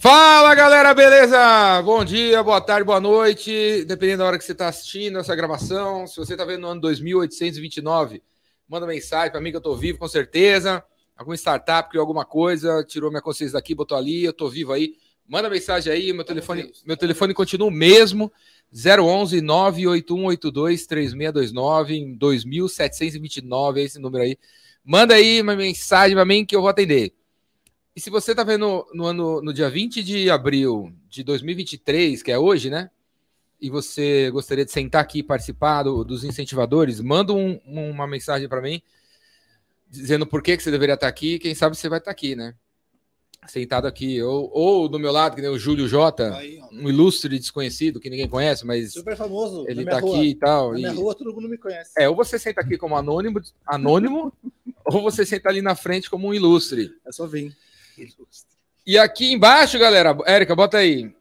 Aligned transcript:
Fala 0.00 0.54
galera, 0.54 0.94
beleza? 0.94 1.82
Bom 1.82 2.04
dia, 2.04 2.40
boa 2.40 2.60
tarde, 2.60 2.84
boa 2.84 3.00
noite, 3.00 3.84
dependendo 3.84 4.18
da 4.18 4.26
hora 4.26 4.38
que 4.38 4.44
você 4.44 4.52
está 4.52 4.68
assistindo 4.68 5.18
essa 5.18 5.34
gravação. 5.34 6.06
Se 6.06 6.16
você 6.18 6.34
está 6.34 6.44
vendo 6.44 6.60
no 6.60 6.68
ano 6.68 6.80
2829, 6.82 8.22
manda 8.68 8.86
mensagem 8.86 9.32
para 9.32 9.40
mim 9.40 9.50
que 9.50 9.56
eu 9.56 9.58
estou 9.58 9.76
vivo, 9.76 9.98
com 9.98 10.06
certeza. 10.06 10.84
Alguma 11.16 11.34
startup 11.34 11.88
criou 11.88 12.02
alguma 12.02 12.24
coisa, 12.24 12.84
tirou 12.84 13.10
minha 13.10 13.20
consciência 13.20 13.54
daqui, 13.54 13.74
botou 13.74 13.98
ali, 13.98 14.22
eu 14.22 14.30
estou 14.30 14.48
vivo 14.48 14.72
aí. 14.72 14.94
Manda 15.26 15.50
mensagem 15.50 15.92
aí, 15.92 16.12
meu 16.12 16.24
telefone, 16.24 16.72
meu 16.86 16.96
telefone 16.96 17.34
continua 17.34 17.66
o 17.66 17.72
mesmo, 17.72 18.32
011 18.72 19.40
98182 19.40 20.86
3629 20.86 21.96
em 21.96 22.14
2729, 22.16 23.80
é 23.80 23.84
esse 23.84 23.98
número 23.98 24.22
aí. 24.22 24.38
Manda 24.84 25.14
aí 25.14 25.42
uma 25.42 25.56
mensagem 25.56 26.14
para 26.14 26.24
mim 26.24 26.46
que 26.46 26.54
eu 26.54 26.60
vou 26.60 26.70
atender. 26.70 27.12
E 27.98 28.00
se 28.00 28.10
você 28.10 28.30
está 28.30 28.44
vendo 28.44 28.86
no, 28.94 29.06
ano, 29.06 29.42
no 29.42 29.52
dia 29.52 29.68
20 29.68 30.04
de 30.04 30.30
abril 30.30 30.92
de 31.10 31.24
2023, 31.24 32.22
que 32.22 32.30
é 32.30 32.38
hoje, 32.38 32.70
né? 32.70 32.92
E 33.60 33.68
você 33.68 34.30
gostaria 34.30 34.64
de 34.64 34.70
sentar 34.70 35.02
aqui 35.02 35.18
e 35.18 35.22
participar 35.24 35.82
do, 35.82 36.04
dos 36.04 36.22
incentivadores, 36.22 37.00
manda 37.00 37.32
um, 37.32 37.60
uma 37.66 38.06
mensagem 38.06 38.48
para 38.48 38.62
mim 38.62 38.80
dizendo 39.90 40.24
por 40.24 40.44
que, 40.44 40.56
que 40.56 40.62
você 40.62 40.70
deveria 40.70 40.94
estar 40.94 41.08
aqui. 41.08 41.40
Quem 41.40 41.56
sabe 41.56 41.76
você 41.76 41.88
vai 41.88 41.98
estar 41.98 42.12
aqui, 42.12 42.36
né? 42.36 42.54
Sentado 43.48 43.88
aqui. 43.88 44.22
Ou, 44.22 44.48
ou 44.54 44.88
do 44.88 45.00
meu 45.00 45.10
lado, 45.10 45.34
que 45.34 45.42
nem 45.42 45.50
o 45.50 45.58
Júlio 45.58 45.88
Jota, 45.88 46.36
Aí, 46.36 46.60
um 46.70 46.88
ilustre 46.88 47.36
desconhecido 47.36 47.98
que 47.98 48.08
ninguém 48.08 48.28
conhece, 48.28 48.64
mas. 48.64 48.92
Super 48.92 49.16
famoso. 49.16 49.64
Ele 49.66 49.82
está 49.82 49.98
aqui 49.98 50.22
e 50.22 50.34
tal. 50.36 50.70
Na 50.70 50.78
e... 50.78 50.82
minha 50.82 50.92
rua 50.92 51.16
todo 51.16 51.34
mundo 51.34 51.48
me 51.48 51.58
conhece. 51.58 51.90
É, 51.98 52.08
ou 52.08 52.14
você 52.14 52.38
senta 52.38 52.60
aqui 52.60 52.78
como 52.78 52.94
anônimo, 52.94 53.40
anônimo 53.66 54.32
ou 54.86 55.02
você 55.02 55.26
senta 55.26 55.48
ali 55.48 55.60
na 55.60 55.74
frente 55.74 56.08
como 56.08 56.28
um 56.28 56.34
ilustre. 56.34 56.92
É 57.04 57.10
só 57.10 57.26
vir. 57.26 57.56
E 58.86 58.98
aqui 58.98 59.32
embaixo, 59.32 59.78
galera, 59.78 60.16
Érica, 60.26 60.54
bota 60.54 60.78
aí. 60.78 61.14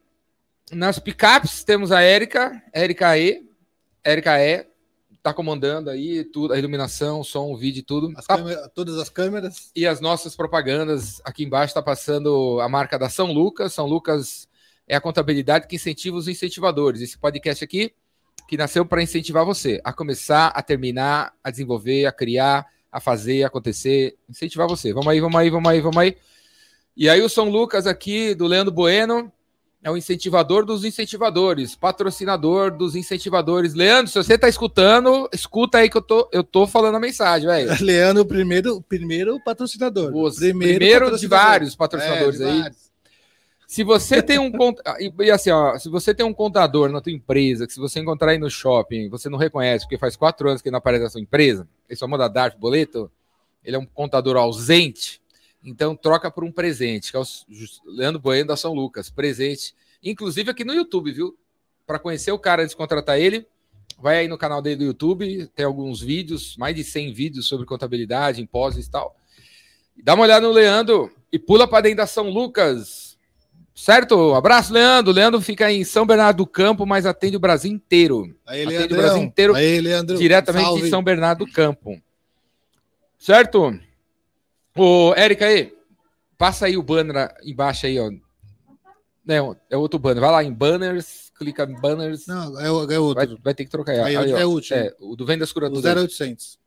Nas 0.71 0.99
picapes 0.99 1.63
temos 1.63 1.91
a 1.91 2.01
Érica, 2.01 2.61
Érica 2.73 3.17
E, 3.17 3.45
Érica 4.03 4.39
E, 4.39 4.65
tá 5.21 5.33
comandando 5.33 5.89
aí 5.89 6.23
tudo, 6.23 6.53
a 6.53 6.57
iluminação, 6.57 7.23
som, 7.23 7.55
vídeo, 7.55 7.83
tudo. 7.83 8.13
As 8.17 8.25
tá. 8.25 8.37
câmera, 8.37 8.69
todas 8.69 8.97
as 8.97 9.09
câmeras. 9.09 9.71
E 9.75 9.85
as 9.85 9.99
nossas 9.99 10.35
propagandas. 10.35 11.21
Aqui 11.25 11.43
embaixo 11.43 11.71
está 11.71 11.81
passando 11.81 12.59
a 12.61 12.69
marca 12.69 12.97
da 12.97 13.09
São 13.09 13.31
Lucas. 13.33 13.73
São 13.73 13.85
Lucas 13.85 14.47
é 14.87 14.95
a 14.95 15.01
contabilidade 15.01 15.67
que 15.67 15.75
incentiva 15.75 16.15
os 16.15 16.29
incentivadores. 16.29 17.01
Esse 17.01 17.17
podcast 17.17 17.61
aqui, 17.63 17.93
que 18.47 18.55
nasceu 18.55 18.85
para 18.85 19.03
incentivar 19.03 19.43
você 19.43 19.81
a 19.83 19.91
começar, 19.91 20.47
a 20.47 20.61
terminar, 20.61 21.33
a 21.43 21.51
desenvolver, 21.51 22.05
a 22.05 22.11
criar, 22.13 22.65
a 22.89 23.01
fazer, 23.01 23.43
a 23.43 23.47
acontecer, 23.47 24.17
incentivar 24.29 24.67
você. 24.67 24.93
Vamos 24.93 25.09
aí, 25.09 25.19
vamos 25.19 25.39
aí, 25.39 25.49
vamos 25.49 25.69
aí, 25.69 25.81
vamos 25.81 25.97
aí. 25.97 26.15
E 26.97 27.07
aí 27.07 27.21
o 27.21 27.29
São 27.29 27.47
Lucas 27.47 27.85
aqui, 27.85 28.33
do 28.33 28.47
Leandro 28.47 28.73
Bueno, 28.73 29.31
é 29.83 29.91
o 29.91 29.95
incentivador 29.95 30.65
dos 30.65 30.83
incentivadores, 30.83 31.75
patrocinador 31.75 32.75
dos 32.75 32.95
incentivadores. 32.95 33.75
Leandro, 33.75 34.11
se 34.11 34.17
você 34.17 34.33
está 34.33 34.49
escutando, 34.49 35.29
escuta 35.31 35.77
aí 35.77 35.91
que 35.91 35.97
eu 35.97 36.01
tô, 36.01 36.27
eu 36.33 36.43
tô 36.43 36.65
falando 36.65 36.95
a 36.95 36.99
mensagem, 36.99 37.47
velho. 37.47 37.69
Leandro, 37.85 38.25
primeiro, 38.25 38.81
primeiro 38.81 39.39
patrocinador. 39.45 40.07
O 40.07 40.33
primeiro, 40.33 40.79
primeiro 40.79 41.05
patrocinador. 41.05 41.19
de 41.19 41.27
vários 41.27 41.75
patrocinadores 41.75 42.41
é, 42.41 42.45
de 42.45 42.49
aí. 42.49 42.59
Vários. 42.61 42.87
Se 43.67 43.83
você 43.83 44.19
tem 44.23 44.39
um 44.39 44.51
e 45.21 45.29
assim, 45.29 45.51
ó, 45.51 45.77
se 45.77 45.89
você 45.89 46.15
tem 46.15 46.25
um 46.25 46.33
contador 46.33 46.89
na 46.89 46.99
tua 46.99 47.11
empresa, 47.11 47.67
que 47.67 47.73
se 47.73 47.79
você 47.79 47.99
encontrar 47.99 48.31
aí 48.31 48.39
no 48.39 48.49
shopping, 48.49 49.07
você 49.07 49.29
não 49.29 49.37
reconhece, 49.37 49.85
porque 49.85 49.99
faz 49.99 50.15
quatro 50.15 50.49
anos 50.49 50.63
que 50.63 50.69
ele 50.69 50.71
não 50.71 50.79
aparece 50.79 51.03
na 51.03 51.09
sua 51.11 51.21
empresa, 51.21 51.67
ele 51.87 51.95
só 51.95 52.07
manda 52.07 52.27
DARF, 52.27 52.57
boleto, 52.57 53.11
ele 53.63 53.75
é 53.75 53.79
um 53.79 53.85
contador 53.85 54.35
ausente, 54.35 55.21
então 55.67 55.95
troca 55.95 56.31
por 56.31 56.45
um 56.45 56.51
presente, 56.51 57.11
que 57.11 57.17
é 57.17 57.19
o 57.19 57.25
Leandro 57.85 58.21
Bueno 58.21 58.47
da 58.47 58.55
São 58.55 58.73
Lucas. 58.73 59.09
Presente, 59.09 59.75
inclusive 60.01 60.49
aqui 60.49 60.63
no 60.63 60.73
YouTube, 60.73 61.11
viu? 61.11 61.37
Para 61.85 61.99
conhecer 61.99 62.31
o 62.31 62.39
cara 62.39 62.63
antes 62.63 62.71
de 62.71 62.77
contratar 62.77 63.19
ele, 63.19 63.45
vai 63.99 64.19
aí 64.19 64.27
no 64.29 64.37
canal 64.37 64.61
dele 64.61 64.77
do 64.77 64.83
YouTube, 64.85 65.47
tem 65.53 65.65
alguns 65.65 66.01
vídeos, 66.01 66.55
mais 66.57 66.73
de 66.73 66.83
100 66.83 67.13
vídeos 67.13 67.47
sobre 67.47 67.65
contabilidade, 67.65 68.41
impostos 68.41 68.85
e 68.85 68.89
tal. 68.89 69.15
Dá 70.01 70.13
uma 70.13 70.23
olhada 70.23 70.47
no 70.47 70.53
Leandro 70.53 71.11
e 71.31 71.37
pula 71.37 71.67
para 71.67 71.81
dentro 71.81 71.97
da 71.97 72.07
São 72.07 72.29
Lucas. 72.29 73.17
Certo? 73.75 74.33
Abraço, 74.33 74.73
Leandro. 74.73 75.11
Leandro 75.11 75.41
fica 75.41 75.71
em 75.71 75.83
São 75.83 76.05
Bernardo 76.05 76.37
do 76.37 76.47
Campo, 76.47 76.85
mas 76.85 77.05
atende 77.05 77.35
o 77.35 77.39
Brasil 77.39 77.71
inteiro. 77.71 78.35
Aí, 78.45 78.61
atende 78.61 78.77
Leandrão. 78.77 78.97
o 78.97 79.01
Brasil 79.01 79.23
inteiro 79.23 79.55
aí, 79.55 79.81
Leandro. 79.81 80.17
diretamente 80.17 80.65
Salve. 80.65 80.81
de 80.83 80.89
São 80.89 81.03
Bernardo 81.03 81.45
do 81.45 81.51
Campo. 81.51 82.01
Certo? 83.19 83.77
Ô, 84.77 85.13
Érica 85.15 85.45
aí, 85.45 85.73
passa 86.37 86.65
aí 86.65 86.77
o 86.77 86.83
banner 86.83 87.35
embaixo 87.43 87.85
aí, 87.85 87.99
ó. 87.99 88.11
Não, 89.25 89.57
é 89.69 89.75
outro 89.75 89.99
banner. 89.99 90.21
Vai 90.21 90.31
lá 90.31 90.43
em 90.43 90.53
banners, 90.53 91.31
clica 91.37 91.63
em 91.63 91.75
banners. 91.75 92.27
Não, 92.27 92.59
é, 92.59 92.67
é 92.67 92.99
outro. 92.99 93.15
Vai, 93.15 93.37
vai, 93.43 93.53
ter 93.53 93.65
que 93.65 93.71
trocar. 93.71 93.91
Aí, 93.91 94.15
aí, 94.15 94.31
é 94.31 94.45
o 94.45 94.49
último. 94.49 94.79
É, 94.79 94.95
o 94.99 95.15
do 95.15 95.25
Vendas 95.25 95.51
Curadoras. 95.51 95.83
O 95.83 95.99
0800. 95.99 96.57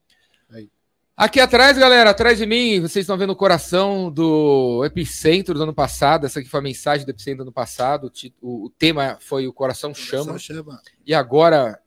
Aí. 0.51 0.69
Aqui 1.17 1.41
atrás, 1.41 1.79
galera, 1.79 2.11
atrás 2.11 2.39
de 2.39 2.47
mim, 2.47 2.81
vocês 2.81 3.05
estão 3.05 3.17
vendo 3.17 3.31
o 3.31 3.37
coração 3.37 4.11
do 4.11 4.83
Epicentro 4.85 5.55
do 5.55 5.63
ano 5.63 5.75
passado. 5.75 6.27
Essa 6.27 6.41
aqui 6.41 6.49
foi 6.49 6.61
a 6.61 6.63
mensagem 6.63 7.07
do 7.07 7.11
Epicentro 7.11 7.39
do 7.39 7.43
ano 7.49 7.53
passado. 7.53 8.13
O, 8.43 8.67
o 8.67 8.71
tema 8.71 9.17
foi 9.21 9.47
o 9.47 9.53
Coração, 9.53 9.95
Chama. 9.95 10.39
chama. 10.39 10.83
E 11.07 11.15
agora, 11.15 11.81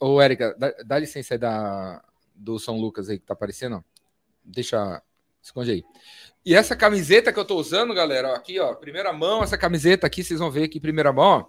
ô 0.00 0.20
Érica, 0.20 0.54
dá, 0.58 0.70
dá 0.86 0.98
licença 0.98 1.34
aí 1.34 1.38
da, 1.38 2.02
do 2.34 2.58
São 2.58 2.78
Lucas 2.78 3.10
aí 3.10 3.18
que 3.18 3.26
tá 3.26 3.34
aparecendo. 3.34 3.84
Deixa 4.44 5.02
Esconde 5.44 5.70
aí. 5.70 5.84
E 6.42 6.54
essa 6.54 6.74
camiseta 6.74 7.30
que 7.30 7.38
eu 7.38 7.44
tô 7.44 7.56
usando, 7.56 7.92
galera, 7.92 8.30
ó, 8.30 8.34
aqui, 8.34 8.58
ó, 8.58 8.74
primeira 8.74 9.12
mão, 9.12 9.42
essa 9.42 9.58
camiseta 9.58 10.06
aqui, 10.06 10.24
vocês 10.24 10.40
vão 10.40 10.50
ver 10.50 10.64
aqui, 10.64 10.80
primeira 10.80 11.12
mão, 11.12 11.24
ó. 11.24 11.46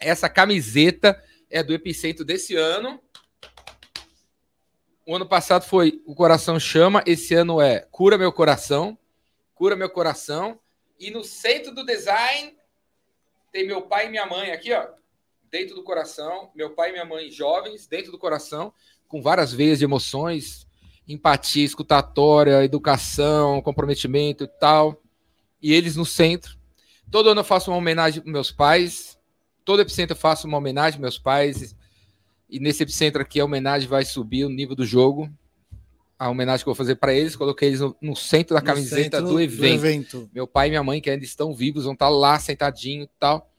Essa 0.00 0.30
camiseta 0.30 1.22
é 1.50 1.62
do 1.62 1.74
Epicentro 1.74 2.24
desse 2.24 2.56
ano. 2.56 2.98
O 5.06 5.14
ano 5.14 5.28
passado 5.28 5.64
foi 5.64 6.02
O 6.06 6.14
Coração 6.14 6.58
Chama, 6.58 7.04
esse 7.06 7.34
ano 7.34 7.60
é 7.60 7.80
Cura 7.90 8.16
Meu 8.16 8.32
Coração. 8.32 8.98
Cura 9.54 9.76
Meu 9.76 9.90
Coração. 9.90 10.58
E 10.98 11.10
no 11.10 11.22
centro 11.22 11.74
do 11.74 11.84
design 11.84 12.56
tem 13.52 13.66
meu 13.66 13.82
pai 13.82 14.06
e 14.06 14.10
minha 14.10 14.24
mãe 14.24 14.52
aqui, 14.52 14.72
ó, 14.72 14.88
dentro 15.50 15.74
do 15.74 15.84
coração. 15.84 16.50
Meu 16.54 16.70
pai 16.70 16.88
e 16.88 16.92
minha 16.92 17.04
mãe 17.04 17.30
jovens, 17.30 17.86
dentro 17.86 18.10
do 18.10 18.18
coração, 18.18 18.72
com 19.06 19.20
várias 19.20 19.52
veias 19.52 19.80
de 19.80 19.84
emoções, 19.84 20.66
empatia, 21.06 21.64
escutatória, 21.64 22.64
educação, 22.64 23.60
comprometimento 23.60 24.44
e 24.44 24.48
tal. 24.48 25.00
E 25.60 25.72
eles 25.72 25.96
no 25.96 26.04
centro. 26.04 26.56
Todo 27.10 27.28
ano 27.28 27.40
eu 27.40 27.44
faço 27.44 27.70
uma 27.70 27.76
homenagem 27.76 28.22
para 28.22 28.32
meus 28.32 28.50
pais. 28.50 29.18
Todo 29.64 29.82
epicentro 29.82 30.14
eu 30.14 30.20
faço 30.20 30.46
uma 30.46 30.58
homenagem 30.58 30.92
para 30.92 31.02
meus 31.02 31.18
pais. 31.18 31.76
E 32.48 32.58
nesse 32.58 32.82
epicentro 32.82 33.22
aqui 33.22 33.40
a 33.40 33.44
homenagem 33.44 33.88
vai 33.88 34.04
subir 34.04 34.44
o 34.44 34.48
nível 34.48 34.74
do 34.74 34.84
jogo. 34.84 35.30
A 36.18 36.28
homenagem 36.30 36.62
que 36.62 36.68
eu 36.68 36.74
vou 36.74 36.78
fazer 36.78 36.96
para 36.96 37.12
eles, 37.12 37.34
coloquei 37.34 37.68
eles 37.68 37.80
no, 37.80 37.96
no 38.00 38.14
centro 38.14 38.54
da 38.54 38.60
no 38.60 38.66
camiseta 38.66 39.18
centro 39.18 39.32
do, 39.32 39.40
evento. 39.40 39.58
do, 39.58 39.66
evento. 39.66 40.30
Meu 40.32 40.46
pai 40.46 40.68
e 40.68 40.70
minha 40.70 40.82
mãe, 40.82 41.00
que 41.00 41.10
ainda 41.10 41.24
estão 41.24 41.52
vivos, 41.52 41.84
vão 41.84 41.94
estar 41.94 42.08
lá 42.08 42.38
sentadinho 42.38 43.04
e 43.04 43.10
tal. 43.18 43.50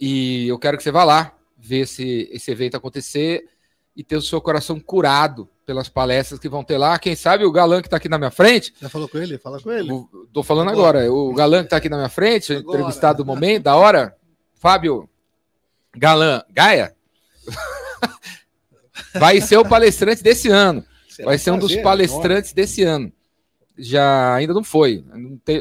E 0.00 0.48
eu 0.48 0.58
quero 0.58 0.76
que 0.76 0.82
você 0.82 0.90
vá 0.90 1.04
lá 1.04 1.36
ver 1.56 1.80
esse, 1.80 2.28
esse 2.32 2.50
evento 2.50 2.76
acontecer 2.76 3.48
e 3.96 4.02
ter 4.02 4.16
o 4.16 4.22
seu 4.22 4.40
coração 4.40 4.80
curado 4.80 5.48
pelas 5.64 5.88
palestras 5.88 6.38
que 6.38 6.48
vão 6.48 6.62
ter 6.62 6.76
lá. 6.76 6.98
Quem 6.98 7.14
sabe 7.14 7.44
o 7.44 7.52
galã 7.52 7.80
que 7.80 7.86
está 7.86 7.96
aqui 7.96 8.08
na 8.08 8.18
minha 8.18 8.30
frente. 8.30 8.74
Já 8.80 8.88
falou 8.88 9.08
com 9.08 9.18
ele? 9.18 9.38
Fala 9.38 9.60
com 9.60 9.70
ele. 9.70 9.90
Estou 10.26 10.42
falando 10.42 10.70
agora. 10.70 11.04
agora. 11.04 11.12
O 11.12 11.32
galã 11.34 11.58
que 11.60 11.66
está 11.66 11.76
aqui 11.76 11.88
na 11.88 11.96
minha 11.96 12.08
frente, 12.08 12.52
agora. 12.52 12.78
entrevistado 12.78 13.18
do 13.18 13.26
momento, 13.26 13.64
da 13.64 13.76
hora. 13.76 14.16
Fábio 14.54 15.08
Galã 15.96 16.42
Gaia. 16.50 16.94
vai 19.14 19.40
ser 19.40 19.56
o 19.58 19.64
palestrante 19.64 20.22
desse 20.22 20.48
ano. 20.48 20.84
Será 21.08 21.28
vai 21.28 21.38
ser 21.38 21.50
um 21.52 21.58
dos 21.58 21.74
palestrantes 21.76 22.52
desse 22.52 22.82
ano 22.82 23.12
já 23.76 24.34
ainda 24.34 24.54
não 24.54 24.62
foi. 24.62 25.04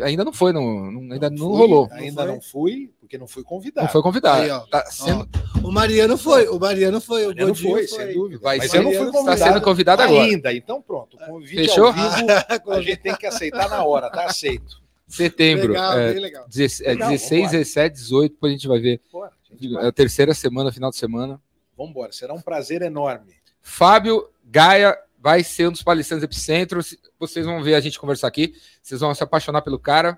ainda 0.04 0.24
não 0.24 0.34
foi, 0.34 0.54
não, 0.54 1.12
ainda 1.12 1.30
não, 1.30 1.38
não 1.38 1.48
rolou. 1.48 1.90
Ainda 1.92 2.26
não, 2.26 2.42
fui, 2.42 2.93
porque 3.04 3.18
não 3.18 3.28
fui 3.28 3.44
convidado. 3.44 3.86
Não 3.86 3.92
foi 3.92 4.02
convidado. 4.02 4.42
Aí, 4.42 4.50
ó, 4.50 4.62
tá 4.62 4.86
sendo... 4.86 5.28
Ó, 5.62 5.68
o 5.68 5.72
Mariano 5.72 6.18
foi, 6.18 6.48
o 6.48 6.58
Mariano 6.58 7.02
foi, 7.02 7.26
o 7.26 7.28
Mariano 7.28 7.54
foi, 7.54 7.72
foi, 7.72 7.88
sem 7.88 8.14
dúvida. 8.14 8.42
Vai 8.42 8.58
Mas 8.58 8.74
eu 8.74 8.82
não 8.82 8.92
fui 8.92 9.12
convidado. 9.12 9.34
Está 9.34 9.48
sendo 9.48 9.62
convidado 9.62 10.02
agora. 10.04 10.24
Ainda, 10.24 10.54
então 10.54 10.82
pronto. 10.82 11.18
Convite 11.18 11.68
Fechou? 11.68 11.92
Vivo, 11.92 12.08
a 12.72 12.82
gente 12.82 12.98
tem 12.98 13.16
que 13.16 13.26
aceitar 13.26 13.70
na 13.70 13.84
hora, 13.84 14.10
tá 14.10 14.26
aceito. 14.26 14.82
Setembro. 15.06 15.74
Legal, 15.74 16.00
é, 16.00 16.14
legal. 16.14 16.48
é 16.86 16.94
legal, 16.94 17.10
16, 17.10 17.52
17, 17.52 17.94
18, 17.94 18.32
depois 18.32 18.52
a 18.52 18.56
gente 18.56 18.68
vai 18.68 18.80
ver. 18.80 19.02
Bora, 19.12 19.34
é 19.82 19.88
a 19.88 19.92
terceira 19.92 20.34
semana, 20.34 20.72
final 20.72 20.90
de 20.90 20.98
semana. 20.98 21.42
Vamos 21.78 21.92
embora, 21.92 22.12
será 22.14 22.34
um 22.34 22.42
prazer 22.42 22.82
enorme. 22.82 23.34
Fábio 23.62 24.30
Gaia 24.46 24.98
vai 25.20 25.44
ser 25.44 25.68
um 25.68 25.72
dos 25.72 25.84
palestrantes 25.84 26.24
Epicentro. 26.24 26.80
Vocês 27.20 27.46
vão 27.46 27.62
ver 27.62 27.76
a 27.76 27.82
gente 27.82 28.00
conversar 28.00 28.28
aqui, 28.28 28.56
vocês 28.82 29.02
vão 29.02 29.14
se 29.14 29.24
apaixonar 29.24 29.62
pelo 29.62 29.78
cara. 29.78 30.18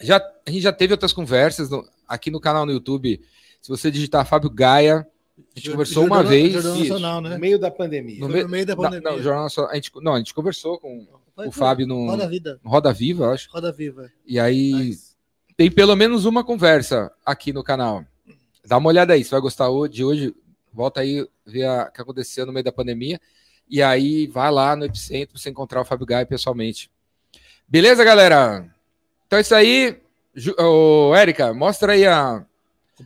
Já, 0.00 0.16
a 0.46 0.50
gente 0.50 0.62
já 0.62 0.72
teve 0.72 0.92
outras 0.92 1.12
conversas 1.12 1.70
no, 1.70 1.88
aqui 2.08 2.30
no 2.30 2.40
canal 2.40 2.66
no 2.66 2.72
YouTube. 2.72 3.20
Se 3.60 3.68
você 3.68 3.90
digitar 3.90 4.26
Fábio 4.26 4.50
Gaia, 4.50 5.06
a 5.38 5.58
gente 5.58 5.70
conversou 5.70 6.04
uma 6.04 6.22
vez. 6.22 6.52
Jornal 6.52 6.78
Nacional, 6.78 7.20
né? 7.20 7.30
No 7.30 7.38
meio 7.38 7.58
da 7.58 7.70
pandemia. 7.70 8.20
No, 8.20 8.28
no 8.28 8.48
meio 8.48 8.66
da 8.66 8.76
pandemia. 8.76 9.00
Não, 9.02 9.16
não, 9.16 9.22
Jornal 9.22 9.44
Nacional, 9.44 9.70
a 9.70 9.74
gente, 9.74 9.90
não, 10.00 10.14
a 10.14 10.18
gente 10.18 10.34
conversou 10.34 10.78
com 10.78 11.06
Vai, 11.36 11.48
o 11.48 11.52
Fábio 11.52 11.86
no 11.86 12.06
Roda 12.06 12.28
Vida. 12.28 12.60
Roda 12.64 12.92
Viva, 12.92 13.32
acho. 13.32 13.48
Roda 13.50 13.72
Viva. 13.72 14.10
E 14.26 14.38
aí 14.38 14.96
tem 15.56 15.70
pelo 15.70 15.94
menos 15.94 16.24
uma 16.24 16.44
conversa 16.44 17.12
aqui 17.24 17.52
no 17.52 17.62
canal. 17.62 18.04
Dá 18.64 18.78
uma 18.78 18.88
olhada 18.88 19.12
aí, 19.12 19.24
você 19.24 19.30
vai 19.30 19.40
gostar 19.40 19.68
de 19.90 20.04
hoje. 20.04 20.34
Volta 20.72 21.00
aí, 21.00 21.26
ver 21.44 21.68
o 21.68 21.92
que 21.92 22.00
aconteceu 22.00 22.46
no 22.46 22.52
meio 22.52 22.64
da 22.64 22.72
pandemia. 22.72 23.20
E 23.68 23.82
aí, 23.82 24.26
vai 24.26 24.50
lá 24.50 24.74
no 24.74 24.84
Epicentro 24.84 25.34
pra 25.34 25.40
você 25.40 25.50
encontrar 25.50 25.80
o 25.80 25.84
Fábio 25.84 26.06
Gai 26.06 26.24
pessoalmente. 26.24 26.90
Beleza, 27.66 28.04
galera? 28.04 28.71
Então 29.32 29.38
é 29.38 29.40
isso 29.40 29.54
aí. 29.54 29.98
Érica, 31.16 31.54
mostra 31.54 31.94
aí 31.94 32.06
a, 32.06 32.44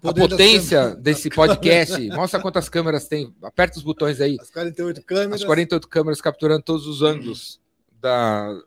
a 0.03 0.13
potência 0.13 0.97
desse 0.97 1.31
podcast. 1.31 2.05
Mostra 2.09 2.41
quantas 2.41 2.69
câmeras 2.69 3.07
tem. 3.07 3.33
Aperta 3.41 3.79
os 3.79 3.85
botões 3.85 4.21
aí. 4.21 4.37
As 4.41 4.51
48 4.51 5.03
câmeras. 5.05 5.41
As 5.41 5.45
48 5.45 5.89
câmeras 5.89 6.21
capturando 6.21 6.65
todos 6.65 6.85
os 6.89 7.01
ângulos 7.01 7.61
da, 8.03 8.61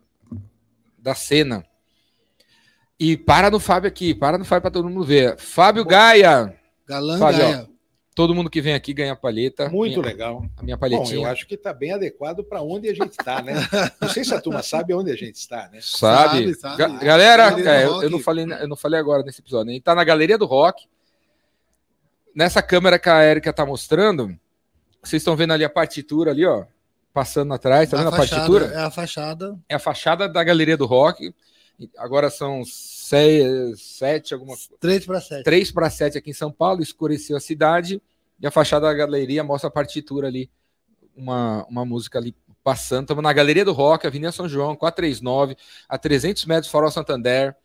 da 0.98 1.14
cena. 1.14 1.66
E 2.98 3.18
para 3.18 3.52
no 3.52 3.60
Fábio 3.60 3.90
aqui, 3.90 4.16
para 4.16 4.38
no 4.38 4.46
Fábio 4.46 4.62
para 4.62 4.72
todo 4.72 4.90
mundo 4.90 5.04
ver. 5.04 5.38
Fábio 5.38 5.84
Gaia, 5.84 6.58
Galã 6.88 7.20
Fábio, 7.20 7.40
Gaia. 7.40 7.69
Todo 8.20 8.36
mundo 8.36 8.50
que 8.50 8.60
vem 8.60 8.74
aqui 8.74 8.94
ganha 8.94 9.16
palheta. 9.16 9.70
Muito 9.70 10.02
minha, 10.02 10.12
legal. 10.12 10.44
A 10.58 10.62
minha 10.62 10.76
Bom, 10.76 10.82
palhetinha. 10.82 11.26
eu 11.26 11.26
acho 11.26 11.48
que 11.48 11.56
está 11.56 11.72
bem 11.72 11.94
adequado 11.94 12.44
para 12.44 12.62
onde 12.62 12.90
a 12.90 12.94
gente 12.94 13.12
está, 13.12 13.42
né? 13.42 13.54
Não 14.02 14.10
sei 14.10 14.26
se 14.26 14.34
a 14.34 14.42
turma 14.42 14.62
sabe 14.62 14.94
onde 14.94 15.10
a 15.10 15.16
gente 15.16 15.36
está, 15.36 15.70
né? 15.70 15.80
Sabe? 15.82 16.54
Sabe, 16.54 16.56
sabe. 16.56 16.78
Ga- 16.78 17.00
galera, 17.00 17.44
é, 17.62 17.86
eu, 17.86 17.94
Rock. 17.94 18.04
eu 18.04 18.10
não 18.10 18.20
falei, 18.20 18.46
eu 18.60 18.68
não 18.68 18.76
falei 18.76 19.00
agora 19.00 19.24
nesse 19.24 19.40
episódio. 19.40 19.68
né? 19.68 19.72
A 19.72 19.76
gente 19.76 19.84
tá 19.84 19.96
na 19.96 20.04
Galeria 20.04 20.38
do 20.38 20.46
Rock. 20.46 20.86
Nessa 22.36 22.62
câmera 22.62 23.00
que 23.00 23.08
a 23.08 23.24
Erika 23.24 23.54
tá 23.54 23.66
mostrando, 23.66 24.38
vocês 25.02 25.22
estão 25.22 25.38
vendo 25.38 25.54
ali 25.54 25.64
a 25.64 25.70
partitura 25.70 26.32
ali, 26.32 26.46
ó, 26.46 26.66
passando 27.14 27.54
atrás, 27.54 27.90
tá 27.90 27.96
vendo 27.96 28.10
a, 28.10 28.12
fachada, 28.12 28.42
partitura? 28.42 28.66
É 28.66 28.84
a 28.84 28.92
fachada. 28.92 29.60
É 29.70 29.76
a 29.76 29.80
fachada 29.80 30.28
da 30.28 30.44
Galeria 30.44 30.76
do 30.76 30.86
Rock. 30.86 31.34
Agora 31.98 32.30
são 32.30 32.66
seis, 32.66 33.82
sete, 33.82 34.34
alguma 34.34 34.58
3 34.82 35.06
para 35.06 35.22
7. 35.22 35.44
3 35.44 35.72
para 35.72 35.90
7 35.90 36.18
aqui 36.18 36.32
em 36.32 36.34
São 36.34 36.52
Paulo, 36.52 36.82
escureceu 36.82 37.38
a 37.38 37.40
cidade. 37.40 38.02
E 38.42 38.48
a 38.48 38.52
fachada 38.52 38.88
da 38.88 38.94
galeria 38.94 39.44
mostra 39.44 39.68
a 39.68 39.72
partitura 39.72 40.28
ali, 40.28 40.50
uma, 41.16 41.66
uma 41.68 41.86
música 41.86 42.20
ali 42.20 42.36
passando. 42.64 43.04
Estamos 43.04 43.24
na 43.24 43.34
Galeria 43.34 43.66
do 43.66 43.74
Rock, 43.74 44.08
Avenida 44.08 44.32
São 44.32 44.48
João, 44.48 44.76
439, 44.76 45.58
a 45.88 45.98
300 45.98 46.46
metros 46.46 46.72
Farol 46.72 46.92
Santander. 46.92 47.56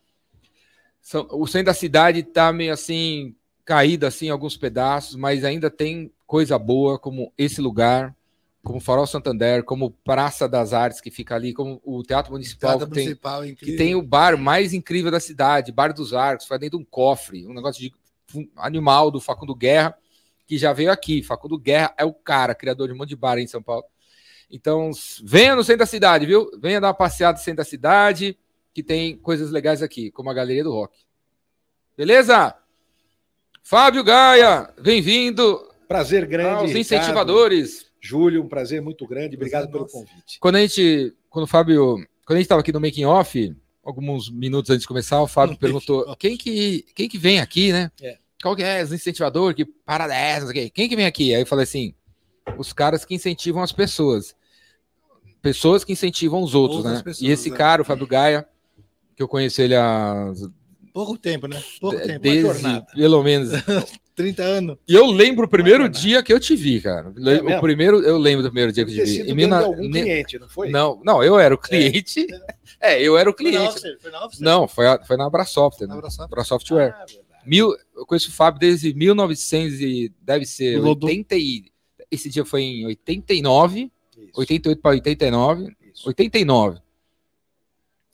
São- 1.00 1.26
o 1.30 1.46
centro 1.46 1.66
da 1.66 1.74
cidade 1.74 2.20
está 2.20 2.52
meio 2.52 2.72
assim, 2.72 3.34
caído 3.64 4.06
assim, 4.06 4.26
em 4.26 4.30
alguns 4.30 4.56
pedaços, 4.56 5.16
mas 5.16 5.44
ainda 5.44 5.70
tem 5.70 6.12
coisa 6.26 6.58
boa, 6.58 6.98
como 6.98 7.32
esse 7.36 7.60
lugar, 7.60 8.14
como 8.62 8.80
Farol 8.80 9.06
Santander, 9.06 9.62
como 9.64 9.90
Praça 9.90 10.48
das 10.48 10.72
Artes, 10.72 11.00
que 11.00 11.10
fica 11.10 11.34
ali, 11.34 11.52
como 11.52 11.80
o 11.84 12.02
Teatro 12.02 12.32
Municipal, 12.32 12.78
Teatro 12.78 12.88
que 12.88 12.94
tem 12.94 13.04
principal, 13.04 13.42
que 13.42 13.72
tem 13.72 13.94
o 13.94 14.02
bar 14.02 14.38
mais 14.38 14.72
incrível 14.72 15.10
da 15.10 15.20
cidade, 15.20 15.70
Bar 15.70 15.92
dos 15.92 16.14
Arcos, 16.14 16.46
foi 16.46 16.58
dentro 16.58 16.78
de 16.78 16.82
um 16.82 16.86
cofre, 16.86 17.46
um 17.46 17.52
negócio 17.52 17.80
de 17.82 17.92
um 18.34 18.48
animal 18.56 19.10
do 19.10 19.20
Facundo 19.20 19.54
Guerra, 19.54 19.96
que 20.46 20.58
já 20.58 20.72
veio 20.72 20.90
aqui. 20.90 21.22
Facundo 21.22 21.58
Guerra 21.58 21.94
é 21.98 22.04
o 22.04 22.12
cara, 22.12 22.54
criador 22.54 22.88
de 22.88 22.94
um 22.94 22.96
monte 22.96 23.10
de 23.10 23.16
bar 23.16 23.38
em 23.38 23.46
São 23.46 23.62
Paulo. 23.62 23.84
Então, 24.50 24.90
venha 25.22 25.56
no 25.56 25.64
centro 25.64 25.80
da 25.80 25.86
cidade, 25.86 26.26
viu? 26.26 26.50
Venha 26.60 26.80
dar 26.80 26.88
uma 26.88 26.94
passeada 26.94 27.38
no 27.38 27.44
centro 27.44 27.58
da 27.58 27.64
cidade, 27.64 28.38
que 28.72 28.82
tem 28.82 29.16
coisas 29.16 29.50
legais 29.50 29.82
aqui, 29.82 30.10
como 30.10 30.30
a 30.30 30.34
Galeria 30.34 30.64
do 30.64 30.72
Rock. 30.72 30.98
Beleza? 31.96 32.54
Fábio 33.62 34.04
Gaia, 34.04 34.68
bem-vindo 34.80 35.58
Prazer 35.88 36.26
grande. 36.26 36.48
aos 36.50 36.72
Ricardo. 36.72 36.78
incentivadores. 36.80 37.86
Júlio, 38.00 38.42
um 38.42 38.48
prazer 38.48 38.82
muito 38.82 39.06
grande. 39.06 39.36
Obrigado 39.36 39.70
Prazer 39.70 39.72
pelo 39.72 39.84
nosso. 39.84 39.94
convite. 39.94 40.38
Quando 40.38 40.56
a 40.56 40.60
gente, 40.60 41.16
quando 41.30 41.44
o 41.44 41.48
Fábio, 41.48 41.96
quando 42.26 42.36
a 42.36 42.40
gente 42.40 42.44
estava 42.44 42.60
aqui 42.60 42.72
no 42.72 42.80
making 42.80 43.06
off, 43.06 43.56
alguns 43.82 44.30
minutos 44.30 44.70
antes 44.70 44.82
de 44.82 44.88
começar, 44.88 45.22
o 45.22 45.26
Fábio 45.26 45.56
perguntou 45.58 46.14
quem 46.16 46.36
que, 46.36 46.84
quem 46.94 47.08
que 47.08 47.16
vem 47.16 47.40
aqui, 47.40 47.72
né? 47.72 47.90
É. 48.02 48.18
Qual 48.44 48.54
que 48.54 48.62
é 48.62 48.82
os 48.82 48.92
incentivador 48.92 49.54
que 49.54 49.64
para 49.64 50.06
o 50.44 50.52
quê. 50.52 50.68
quem 50.68 50.86
que 50.86 50.94
vem 50.94 51.06
aqui? 51.06 51.34
Aí 51.34 51.40
eu 51.40 51.46
falei 51.46 51.62
assim, 51.62 51.94
os 52.58 52.74
caras 52.74 53.02
que 53.02 53.14
incentivam 53.14 53.62
as 53.62 53.72
pessoas, 53.72 54.36
pessoas 55.40 55.82
que 55.82 55.94
incentivam 55.94 56.42
os 56.42 56.54
outros, 56.54 56.80
Outras 56.80 56.98
né? 56.98 57.02
pessoas, 57.02 57.22
e 57.22 57.30
esse 57.32 57.50
é. 57.50 57.56
cara, 57.56 57.80
o 57.80 57.84
Fábio 57.86 58.06
Gaia, 58.06 58.46
que 59.16 59.22
eu 59.22 59.26
conheci 59.28 59.62
ele 59.62 59.74
há 59.74 60.30
Pouco 60.92 61.16
tempo, 61.16 61.46
né? 61.48 61.58
Pouco 61.80 61.98
tempo. 61.98 62.20
desde 62.20 62.82
pelo 62.94 63.22
menos. 63.22 63.48
30 64.14 64.42
anos. 64.44 64.76
E 64.86 64.94
eu 64.94 65.06
lembro 65.06 65.46
o 65.46 65.48
primeiro 65.48 65.88
dia 65.88 66.22
que 66.22 66.32
eu 66.32 66.38
te 66.38 66.54
vi, 66.54 66.80
cara. 66.82 67.08
o 67.08 67.20
mesmo? 67.20 67.60
primeiro, 67.62 68.00
eu 68.02 68.16
lembro 68.18 68.42
do 68.44 68.48
primeiro 68.50 68.70
dia 68.72 68.84
que 68.84 68.92
eu 68.92 68.94
te 68.94 69.00
vi. 69.02 69.06
sido 69.10 69.22
Em 69.30 69.34
dentro 69.34 69.36
mil 69.36 69.46
de 69.46 69.50
na- 69.50 69.60
algum 69.64 69.88
ne- 69.88 70.02
cliente, 70.02 70.38
não 70.38 70.48
foi? 70.48 70.68
Não, 70.68 71.00
não, 71.02 71.24
eu 71.24 71.36
era 71.38 71.52
o 71.54 71.58
cliente. 71.58 72.26
É, 72.80 73.00
eu 73.02 73.16
era 73.18 73.28
o 73.28 73.34
Foi 73.34 73.50
na 73.50 73.58
cliente. 73.58 73.98
Foi 74.00 74.10
na. 74.12 74.28
Não, 74.38 74.68
foi, 74.68 74.84
foi 75.04 75.16
na 75.16 75.24
Abrasoftware, 75.26 75.88
Na 75.88 75.94
né? 75.94 75.98
Abrasoftware. 75.98 76.26
Abrasoftware. 76.26 76.94
Ah. 76.96 77.06
Mil, 77.46 77.74
eu 77.94 78.06
conheço 78.06 78.28
o 78.28 78.32
Fábio 78.32 78.60
desde 78.60 78.94
1900 78.94 79.80
e 79.80 80.12
deve 80.20 80.44
ser 80.46 80.76
Rodou. 80.76 81.08
80 81.08 81.36
e, 81.36 81.64
esse 82.10 82.28
dia 82.28 82.44
foi 82.44 82.62
em 82.62 82.86
89, 82.86 83.90
Isso, 84.16 84.30
88 84.34 84.80
para 84.80 84.90
89, 84.92 85.76
isso. 85.92 86.08
89. 86.08 86.78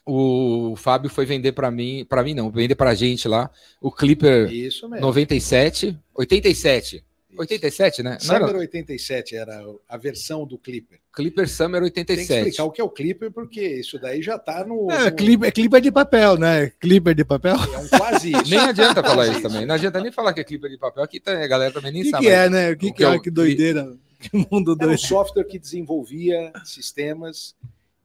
O 0.07 0.75
Fábio 0.77 1.11
foi 1.11 1.25
vender 1.25 1.53
para 1.53 1.71
mim, 1.71 2.05
para 2.09 2.23
mim 2.25 2.35
não, 2.35 2.51
vender 2.51 2.75
pra 2.75 2.95
gente 2.95 3.29
lá, 3.29 3.51
o 3.81 3.93
Clipper 3.93 4.51
Isso 4.53 4.89
mesmo. 4.89 5.07
97, 5.07 5.97
87. 6.15 7.05
Isso. 7.31 7.41
87, 7.41 8.03
né? 8.03 8.19
Não 8.25 8.35
era 8.35 8.47
Summer 8.47 8.61
87 8.61 9.37
era 9.37 9.63
a 9.89 9.97
versão 9.97 10.47
do 10.47 10.59
Clipper. 10.59 10.99
Clipper 11.13 11.49
Summer 11.49 11.81
Tem 11.91 12.05
que 12.05 12.13
87. 12.13 12.39
explicar 12.39 12.65
o 12.65 12.71
que 12.71 12.81
é 12.81 12.85
o 12.85 12.89
Clipper, 12.91 13.31
porque 13.31 13.61
isso 13.61 13.99
daí 13.99 14.21
já 14.23 14.39
tá 14.39 14.65
no. 14.65 14.91
É, 14.91 15.11
no- 15.11 15.17
clipper, 15.17 15.49
é 15.49 15.51
clipper 15.53 15.81
de 15.81 15.91
papel, 15.93 16.37
né? 16.37 16.71
Clipper 16.81 17.15
de 17.15 17.25
papel. 17.25 17.55
É 17.57 17.79
um 17.79 17.89
quase 17.89 18.33
isso. 18.33 18.51
Nem 18.51 18.59
adianta 18.61 19.03
falar 19.03 19.29
isso 19.29 19.43
também. 19.43 19.65
Não 19.67 19.75
adianta 19.75 20.01
nem 20.01 20.11
falar 20.13 20.33
que 20.35 20.41
é 20.41 20.45
Clipper 20.45 20.71
de 20.71 20.79
papel, 20.79 21.03
aqui 21.03 21.21
tá, 21.21 21.33
a 21.33 21.47
galera 21.47 21.73
também 21.73 21.93
nem 21.93 22.03
O 22.03 22.05
que, 22.05 22.11
sabe. 22.11 22.25
que 22.27 22.31
é, 22.33 22.51
né? 22.51 22.71
O 22.73 22.77
que, 22.77 22.87
O 22.89 22.95
que, 22.95 23.05
é 23.05 23.07
é? 23.07 23.11
o- 23.17 23.21
Que 23.23 23.31
doideira. 23.31 23.97
Que 24.21 24.37
mundo 24.37 24.73
Era 24.79 24.85
um 24.85 24.89
doido. 24.91 24.99
software 24.99 25.45
que 25.45 25.59
desenvolvia 25.59 26.53
sistemas 26.63 27.55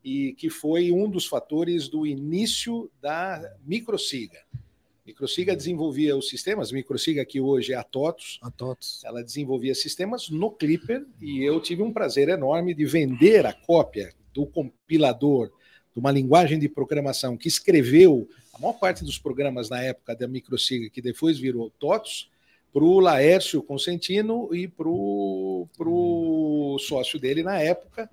e 0.01 0.33
que 0.37 0.49
foi 0.49 0.89
um 0.91 1.09
dos 1.09 1.25
fatores 1.25 1.89
do 1.89 2.07
início 2.07 2.89
da 3.01 3.41
Microsiga. 3.65 4.37
Microsiga 5.05 5.55
desenvolvia 5.55 6.17
os 6.17 6.27
sistemas, 6.27 6.71
Microsiga 6.71 7.23
que 7.23 7.39
hoje 7.39 7.73
é 7.73 7.75
a 7.75 7.83
TOTOS, 7.83 8.39
A 8.41 8.49
TOTS. 8.49 9.03
ela 9.05 9.23
desenvolvia 9.23 9.75
sistemas 9.75 10.29
no 10.29 10.49
Clipper 10.49 11.05
e 11.21 11.43
eu 11.43 11.61
tive 11.61 11.83
um 11.83 11.93
prazer 11.93 12.27
enorme 12.27 12.73
de 12.73 12.85
vender 12.85 13.45
a 13.45 13.53
cópia 13.53 14.11
do 14.33 14.47
compilador 14.47 15.51
de 15.93 15.99
uma 15.99 16.11
linguagem 16.11 16.57
de 16.57 16.67
programação 16.67 17.37
que 17.37 17.47
escreveu 17.47 18.27
a 18.51 18.57
maior 18.57 18.73
parte 18.73 19.03
dos 19.03 19.19
programas 19.19 19.69
na 19.69 19.79
época 19.79 20.15
da 20.15 20.27
Microsiga, 20.27 20.89
que 20.89 21.03
depois 21.03 21.37
virou 21.37 21.69
TOTOS, 21.79 22.31
para 22.73 22.83
o 22.83 22.99
Laércio 22.99 23.61
Consentino 23.61 24.53
e 24.53 24.67
para 24.67 24.89
o 24.89 26.77
sócio 26.79 27.19
dele 27.19 27.43
na 27.43 27.59
época, 27.59 28.09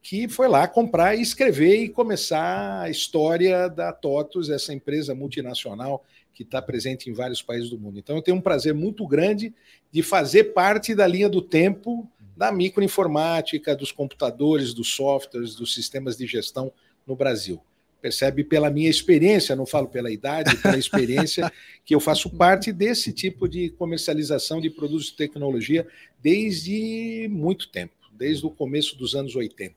que 0.00 0.28
foi 0.28 0.46
lá 0.48 0.66
comprar 0.68 1.16
e 1.16 1.20
escrever 1.20 1.82
e 1.82 1.88
começar 1.88 2.80
a 2.80 2.88
história 2.88 3.68
da 3.68 3.92
TOTOS, 3.92 4.48
essa 4.48 4.72
empresa 4.72 5.14
multinacional 5.14 6.04
que 6.38 6.44
está 6.44 6.62
presente 6.62 7.10
em 7.10 7.12
vários 7.12 7.42
países 7.42 7.68
do 7.68 7.76
mundo. 7.76 7.98
Então, 7.98 8.14
eu 8.14 8.22
tenho 8.22 8.36
um 8.36 8.40
prazer 8.40 8.72
muito 8.72 9.04
grande 9.08 9.52
de 9.90 10.04
fazer 10.04 10.54
parte 10.54 10.94
da 10.94 11.04
linha 11.04 11.28
do 11.28 11.42
tempo 11.42 12.08
da 12.36 12.52
microinformática, 12.52 13.74
dos 13.74 13.90
computadores, 13.90 14.72
dos 14.72 14.94
softwares, 14.94 15.56
dos 15.56 15.74
sistemas 15.74 16.16
de 16.16 16.28
gestão 16.28 16.72
no 17.04 17.16
Brasil. 17.16 17.60
Percebe 18.00 18.44
pela 18.44 18.70
minha 18.70 18.88
experiência, 18.88 19.56
não 19.56 19.66
falo 19.66 19.88
pela 19.88 20.12
idade, 20.12 20.56
pela 20.58 20.78
experiência, 20.78 21.52
que 21.84 21.92
eu 21.92 21.98
faço 21.98 22.30
parte 22.30 22.72
desse 22.72 23.12
tipo 23.12 23.48
de 23.48 23.70
comercialização 23.70 24.60
de 24.60 24.70
produtos 24.70 25.06
de 25.06 25.16
tecnologia 25.16 25.88
desde 26.22 27.26
muito 27.32 27.68
tempo, 27.68 27.96
desde 28.12 28.46
o 28.46 28.50
começo 28.50 28.96
dos 28.96 29.16
anos 29.16 29.34
80. 29.34 29.74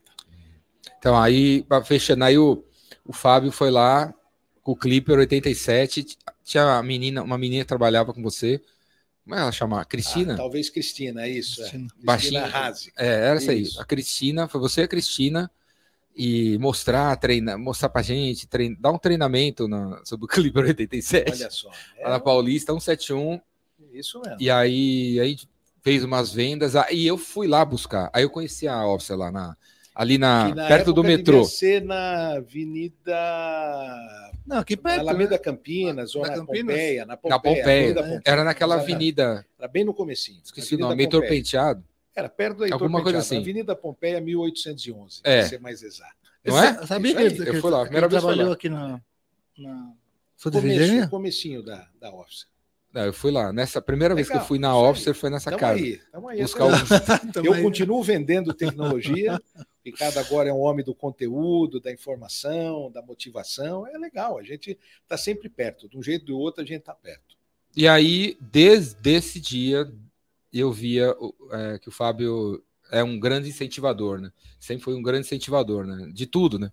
Então, 0.99 1.19
aí, 1.19 1.65
fechando, 1.85 2.23
aí 2.23 2.37
o, 2.37 2.63
o 3.03 3.11
Fábio 3.11 3.51
foi 3.51 3.71
lá 3.71 4.13
com 4.63 4.71
o 4.73 4.75
Clipper 4.75 5.17
87. 5.19 6.17
Tinha 6.43 6.77
a 6.77 6.83
menina, 6.83 7.23
uma 7.23 7.37
menina 7.37 7.63
que 7.63 7.67
trabalhava 7.67 8.13
com 8.13 8.21
você. 8.21 8.61
Como 9.23 9.35
é 9.35 9.39
ela 9.39 9.51
chama? 9.51 9.83
Cristina? 9.85 10.33
Ah, 10.33 10.37
talvez 10.37 10.69
Cristina, 10.69 11.23
é 11.25 11.29
isso. 11.29 11.61
É. 11.61 11.69
Cristina. 11.69 11.87
Baixinha. 12.03 12.41
Cristina 12.41 12.65
Hazi. 12.65 12.93
É, 12.97 13.07
era 13.07 13.35
essa 13.37 13.51
aí. 13.51 13.61
Isso. 13.61 13.79
A 13.81 13.85
Cristina, 13.85 14.47
foi 14.47 14.59
você 14.59 14.81
e 14.81 14.83
a 14.83 14.87
Cristina. 14.87 15.49
E 16.13 16.57
mostrar, 16.57 17.15
treinar, 17.15 17.57
mostrar 17.57 17.87
pra 17.87 18.01
gente, 18.01 18.45
trein, 18.45 18.75
dar 18.77 18.91
um 18.91 18.97
treinamento 18.97 19.65
na- 19.67 20.01
sobre 20.03 20.25
o 20.25 20.27
Clipper 20.27 20.65
87. 20.65 21.31
Olha 21.31 21.49
só. 21.49 21.71
É 21.97 22.03
lá 22.03 22.09
na 22.11 22.19
Paulista, 22.19 22.73
171. 22.73 23.39
isso 23.93 24.19
mesmo. 24.19 24.37
E 24.39 24.49
aí, 24.49 25.19
aí 25.19 25.25
a 25.27 25.29
gente 25.29 25.47
fez 25.81 26.03
umas 26.03 26.33
vendas. 26.33 26.75
Aí 26.75 27.07
eu 27.07 27.17
fui 27.17 27.47
lá 27.47 27.63
buscar. 27.63 28.09
Aí 28.13 28.23
eu 28.23 28.29
conheci 28.29 28.67
a 28.67 28.85
Office 28.85 29.09
lá, 29.11 29.31
na, 29.31 29.55
ali 29.93 30.17
na, 30.17 30.53
na 30.55 30.67
perto 30.67 30.93
do 30.93 31.03
metrô. 31.03 31.41
devia 31.41 31.49
ser 31.49 31.81
na 31.83 32.37
Avenida. 32.37 34.31
Não, 34.45 34.57
aqui 34.57 34.75
Na 34.75 34.81
perto. 34.81 34.99
Alameda 35.01 35.31
né? 35.31 35.37
Campinas, 35.37 36.15
ou 36.15 36.21
Na 36.23 36.29
na 36.29 36.35
Campinas? 36.35 36.61
Pompeia. 36.75 37.05
Na 37.05 37.17
Pompeia. 37.17 37.29
Na 37.35 37.39
Pompeia. 37.39 37.91
Avenida 37.99 38.21
É. 38.25 38.31
Era 38.31 38.43
naquela 38.43 38.75
avenida, 38.75 39.45
Era 39.59 39.67
bem 39.67 39.83
no 39.83 39.93
comecinho. 39.93 40.39
esqueci 40.43 40.75
o 40.75 40.79
nome, 40.79 41.03
Heitor 41.03 41.21
Pompeia. 41.21 41.39
Penteado. 41.41 41.83
Era 42.15 42.27
perto 42.29 42.57
da 42.59 42.65
Heitor 42.65 42.81
Alguma 42.81 43.01
coisa 43.03 43.19
Penteado, 43.19 43.35
assim. 43.35 43.41
Avenida 43.49 43.75
Pompeia, 43.75 44.19
1811, 44.21 45.21
É. 45.23 45.39
para 45.39 45.49
ser 45.49 45.59
mais 45.59 45.81
exato. 45.83 46.15
Não 46.43 46.57
é? 46.61 46.73
Sa- 46.73 46.87
Sabia 46.87 47.09
Isso 47.11 47.35
que, 47.35 47.41
ele- 47.43 47.57
eu 47.57 47.61
fui 47.61 47.71
lá, 47.71 47.81
primeira 47.83 48.07
vez 48.07 48.21
foi 48.21 48.29
trabalhou 48.31 48.49
lá. 48.49 48.55
aqui 48.55 48.67
na, 48.69 49.01
na 49.57 49.91
Santa 50.35 50.59
Começo, 50.59 51.09
comecinho 51.09 51.63
da, 51.63 51.87
da 51.99 52.11
Officer. 52.13 52.47
Não, 52.93 53.03
eu 53.05 53.13
fui 53.13 53.31
lá. 53.31 53.53
Nessa 53.53 53.81
primeira 53.81 54.13
vez 54.13 54.27
que 54.27 54.33
eu 54.33 54.37
Legal, 54.37 54.47
fui 54.47 54.59
na. 54.59 54.75
Officer 54.75 55.13
foi 55.13 55.29
nessa 55.29 55.49
Tamo 55.51 55.59
casa. 55.61 55.75
aí, 55.79 56.01
tamo 56.11 56.27
aí. 56.27 56.41
Buscar. 56.41 56.65
Eu 57.45 57.61
continuo 57.61 58.03
vendendo 58.03 58.53
tecnologia. 58.53 59.39
Ricardo 59.83 60.17
agora 60.19 60.49
é 60.49 60.53
um 60.53 60.59
homem 60.59 60.85
do 60.85 60.93
conteúdo, 60.93 61.79
da 61.79 61.91
informação, 61.91 62.91
da 62.91 63.01
motivação. 63.01 63.87
É 63.87 63.97
legal, 63.97 64.37
a 64.37 64.43
gente 64.43 64.77
está 65.01 65.17
sempre 65.17 65.49
perto. 65.49 65.89
De 65.89 65.97
um 65.97 66.03
jeito 66.03 66.21
ou 66.21 66.27
do 66.27 66.39
outro, 66.39 66.61
a 66.61 66.65
gente 66.65 66.81
está 66.81 66.93
perto. 66.93 67.35
E 67.75 67.87
aí, 67.87 68.37
desde 68.39 69.09
esse 69.09 69.39
dia, 69.39 69.91
eu 70.53 70.71
via 70.71 71.15
é, 71.51 71.79
que 71.79 71.89
o 71.89 71.91
Fábio 71.91 72.63
é 72.91 73.03
um 73.03 73.19
grande 73.19 73.49
incentivador, 73.49 74.19
né? 74.19 74.31
Sempre 74.59 74.83
foi 74.83 74.93
um 74.93 75.01
grande 75.01 75.25
incentivador, 75.25 75.85
né? 75.85 76.11
De 76.13 76.27
tudo, 76.27 76.59
né? 76.59 76.71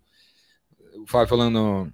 O 0.97 1.07
Fábio 1.07 1.29
falando, 1.29 1.91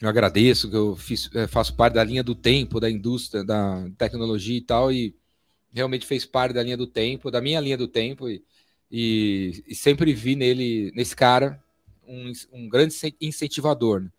eu 0.00 0.08
agradeço 0.08 0.70
que 0.70 0.76
eu 0.76 0.96
fiz, 0.96 1.28
é, 1.34 1.46
faço 1.46 1.74
parte 1.74 1.94
da 1.94 2.04
linha 2.04 2.22
do 2.22 2.34
tempo, 2.34 2.80
da 2.80 2.88
indústria, 2.88 3.44
da 3.44 3.90
tecnologia 3.98 4.56
e 4.56 4.62
tal, 4.62 4.92
e 4.92 5.14
realmente 5.72 6.06
fez 6.06 6.24
parte 6.24 6.54
da 6.54 6.62
linha 6.62 6.76
do 6.76 6.86
tempo, 6.86 7.30
da 7.30 7.40
minha 7.40 7.60
linha 7.60 7.76
do 7.76 7.88
tempo, 7.88 8.28
e, 8.28 8.42
e, 8.90 9.64
e 9.66 9.74
sempre 9.74 10.12
vi 10.12 10.36
nele, 10.36 10.92
nesse 10.94 11.14
cara, 11.14 11.62
um, 12.06 12.32
um 12.52 12.68
grande 12.68 12.94
incen- 12.94 13.16
incentivador, 13.20 14.02
né? 14.02 14.10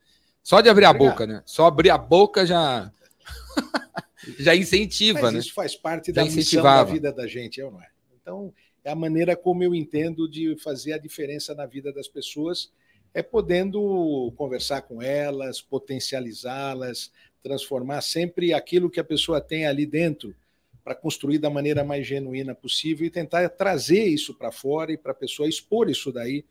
Só 0.43 0.61
de 0.61 0.69
abrir 0.69 0.85
a 0.85 0.91
Obrigado. 0.91 1.11
boca, 1.11 1.27
né? 1.27 1.43
Só 1.45 1.65
abrir 1.65 1.89
a 1.89 1.97
boca 1.97 2.45
já 2.45 2.91
já 4.39 4.55
incentiva, 4.55 5.21
Mas 5.21 5.33
né? 5.33 5.39
isso 5.39 5.53
faz 5.53 5.75
parte 5.75 6.13
Já 6.13 6.23
da 6.23 6.29
missão 6.29 6.63
da 6.63 6.83
vida 6.83 7.11
da 7.11 7.27
gente, 7.27 7.59
é 7.59 7.65
ou 7.65 7.71
não 7.71 7.81
é? 7.81 7.87
Então, 8.21 8.53
é 8.83 8.89
a 8.89 8.95
maneira 8.95 9.35
como 9.35 9.63
eu 9.63 9.75
entendo 9.75 10.29
de 10.29 10.55
fazer 10.57 10.93
a 10.93 10.97
diferença 10.97 11.53
na 11.53 11.65
vida 11.65 11.91
das 11.91 12.07
pessoas, 12.07 12.71
é 13.13 13.21
podendo 13.21 14.31
conversar 14.37 14.81
com 14.83 15.01
elas, 15.01 15.61
potencializá-las, 15.61 17.11
transformar 17.43 18.01
sempre 18.01 18.53
aquilo 18.53 18.89
que 18.89 18.99
a 18.99 19.03
pessoa 19.03 19.41
tem 19.41 19.65
ali 19.65 19.85
dentro 19.85 20.35
para 20.87 20.95
construir 20.95 21.37
da 21.37 21.49
maneira 21.49 21.83
mais 21.83 22.07
genuína 22.07 22.55
possível 22.55 23.05
e 23.05 23.09
tentar 23.09 23.49
trazer 23.49 24.05
isso 24.05 24.33
para 24.33 24.53
fora 24.53 24.93
e 24.93 24.97
para 24.97 25.11
a 25.11 25.15
pessoa 25.15 25.49
expor 25.49 25.89
isso 25.89 26.13
daí 26.13 26.45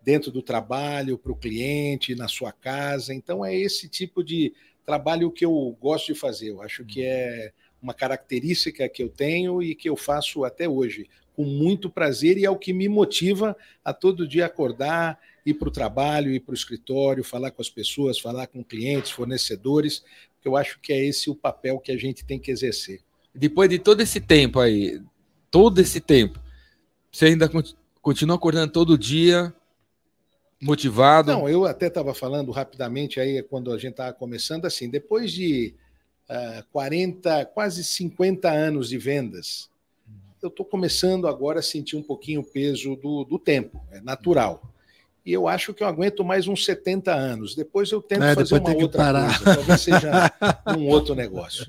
dentro 0.00 0.30
do 0.30 0.40
trabalho, 0.40 1.18
para 1.18 1.32
o 1.32 1.36
cliente, 1.36 2.14
na 2.14 2.28
sua 2.28 2.52
casa. 2.52 3.12
Então, 3.12 3.44
é 3.44 3.52
esse 3.52 3.88
tipo 3.88 4.22
de 4.22 4.54
trabalho 4.86 5.28
que 5.28 5.44
eu 5.44 5.76
gosto 5.80 6.12
de 6.12 6.20
fazer. 6.20 6.50
Eu 6.50 6.62
acho 6.62 6.84
que 6.84 7.02
é 7.02 7.52
uma 7.82 7.92
característica 7.92 8.88
que 8.88 9.02
eu 9.02 9.08
tenho 9.08 9.60
e 9.60 9.74
que 9.74 9.88
eu 9.88 9.96
faço 9.96 10.44
até 10.44 10.68
hoje, 10.68 11.10
com 11.34 11.42
muito 11.42 11.90
prazer, 11.90 12.38
e 12.38 12.44
é 12.44 12.50
o 12.50 12.56
que 12.56 12.72
me 12.72 12.88
motiva 12.88 13.56
a 13.84 13.92
todo 13.92 14.28
dia 14.28 14.46
acordar, 14.46 15.18
ir 15.44 15.54
para 15.54 15.68
o 15.68 15.72
trabalho, 15.72 16.30
ir 16.30 16.38
para 16.38 16.52
o 16.52 16.54
escritório, 16.54 17.24
falar 17.24 17.50
com 17.50 17.60
as 17.60 17.68
pessoas, 17.68 18.20
falar 18.20 18.46
com 18.46 18.62
clientes, 18.62 19.10
fornecedores, 19.10 20.04
porque 20.34 20.46
eu 20.46 20.56
acho 20.56 20.78
que 20.78 20.92
é 20.92 21.04
esse 21.04 21.28
o 21.28 21.34
papel 21.34 21.80
que 21.80 21.90
a 21.90 21.96
gente 21.96 22.24
tem 22.24 22.38
que 22.38 22.52
exercer. 22.52 23.00
Depois 23.34 23.68
de 23.70 23.78
todo 23.78 24.00
esse 24.00 24.20
tempo 24.20 24.58
aí, 24.58 25.00
todo 25.50 25.78
esse 25.80 26.00
tempo, 26.00 26.38
você 27.10 27.26
ainda 27.26 27.48
con- 27.48 27.62
continua 28.02 28.36
acordando 28.36 28.72
todo 28.72 28.98
dia, 28.98 29.54
motivado? 30.60 31.32
Não, 31.32 31.48
eu 31.48 31.64
até 31.64 31.86
estava 31.86 32.12
falando 32.14 32.50
rapidamente 32.50 33.20
aí, 33.20 33.42
quando 33.42 33.72
a 33.72 33.78
gente 33.78 33.92
estava 33.92 34.12
começando, 34.12 34.66
assim, 34.66 34.88
depois 34.88 35.32
de 35.32 35.74
ah, 36.28 36.64
40, 36.72 37.46
quase 37.46 37.82
50 37.82 38.50
anos 38.50 38.88
de 38.88 38.98
vendas, 38.98 39.70
eu 40.42 40.48
estou 40.48 40.64
começando 40.64 41.26
agora 41.28 41.60
a 41.60 41.62
sentir 41.62 41.96
um 41.96 42.02
pouquinho 42.02 42.40
o 42.40 42.44
peso 42.44 42.96
do, 42.96 43.24
do 43.24 43.38
tempo, 43.38 43.80
é 43.90 44.00
natural. 44.00 44.69
E 45.30 45.32
eu 45.32 45.46
acho 45.46 45.72
que 45.72 45.80
eu 45.80 45.86
aguento 45.86 46.24
mais 46.24 46.48
uns 46.48 46.64
70 46.64 47.14
anos. 47.14 47.54
Depois 47.54 47.92
eu 47.92 48.02
tento 48.02 48.24
É, 48.24 48.34
fazer 48.34 48.58
uma 48.58 48.74
outra 48.74 48.98
parar. 48.98 49.38
coisa, 49.38 49.54
talvez 49.54 49.80
seja 49.80 50.10
um 50.76 50.88
outro 50.88 51.14
negócio. 51.14 51.64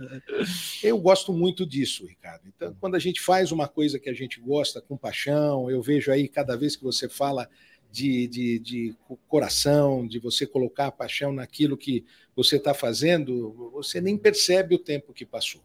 Eu 0.82 0.98
gosto 0.98 1.32
muito 1.32 1.63
disso, 1.63 2.08
Ricardo. 2.08 2.41
Então, 2.48 2.75
quando 2.80 2.96
a 2.96 3.00
gente 3.00 3.22
faz 3.22 3.51
uma 3.51 3.68
coisa 3.68 4.00
que 4.00 4.10
a 4.10 4.15
gente 4.15 4.39
gosta 4.39 4.82
com 4.82 4.98
paixão, 4.98 5.70
eu 5.70 5.80
vejo 5.80 6.12
aí 6.12 6.27
cada 6.27 6.58
vez 6.58 6.75
que 6.75 6.84
você 6.84 7.08
fala 7.08 7.48
de, 7.91 8.25
de, 8.25 8.58
de 8.58 8.96
coração, 9.27 10.08
de 10.08 10.18
você 10.18 10.48
colocar 10.48 10.88
a 10.88 10.91
paixão 10.91 11.32
naquilo 11.32 11.77
que 11.77 12.03
você 12.36 12.56
está 12.56 12.74
fazendo, 12.74 13.70
você 13.74 14.01
nem 14.01 14.18
percebe 14.18 14.74
o 14.74 14.80
tempo 14.80 15.13
que 15.13 15.24
passou. 15.24 15.62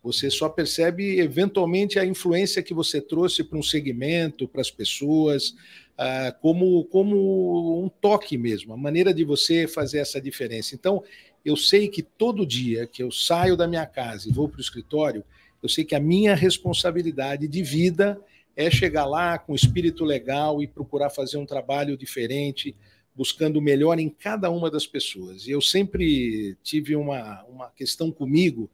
Você 0.00 0.30
só 0.30 0.48
percebe 0.48 1.20
eventualmente 1.20 1.96
a 1.98 2.04
influência 2.04 2.62
que 2.62 2.74
você 2.74 3.00
trouxe 3.00 3.44
para 3.44 3.56
um 3.56 3.62
segmento, 3.62 4.48
para 4.48 4.60
as 4.60 4.70
pessoas, 4.70 5.54
ah, 5.96 6.34
como, 6.40 6.84
como 6.84 7.84
um 7.84 7.88
toque 7.88 8.36
mesmo, 8.38 8.72
a 8.72 8.76
maneira 8.76 9.12
de 9.12 9.24
você 9.24 9.68
fazer 9.68 9.98
essa 9.98 10.20
diferença. 10.20 10.74
Então, 10.74 11.02
eu 11.44 11.56
sei 11.56 11.88
que 11.88 12.02
todo 12.02 12.46
dia 12.46 12.86
que 12.86 13.02
eu 13.02 13.10
saio 13.10 13.56
da 13.56 13.66
minha 13.66 13.86
casa 13.86 14.28
e 14.28 14.32
vou 14.32 14.48
para 14.48 14.58
o 14.58 14.62
escritório, 14.62 15.24
eu 15.62 15.68
sei 15.68 15.84
que 15.84 15.94
a 15.94 16.00
minha 16.00 16.34
responsabilidade 16.34 17.46
de 17.46 17.62
vida 17.62 18.20
é 18.56 18.70
chegar 18.70 19.06
lá 19.06 19.38
com 19.38 19.54
espírito 19.54 20.04
legal 20.04 20.62
e 20.62 20.66
procurar 20.66 21.10
fazer 21.10 21.36
um 21.36 21.46
trabalho 21.46 21.96
diferente, 21.96 22.74
buscando 23.14 23.58
o 23.58 23.62
melhor 23.62 23.98
em 23.98 24.08
cada 24.08 24.50
uma 24.50 24.70
das 24.70 24.86
pessoas. 24.86 25.46
E 25.46 25.50
eu 25.50 25.60
sempre 25.60 26.56
tive 26.62 26.96
uma, 26.96 27.44
uma 27.44 27.70
questão 27.70 28.10
comigo 28.10 28.68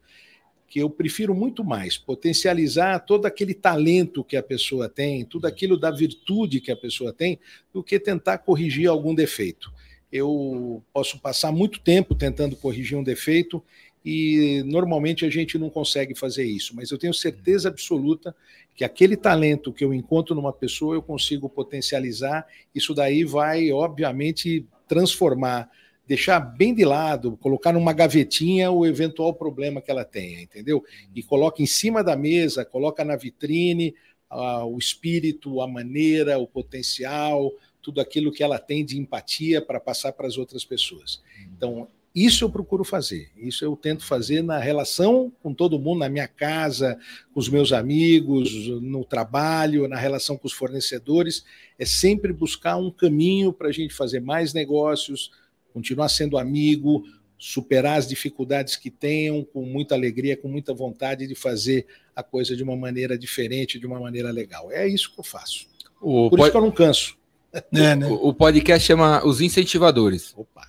que 0.69 0.79
eu 0.79 0.89
prefiro 0.89 1.33
muito 1.33 1.63
mais 1.63 1.97
potencializar 1.97 2.99
todo 2.99 3.25
aquele 3.25 3.55
talento 3.55 4.23
que 4.23 4.37
a 4.37 4.43
pessoa 4.43 4.87
tem, 4.87 5.25
tudo 5.25 5.47
aquilo 5.47 5.77
da 5.77 5.89
virtude 5.89 6.61
que 6.61 6.71
a 6.71 6.77
pessoa 6.77 7.11
tem, 7.11 7.39
do 7.73 7.83
que 7.83 7.99
tentar 7.99 8.37
corrigir 8.37 8.87
algum 8.87 9.15
defeito. 9.15 9.73
Eu 10.11 10.83
posso 10.93 11.19
passar 11.19 11.51
muito 11.51 11.79
tempo 11.79 12.13
tentando 12.13 12.55
corrigir 12.55 12.97
um 12.97 13.03
defeito 13.03 13.63
e 14.05 14.63
normalmente 14.65 15.25
a 15.25 15.29
gente 15.29 15.57
não 15.57 15.69
consegue 15.69 16.15
fazer 16.15 16.45
isso, 16.45 16.75
mas 16.75 16.91
eu 16.91 16.97
tenho 16.97 17.13
certeza 17.13 17.67
absoluta 17.67 18.35
que 18.75 18.83
aquele 18.83 19.17
talento 19.17 19.73
que 19.73 19.83
eu 19.83 19.93
encontro 19.93 20.33
numa 20.35 20.53
pessoa 20.53 20.95
eu 20.95 21.01
consigo 21.01 21.49
potencializar, 21.49 22.47
isso 22.73 22.93
daí 22.93 23.23
vai, 23.23 23.71
obviamente, 23.71 24.65
transformar, 24.87 25.69
deixar 26.09 26.39
bem 26.39 26.73
de 26.73 26.83
lado, 26.83 27.37
colocar 27.37 27.71
numa 27.71 27.93
gavetinha 27.93 28.71
o 28.71 28.83
eventual 28.83 29.31
problema 29.31 29.79
que 29.79 29.91
ela 29.91 30.03
tenha, 30.03 30.41
entendeu? 30.41 30.83
E 31.13 31.21
coloca 31.21 31.61
em 31.61 31.67
cima 31.67 32.03
da 32.03 32.15
mesa, 32.15 32.65
coloca 32.65 33.05
na 33.05 33.15
vitrine 33.15 33.93
ah, 34.27 34.65
o 34.65 34.79
espírito, 34.79 35.61
a 35.61 35.67
maneira, 35.67 36.39
o 36.39 36.47
potencial, 36.47 37.53
tudo 37.79 38.01
aquilo 38.01 38.31
que 38.31 38.41
ela 38.41 38.57
tem 38.57 38.83
de 38.83 38.97
empatia 38.97 39.61
para 39.61 39.79
passar 39.79 40.11
para 40.13 40.25
as 40.25 40.35
outras 40.35 40.65
pessoas. 40.65 41.21
Então, 41.55 41.87
isso 42.13 42.43
eu 42.43 42.49
procuro 42.49 42.83
fazer. 42.83 43.29
Isso 43.37 43.63
eu 43.63 43.75
tento 43.75 44.03
fazer 44.03 44.41
na 44.41 44.57
relação 44.57 45.31
com 45.43 45.53
todo 45.53 45.77
mundo, 45.77 45.99
na 45.99 46.09
minha 46.09 46.27
casa, 46.27 46.97
com 47.31 47.39
os 47.39 47.47
meus 47.47 47.71
amigos, 47.71 48.51
no 48.81 49.05
trabalho, 49.05 49.87
na 49.87 49.95
relação 49.95 50.35
com 50.35 50.47
os 50.47 50.53
fornecedores. 50.53 51.45
É 51.77 51.85
sempre 51.85 52.33
buscar 52.33 52.77
um 52.77 52.89
caminho 52.89 53.53
para 53.53 53.67
a 53.67 53.71
gente 53.71 53.93
fazer 53.93 54.19
mais 54.19 54.55
negócios, 54.55 55.29
continuar 55.73 56.09
sendo 56.09 56.37
amigo, 56.37 57.03
superar 57.37 57.97
as 57.97 58.07
dificuldades 58.07 58.75
que 58.75 58.89
tenham 58.91 59.43
com 59.43 59.65
muita 59.65 59.95
alegria, 59.95 60.35
com 60.35 60.47
muita 60.49 60.73
vontade 60.73 61.25
de 61.27 61.35
fazer 61.35 61.85
a 62.15 62.21
coisa 62.21 62.55
de 62.55 62.63
uma 62.63 62.75
maneira 62.75 63.17
diferente, 63.17 63.79
de 63.79 63.85
uma 63.87 63.99
maneira 63.99 64.29
legal. 64.31 64.71
É 64.71 64.87
isso 64.87 65.13
que 65.13 65.19
eu 65.19 65.23
faço. 65.23 65.67
O, 66.01 66.29
Por 66.29 66.37
po- 66.37 66.43
isso 66.43 66.51
que 66.51 66.57
eu 66.57 66.61
não 66.61 66.71
canso. 66.71 67.17
É, 67.53 67.63
né? 67.95 68.07
o- 68.07 68.27
o 68.29 68.33
podcast 68.33 68.85
chama 68.85 69.25
Os 69.25 69.39
Incentivadores. 69.41 70.33
Opa. 70.35 70.67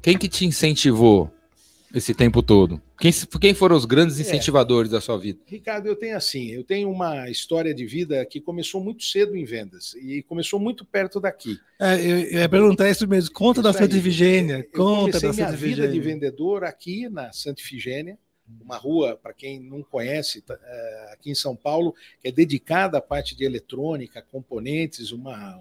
Quem 0.00 0.16
que 0.16 0.28
te 0.28 0.46
incentivou 0.46 1.30
esse 1.94 2.14
tempo 2.14 2.42
todo? 2.42 2.80
Quem, 2.98 3.12
quem 3.40 3.54
foram 3.54 3.76
os 3.76 3.84
É. 3.84 3.86
grandes 3.86 4.18
incentivadores 4.18 4.90
da 4.90 5.00
sua 5.00 5.18
vida? 5.18 5.38
Ricardo, 5.46 5.86
eu 5.86 5.96
tenho 5.96 6.16
assim, 6.16 6.50
eu 6.50 6.64
tenho 6.64 6.90
uma 6.90 7.28
história 7.30 7.74
de 7.74 7.84
vida 7.86 8.24
que 8.24 8.40
começou 8.40 8.82
muito 8.82 9.04
cedo 9.04 9.36
em 9.36 9.44
vendas 9.44 9.94
e 9.94 10.22
começou 10.22 10.58
muito 10.58 10.84
perto 10.84 11.20
daqui. 11.20 11.58
É, 11.78 11.94
eu, 11.96 12.18
eu 12.20 12.40
ia 12.40 12.48
perguntar 12.48 12.88
isso 12.90 13.06
mesmo. 13.06 13.32
Conta 13.34 13.60
da 13.60 13.70
Isso 13.70 13.78
Santa 13.78 13.94
aí. 13.94 14.00
Ifigênia. 14.00 14.62
Conta 14.74 15.00
comecei 15.18 15.20
da 15.28 15.32
minha 15.34 15.46
Santa 15.46 15.56
vida 15.56 15.82
de 15.82 15.96
Ifigênia. 15.96 16.02
vendedor 16.02 16.64
aqui 16.64 17.08
na 17.08 17.32
Santa 17.32 17.60
Ifigênia, 17.60 18.18
uma 18.62 18.76
rua, 18.76 19.18
para 19.20 19.32
quem 19.34 19.60
não 19.60 19.82
conhece, 19.82 20.40
tá, 20.40 20.56
é, 20.62 21.10
aqui 21.12 21.30
em 21.30 21.34
São 21.34 21.56
Paulo, 21.56 21.94
que 22.22 22.28
é 22.28 22.32
dedicada 22.32 22.98
à 22.98 23.00
parte 23.00 23.34
de 23.36 23.44
eletrônica, 23.44 24.22
componentes, 24.30 25.10
uma, 25.12 25.58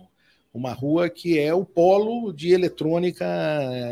uma 0.55 0.71
rua 0.71 1.09
que 1.09 1.37
é 1.37 1.53
o 1.53 1.65
polo 1.65 2.31
de 2.31 2.53
eletrônica 2.53 3.25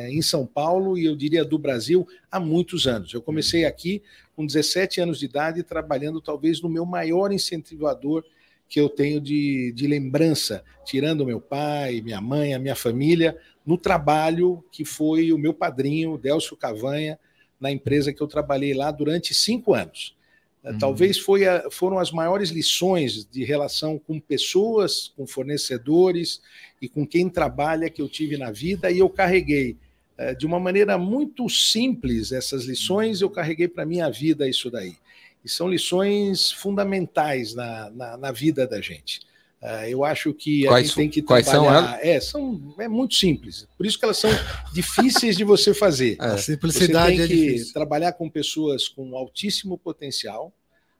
em 0.09 0.21
São 0.21 0.45
Paulo 0.45 0.97
e 0.97 1.03
eu 1.03 1.13
diria 1.13 1.43
do 1.43 1.59
Brasil 1.59 2.07
há 2.31 2.39
muitos 2.39 2.87
anos. 2.87 3.13
Eu 3.13 3.21
comecei 3.21 3.65
aqui 3.65 4.01
com 4.33 4.45
17 4.45 5.01
anos 5.01 5.19
de 5.19 5.25
idade, 5.25 5.61
trabalhando 5.61 6.21
talvez 6.21 6.61
no 6.61 6.69
meu 6.69 6.85
maior 6.85 7.33
incentivador 7.33 8.23
que 8.69 8.79
eu 8.79 8.87
tenho 8.87 9.19
de, 9.19 9.73
de 9.73 9.85
lembrança, 9.85 10.63
tirando 10.85 11.25
meu 11.25 11.41
pai, 11.41 11.99
minha 12.01 12.21
mãe, 12.21 12.53
a 12.53 12.59
minha 12.59 12.75
família, 12.75 13.37
no 13.65 13.77
trabalho 13.77 14.63
que 14.71 14.85
foi 14.85 15.33
o 15.33 15.37
meu 15.37 15.53
padrinho, 15.53 16.17
Delcio 16.17 16.55
Cavanha, 16.55 17.19
na 17.59 17.71
empresa 17.71 18.13
que 18.13 18.23
eu 18.23 18.27
trabalhei 18.27 18.73
lá 18.73 18.89
durante 18.89 19.33
cinco 19.33 19.73
anos. 19.73 20.15
Uhum. 20.63 20.77
Talvez 20.77 21.17
foi 21.17 21.45
a, 21.45 21.69
foram 21.69 21.99
as 21.99 22.11
maiores 22.11 22.49
lições 22.49 23.25
de 23.25 23.43
relação 23.43 23.99
com 23.99 24.19
pessoas, 24.19 25.11
com 25.15 25.27
fornecedores 25.27 26.41
e 26.81 26.87
com 26.87 27.05
quem 27.05 27.29
trabalha 27.29 27.89
que 27.89 28.01
eu 28.01 28.07
tive 28.07 28.37
na 28.37 28.51
vida, 28.51 28.89
e 28.89 28.99
eu 28.99 29.09
carreguei 29.09 29.77
é, 30.17 30.33
de 30.33 30.45
uma 30.45 30.59
maneira 30.59 30.97
muito 30.97 31.49
simples, 31.49 32.31
essas 32.31 32.65
lições, 32.65 33.21
eu 33.21 33.29
carreguei 33.29 33.67
para 33.67 33.83
a 33.83 33.85
minha 33.85 34.09
vida 34.09 34.47
isso 34.47 34.69
daí. 34.69 34.95
E 35.43 35.49
são 35.49 35.67
lições 35.67 36.51
fundamentais 36.51 37.53
na, 37.53 37.89
na, 37.89 38.17
na 38.17 38.31
vida 38.31 38.65
da 38.65 38.79
gente. 38.79 39.21
Uh, 39.63 39.87
eu 39.87 40.03
acho 40.03 40.33
que 40.33 40.67
a 40.67 40.71
quais, 40.71 40.87
gente 40.87 40.95
tem 40.95 41.09
que 41.09 41.21
quais 41.21 41.47
trabalhar. 41.47 41.91
São 41.91 41.99
é, 42.01 42.19
são, 42.19 42.75
é 42.77 42.87
muito 42.89 43.15
simples. 43.15 43.65
Por 43.77 43.85
isso 43.85 43.97
que 43.97 44.03
elas 44.03 44.17
são 44.17 44.29
difíceis 44.73 45.37
de 45.37 45.45
você 45.45 45.73
fazer. 45.73 46.17
A 46.19 46.37
simplicidade 46.37 47.15
você 47.15 47.15
tem 47.15 47.23
é 47.23 47.27
que 47.29 47.51
difícil. 47.51 47.73
trabalhar 47.73 48.11
com 48.11 48.29
pessoas 48.29 48.89
com 48.89 49.15
altíssimo 49.15 49.77
potencial, 49.77 50.51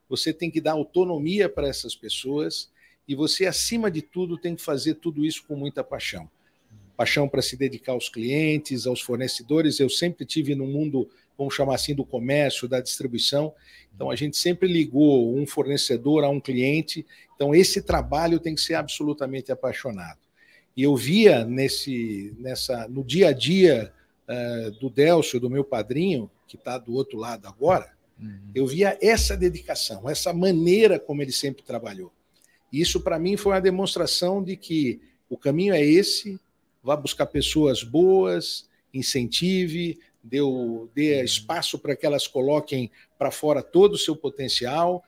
você 0.07 0.31
tem 0.31 0.49
que 0.49 0.61
dar 0.61 0.71
autonomia 0.71 1.49
para 1.49 1.67
essas 1.67 1.93
pessoas 1.93 2.71
e 3.05 3.15
você, 3.15 3.45
acima 3.45 3.91
de 3.91 4.01
tudo, 4.01 4.37
tem 4.37 4.55
que 4.55 4.61
fazer 4.61 4.93
tudo 4.95 5.25
isso 5.25 5.43
com 5.45 5.57
muita 5.57 5.83
paixão. 5.83 6.29
Paixão 6.95 7.27
para 7.27 7.41
se 7.41 7.57
dedicar 7.57 7.91
aos 7.91 8.07
clientes, 8.07 8.87
aos 8.87 9.01
fornecedores. 9.01 9.81
Eu 9.81 9.89
sempre 9.89 10.25
tive 10.25 10.55
no 10.55 10.65
mundo, 10.65 11.09
vamos 11.37 11.53
chamar 11.53 11.75
assim, 11.75 11.95
do 11.95 12.05
comércio, 12.05 12.67
da 12.67 12.79
distribuição. 12.79 13.53
Então, 13.95 14.09
a 14.09 14.15
gente 14.15 14.37
sempre 14.37 14.67
ligou 14.67 15.35
um 15.35 15.45
fornecedor 15.45 16.23
a 16.23 16.29
um 16.29 16.39
cliente. 16.39 17.05
Então, 17.35 17.53
esse 17.53 17.81
trabalho 17.81 18.39
tem 18.39 18.55
que 18.55 18.61
ser 18.61 18.75
absolutamente 18.75 19.51
apaixonado. 19.51 20.19
E 20.75 20.83
eu 20.83 20.95
via 20.95 21.45
nesse, 21.45 22.35
nessa, 22.39 22.87
no 22.87 23.03
dia 23.03 23.29
a 23.29 23.33
dia 23.33 23.93
uh, 24.27 24.71
do 24.79 24.89
Delcio, 24.89 25.39
do 25.39 25.49
meu 25.49 25.63
padrinho, 25.63 26.29
que 26.47 26.55
está 26.55 26.77
do 26.77 26.93
outro 26.93 27.17
lado 27.17 27.47
agora, 27.47 27.91
uhum. 28.19 28.51
eu 28.55 28.65
via 28.65 28.97
essa 29.01 29.37
dedicação, 29.37 30.09
essa 30.09 30.33
maneira 30.33 30.99
como 30.99 31.21
ele 31.21 31.31
sempre 31.31 31.63
trabalhou. 31.63 32.11
E 32.71 32.81
isso, 32.81 33.01
para 33.01 33.19
mim, 33.19 33.37
foi 33.37 33.53
uma 33.53 33.61
demonstração 33.61 34.43
de 34.43 34.57
que 34.57 34.99
o 35.29 35.37
caminho 35.37 35.73
é 35.73 35.83
esse, 35.83 36.39
vá 36.83 36.95
buscar 36.95 37.27
pessoas 37.27 37.83
boas, 37.83 38.67
incentive, 38.93 39.99
dê, 40.23 40.39
dê 40.93 41.23
espaço 41.23 41.77
para 41.77 41.95
que 41.95 42.05
elas 42.05 42.27
coloquem 42.27 42.89
para 43.17 43.29
fora 43.29 43.61
todo 43.61 43.93
o 43.93 43.97
seu 43.97 44.15
potencial, 44.15 45.03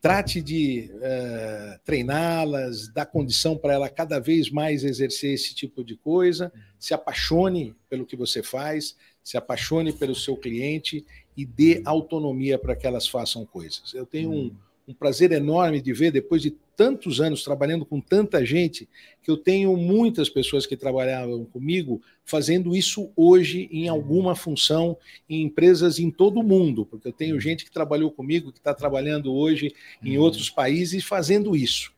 trate 0.00 0.42
de 0.42 0.90
uh, 0.92 1.80
treiná-las, 1.84 2.88
dar 2.88 3.06
condição 3.06 3.56
para 3.56 3.72
ela 3.72 3.88
cada 3.88 4.18
vez 4.18 4.50
mais 4.50 4.84
exercer 4.84 5.32
esse 5.32 5.54
tipo 5.54 5.82
de 5.82 5.96
coisa, 5.96 6.52
se 6.78 6.92
apaixone 6.92 7.74
pelo 7.88 8.04
que 8.04 8.14
você 8.14 8.42
faz, 8.42 8.96
se 9.22 9.38
apaixone 9.38 9.92
pelo 9.92 10.14
seu 10.14 10.36
cliente 10.36 11.06
e 11.34 11.46
dê 11.46 11.80
autonomia 11.86 12.58
para 12.58 12.76
que 12.76 12.86
elas 12.86 13.08
façam 13.08 13.46
coisas. 13.46 13.94
Eu 13.94 14.04
tenho 14.04 14.30
um, 14.30 14.54
um 14.86 14.92
prazer 14.94 15.32
enorme 15.32 15.80
de 15.80 15.92
ver, 15.92 16.10
depois 16.10 16.42
de 16.42 16.50
tantos 16.76 17.20
anos 17.20 17.42
trabalhando 17.42 17.84
com 17.84 18.00
tanta 18.00 18.44
gente, 18.44 18.88
que 19.22 19.30
eu 19.30 19.36
tenho 19.36 19.76
muitas 19.76 20.28
pessoas 20.28 20.66
que 20.66 20.76
trabalhavam 20.76 21.44
comigo 21.46 22.02
fazendo 22.24 22.76
isso 22.76 23.10
hoje 23.16 23.68
em 23.70 23.88
alguma 23.88 24.34
função 24.34 24.96
em 25.28 25.42
empresas 25.42 25.98
em 25.98 26.10
todo 26.10 26.40
o 26.40 26.42
mundo, 26.42 26.84
porque 26.84 27.08
eu 27.08 27.12
tenho 27.12 27.40
gente 27.40 27.64
que 27.64 27.70
trabalhou 27.70 28.10
comigo, 28.10 28.52
que 28.52 28.58
está 28.58 28.74
trabalhando 28.74 29.32
hoje 29.32 29.74
em 30.02 30.18
outros 30.18 30.50
países 30.50 31.04
fazendo 31.04 31.56
isso. 31.56 31.92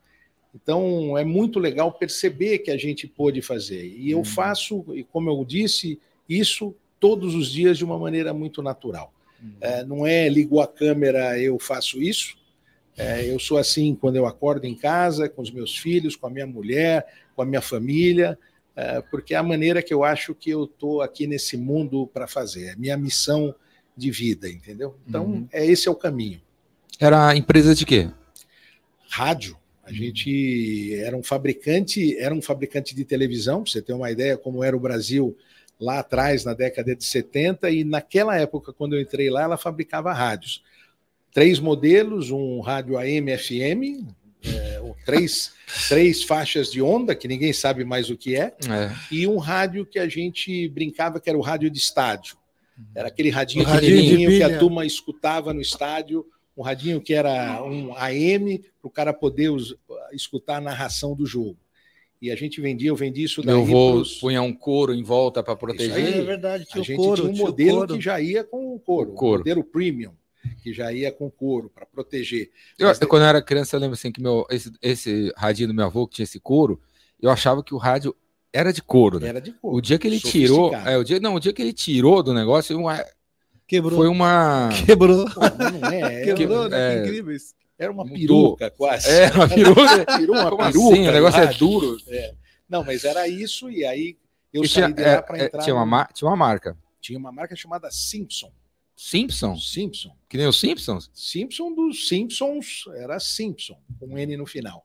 Então, 0.54 1.18
é 1.18 1.24
muito 1.24 1.58
legal 1.58 1.92
perceber 1.92 2.60
que 2.60 2.70
a 2.70 2.78
gente 2.78 3.06
pôde 3.06 3.42
fazer. 3.42 3.94
E 3.98 4.10
eu 4.10 4.24
faço, 4.24 4.84
e 4.94 5.04
como 5.04 5.28
eu 5.28 5.44
disse, 5.44 5.98
isso 6.28 6.74
todos 6.98 7.34
os 7.34 7.50
dias 7.50 7.76
de 7.76 7.84
uma 7.84 7.98
maneira 7.98 8.32
muito 8.32 8.62
natural. 8.62 9.12
É, 9.60 9.84
não 9.84 10.06
é 10.06 10.28
ligo 10.28 10.60
a 10.60 10.66
câmera, 10.66 11.38
eu 11.38 11.58
faço 11.58 12.02
isso, 12.02 12.36
é, 12.96 13.30
eu 13.30 13.38
sou 13.38 13.58
assim 13.58 13.94
quando 13.94 14.16
eu 14.16 14.26
acordo 14.26 14.66
em 14.66 14.74
casa, 14.74 15.28
com 15.28 15.42
os 15.42 15.50
meus 15.50 15.76
filhos, 15.76 16.16
com 16.16 16.26
a 16.26 16.30
minha 16.30 16.46
mulher, 16.46 17.06
com 17.34 17.42
a 17.42 17.44
minha 17.44 17.60
família, 17.60 18.38
é, 18.74 19.02
porque 19.02 19.34
é 19.34 19.36
a 19.36 19.42
maneira 19.42 19.82
que 19.82 19.92
eu 19.92 20.02
acho 20.02 20.34
que 20.34 20.50
eu 20.50 20.64
estou 20.64 21.02
aqui 21.02 21.26
nesse 21.26 21.56
mundo 21.56 22.06
para 22.06 22.26
fazer, 22.26 22.68
é 22.68 22.76
minha 22.76 22.96
missão 22.96 23.54
de 23.96 24.10
vida, 24.10 24.48
entendeu? 24.48 24.94
Então, 25.06 25.24
uhum. 25.26 25.48
é 25.52 25.64
esse 25.64 25.88
é 25.88 25.90
o 25.90 25.94
caminho. 25.94 26.40
Era 26.98 27.36
empresa 27.36 27.74
de 27.74 27.84
quê? 27.84 28.10
Rádio. 29.08 29.56
A 29.84 29.92
gente 29.92 30.94
era 30.96 31.16
um 31.16 31.22
fabricante, 31.22 32.18
era 32.18 32.34
um 32.34 32.42
fabricante 32.42 32.94
de 32.94 33.04
televisão, 33.04 33.62
para 33.62 33.72
você 33.72 33.80
ter 33.80 33.92
uma 33.92 34.10
ideia 34.10 34.36
como 34.36 34.64
era 34.64 34.76
o 34.76 34.80
Brasil 34.80 35.36
lá 35.78 36.00
atrás, 36.00 36.44
na 36.44 36.54
década 36.54 36.96
de 36.96 37.04
70, 37.04 37.70
e 37.70 37.84
naquela 37.84 38.36
época, 38.36 38.72
quando 38.72 38.96
eu 38.96 39.00
entrei 39.00 39.30
lá, 39.30 39.42
ela 39.42 39.56
fabricava 39.56 40.12
rádios 40.12 40.62
três 41.36 41.60
modelos, 41.60 42.30
um 42.30 42.60
rádio 42.60 42.96
AM 42.96 43.36
FM, 43.36 44.08
é, 44.42 44.80
três, 45.04 45.52
três 45.86 46.22
faixas 46.22 46.72
de 46.72 46.80
onda, 46.80 47.14
que 47.14 47.28
ninguém 47.28 47.52
sabe 47.52 47.84
mais 47.84 48.08
o 48.08 48.16
que 48.16 48.34
é, 48.34 48.56
é, 48.66 48.90
e 49.12 49.26
um 49.26 49.36
rádio 49.36 49.84
que 49.84 49.98
a 49.98 50.08
gente 50.08 50.66
brincava 50.70 51.20
que 51.20 51.28
era 51.28 51.36
o 51.36 51.42
rádio 51.42 51.68
de 51.68 51.78
estádio. 51.78 52.38
Era 52.94 53.08
aquele 53.08 53.28
radinho, 53.28 53.64
radinho 53.66 54.30
que 54.30 54.42
a 54.42 54.58
turma 54.58 54.86
escutava 54.86 55.52
no 55.52 55.60
estádio, 55.60 56.24
um 56.56 56.62
radinho 56.62 57.02
que 57.02 57.12
era 57.12 57.62
um 57.62 57.94
AM, 57.94 58.58
para 58.80 58.88
o 58.88 58.90
cara 58.90 59.12
poder 59.12 59.50
escutar 60.12 60.56
a 60.56 60.60
narração 60.62 61.14
do 61.14 61.26
jogo. 61.26 61.58
E 62.20 62.30
a 62.30 62.34
gente 62.34 62.62
vendia, 62.62 62.88
eu 62.88 62.96
vendi 62.96 63.22
isso 63.22 63.42
daí. 63.42 63.54
Meu 63.54 63.62
avô 63.62 63.92
pros... 63.96 64.14
punha 64.14 64.40
um 64.40 64.54
couro 64.54 64.94
em 64.94 65.02
volta 65.02 65.42
para 65.42 65.54
proteger. 65.54 65.92
Aí, 65.92 66.14
é 66.14 66.22
verdade, 66.22 66.64
tinha 66.64 66.80
a 66.80 66.84
gente 66.84 66.96
couro, 66.96 67.28
tinha 67.28 67.34
um 67.34 67.46
modelo 67.46 67.86
tinha 67.86 67.98
que 67.98 68.04
já 68.04 68.18
ia 68.18 68.42
com 68.42 68.74
o 68.74 68.80
couro, 68.80 69.10
o 69.10 69.14
couro. 69.14 69.38
modelo 69.40 69.62
premium 69.62 70.14
que 70.62 70.72
já 70.72 70.92
ia 70.92 71.10
com 71.12 71.30
couro 71.30 71.70
para 71.70 71.86
proteger. 71.86 72.50
Eu, 72.78 72.88
Mas, 72.88 72.98
quando 72.98 73.22
eu 73.22 73.28
era 73.28 73.42
criança, 73.42 73.76
eu 73.76 73.80
lembro 73.80 73.94
assim 73.94 74.10
que 74.12 74.20
meu, 74.20 74.46
esse, 74.50 74.72
esse 74.82 75.32
radinho 75.36 75.68
do 75.68 75.74
meu 75.74 75.86
avô, 75.86 76.06
que 76.06 76.16
tinha 76.16 76.24
esse 76.24 76.40
couro, 76.40 76.80
eu 77.20 77.30
achava 77.30 77.62
que 77.62 77.74
o 77.74 77.78
rádio 77.78 78.14
era 78.52 78.72
de 78.72 78.82
couro. 78.82 79.20
Né? 79.20 79.28
Era 79.28 79.40
de 79.40 79.52
couro. 79.52 79.76
O 79.76 79.80
dia 79.80 79.98
que 79.98 80.06
ele 80.06 80.18
tirou. 80.20 80.74
É, 80.74 80.96
o 80.96 81.04
dia, 81.04 81.20
não, 81.20 81.34
o 81.34 81.40
dia 81.40 81.52
que 81.52 81.62
ele 81.62 81.72
tirou 81.72 82.22
do 82.22 82.32
negócio, 82.32 82.78
uma, 82.78 83.04
quebrou. 83.66 83.98
Foi 83.98 84.08
uma. 84.08 84.70
Quebrou. 84.86 85.24
Pô, 85.30 85.40
não 85.80 85.88
é. 85.90 86.22
Quebrou, 86.34 86.68
né? 86.68 86.96
É, 86.96 87.02
incrível 87.04 87.34
isso. 87.34 87.54
Era 87.78 87.92
uma 87.92 88.06
peruca, 88.06 88.70
quase. 88.70 89.10
É, 89.10 89.30
uma 89.32 89.46
peruca. 89.48 90.06
Virou 90.18 90.34
uma 90.36 90.50
Como 90.50 90.62
peruca. 90.62 90.92
Assim? 90.94 91.08
O 91.08 91.12
negócio 91.12 91.40
é 91.40 91.46
duro. 91.52 91.98
É. 92.08 92.34
Não, 92.68 92.82
mas 92.82 93.04
era 93.04 93.28
isso, 93.28 93.70
e 93.70 93.84
aí 93.84 94.16
eu 94.52 94.64
E 94.64 94.68
saí 94.68 94.84
tinha, 94.84 94.92
de 94.94 95.02
lá 95.02 95.08
é, 95.08 95.20
para 95.22 95.38
é, 95.38 95.44
entrar. 95.44 95.62
tinha, 95.62 95.74
uma, 95.76 95.84
no- 95.84 96.08
tinha 96.14 96.28
uma 96.28 96.36
marca. 96.36 96.76
tinha 97.00 97.18
uma 97.18 97.30
marca 97.30 97.54
chamada 97.54 97.90
Simpson. 97.90 98.50
Simpson? 98.96 99.56
Simpson. 99.56 100.10
Que 100.28 100.38
nem 100.38 100.46
os 100.46 100.58
Simpsons? 100.58 101.10
Simpson 101.12 101.72
dos 101.74 102.08
Simpsons 102.08 102.84
era 102.96 103.20
Simpson, 103.20 103.76
com 104.00 104.06
um 104.06 104.18
N 104.18 104.36
no 104.36 104.46
final. 104.46 104.84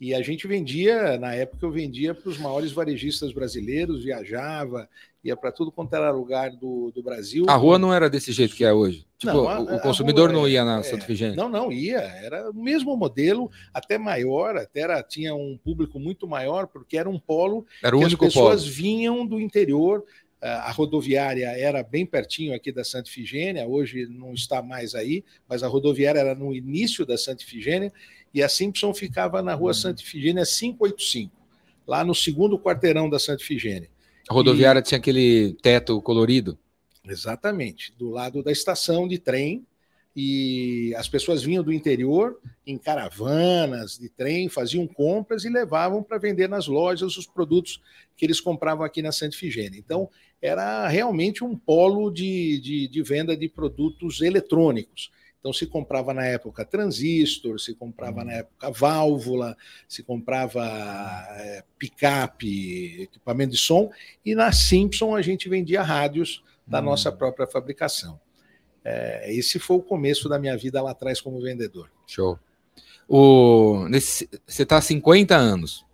E 0.00 0.12
a 0.14 0.20
gente 0.22 0.48
vendia, 0.48 1.16
na 1.16 1.32
época 1.32 1.64
eu 1.64 1.70
vendia 1.70 2.12
para 2.12 2.28
os 2.28 2.36
maiores 2.38 2.72
varejistas 2.72 3.32
brasileiros, 3.32 4.02
viajava, 4.02 4.88
ia 5.22 5.36
para 5.36 5.52
tudo 5.52 5.70
quanto 5.70 5.94
era 5.94 6.10
lugar 6.10 6.50
do, 6.50 6.90
do 6.92 7.00
Brasil. 7.04 7.44
A 7.48 7.54
rua 7.54 7.78
não 7.78 7.94
era 7.94 8.10
desse 8.10 8.32
jeito 8.32 8.56
que 8.56 8.64
é 8.64 8.72
hoje. 8.72 9.06
Tipo, 9.16 9.32
Não, 9.34 9.48
a- 9.48 9.60
o- 9.60 9.80
consumidor 9.80 10.32
não 10.32 10.44
é- 10.44 10.50
ia 10.50 10.64
na 10.64 10.80
é, 10.80 10.82
Santa 10.82 11.04
Efigênia. 11.04 11.36
Não, 11.36 11.48
não 11.48 11.70
ia. 11.70 11.98
Era 12.00 12.50
o 12.50 12.54
mesmo 12.54 12.96
modelo, 12.96 13.48
até 13.72 13.96
maior, 13.96 14.56
até 14.56 14.80
era, 14.80 15.00
tinha 15.04 15.36
um 15.36 15.56
público 15.56 16.00
muito 16.00 16.26
maior, 16.26 16.66
porque 16.66 16.96
era 16.98 17.08
um 17.08 17.20
polo 17.20 17.64
Era 17.80 17.94
o 17.94 18.00
que 18.00 18.04
único 18.06 18.24
as 18.24 18.32
pessoas 18.34 18.62
polo. 18.62 18.74
vinham 18.74 19.24
do 19.24 19.40
interior. 19.40 20.04
Ah, 20.42 20.68
A 20.68 20.72
rodoviária 20.72 21.46
era 21.46 21.84
bem 21.84 22.04
pertinho 22.04 22.52
aqui 22.52 22.72
da 22.72 22.82
Santa 22.82 23.08
Ifigênia, 23.08 23.66
hoje 23.66 24.06
não 24.06 24.34
está 24.34 24.60
mais 24.60 24.94
aí, 24.94 25.24
mas 25.48 25.62
a 25.62 25.68
rodoviária 25.68 26.18
era 26.18 26.34
no 26.34 26.52
início 26.52 27.06
da 27.06 27.16
Santa 27.16 27.44
Ifigênia, 27.44 27.92
e 28.34 28.42
a 28.42 28.48
Simpson 28.48 28.92
ficava 28.92 29.40
na 29.40 29.54
rua 29.54 29.72
Santa 29.72 30.02
Ifigênia 30.02 30.44
585, 30.44 31.32
lá 31.86 32.04
no 32.04 32.14
segundo 32.14 32.58
quarteirão 32.58 33.08
da 33.08 33.20
Santa 33.20 33.42
Ifigênia. 33.42 33.88
A 34.28 34.34
rodoviária 34.34 34.82
tinha 34.82 34.98
aquele 34.98 35.54
teto 35.62 36.02
colorido. 36.02 36.58
Exatamente, 37.04 37.92
do 37.96 38.10
lado 38.10 38.42
da 38.42 38.50
estação 38.50 39.06
de 39.06 39.18
trem, 39.18 39.64
e 40.14 40.94
as 40.96 41.08
pessoas 41.08 41.42
vinham 41.42 41.64
do 41.64 41.72
interior 41.72 42.38
em 42.66 42.76
caravanas 42.76 43.98
de 43.98 44.10
trem, 44.10 44.48
faziam 44.48 44.86
compras 44.86 45.44
e 45.44 45.48
levavam 45.48 46.02
para 46.02 46.18
vender 46.18 46.48
nas 46.48 46.66
lojas 46.66 47.16
os 47.16 47.26
produtos 47.26 47.80
que 48.14 48.26
eles 48.26 48.40
compravam 48.40 48.84
aqui 48.84 49.00
na 49.00 49.10
Santa 49.10 49.34
Ifigênia. 49.34 49.78
Então, 49.78 50.10
era 50.42 50.88
realmente 50.88 51.44
um 51.44 51.56
polo 51.56 52.10
de, 52.10 52.58
de, 52.60 52.88
de 52.88 53.02
venda 53.02 53.36
de 53.36 53.48
produtos 53.48 54.20
eletrônicos. 54.20 55.12
Então, 55.38 55.52
se 55.52 55.66
comprava 55.66 56.12
na 56.12 56.24
época 56.24 56.64
transistor, 56.64 57.58
se 57.60 57.74
comprava 57.74 58.24
na 58.24 58.32
época 58.32 58.70
válvula, 58.70 59.56
se 59.88 60.02
comprava 60.02 60.64
eh, 61.30 61.64
picape, 61.78 63.02
equipamento 63.02 63.52
de 63.52 63.58
som, 63.58 63.90
e 64.24 64.34
na 64.34 64.52
Simpson 64.52 65.16
a 65.16 65.22
gente 65.22 65.48
vendia 65.48 65.82
rádios 65.82 66.44
da 66.66 66.80
Hum. 66.80 66.84
nossa 66.84 67.10
própria 67.10 67.46
fabricação. 67.46 68.20
É, 68.84 69.32
esse 69.34 69.58
foi 69.58 69.76
o 69.76 69.82
começo 69.82 70.28
da 70.28 70.38
minha 70.38 70.56
vida 70.56 70.82
lá 70.82 70.90
atrás 70.90 71.20
como 71.20 71.40
vendedor. 71.40 71.90
Show. 72.06 72.38
O, 73.08 73.86
nesse, 73.88 74.28
você 74.46 74.62
está 74.62 74.78
há 74.78 74.80
50 74.80 75.36
anos 75.36 75.84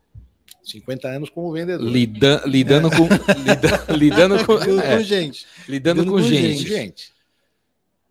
50 0.70 1.08
anos 1.08 1.30
como 1.30 1.52
vendedor. 1.52 1.86
lida, 1.88 2.42
lidando 2.46 2.90
com. 2.90 3.04
lida- 3.42 3.86
lidando 3.96 4.38
com. 4.46 4.56
Com- 4.58 4.80
é, 4.80 4.96
com 4.96 5.02
gente. 5.02 5.46
lidando 5.68 6.00
lidando 6.02 6.04
com 6.04 6.10
com 6.18 6.22
gente. 6.22 6.66
Gente, 6.68 7.12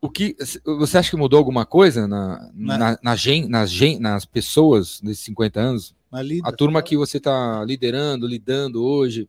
O 0.01 0.09
que 0.09 0.35
você 0.63 0.97
acha 0.97 1.09
que 1.09 1.17
mudou 1.17 1.37
alguma 1.39 1.65
coisa 1.65 2.07
na, 2.07 2.51
Na- 2.53 2.77
na, 2.77 2.99
na 3.01 3.15
gen, 3.15 3.47
nas, 3.47 3.71
gen, 3.71 3.99
nas 3.99 4.25
pessoas 4.25 5.01
nesses 5.01 5.23
50 5.25 5.59
anos? 5.59 5.95
Lida. 6.13 6.47
A 6.47 6.51
turma 6.51 6.81
que 6.81 6.95
você 6.95 7.17
está 7.17 7.63
liderando, 7.65 8.25
lidando 8.27 8.83
hoje, 8.83 9.27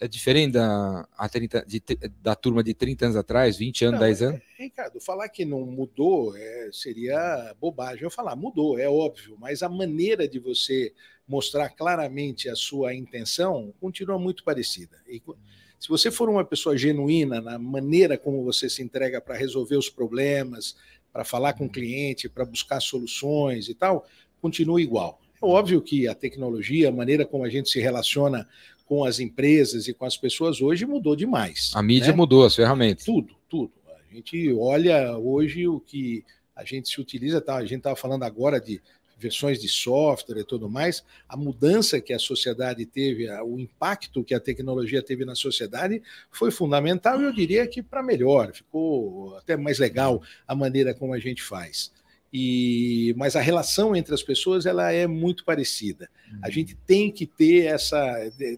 é 0.00 0.08
diferente 0.08 0.54
da, 0.54 1.06
a 1.16 1.28
30, 1.28 1.64
de, 1.66 1.80
da 2.20 2.34
turma 2.34 2.64
de 2.64 2.74
30 2.74 3.04
anos 3.06 3.16
atrás, 3.16 3.56
20 3.56 3.84
anos, 3.84 4.00
não, 4.00 4.06
10 4.06 4.22
anos? 4.22 4.40
É, 4.58 4.62
Ricardo, 4.64 5.00
falar 5.00 5.28
que 5.28 5.44
não 5.44 5.60
mudou 5.64 6.36
é, 6.36 6.68
seria 6.72 7.54
bobagem. 7.60 8.02
Eu 8.02 8.10
falar, 8.10 8.34
mudou, 8.34 8.78
é 8.78 8.88
óbvio, 8.88 9.36
mas 9.38 9.62
a 9.62 9.68
maneira 9.68 10.26
de 10.26 10.38
você 10.38 10.92
mostrar 11.26 11.70
claramente 11.70 12.48
a 12.48 12.56
sua 12.56 12.94
intenção 12.94 13.72
continua 13.80 14.18
muito 14.18 14.44
parecida. 14.44 14.96
E, 15.08 15.22
se 15.78 15.88
você 15.88 16.10
for 16.10 16.28
uma 16.28 16.44
pessoa 16.44 16.76
genuína 16.76 17.40
na 17.40 17.58
maneira 17.58 18.16
como 18.16 18.42
você 18.42 18.70
se 18.70 18.82
entrega 18.82 19.20
para 19.20 19.36
resolver 19.36 19.76
os 19.76 19.90
problemas, 19.90 20.76
para 21.12 21.24
falar 21.24 21.52
com 21.52 21.66
o 21.66 21.70
cliente, 21.70 22.28
para 22.28 22.44
buscar 22.44 22.80
soluções 22.80 23.68
e 23.68 23.74
tal, 23.74 24.06
continua 24.40 24.80
igual. 24.80 25.20
É 25.42 25.46
óbvio 25.46 25.82
que 25.82 26.08
a 26.08 26.14
tecnologia, 26.14 26.88
a 26.88 26.92
maneira 26.92 27.26
como 27.26 27.44
a 27.44 27.48
gente 27.48 27.68
se 27.68 27.80
relaciona 27.80 28.48
com 28.86 29.04
as 29.04 29.20
empresas 29.20 29.88
e 29.88 29.94
com 29.94 30.04
as 30.04 30.16
pessoas 30.16 30.60
hoje 30.60 30.86
mudou 30.86 31.14
demais. 31.14 31.70
A 31.74 31.82
mídia 31.82 32.10
né? 32.10 32.16
mudou, 32.16 32.44
as 32.44 32.54
ferramentas. 32.54 33.04
Tudo, 33.04 33.34
tudo. 33.48 33.72
A 33.86 34.14
gente 34.14 34.52
olha 34.52 35.16
hoje 35.18 35.66
o 35.66 35.80
que 35.80 36.24
a 36.54 36.64
gente 36.64 36.88
se 36.88 37.00
utiliza, 37.00 37.40
tá? 37.40 37.56
a 37.56 37.62
gente 37.62 37.78
estava 37.78 37.96
falando 37.96 38.22
agora 38.22 38.60
de 38.60 38.80
versões 39.24 39.58
de 39.58 39.68
software 39.68 40.40
e 40.40 40.44
tudo 40.44 40.68
mais, 40.68 41.02
a 41.26 41.34
mudança 41.34 41.98
que 41.98 42.12
a 42.12 42.18
sociedade 42.18 42.84
teve, 42.84 43.26
o 43.40 43.58
impacto 43.58 44.22
que 44.22 44.34
a 44.34 44.40
tecnologia 44.40 45.02
teve 45.02 45.24
na 45.24 45.34
sociedade 45.34 46.02
foi 46.30 46.50
fundamental 46.50 47.20
e 47.20 47.24
eu 47.24 47.32
diria 47.32 47.66
que 47.66 47.82
para 47.82 48.02
melhor, 48.02 48.52
ficou 48.52 49.34
até 49.38 49.56
mais 49.56 49.78
legal 49.78 50.22
a 50.46 50.54
maneira 50.54 50.92
como 50.92 51.14
a 51.14 51.18
gente 51.18 51.42
faz. 51.42 51.90
E, 52.36 53.14
mas 53.16 53.36
a 53.36 53.40
relação 53.40 53.94
entre 53.94 54.12
as 54.12 54.22
pessoas 54.22 54.66
ela 54.66 54.90
é 54.90 55.06
muito 55.06 55.44
parecida. 55.44 56.10
A 56.42 56.50
gente 56.50 56.74
tem 56.84 57.08
que 57.08 57.26
ter 57.26 57.66
essa, 57.66 57.96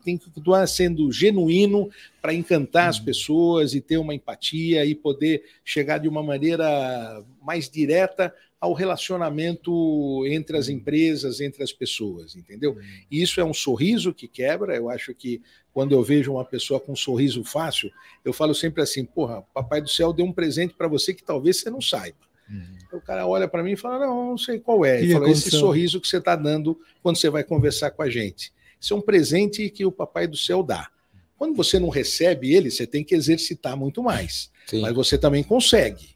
tem 0.03 0.17
que 0.17 0.31
continuar 0.31 0.67
sendo 0.67 1.13
genuíno 1.13 1.91
para 2.23 2.33
encantar 2.33 2.89
as 2.89 2.99
pessoas 2.99 3.75
e 3.75 3.83
ter 3.83 3.99
uma 3.99 4.15
empatia 4.15 4.87
e 4.87 4.95
poder 4.95 5.45
chegar 5.63 5.99
de 5.99 6.09
uma 6.09 6.23
maneira 6.23 7.23
mais 7.43 7.69
direta 7.69 8.35
ao 8.61 8.73
relacionamento 8.73 10.25
entre 10.27 10.57
as 10.57 10.69
empresas, 10.69 11.40
entre 11.40 11.62
as 11.62 11.73
pessoas, 11.73 12.35
entendeu? 12.35 12.77
E 13.11 13.23
isso 13.23 13.40
é 13.40 13.45
um 13.45 13.53
sorriso 13.53 14.14
que 14.14 14.27
quebra. 14.27 14.75
Eu 14.75 14.88
acho 14.88 15.14
que 15.14 15.42
quando 15.73 15.92
eu 15.92 16.03
vejo 16.03 16.33
uma 16.33 16.45
pessoa 16.45 16.81
com 16.81 16.92
um 16.92 16.97
sorriso 16.97 17.45
fácil, 17.45 17.90
eu 18.25 18.33
falo 18.33 18.55
sempre 18.55 18.83
assim: 18.83 19.05
porra, 19.05 19.42
Papai 19.55 19.83
do 19.83 19.88
Céu 19.88 20.12
deu 20.12 20.25
um 20.25 20.33
presente 20.33 20.75
para 20.75 20.88
você 20.88 21.12
que 21.12 21.23
talvez 21.23 21.59
você 21.59 21.71
não 21.71 21.81
saiba. 21.81 22.16
Uhum. 22.49 22.99
O 22.99 23.01
cara 23.01 23.27
olha 23.27 23.47
para 23.47 23.62
mim 23.62 23.73
e 23.73 23.77
fala: 23.77 24.07
Não, 24.07 24.31
não 24.31 24.38
sei 24.38 24.59
qual 24.59 24.85
é. 24.85 25.03
Ele 25.03 25.12
falou: 25.12 25.29
Esse 25.29 25.51
sorriso 25.51 26.01
que 26.01 26.09
você 26.09 26.16
está 26.16 26.35
dando 26.35 26.81
quando 27.03 27.16
você 27.16 27.29
vai 27.29 27.45
conversar 27.45 27.90
com 27.90 28.03
a 28.03 28.09
gente. 28.09 28.53
Isso 28.81 28.95
é 28.95 28.97
um 28.97 29.01
presente 29.01 29.69
que 29.69 29.85
o 29.85 29.92
Papai 29.92 30.27
do 30.27 30.37
Céu 30.37 30.62
dá. 30.62 30.88
Quando 31.37 31.55
você 31.55 31.79
não 31.79 31.90
recebe 31.90 32.55
ele, 32.55 32.71
você 32.71 32.87
tem 32.87 33.05
que 33.05 33.14
exercitar 33.14 33.77
muito 33.77 34.03
mais. 34.03 34.51
Sim. 34.66 34.81
Mas 34.81 34.95
você 34.95 35.19
também 35.19 35.42
consegue. 35.42 36.16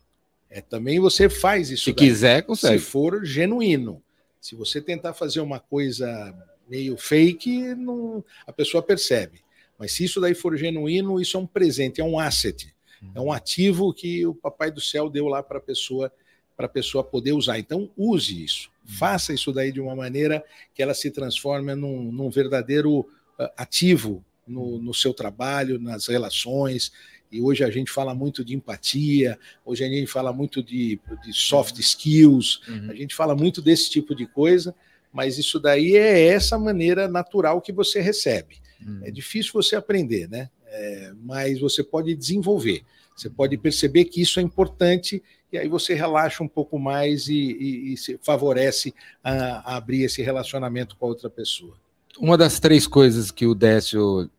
É, 0.50 0.60
também 0.60 0.98
você 0.98 1.28
faz 1.28 1.70
isso. 1.70 1.84
Se 1.84 1.92
daí, 1.92 2.08
quiser, 2.08 2.42
consegue. 2.42 2.78
Se 2.78 2.84
for 2.84 3.24
genuíno. 3.24 4.02
Se 4.40 4.54
você 4.54 4.80
tentar 4.80 5.14
fazer 5.14 5.40
uma 5.40 5.60
coisa 5.60 6.34
meio 6.68 6.96
fake, 6.96 7.74
não, 7.74 8.24
a 8.46 8.52
pessoa 8.52 8.82
percebe. 8.82 9.42
Mas 9.78 9.92
se 9.92 10.04
isso 10.04 10.20
daí 10.20 10.34
for 10.34 10.56
genuíno, 10.56 11.20
isso 11.20 11.36
é 11.36 11.40
um 11.40 11.46
presente, 11.46 12.00
é 12.00 12.04
um 12.04 12.18
asset. 12.18 12.74
É 13.14 13.20
um 13.20 13.32
ativo 13.32 13.94
que 13.94 14.26
o 14.26 14.34
Papai 14.34 14.70
do 14.70 14.80
Céu 14.80 15.08
deu 15.08 15.26
lá 15.26 15.42
para 15.42 15.58
a 15.58 15.60
pessoa 15.60 16.12
para 16.56 16.66
a 16.66 16.68
pessoa 16.68 17.02
poder 17.02 17.32
usar. 17.32 17.58
Então, 17.58 17.90
use 17.96 18.44
isso. 18.44 18.70
Faça 18.84 19.32
isso 19.32 19.50
daí 19.50 19.72
de 19.72 19.80
uma 19.80 19.96
maneira 19.96 20.44
que 20.74 20.82
ela 20.82 20.92
se 20.92 21.10
transforme 21.10 21.74
num, 21.74 22.12
num 22.12 22.28
verdadeiro 22.28 22.98
uh, 23.00 23.48
ativo 23.56 24.22
no, 24.46 24.78
no, 24.78 24.92
seu 24.92 25.14
trabalho, 25.14 25.78
nas 25.78 26.06
relações. 26.08 26.92
E 27.30 27.40
hoje 27.40 27.62
a 27.62 27.70
gente 27.70 27.90
fala 27.90 28.14
muito 28.14 28.44
de 28.44 28.54
empatia, 28.54 29.38
hoje 29.64 29.84
a 29.84 29.88
gente 29.88 30.06
fala 30.06 30.32
muito 30.32 30.62
de, 30.62 31.00
de 31.24 31.32
soft 31.32 31.78
skills, 31.78 32.60
uhum. 32.68 32.90
a 32.90 32.94
gente 32.94 33.14
fala 33.14 33.36
muito 33.36 33.62
desse 33.62 33.88
tipo 33.88 34.14
de 34.14 34.26
coisa, 34.26 34.74
mas 35.12 35.38
isso 35.38 35.60
daí 35.60 35.96
é 35.96 36.26
essa 36.26 36.58
maneira 36.58 37.06
natural 37.06 37.60
que 37.60 37.72
você 37.72 38.00
recebe. 38.00 38.56
Uhum. 38.84 39.00
É 39.04 39.10
difícil 39.10 39.52
você 39.52 39.76
aprender, 39.76 40.28
né? 40.28 40.50
É, 40.66 41.12
mas 41.22 41.60
você 41.60 41.82
pode 41.82 42.14
desenvolver. 42.14 42.82
Você 43.16 43.28
pode 43.28 43.58
perceber 43.58 44.06
que 44.06 44.22
isso 44.22 44.40
é 44.40 44.42
importante 44.42 45.22
e 45.52 45.58
aí 45.58 45.68
você 45.68 45.94
relaxa 45.94 46.42
um 46.42 46.48
pouco 46.48 46.78
mais 46.78 47.28
e, 47.28 47.34
e, 47.34 47.94
e 47.94 48.18
favorece 48.22 48.94
a, 49.22 49.72
a, 49.72 49.76
abrir 49.76 50.04
esse 50.04 50.22
relacionamento 50.22 50.96
com 50.96 51.06
a 51.06 51.08
outra 51.08 51.28
pessoa. 51.28 51.74
Uma 52.18 52.38
das 52.38 52.60
três 52.60 52.86
coisas 52.86 53.30
que 53.30 53.46
o 53.46 53.54
Décio 53.54 54.30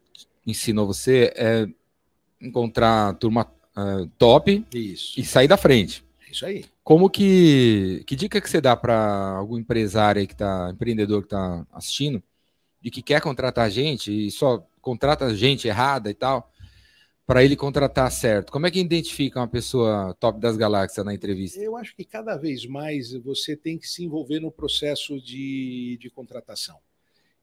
ensinou 0.47 0.87
você 0.87 1.31
é 1.35 1.67
encontrar 2.41 3.13
turma 3.15 3.47
uh, 3.75 4.07
top 4.17 4.65
isso. 4.73 5.19
e 5.19 5.23
sair 5.23 5.47
da 5.47 5.57
frente. 5.57 6.03
Isso 6.31 6.45
aí. 6.45 6.65
Como 6.83 7.09
que 7.09 8.03
que 8.07 8.15
dica 8.15 8.39
que 8.39 8.49
você 8.49 8.61
dá 8.61 8.75
para 8.75 9.35
algum 9.37 9.57
empresário 9.57 10.25
que 10.25 10.33
está 10.33 10.69
empreendedor 10.71 11.21
que 11.21 11.27
está 11.27 11.65
assistindo 11.71 12.21
e 12.81 12.89
que 12.89 13.01
quer 13.01 13.21
contratar 13.21 13.69
gente 13.69 14.27
e 14.27 14.31
só 14.31 14.65
contrata 14.81 15.35
gente 15.35 15.67
errada 15.67 16.09
e 16.09 16.13
tal? 16.13 16.51
para 17.31 17.45
ele 17.45 17.55
contratar 17.55 18.11
certo? 18.11 18.51
Como 18.51 18.67
é 18.67 18.71
que 18.71 18.81
identifica 18.81 19.39
uma 19.39 19.47
pessoa 19.47 20.13
top 20.19 20.37
das 20.37 20.57
galáxias 20.57 21.05
na 21.05 21.13
entrevista? 21.13 21.61
Eu 21.61 21.77
acho 21.77 21.95
que 21.95 22.03
cada 22.03 22.35
vez 22.35 22.65
mais 22.65 23.13
você 23.13 23.55
tem 23.55 23.77
que 23.77 23.87
se 23.87 24.03
envolver 24.03 24.41
no 24.41 24.51
processo 24.51 25.17
de, 25.21 25.97
de 26.01 26.09
contratação. 26.09 26.77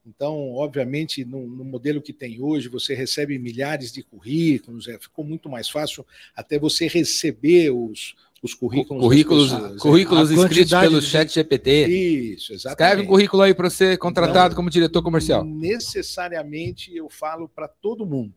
Então, 0.09 0.55
obviamente, 0.55 1.25
no, 1.25 1.47
no, 1.47 1.64
modelo 1.64 2.01
que 2.01 2.12
tem 2.12 2.40
hoje, 2.40 2.68
você 2.68 2.94
recebe 2.94 3.38
milhares 3.38 3.92
de 3.92 4.03
currículos, 4.03 4.88
é, 4.88 4.99
ficou 4.99 5.25
muito 5.25 5.49
mais 5.49 5.68
fácil 5.68 6.07
até 6.35 6.59
você 6.59 6.88
receber 6.88 7.71
os, 7.71 8.16
os 8.42 8.55
currículos. 8.55 9.03
Currículos, 9.03 9.53
pessoas, 9.53 9.83
currículos 9.83 10.31
é. 10.31 10.35
escritos 10.35 10.81
pelo 10.81 11.01
de... 11.01 11.07
chat 11.07 11.33
GPT. 11.33 11.87
Isso, 11.88 12.55
exatamente. 12.55 12.81
Escreve 12.81 13.03
um 13.03 13.07
currículo 13.07 13.42
aí 13.42 13.55
para 13.55 13.68
ser 13.68 13.99
contratado 13.99 14.51
Não, 14.51 14.57
como 14.57 14.71
diretor 14.71 15.03
comercial. 15.03 15.44
Necessariamente 15.44 16.97
eu 16.97 17.11
falo 17.11 17.49
para 17.49 17.68
todo 17.68 18.07
mundo 18.07 18.35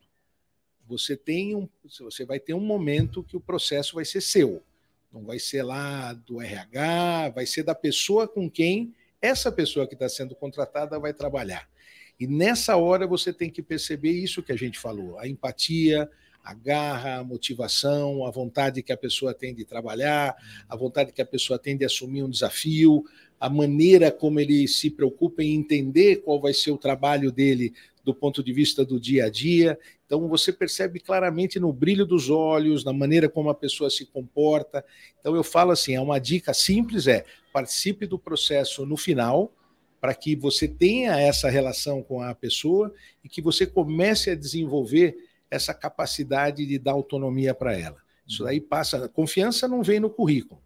você 0.92 1.16
tem 1.16 1.56
um, 1.56 1.70
você 2.02 2.26
vai 2.26 2.38
ter 2.38 2.54
um 2.54 2.60
momento 2.60 3.24
que 3.24 3.38
o 3.38 3.40
processo 3.40 3.96
vai 3.96 4.04
ser 4.04 4.20
seu. 4.20 4.62
Não 5.12 5.24
vai 5.24 5.40
ser 5.40 5.64
lá 5.64 6.12
do 6.12 6.42
RH, 6.42 7.30
vai 7.30 7.46
ser 7.46 7.64
da 7.64 7.74
pessoa 7.74 8.28
com 8.28 8.50
quem 8.50 8.94
essa 9.22 9.52
pessoa 9.52 9.88
que 9.88 9.94
está 9.94 10.10
sendo 10.10 10.36
contratada 10.36 11.00
vai 11.00 11.14
trabalhar. 11.14 11.70
E 12.20 12.28
nessa 12.28 12.76
hora 12.78 13.08
você 13.08 13.32
tem 13.32 13.50
que 13.50 13.62
perceber 13.62 14.12
isso 14.12 14.44
que 14.44 14.52
a 14.52 14.58
gente 14.58 14.80
falou: 14.80 15.18
a 15.20 15.28
empatia, 15.28 16.10
a 16.44 16.54
garra, 16.54 17.18
a 17.18 17.24
motivação, 17.24 18.26
a 18.26 18.32
vontade 18.32 18.82
que 18.82 18.92
a 18.92 18.98
pessoa 18.98 19.34
tem 19.34 19.54
de 19.54 19.64
trabalhar, 19.64 20.36
a 20.68 20.76
vontade 20.76 21.12
que 21.12 21.22
a 21.22 21.26
pessoa 21.26 21.60
tem 21.60 21.78
de 21.78 21.86
assumir 21.86 22.24
um 22.24 22.30
desafio, 22.30 23.04
a 23.40 23.50
maneira 23.50 24.12
como 24.12 24.40
ele 24.40 24.68
se 24.68 24.90
preocupa 24.90 25.44
em 25.44 25.56
entender 25.56 26.18
qual 26.18 26.40
vai 26.40 26.54
ser 26.54 26.72
o 26.72 26.78
trabalho 26.78 27.32
dele 27.32 27.74
do 28.04 28.14
ponto 28.14 28.44
de 28.44 28.52
vista 28.52 28.84
do 28.84 29.00
dia 29.00 29.26
a 29.26 29.30
dia. 29.30 29.78
Então 30.06 30.28
você 30.28 30.52
percebe 30.52 31.00
claramente 31.00 31.60
no 31.60 31.72
brilho 31.72 32.06
dos 32.06 32.30
olhos, 32.30 32.84
na 32.84 32.94
maneira 32.94 33.30
como 33.30 33.50
a 33.50 33.56
pessoa 33.56 33.90
se 33.90 34.06
comporta. 34.06 34.84
Então 35.20 35.36
eu 35.36 35.44
falo 35.44 35.72
assim, 35.72 35.96
é 35.96 36.02
uma 36.02 36.20
dica 36.20 36.54
simples 36.54 37.08
é: 37.08 37.26
participe 37.54 38.06
do 38.06 38.18
processo 38.18 38.86
no 38.86 38.98
final, 38.98 39.54
para 40.00 40.14
que 40.14 40.36
você 40.36 40.68
tenha 40.68 41.20
essa 41.20 41.50
relação 41.50 42.02
com 42.02 42.22
a 42.22 42.34
pessoa 42.34 42.94
e 43.24 43.30
que 43.30 43.42
você 43.42 43.66
comece 43.66 44.32
a 44.32 44.36
desenvolver 44.36 45.16
essa 45.50 45.74
capacidade 45.74 46.66
de 46.66 46.80
dar 46.80 46.94
autonomia 46.94 47.54
para 47.54 47.78
ela. 47.78 47.98
Isso 48.26 48.44
daí 48.44 48.62
passa, 48.62 49.10
confiança 49.10 49.68
não 49.68 49.84
vem 49.84 50.00
no 50.00 50.10
currículo. 50.10 50.62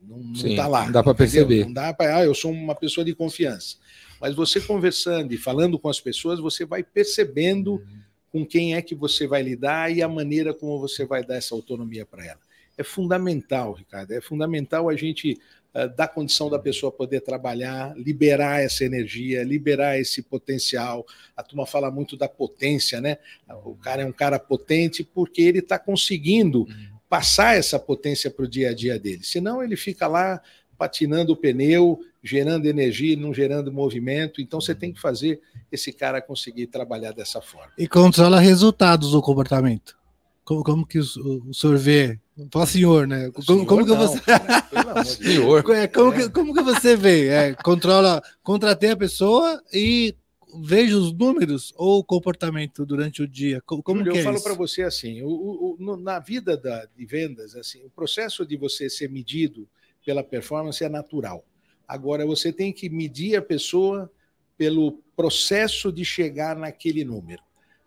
Não 0.00 0.32
está 0.32 0.66
lá. 0.66 0.84
Não 0.84 0.92
dá 0.92 1.02
para 1.02 1.14
perceber. 1.14 1.64
Não 1.64 1.72
dá 1.72 1.94
para, 1.94 2.18
ah, 2.18 2.24
eu 2.24 2.34
sou 2.34 2.50
uma 2.50 2.74
pessoa 2.74 3.04
de 3.04 3.14
confiança. 3.14 3.76
Mas 4.22 4.34
você 4.34 4.60
conversando 4.60 5.34
e 5.34 5.36
falando 5.36 5.78
com 5.78 5.90
as 5.90 6.00
pessoas, 6.00 6.40
você 6.40 6.64
vai 6.64 6.82
percebendo 6.82 7.72
uhum 7.72 8.02
com 8.32 8.46
quem 8.46 8.74
é 8.74 8.80
que 8.80 8.94
você 8.94 9.26
vai 9.26 9.42
lidar 9.42 9.94
e 9.94 10.02
a 10.02 10.08
maneira 10.08 10.54
como 10.54 10.80
você 10.80 11.04
vai 11.04 11.22
dar 11.22 11.36
essa 11.36 11.54
autonomia 11.54 12.06
para 12.06 12.24
ela. 12.24 12.40
É 12.78 12.82
fundamental, 12.82 13.74
Ricardo, 13.74 14.12
é 14.12 14.20
fundamental 14.22 14.88
a 14.88 14.96
gente 14.96 15.38
uh, 15.74 15.94
dar 15.94 16.08
condição 16.08 16.48
da 16.48 16.58
pessoa 16.58 16.90
poder 16.90 17.20
trabalhar, 17.20 17.94
liberar 17.94 18.62
essa 18.62 18.86
energia, 18.86 19.44
liberar 19.44 19.98
esse 19.98 20.22
potencial. 20.22 21.06
A 21.36 21.42
turma 21.42 21.66
fala 21.66 21.90
muito 21.90 22.16
da 22.16 22.26
potência, 22.26 22.98
né? 22.98 23.18
O 23.64 23.74
cara 23.74 24.00
é 24.00 24.06
um 24.06 24.12
cara 24.12 24.38
potente 24.38 25.04
porque 25.04 25.42
ele 25.42 25.58
está 25.58 25.78
conseguindo 25.78 26.60
uhum. 26.60 26.98
passar 27.10 27.58
essa 27.58 27.78
potência 27.78 28.30
para 28.30 28.46
o 28.46 28.48
dia 28.48 28.70
a 28.70 28.74
dia 28.74 28.98
dele. 28.98 29.22
Senão 29.22 29.62
ele 29.62 29.76
fica 29.76 30.06
lá 30.06 30.40
patinando 30.82 31.32
o 31.32 31.36
pneu, 31.36 32.00
gerando 32.24 32.66
energia, 32.66 33.16
não 33.16 33.32
gerando 33.32 33.70
movimento. 33.72 34.40
Então 34.40 34.60
você 34.60 34.74
tem 34.74 34.92
que 34.92 35.00
fazer 35.00 35.40
esse 35.70 35.92
cara 35.92 36.20
conseguir 36.20 36.66
trabalhar 36.66 37.12
dessa 37.12 37.40
forma. 37.40 37.70
E 37.78 37.86
controla 37.86 38.40
resultados 38.40 39.12
do 39.12 39.22
comportamento. 39.22 39.96
Como, 40.44 40.64
como 40.64 40.84
que 40.84 40.98
o, 40.98 41.04
o 41.48 41.54
senhor 41.54 41.78
vê? 41.78 42.18
Fala 42.52 42.66
senhor, 42.66 43.06
né? 43.06 43.30
Como, 43.30 43.44
senhor 43.46 43.64
como 43.66 43.86
que 43.86 43.94
você. 43.94 44.20
Cara, 44.22 45.04
senhor. 45.04 45.62
É, 45.70 45.86
como, 45.86 46.12
é. 46.12 46.16
Que, 46.16 46.28
como 46.30 46.52
que 46.52 46.62
você 46.62 46.96
vê? 46.96 47.28
É, 47.28 47.54
controla, 47.54 48.20
contratei 48.42 48.90
a 48.90 48.96
pessoa 48.96 49.62
e 49.72 50.16
vejo 50.64 50.98
os 50.98 51.12
números 51.12 51.72
ou 51.76 52.00
o 52.00 52.04
comportamento 52.04 52.84
durante 52.84 53.22
o 53.22 53.28
dia? 53.28 53.62
Como, 53.64 53.84
como 53.84 54.02
que 54.02 54.08
é 54.10 54.20
eu 54.20 54.24
falo 54.24 54.42
para 54.42 54.54
você 54.54 54.82
assim, 54.82 55.22
o, 55.22 55.28
o- 55.28 55.64
o- 55.74 55.76
no- 55.78 55.96
na 55.96 56.18
vida 56.18 56.56
da- 56.56 56.86
de 56.86 57.06
vendas, 57.06 57.54
assim, 57.54 57.84
o 57.84 57.90
processo 57.90 58.44
de 58.44 58.56
você 58.56 58.90
ser 58.90 59.08
medido 59.08 59.68
pela 60.04 60.22
performance 60.22 60.82
é 60.82 60.88
natural. 60.88 61.44
Agora 61.86 62.26
você 62.26 62.52
tem 62.52 62.72
que 62.72 62.88
medir 62.88 63.36
a 63.36 63.42
pessoa 63.42 64.10
pelo 64.56 65.02
processo 65.16 65.92
de 65.92 66.04
chegar 66.04 66.56
naquele 66.56 67.04
número, 67.04 67.42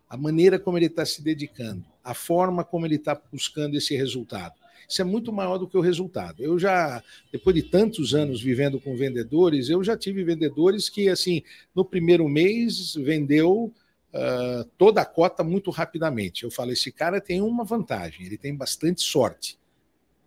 a 0.08 0.16
maneira 0.16 0.58
como 0.58 0.78
ele 0.78 0.86
está 0.86 1.04
se 1.04 1.22
dedicando, 1.22 1.84
a 2.02 2.14
forma 2.14 2.64
como 2.64 2.86
ele 2.86 2.96
está 2.96 3.20
buscando 3.32 3.76
esse 3.76 3.96
resultado. 3.96 4.54
Isso 4.88 5.02
é 5.02 5.04
muito 5.04 5.32
maior 5.32 5.58
do 5.58 5.66
que 5.66 5.76
o 5.76 5.80
resultado. 5.80 6.42
Eu 6.42 6.58
já, 6.58 7.02
depois 7.32 7.56
de 7.56 7.62
tantos 7.62 8.14
anos 8.14 8.40
vivendo 8.40 8.80
com 8.80 8.96
vendedores, 8.96 9.68
eu 9.68 9.82
já 9.82 9.96
tive 9.96 10.22
vendedores 10.22 10.88
que, 10.88 11.08
assim, 11.08 11.42
no 11.74 11.84
primeiro 11.84 12.28
mês 12.28 12.94
vendeu 12.94 13.74
ah, 14.16 14.64
toda 14.78 15.02
a 15.02 15.04
cota 15.04 15.44
muito 15.44 15.70
rapidamente. 15.70 16.44
Eu 16.44 16.50
falo, 16.50 16.72
esse 16.72 16.90
cara 16.90 17.20
tem 17.20 17.42
uma 17.42 17.64
vantagem, 17.64 18.24
ele 18.24 18.38
tem 18.38 18.56
bastante 18.56 19.02
sorte. 19.02 19.58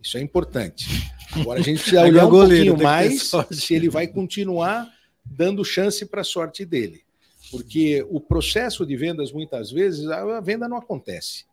Isso 0.02 0.18
é 0.18 0.22
importante. 0.22 1.12
Agora 1.34 1.60
a 1.60 1.64
gente 1.64 1.82
precisa 1.82 2.02
É 2.06 2.10
olhar 2.10 2.26
um 2.26 2.30
goleiro, 2.30 2.76
pouquinho 2.76 2.84
mais 2.84 3.32
se 3.52 3.74
ele 3.74 3.90
vai 3.90 4.08
continuar 4.08 4.88
dando 5.26 5.64
chance 5.64 6.06
para 6.06 6.22
a 6.22 6.26
sorte 6.26 6.66
dele. 6.66 7.04
Porque 7.52 8.06
o 8.10 8.20
processo 8.20 8.86
de 8.86 8.96
vendas, 8.96 9.32
muitas 9.32 9.72
vezes, 9.72 10.08
a 10.08 10.40
venda 10.40 10.68
não 10.68 10.78
acontece. 10.78 11.46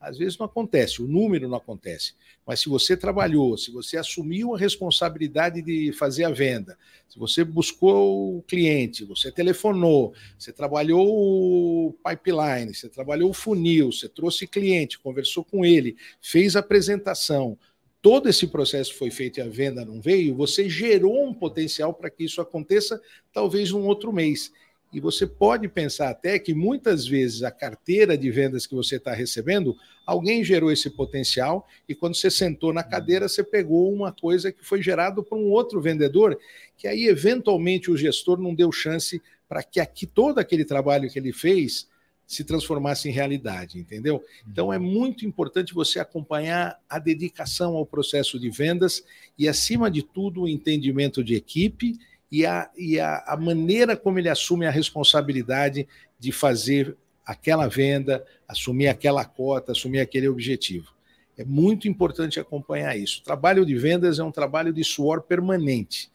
Às 0.00 0.18
vezes 0.18 0.36
não 0.36 0.46
acontece, 0.46 1.00
o 1.00 1.06
número 1.06 1.48
não 1.48 1.56
acontece. 1.56 2.14
Mas 2.44 2.58
se 2.58 2.68
você 2.68 2.96
trabalhou, 2.96 3.56
se 3.56 3.70
você 3.70 3.96
assumiu 3.96 4.52
a 4.52 4.58
responsabilidade 4.58 5.62
de 5.62 5.92
fazer 5.92 6.24
a 6.24 6.30
venda, 6.30 6.76
se 7.08 7.16
você 7.16 7.44
buscou 7.44 8.38
o 8.38 8.42
cliente, 8.42 9.04
você 9.04 9.30
telefonou, 9.30 10.12
você 10.36 10.52
trabalhou 10.52 11.06
o 11.08 11.94
pipeline, 12.04 12.74
você 12.74 12.88
trabalhou 12.88 13.30
o 13.30 13.34
funil, 13.34 13.92
você 13.92 14.08
trouxe 14.08 14.44
cliente, 14.48 14.98
conversou 14.98 15.44
com 15.44 15.64
ele, 15.64 15.96
fez 16.20 16.56
a 16.56 16.60
apresentação, 16.60 17.56
todo 18.02 18.28
esse 18.28 18.48
processo 18.48 18.94
foi 18.96 19.10
feito 19.12 19.38
e 19.38 19.40
a 19.40 19.48
venda 19.48 19.84
não 19.84 20.00
veio, 20.00 20.34
você 20.34 20.68
gerou 20.68 21.24
um 21.24 21.32
potencial 21.32 21.94
para 21.94 22.10
que 22.10 22.24
isso 22.24 22.40
aconteça, 22.40 23.00
talvez 23.32 23.70
num 23.70 23.86
outro 23.86 24.12
mês. 24.12 24.52
E 24.92 25.00
você 25.00 25.26
pode 25.26 25.68
pensar 25.68 26.10
até 26.10 26.38
que 26.38 26.52
muitas 26.52 27.06
vezes 27.06 27.42
a 27.42 27.50
carteira 27.50 28.18
de 28.18 28.30
vendas 28.30 28.66
que 28.66 28.74
você 28.74 28.96
está 28.96 29.14
recebendo, 29.14 29.74
alguém 30.04 30.44
gerou 30.44 30.70
esse 30.70 30.90
potencial 30.90 31.66
e 31.88 31.94
quando 31.94 32.14
você 32.14 32.30
sentou 32.30 32.74
na 32.74 32.82
cadeira, 32.82 33.26
você 33.26 33.42
pegou 33.42 33.90
uma 33.90 34.12
coisa 34.12 34.52
que 34.52 34.62
foi 34.62 34.82
gerado 34.82 35.22
por 35.22 35.38
um 35.38 35.48
outro 35.48 35.80
vendedor, 35.80 36.38
que 36.76 36.86
aí 36.86 37.06
eventualmente 37.06 37.90
o 37.90 37.96
gestor 37.96 38.38
não 38.38 38.54
deu 38.54 38.70
chance 38.70 39.22
para 39.48 39.62
que 39.62 39.80
aqui 39.80 40.06
todo 40.06 40.38
aquele 40.38 40.64
trabalho 40.64 41.08
que 41.08 41.18
ele 41.18 41.32
fez 41.32 41.86
se 42.32 42.44
transformasse 42.44 43.10
em 43.10 43.12
realidade, 43.12 43.78
entendeu? 43.78 44.24
Então 44.50 44.72
é 44.72 44.78
muito 44.78 45.26
importante 45.26 45.74
você 45.74 46.00
acompanhar 46.00 46.80
a 46.88 46.98
dedicação 46.98 47.76
ao 47.76 47.84
processo 47.84 48.40
de 48.40 48.48
vendas 48.48 49.04
e, 49.38 49.46
acima 49.46 49.90
de 49.90 50.02
tudo, 50.02 50.42
o 50.42 50.48
entendimento 50.48 51.22
de 51.22 51.34
equipe 51.34 51.98
e 52.30 52.46
a, 52.46 52.70
e 52.74 52.98
a, 52.98 53.22
a 53.26 53.36
maneira 53.36 53.94
como 53.98 54.18
ele 54.18 54.30
assume 54.30 54.64
a 54.64 54.70
responsabilidade 54.70 55.86
de 56.18 56.32
fazer 56.32 56.96
aquela 57.22 57.68
venda, 57.68 58.24
assumir 58.48 58.88
aquela 58.88 59.26
cota, 59.26 59.72
assumir 59.72 60.00
aquele 60.00 60.26
objetivo. 60.26 60.94
É 61.36 61.44
muito 61.44 61.86
importante 61.86 62.40
acompanhar 62.40 62.96
isso. 62.96 63.20
O 63.20 63.24
trabalho 63.24 63.66
de 63.66 63.76
vendas 63.76 64.18
é 64.18 64.24
um 64.24 64.32
trabalho 64.32 64.72
de 64.72 64.82
suor 64.82 65.20
permanente. 65.20 66.10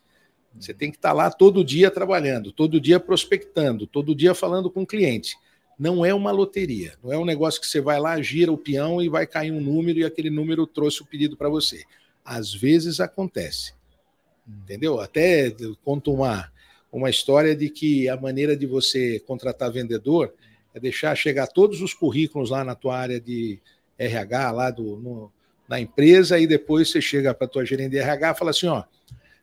Você 0.60 0.73
tem 0.73 0.89
que 0.89 0.97
estar 0.97 1.13
lá 1.13 1.30
todo 1.30 1.63
dia 1.63 1.91
trabalhando, 1.91 2.51
todo 2.51 2.82
dia 2.82 2.99
prospectando, 2.99 3.86
todo 3.86 4.15
dia 4.15 4.34
falando 4.34 4.71
com 4.71 4.82
o 4.82 4.88
cliente. 4.88 5.38
Não 5.78 6.06
é 6.06 6.13
uma 6.13 6.32
loteria, 6.32 6.94
não 7.04 7.13
é 7.13 7.18
um 7.18 7.26
negócio 7.26 7.62
que 7.62 7.68
você 7.68 7.80
vai 7.80 8.00
lá, 8.00 8.20
gira 8.22 8.52
o 8.52 8.58
peão 8.58 9.02
e 9.02 9.10
vai 9.10 9.28
cair 9.28 9.52
um 9.52 9.62
número 9.62 10.00
e 10.00 10.06
aquele 10.06 10.30
número 10.30 10.66
trouxe 10.66 11.02
o 11.02 11.06
pedido 11.06 11.38
para 11.38 11.50
você. 11.50 11.84
Às 12.26 12.54
vezes 12.54 13.00
acontece 13.00 13.78
entendeu? 14.48 15.00
Até 15.00 15.54
conto 15.84 16.13
uma, 16.13 16.52
uma 16.92 17.10
história 17.10 17.56
de 17.56 17.70
que 17.70 18.08
a 18.08 18.16
maneira 18.16 18.56
de 18.56 18.66
você 18.66 19.20
contratar 19.20 19.72
vendedor 19.72 20.34
é 20.74 20.80
deixar 20.80 21.16
chegar 21.16 21.48
todos 21.48 21.82
os 21.82 21.94
currículos 21.94 22.50
lá 22.50 22.63
na 22.63 22.76
tua 22.76 22.98
área 22.98 23.20
de 23.20 23.60
RH, 23.98 24.52
lá 24.52 24.72
do, 24.72 24.98
no, 24.98 25.32
na 25.68 25.80
empresa, 25.80 26.40
e 26.40 26.48
depois 26.48 26.90
você 26.90 27.02
chega 27.02 27.34
para 27.34 27.46
a 27.46 27.50
tua 27.50 27.66
gerente 27.66 27.92
de 27.92 27.98
RH 27.98 28.32
e 28.32 28.36
fala 28.36 28.52
assim, 28.52 28.68
ó, 28.68 28.84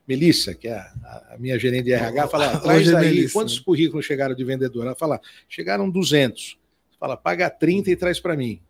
Melissa, 0.06 0.54
que 0.54 0.68
é 0.68 0.74
a, 0.74 1.32
a 1.32 1.36
minha 1.38 1.58
gerente 1.58 1.84
de 1.84 1.92
RH, 1.92 2.28
fala, 2.28 2.58
traz 2.60 2.80
Hoje 2.82 2.94
é 2.94 2.98
aí, 2.98 3.06
Melissa. 3.06 3.32
quantos 3.32 3.58
currículos 3.58 4.04
chegaram 4.04 4.34
de 4.34 4.44
vendedor? 4.44 4.86
Ela 4.86 4.94
fala, 4.94 5.20
chegaram 5.48 5.88
200. 5.88 6.58
Fala, 7.00 7.16
paga 7.16 7.48
30 7.50 7.90
e 7.90 7.96
traz 7.96 8.20
para 8.20 8.36
mim. 8.36 8.60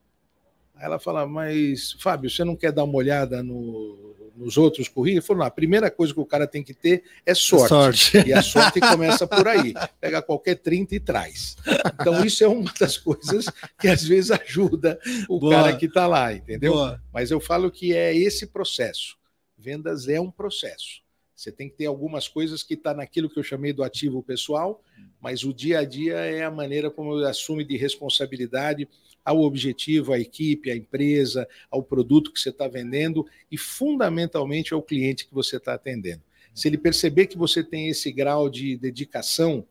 Aí 0.77 0.87
ela 0.87 0.99
fala, 0.99 1.27
mas 1.27 1.97
Fábio, 2.01 2.29
você 2.31 2.43
não 2.45 2.57
quer 2.57 2.73
dar 2.73 2.85
uma 2.85 2.97
olhada 2.97 3.43
no, 3.43 4.15
nos 4.37 4.57
outros 4.57 4.89
currículos? 4.89 5.27
Falou, 5.27 5.41
não, 5.41 5.47
a 5.47 5.51
primeira 5.51 5.91
coisa 5.91 6.13
que 6.13 6.21
o 6.21 6.27
cara 6.27 6.47
tem 6.47 6.63
que 6.63 6.75
ter 6.75 7.05
é 7.25 7.35
sorte. 7.35 7.69
Sorte. 7.69 8.29
E 8.29 8.33
a 8.33 8.43
sorte 8.43 8.81
começa 8.81 9.27
por 9.27 9.47
aí. 9.47 9.73
Pega 10.01 10.21
qualquer 10.21 10.57
30 10.57 10.97
e 10.97 11.01
traz. 11.01 11.57
Então, 12.01 12.25
isso 12.25 12.43
é 12.43 12.49
uma 12.49 12.73
das 12.79 12.97
coisas 12.99 13.47
que 13.79 13.87
às 13.87 14.03
vezes 14.03 14.31
ajuda 14.33 14.99
o 15.29 15.39
Boa. 15.39 15.55
cara 15.55 15.77
que 15.77 15.87
está 15.87 16.07
lá, 16.07 16.33
entendeu? 16.33 16.73
Boa. 16.73 17.01
Mas 17.13 17.31
eu 17.31 17.39
falo 17.39 17.71
que 17.71 17.95
é 17.95 18.17
esse 18.17 18.47
processo. 18.47 19.17
Vendas 19.57 20.09
é 20.09 20.21
um 20.21 20.31
processo. 20.31 21.04
Você 21.45 21.53
tem 21.53 21.69
que 21.69 21.77
ter 21.77 21.85
algumas 21.85 22.27
coisas 22.27 22.63
que 22.63 22.73
está 22.73 22.95
naquilo 22.95 23.29
que 23.29 23.39
eu 23.39 23.43
chamei 23.43 23.71
do 23.71 23.85
ativo 23.85 24.23
pessoal, 24.23 24.83
mas 25.21 25.45
o 25.45 25.53
dia 25.53 25.81
a 25.81 25.85
dia 25.85 26.15
é 26.15 26.43
a 26.43 26.51
maneira 26.51 26.91
como 26.91 27.19
eu 27.19 27.29
assume 27.29 27.63
de 27.65 27.77
responsabilidade 27.77 28.89
ao 29.23 29.43
objetivo, 29.43 30.15
à 30.15 30.19
equipe, 30.19 30.71
à 30.71 30.77
empresa, 30.77 31.47
ao 31.71 31.83
produto 31.83 32.33
que 32.33 32.41
você 32.41 32.49
está 32.49 32.67
vendendo 32.67 33.27
e, 33.53 33.59
fundamentalmente, 33.59 34.73
ao 34.73 34.81
cliente 34.81 35.27
que 35.27 35.35
você 35.35 35.59
está 35.59 35.75
atendendo. 35.75 36.23
Se 36.55 36.67
ele 36.67 36.79
perceber 36.79 37.27
que 37.27 37.37
você 37.37 37.63
tem 37.63 37.89
esse 37.89 38.11
grau 38.11 38.49
de 38.49 38.79
dedicação, 38.79 39.67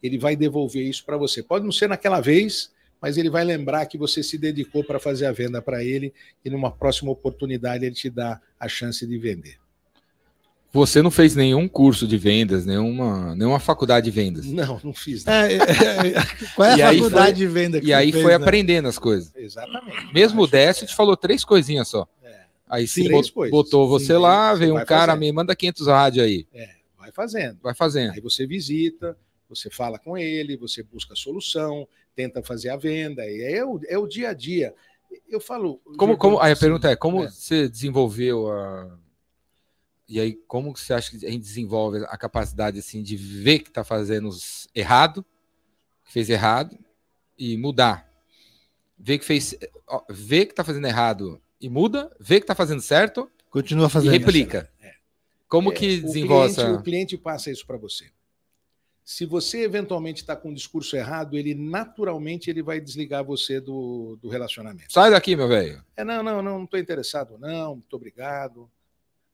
ele 0.00 0.18
vai 0.18 0.36
devolver 0.36 0.86
isso 0.86 1.04
para 1.04 1.16
você. 1.16 1.42
Pode 1.42 1.64
não 1.64 1.72
ser 1.72 1.88
naquela 1.88 2.20
vez, 2.20 2.70
mas 3.02 3.16
ele 3.16 3.30
vai 3.30 3.42
lembrar 3.42 3.84
que 3.86 3.98
você 3.98 4.22
se 4.22 4.38
dedicou 4.38 4.84
para 4.84 5.00
fazer 5.00 5.26
a 5.26 5.32
venda 5.32 5.60
para 5.60 5.82
ele 5.82 6.14
e 6.44 6.50
numa 6.50 6.70
próxima 6.70 7.10
oportunidade 7.10 7.84
ele 7.84 7.96
te 7.96 8.08
dá 8.08 8.40
a 8.60 8.68
chance 8.68 9.04
de 9.04 9.18
vender. 9.18 9.65
Você 10.76 11.00
não 11.00 11.10
fez 11.10 11.34
nenhum 11.34 11.66
curso 11.66 12.06
de 12.06 12.18
vendas, 12.18 12.66
nenhuma, 12.66 13.34
nenhuma 13.34 13.58
faculdade 13.58 14.04
de 14.04 14.10
vendas. 14.10 14.44
Não, 14.46 14.78
não 14.84 14.92
fiz. 14.92 15.26
É, 15.26 15.54
é, 15.54 15.56
é, 15.56 16.12
qual 16.54 16.68
é 16.68 16.82
a 16.82 16.92
E 16.92 16.96
faculdade 16.98 17.26
foi- 17.26 17.32
de 17.34 17.46
venda 17.46 17.80
que 17.80 17.86
E 17.86 17.94
aí 17.94 18.12
fez, 18.12 18.22
foi 18.22 18.32
né? 18.32 18.36
aprendendo 18.44 18.86
as 18.86 18.98
coisas. 18.98 19.32
Exatamente. 19.34 20.12
Mesmo 20.12 20.42
o 20.42 20.46
Décio 20.46 20.84
é. 20.84 20.86
te 20.86 20.94
falou 20.94 21.16
três 21.16 21.44
coisinhas 21.44 21.88
só. 21.88 22.06
É. 22.22 22.40
Aí 22.68 22.86
Sim, 22.86 23.02
sim, 23.02 23.08
três 23.08 23.26
bot- 23.28 23.32
coisas. 23.32 23.50
botou 23.52 23.88
você 23.88 24.06
Sim, 24.14 24.20
lá, 24.20 24.52
veio 24.54 24.74
um 24.76 24.84
cara, 24.84 25.12
fazendo. 25.12 25.20
me 25.20 25.32
manda 25.32 25.56
500 25.56 25.86
rádio 25.86 26.22
aí. 26.22 26.46
É, 26.52 26.68
vai 26.98 27.10
fazendo. 27.10 27.58
Vai 27.62 27.74
fazendo. 27.74 28.12
Aí 28.12 28.20
você 28.20 28.46
visita, 28.46 29.16
você 29.48 29.70
fala 29.70 29.98
com 29.98 30.18
ele, 30.18 30.56
você 30.56 30.82
busca 30.82 31.14
a 31.14 31.16
solução, 31.16 31.88
tenta 32.14 32.42
fazer 32.42 32.68
a 32.68 32.76
venda, 32.76 33.24
e 33.24 33.40
é 33.42 33.64
o, 33.64 33.80
é 33.88 33.96
o 33.96 34.06
dia 34.06 34.28
a 34.30 34.34
dia. 34.34 34.74
Eu 35.28 35.40
falo. 35.40 35.80
Como, 35.96 36.16
como, 36.18 36.38
aí 36.40 36.50
a 36.50 36.52
assim, 36.52 36.60
pergunta 36.60 36.90
é, 36.90 36.96
como 36.96 37.24
é. 37.24 37.30
você 37.30 37.68
desenvolveu 37.68 38.50
a... 38.50 38.98
E 40.08 40.20
aí, 40.20 40.34
como 40.46 40.76
você 40.76 40.92
acha 40.92 41.10
que 41.10 41.26
a 41.26 41.30
gente 41.30 41.42
desenvolve 41.42 42.04
a 42.04 42.16
capacidade, 42.16 42.78
assim, 42.78 43.02
de 43.02 43.16
ver 43.16 43.60
que 43.60 43.70
tá 43.70 43.82
fazendo 43.82 44.30
errado, 44.74 45.24
que 46.04 46.12
fez 46.12 46.30
errado, 46.30 46.78
e 47.38 47.56
mudar? 47.56 48.08
Ver 48.98 49.18
que 49.18 49.24
fez... 49.24 49.56
ó, 49.86 50.04
Ver 50.08 50.46
que 50.46 50.54
tá 50.54 50.62
fazendo 50.62 50.86
errado 50.86 51.40
e 51.60 51.68
muda, 51.68 52.14
ver 52.20 52.40
que 52.40 52.46
tá 52.46 52.54
fazendo 52.54 52.80
certo 52.80 53.30
Continua 53.50 53.86
e 53.86 53.90
fazendo. 53.90 54.12
replica. 54.12 54.70
Como 55.48 55.72
É, 55.72 55.74
que 55.74 55.98
o 55.98 56.02
desenvolve 56.02 56.54
cliente, 56.54 56.60
essa... 56.60 56.80
o 56.80 56.82
cliente 56.82 57.18
passa 57.18 57.50
isso 57.50 57.66
para 57.66 57.76
você. 57.76 58.10
Se 59.04 59.24
você 59.24 59.62
eventualmente 59.62 60.22
está 60.22 60.34
com 60.34 60.50
um 60.50 60.54
discurso 60.54 60.96
errado, 60.96 61.36
ele 61.36 61.54
naturalmente 61.54 62.50
ele 62.50 62.60
vai 62.60 62.80
desligar 62.80 63.24
você 63.24 63.60
do, 63.60 64.18
do 64.20 64.28
relacionamento. 64.28 64.92
Sai 64.92 65.12
daqui, 65.12 65.36
meu 65.36 65.46
velho. 65.46 65.84
É, 65.96 66.02
não, 66.02 66.22
não, 66.24 66.42
não, 66.42 66.58
não 66.58 66.64
estou 66.64 66.78
interessado, 66.80 67.38
não, 67.38 67.76
muito 67.76 67.94
obrigado. 67.94 68.68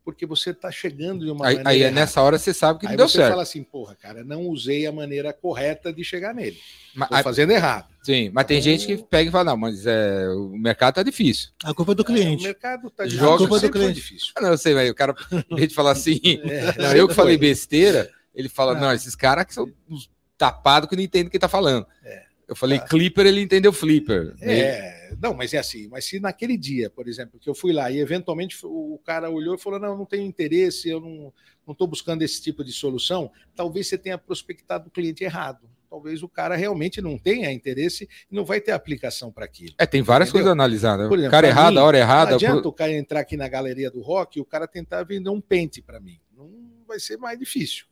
Porque 0.05 0.27
você 0.27 0.51
está 0.51 0.69
chegando 0.71 1.25
de 1.25 1.31
uma 1.31 1.47
Aí, 1.47 1.55
maneira. 1.55 1.71
aí 1.71 1.77
é 1.79 1.81
errada. 1.87 1.95
nessa 2.01 2.21
hora 2.23 2.37
você 2.37 2.53
sabe 2.53 2.81
que 2.81 2.87
não 2.87 2.91
Aí 2.91 2.97
deu 2.97 3.09
você 3.09 3.19
certo. 3.19 3.31
fala 3.31 3.43
assim, 3.43 3.63
porra, 3.63 3.95
cara, 3.95 4.25
não 4.25 4.49
usei 4.49 4.85
a 4.85 4.91
maneira 4.91 5.33
correta 5.33 5.93
de 5.93 6.03
chegar 6.03 6.35
nele. 6.35 6.59
Mas- 6.95 7.09
Estou 7.09 7.23
fazendo 7.23 7.53
errado. 7.53 7.87
Sim, 8.03 8.29
mas 8.35 8.45
tem 8.47 8.61
gente 8.61 8.85
que 8.85 8.97
pega 8.97 9.29
e 9.29 9.33
fala, 9.33 9.45
não, 9.53 9.57
mas 9.57 9.87
é, 9.87 10.29
o 10.31 10.49
mercado 10.59 10.95
tá 10.97 11.03
difícil. 11.05 11.51
A 11.63 11.73
culpa 11.73 11.93
é 11.93 11.95
do 11.95 12.01
O 12.03 12.05
cliente. 12.05 12.43
mercado 12.43 12.89
está 12.89 13.07
Joga- 13.07 13.21
difícil, 13.45 13.49
culpa 13.49 13.61
do 13.61 13.71
cliente. 13.71 13.95
difícil. 13.95 14.33
Ah, 14.35 14.41
não, 14.41 14.49
eu 14.51 14.59
sei, 14.59 14.75
mas 14.75 14.91
o 14.91 14.95
cara, 14.95 15.15
em 15.51 15.55
vez 15.57 15.69
de 15.69 15.75
falar 15.75 15.93
assim, 15.93 16.21
É, 16.51 16.73
não, 16.83 16.97
eu 16.97 17.07
que 17.07 17.15
falei 17.15 17.39
besteira, 17.39 18.11
ele 18.35 18.49
fala, 18.49 18.75
Não. 18.75 18.81
não, 18.81 18.93
esses 18.93 19.15
caras 19.15 19.45
que 19.45 19.55
são 19.55 19.71
uns 19.89 20.11
tapados 20.37 20.89
que 20.89 20.97
não 20.97 21.03
entendem 21.05 21.29
o 21.29 21.31
que 21.31 21.39
tá 21.39 21.49
falando. 21.49 21.87
É. 22.05 22.23
Eu 22.49 22.57
falei 22.57 22.79
Ah. 22.79 22.81
clipper, 22.89 23.25
ele 23.25 23.41
entendeu 23.41 23.73
flipper. 23.73 24.35
Ele- 24.41 24.53
É, 24.61 25.02
não, 25.21 25.35
mas 25.35 25.53
é 25.55 25.59
assim, 25.59 25.89
mas 25.89 26.05
se 26.05 26.21
naquele 26.21 26.57
dia, 26.57 26.89
por 26.91 27.09
exemplo, 27.09 27.39
que 27.39 27.49
eu 27.49 27.55
fui 27.55 27.73
lá 27.73 27.91
e 27.91 27.99
eventualmente 27.99 28.57
o 28.65 29.01
cara 29.05 29.31
olhou 29.31 29.55
e 29.55 29.59
falou: 29.59 29.79
não, 29.79 29.97
não 29.97 30.07
tenho 30.07 30.25
interesse, 30.25 30.89
eu 30.89 31.01
não 31.01 31.33
estou 31.73 31.87
buscando 31.87 32.23
esse 32.23 32.41
tipo 32.43 32.63
de 32.65 32.73
solução, 32.73 33.31
talvez 33.55 33.87
você 33.89 33.99
tenha 33.99 34.17
prospectado 34.19 34.89
o 34.89 34.91
cliente 34.91 35.23
errado. 35.25 35.69
talvez 35.89 36.23
o 36.23 36.29
cara 36.29 36.57
realmente 36.57 37.01
não 37.03 37.19
tenha 37.19 37.53
interesse 37.53 38.09
e 38.31 38.35
não 38.35 38.45
vai 38.47 38.61
ter 38.61 38.73
aplicação 38.73 39.31
para 39.31 39.45
aquilo. 39.45 39.75
É, 39.79 39.85
tem 39.87 40.01
várias 40.03 40.31
Entendeu? 40.31 40.45
coisas 40.47 40.53
analisadas. 40.53 41.07
Por 41.09 41.19
exemplo, 41.19 41.31
cara 41.31 41.47
errado, 41.49 41.73
mim, 41.75 41.79
a 41.81 41.85
hora 41.85 41.99
errada. 41.99 42.31
Não 42.31 42.37
adianta 42.37 42.61
pro- 42.63 42.71
o 42.71 42.73
cara 42.73 42.93
entrar 42.93 43.21
aqui 43.21 43.37
na 43.37 43.47
galeria 43.49 43.91
do 43.91 44.01
rock 44.01 44.39
e 44.39 44.43
o 44.43 44.45
cara 44.45 44.67
tentar 44.67 45.03
vender 45.05 45.29
um 45.29 45.41
pente 45.41 45.83
para 45.83 46.01
mim. 46.01 46.19
Não 46.35 46.51
vai 46.89 46.99
ser 46.99 47.19
mais 47.19 47.39
difícil. 47.39 47.85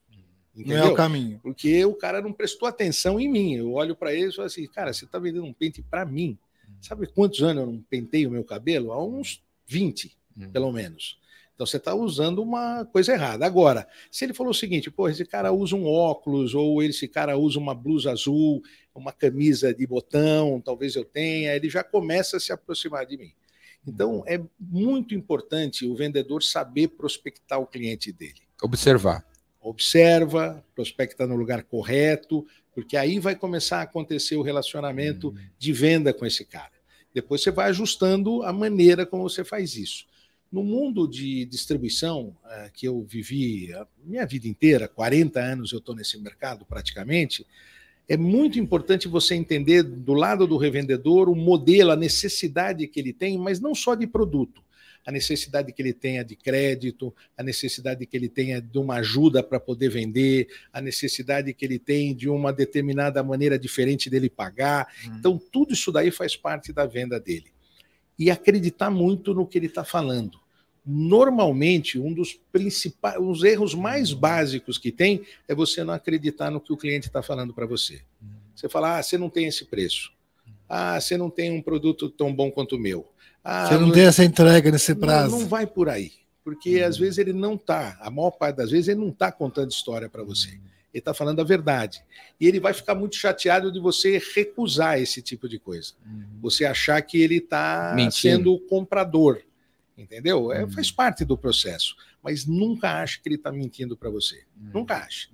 Não 0.56 0.62
Entendeu? 0.62 0.84
é 0.84 0.88
o 0.88 0.94
caminho. 0.94 1.38
Porque 1.42 1.84
o 1.84 1.94
cara 1.94 2.20
não 2.20 2.32
prestou 2.32 2.66
atenção 2.66 3.20
em 3.20 3.28
mim. 3.28 3.54
Eu 3.54 3.72
olho 3.72 3.94
para 3.94 4.12
ele 4.14 4.30
e 4.30 4.34
falo 4.34 4.46
assim, 4.46 4.66
cara, 4.66 4.92
você 4.92 5.04
está 5.04 5.18
vendendo 5.18 5.44
um 5.44 5.52
pente 5.52 5.80
para 5.82 6.04
mim. 6.04 6.36
Sabe 6.80 7.06
quantos 7.06 7.42
anos 7.42 7.62
eu 7.64 7.70
não 7.72 7.80
pentei 7.82 8.26
o 8.26 8.30
meu 8.30 8.44
cabelo? 8.44 8.92
Há 8.92 9.04
uns 9.04 9.42
20, 9.66 10.16
Hum. 10.36 10.50
pelo 10.50 10.72
menos. 10.72 11.18
Então 11.54 11.66
você 11.66 11.76
está 11.76 11.94
usando 11.94 12.40
uma 12.42 12.86
coisa 12.86 13.12
errada. 13.12 13.44
Agora, 13.44 13.86
se 14.10 14.24
ele 14.24 14.32
falou 14.32 14.50
o 14.52 14.54
seguinte, 14.54 14.90
pô, 14.90 15.08
esse 15.08 15.26
cara 15.26 15.52
usa 15.52 15.76
um 15.76 15.84
óculos, 15.86 16.54
ou 16.54 16.82
esse 16.82 17.06
cara 17.06 17.36
usa 17.36 17.58
uma 17.58 17.74
blusa 17.74 18.12
azul, 18.12 18.62
uma 18.94 19.12
camisa 19.12 19.74
de 19.74 19.86
botão, 19.86 20.58
talvez 20.60 20.96
eu 20.96 21.04
tenha, 21.04 21.54
ele 21.54 21.68
já 21.68 21.84
começa 21.84 22.38
a 22.38 22.40
se 22.40 22.50
aproximar 22.52 23.04
de 23.04 23.18
mim. 23.18 23.32
Então 23.86 24.22
é 24.26 24.40
muito 24.58 25.14
importante 25.14 25.86
o 25.86 25.94
vendedor 25.94 26.42
saber 26.42 26.88
prospectar 26.88 27.60
o 27.60 27.66
cliente 27.66 28.10
dele 28.12 28.40
Observar. 28.62 29.22
observa, 29.60 30.64
prospecta 30.74 31.26
no 31.26 31.36
lugar 31.36 31.62
correto, 31.64 32.46
porque 32.74 32.96
aí 32.96 33.18
vai 33.18 33.34
começar 33.34 33.78
a 33.78 33.82
acontecer 33.82 34.36
o 34.36 34.42
relacionamento 34.42 35.34
de 35.58 35.72
venda 35.72 36.12
com 36.12 36.24
esse 36.24 36.44
cara. 36.44 36.72
Depois 37.12 37.42
você 37.42 37.50
vai 37.50 37.68
ajustando 37.70 38.42
a 38.42 38.52
maneira 38.52 39.04
como 39.04 39.22
você 39.22 39.44
faz 39.44 39.76
isso. 39.76 40.06
No 40.50 40.62
mundo 40.62 41.06
de 41.08 41.44
distribuição, 41.44 42.36
eh, 42.44 42.70
que 42.72 42.86
eu 42.86 43.02
vivi 43.02 43.72
a 43.72 43.86
minha 44.04 44.26
vida 44.26 44.48
inteira, 44.48 44.88
40 44.88 45.40
anos 45.40 45.72
eu 45.72 45.78
estou 45.78 45.94
nesse 45.94 46.18
mercado 46.18 46.64
praticamente, 46.64 47.46
é 48.08 48.16
muito 48.16 48.58
importante 48.58 49.06
você 49.06 49.36
entender 49.36 49.84
do 49.84 50.12
lado 50.12 50.46
do 50.46 50.56
revendedor 50.56 51.28
o 51.28 51.36
modelo, 51.36 51.92
a 51.92 51.96
necessidade 51.96 52.86
que 52.88 52.98
ele 52.98 53.12
tem, 53.12 53.38
mas 53.38 53.60
não 53.60 53.74
só 53.74 53.94
de 53.94 54.06
produto 54.06 54.62
a 55.04 55.12
necessidade 55.12 55.72
que 55.72 55.80
ele 55.80 55.92
tenha 55.92 56.24
de 56.24 56.36
crédito, 56.36 57.14
a 57.36 57.42
necessidade 57.42 58.04
que 58.06 58.16
ele 58.16 58.28
tenha 58.28 58.60
de 58.60 58.78
uma 58.78 58.96
ajuda 58.96 59.42
para 59.42 59.58
poder 59.58 59.88
vender, 59.88 60.48
a 60.72 60.80
necessidade 60.80 61.52
que 61.54 61.64
ele 61.64 61.78
tem 61.78 62.14
de 62.14 62.28
uma 62.28 62.52
determinada 62.52 63.22
maneira 63.22 63.58
diferente 63.58 64.10
dele 64.10 64.28
pagar. 64.28 64.86
Então, 65.18 65.38
tudo 65.38 65.72
isso 65.72 65.90
daí 65.90 66.10
faz 66.10 66.36
parte 66.36 66.72
da 66.72 66.86
venda 66.86 67.18
dele. 67.18 67.52
E 68.18 68.30
acreditar 68.30 68.90
muito 68.90 69.32
no 69.32 69.46
que 69.46 69.58
ele 69.58 69.66
está 69.66 69.84
falando. 69.84 70.38
Normalmente, 70.84 71.98
um 71.98 72.12
dos 72.12 72.38
principais, 72.50 73.16
os 73.20 73.42
erros 73.42 73.74
mais 73.74 74.12
básicos 74.12 74.78
que 74.78 74.90
tem 74.90 75.22
é 75.46 75.54
você 75.54 75.84
não 75.84 75.94
acreditar 75.94 76.50
no 76.50 76.60
que 76.60 76.72
o 76.72 76.76
cliente 76.76 77.06
está 77.06 77.22
falando 77.22 77.52
para 77.52 77.66
você. 77.66 78.00
Você 78.54 78.68
fala, 78.68 78.98
ah, 78.98 79.02
você 79.02 79.16
não 79.16 79.30
tem 79.30 79.46
esse 79.46 79.64
preço. 79.64 80.12
Ah, 80.68 81.00
você 81.00 81.16
não 81.16 81.30
tem 81.30 81.50
um 81.50 81.62
produto 81.62 82.10
tão 82.10 82.34
bom 82.34 82.50
quanto 82.50 82.76
o 82.76 82.78
meu. 82.78 83.09
Ah, 83.42 83.66
Você 83.66 83.78
não 83.78 83.90
tem 83.90 84.04
essa 84.04 84.24
entrega 84.24 84.70
nesse 84.70 84.94
prazo. 84.94 85.32
não, 85.32 85.40
não 85.40 85.48
vai 85.48 85.66
por 85.66 85.88
aí. 85.88 86.12
Porque 86.44 86.80
às 86.80 86.96
vezes 86.98 87.18
ele 87.18 87.32
não 87.32 87.54
está, 87.54 87.98
a 88.00 88.10
maior 88.10 88.30
parte 88.32 88.56
das 88.56 88.70
vezes 88.70 88.88
ele 88.88 89.00
não 89.00 89.10
está 89.10 89.30
contando 89.30 89.70
história 89.70 90.08
para 90.08 90.22
você. 90.22 90.48
Ele 90.92 90.98
está 91.00 91.14
falando 91.14 91.40
a 91.40 91.44
verdade. 91.44 92.02
E 92.40 92.46
ele 92.48 92.58
vai 92.58 92.72
ficar 92.74 92.94
muito 92.94 93.14
chateado 93.14 93.70
de 93.70 93.78
você 93.78 94.20
recusar 94.34 94.98
esse 95.00 95.22
tipo 95.22 95.48
de 95.48 95.58
coisa. 95.58 95.92
Você 96.40 96.64
achar 96.64 97.00
que 97.02 97.20
ele 97.20 97.36
está 97.36 97.94
sendo 98.10 98.52
o 98.54 98.58
comprador. 98.58 99.40
Entendeu? 99.96 100.50
É, 100.50 100.66
faz 100.68 100.90
parte 100.90 101.24
do 101.24 101.36
processo. 101.36 101.94
Mas 102.22 102.46
nunca 102.46 103.00
ache 103.02 103.20
que 103.20 103.28
ele 103.28 103.36
está 103.36 103.52
mentindo 103.52 103.96
para 103.96 104.10
você. 104.10 104.42
Nunca 104.74 104.96
ache. 104.96 105.28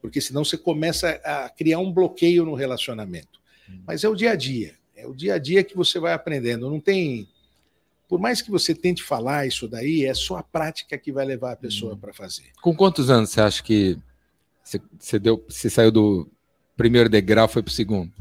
Porque 0.00 0.20
senão 0.20 0.44
você 0.44 0.56
começa 0.56 1.20
a 1.24 1.48
criar 1.50 1.80
um 1.80 1.92
bloqueio 1.92 2.44
no 2.44 2.54
relacionamento. 2.54 3.40
Mas 3.86 4.04
é 4.04 4.08
o 4.08 4.14
dia 4.14 4.30
a 4.30 4.36
dia. 4.36 4.76
É 4.94 5.06
o 5.06 5.12
dia 5.14 5.34
a 5.34 5.38
dia 5.38 5.62
que 5.64 5.76
você 5.76 5.98
vai 5.98 6.12
aprendendo. 6.14 6.70
Não 6.70 6.80
tem. 6.80 7.28
Por 8.08 8.20
mais 8.20 8.40
que 8.40 8.50
você 8.50 8.74
tente 8.74 9.02
falar 9.02 9.46
isso 9.46 9.66
daí, 9.66 10.04
é 10.04 10.14
só 10.14 10.36
a 10.36 10.42
prática 10.42 10.96
que 10.96 11.10
vai 11.12 11.24
levar 11.24 11.52
a 11.52 11.56
pessoa 11.56 11.96
para 11.96 12.12
fazer. 12.12 12.44
Com 12.62 12.74
quantos 12.74 13.10
anos 13.10 13.30
você 13.30 13.40
acha 13.40 13.62
que 13.62 13.96
você, 14.62 14.80
você 14.98 15.18
deu, 15.18 15.44
você 15.48 15.68
saiu 15.68 15.90
do 15.90 16.28
primeiro 16.76 17.08
degrau 17.08 17.48
foi 17.48 17.62
pro 17.62 17.72
segundo 17.72 18.12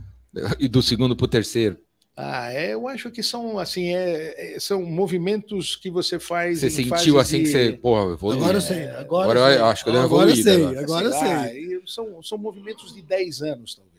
e 0.59 0.67
do 0.67 0.81
segundo 0.81 1.15
pro 1.15 1.27
terceiro? 1.27 1.77
Ah, 2.17 2.51
é, 2.53 2.73
eu 2.73 2.87
acho 2.87 3.11
que 3.11 3.21
são 3.21 3.59
assim, 3.59 3.93
é, 3.93 4.55
é- 4.55 4.59
são 4.59 4.81
movimentos 4.83 5.75
que 5.75 5.91
você 5.91 6.17
faz. 6.17 6.59
Você 6.61 6.69
sentiu 6.69 7.19
assim 7.19 7.39
que 7.39 7.43
de- 7.43 7.51
você, 7.51 7.71
porra, 7.73 8.03
eu 8.05 8.13
evoluí. 8.13 8.37
Agora 8.37 8.57
eu 8.57 8.61
sei. 8.61 8.83
Agora, 8.87 9.01
Agora 9.31 9.39
eu 9.39 9.45
eu 9.47 9.53
sei. 9.53 9.61
acho 9.65 9.83
que 9.83 9.89
eu 9.89 9.93
dei 9.93 9.99
uma 10.01 10.05
agora 10.05 10.29
eu 10.31 10.33
evoluída 10.37 10.51
sei. 10.53 10.63
agora. 10.65 10.81
Agora 10.81 11.05
eu 11.07 11.11
sei 11.11 11.67
lá, 11.75 11.81
são, 11.85 12.23
são 12.23 12.37
movimentos 12.37 12.93
de 12.95 13.01
10 13.01 13.41
anos, 13.41 13.75
talvez. 13.75 13.94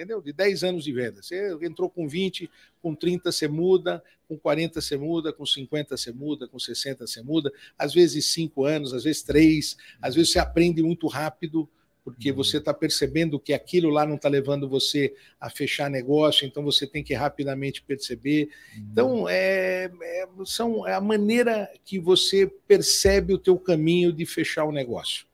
Entendeu? 0.00 0.22
De 0.22 0.32
10 0.32 0.64
anos 0.64 0.84
de 0.84 0.94
venda. 0.94 1.22
Você 1.22 1.58
entrou 1.60 1.90
com 1.90 2.08
20, 2.08 2.50
com 2.80 2.94
30 2.94 3.30
você 3.30 3.46
muda, 3.46 4.02
com 4.26 4.34
40 4.38 4.80
você 4.80 4.96
muda, 4.96 5.30
com 5.30 5.44
50 5.44 5.94
você 5.94 6.10
muda, 6.10 6.48
com 6.48 6.58
60 6.58 7.06
você 7.06 7.22
muda, 7.22 7.52
às 7.76 7.92
vezes 7.92 8.24
5 8.32 8.64
anos, 8.64 8.94
às 8.94 9.04
vezes 9.04 9.22
3, 9.22 9.76
às 10.00 10.14
vezes 10.14 10.32
você 10.32 10.38
aprende 10.38 10.82
muito 10.82 11.06
rápido, 11.06 11.68
porque 12.02 12.32
você 12.32 12.56
está 12.56 12.72
percebendo 12.72 13.38
que 13.38 13.52
aquilo 13.52 13.90
lá 13.90 14.06
não 14.06 14.14
está 14.14 14.26
levando 14.26 14.66
você 14.66 15.14
a 15.38 15.50
fechar 15.50 15.90
negócio, 15.90 16.46
então 16.46 16.64
você 16.64 16.86
tem 16.86 17.04
que 17.04 17.12
rapidamente 17.12 17.82
perceber. 17.82 18.48
Então, 18.74 19.28
é, 19.28 19.90
é, 20.02 20.28
são, 20.46 20.88
é 20.88 20.94
a 20.94 21.00
maneira 21.00 21.70
que 21.84 21.98
você 21.98 22.46
percebe 22.66 23.34
o 23.34 23.38
teu 23.38 23.58
caminho 23.58 24.14
de 24.14 24.24
fechar 24.24 24.64
o 24.64 24.72
negócio, 24.72 25.26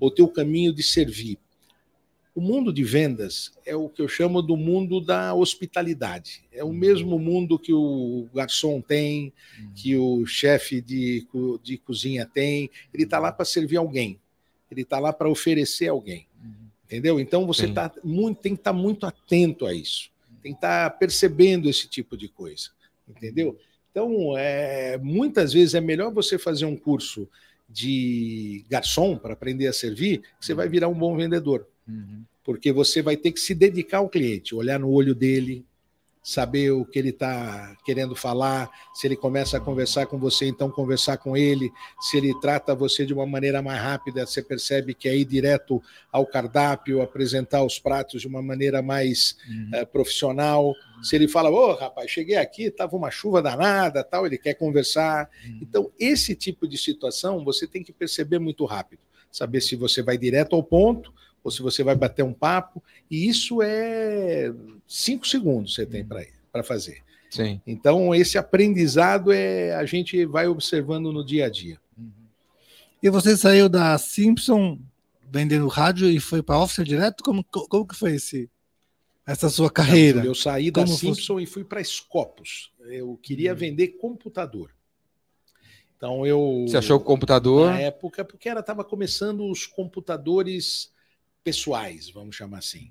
o 0.00 0.10
teu 0.10 0.26
caminho 0.26 0.72
de 0.72 0.82
servir. 0.82 1.38
O 2.38 2.40
mundo 2.40 2.72
de 2.72 2.84
vendas 2.84 3.50
é 3.66 3.74
o 3.74 3.88
que 3.88 4.00
eu 4.00 4.06
chamo 4.06 4.40
do 4.40 4.56
mundo 4.56 5.00
da 5.00 5.34
hospitalidade. 5.34 6.44
É 6.52 6.62
o 6.62 6.72
mesmo 6.72 7.18
mundo 7.18 7.58
que 7.58 7.72
o 7.72 8.28
garçom 8.32 8.80
tem, 8.80 9.32
que 9.74 9.96
o 9.96 10.24
chefe 10.24 10.80
de, 10.80 11.26
de 11.64 11.78
cozinha 11.78 12.24
tem. 12.32 12.70
Ele 12.94 13.02
está 13.02 13.18
lá 13.18 13.32
para 13.32 13.44
servir 13.44 13.76
alguém. 13.76 14.20
Ele 14.70 14.82
está 14.82 15.00
lá 15.00 15.12
para 15.12 15.28
oferecer 15.28 15.88
alguém. 15.88 16.28
Entendeu? 16.84 17.18
Então 17.18 17.44
você 17.44 17.66
Sim. 17.66 17.74
tá 17.74 17.92
muito, 18.04 18.40
tem 18.40 18.54
que 18.54 18.60
estar 18.60 18.72
muito 18.72 19.04
atento 19.04 19.66
a 19.66 19.74
isso. 19.74 20.08
Tem 20.40 20.52
que 20.52 20.58
estar 20.58 20.90
percebendo 20.90 21.68
esse 21.68 21.88
tipo 21.88 22.16
de 22.16 22.28
coisa. 22.28 22.68
Entendeu? 23.08 23.58
Então, 23.90 24.38
é, 24.38 24.96
muitas 24.98 25.52
vezes 25.52 25.74
é 25.74 25.80
melhor 25.80 26.14
você 26.14 26.38
fazer 26.38 26.66
um 26.66 26.76
curso 26.76 27.28
de 27.68 28.64
garçom 28.70 29.18
para 29.18 29.32
aprender 29.32 29.66
a 29.66 29.72
servir, 29.72 30.20
que 30.38 30.46
você 30.46 30.54
vai 30.54 30.68
virar 30.68 30.86
um 30.86 30.94
bom 30.94 31.16
vendedor 31.16 31.66
Uhum. 31.88 32.22
porque 32.44 32.70
você 32.70 33.00
vai 33.00 33.16
ter 33.16 33.32
que 33.32 33.40
se 33.40 33.54
dedicar 33.54 33.98
ao 33.98 34.08
cliente, 34.08 34.54
olhar 34.54 34.78
no 34.78 34.90
olho 34.90 35.14
dele, 35.14 35.64
saber 36.28 36.70
o 36.72 36.84
que 36.84 36.98
ele 36.98 37.08
está 37.08 37.74
querendo 37.86 38.14
falar. 38.14 38.70
Se 38.94 39.06
ele 39.06 39.16
começa 39.16 39.56
a 39.56 39.60
conversar 39.60 40.04
com 40.04 40.18
você, 40.18 40.46
então 40.46 40.70
conversar 40.70 41.16
com 41.16 41.34
ele. 41.34 41.70
Se 42.00 42.18
ele 42.18 42.38
trata 42.38 42.74
você 42.74 43.06
de 43.06 43.14
uma 43.14 43.24
maneira 43.26 43.62
mais 43.62 43.80
rápida, 43.80 44.26
você 44.26 44.42
percebe 44.42 44.92
que 44.92 45.08
é 45.08 45.16
ir 45.16 45.24
direto 45.24 45.82
ao 46.12 46.26
cardápio, 46.26 47.00
apresentar 47.00 47.64
os 47.64 47.78
pratos 47.78 48.20
de 48.20 48.28
uma 48.28 48.42
maneira 48.42 48.82
mais 48.82 49.38
eh, 49.72 49.86
profissional. 49.86 50.74
Se 51.02 51.16
ele 51.16 51.28
fala, 51.28 51.50
ô 51.50 51.72
rapaz, 51.74 52.10
cheguei 52.10 52.36
aqui, 52.36 52.64
estava 52.64 52.94
uma 52.94 53.10
chuva 53.10 53.40
danada, 53.40 54.04
tal, 54.04 54.26
ele 54.26 54.36
quer 54.36 54.52
conversar. 54.52 55.30
Então, 55.62 55.90
esse 55.98 56.34
tipo 56.34 56.68
de 56.68 56.76
situação 56.76 57.42
você 57.42 57.66
tem 57.66 57.82
que 57.82 57.92
perceber 57.92 58.38
muito 58.38 58.66
rápido. 58.66 59.00
Saber 59.30 59.62
se 59.62 59.76
você 59.76 60.02
vai 60.02 60.18
direto 60.18 60.54
ao 60.54 60.62
ponto 60.62 61.12
ou 61.48 61.50
se 61.50 61.62
você 61.62 61.82
vai 61.82 61.94
bater 61.96 62.22
um 62.22 62.32
papo. 62.32 62.82
E 63.10 63.26
isso 63.28 63.60
é 63.62 64.52
cinco 64.86 65.26
segundos 65.26 65.74
você 65.74 65.84
tem 65.86 66.04
para 66.04 66.62
fazer. 66.62 67.02
Sim. 67.30 67.60
Então, 67.66 68.14
esse 68.14 68.38
aprendizado 68.38 69.32
é 69.32 69.74
a 69.74 69.84
gente 69.84 70.24
vai 70.26 70.46
observando 70.46 71.12
no 71.12 71.24
dia 71.24 71.46
a 71.46 71.50
dia. 71.50 71.78
E 73.02 73.08
você 73.10 73.36
saiu 73.36 73.68
da 73.68 73.96
Simpson 73.98 74.78
vendendo 75.30 75.68
rádio 75.68 76.08
e 76.10 76.18
foi 76.18 76.42
para 76.42 76.58
Officer 76.58 76.84
direto? 76.84 77.22
Como, 77.22 77.44
como 77.44 77.86
que 77.86 77.94
foi 77.94 78.14
esse, 78.14 78.50
essa 79.26 79.48
sua 79.50 79.70
carreira? 79.70 80.24
Eu 80.24 80.34
saí 80.34 80.70
da 80.70 80.80
Como 80.82 80.92
fosse- 80.92 81.06
Simpson 81.06 81.38
e 81.38 81.46
fui 81.46 81.64
para 81.64 81.84
Scopus. 81.84 82.72
Eu 82.80 83.18
queria 83.22 83.52
Hum. 83.52 83.56
vender 83.56 83.88
computador. 84.00 84.70
Então 85.96 86.24
eu 86.24 86.64
Você 86.66 86.76
achou 86.78 86.98
que 86.98 87.02
o 87.04 87.06
computador? 87.06 87.70
na 87.70 87.80
época 87.80 88.24
porque 88.24 88.48
era 88.48 88.60
estava 88.60 88.84
começando 88.84 89.48
os 89.50 89.66
computadores 89.66 90.90
pessoais, 91.42 92.10
vamos 92.10 92.36
chamar 92.36 92.58
assim. 92.58 92.90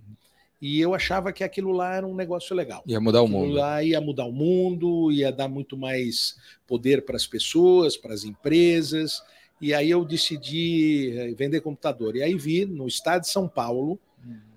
E 0.60 0.80
eu 0.80 0.96
achava 0.96 1.32
que 1.32 1.44
aquilo 1.44 1.72
lá 1.72 1.96
era 1.96 2.08
um 2.08 2.16
negócio 2.16 2.56
legal. 2.56 2.84
Ia 2.88 3.00
mudar 3.00 3.22
o 3.22 3.28
mundo. 3.28 3.54
lá 3.54 3.84
ia 3.84 4.02
mudar 4.02 4.26
o 4.26 4.32
mundo, 4.32 5.12
ia 5.12 5.32
dar 5.32 5.48
muito 5.48 5.78
mais 5.78 6.36
poder 6.66 7.06
para 7.06 7.16
as 7.16 7.28
pessoas, 7.28 7.96
para 7.96 8.14
as 8.14 8.24
empresas. 8.24 9.22
E 9.62 9.74
aí 9.74 9.90
eu 9.90 10.04
decidi 10.04 11.14
eh, 11.16 11.34
vender 11.36 11.62
computador. 11.62 12.16
E 12.16 12.24
aí 12.24 12.36
vi 12.36 12.66
no 12.66 12.88
estado 12.88 13.22
de 13.22 13.30
São 13.30 13.48
Paulo, 13.48 14.00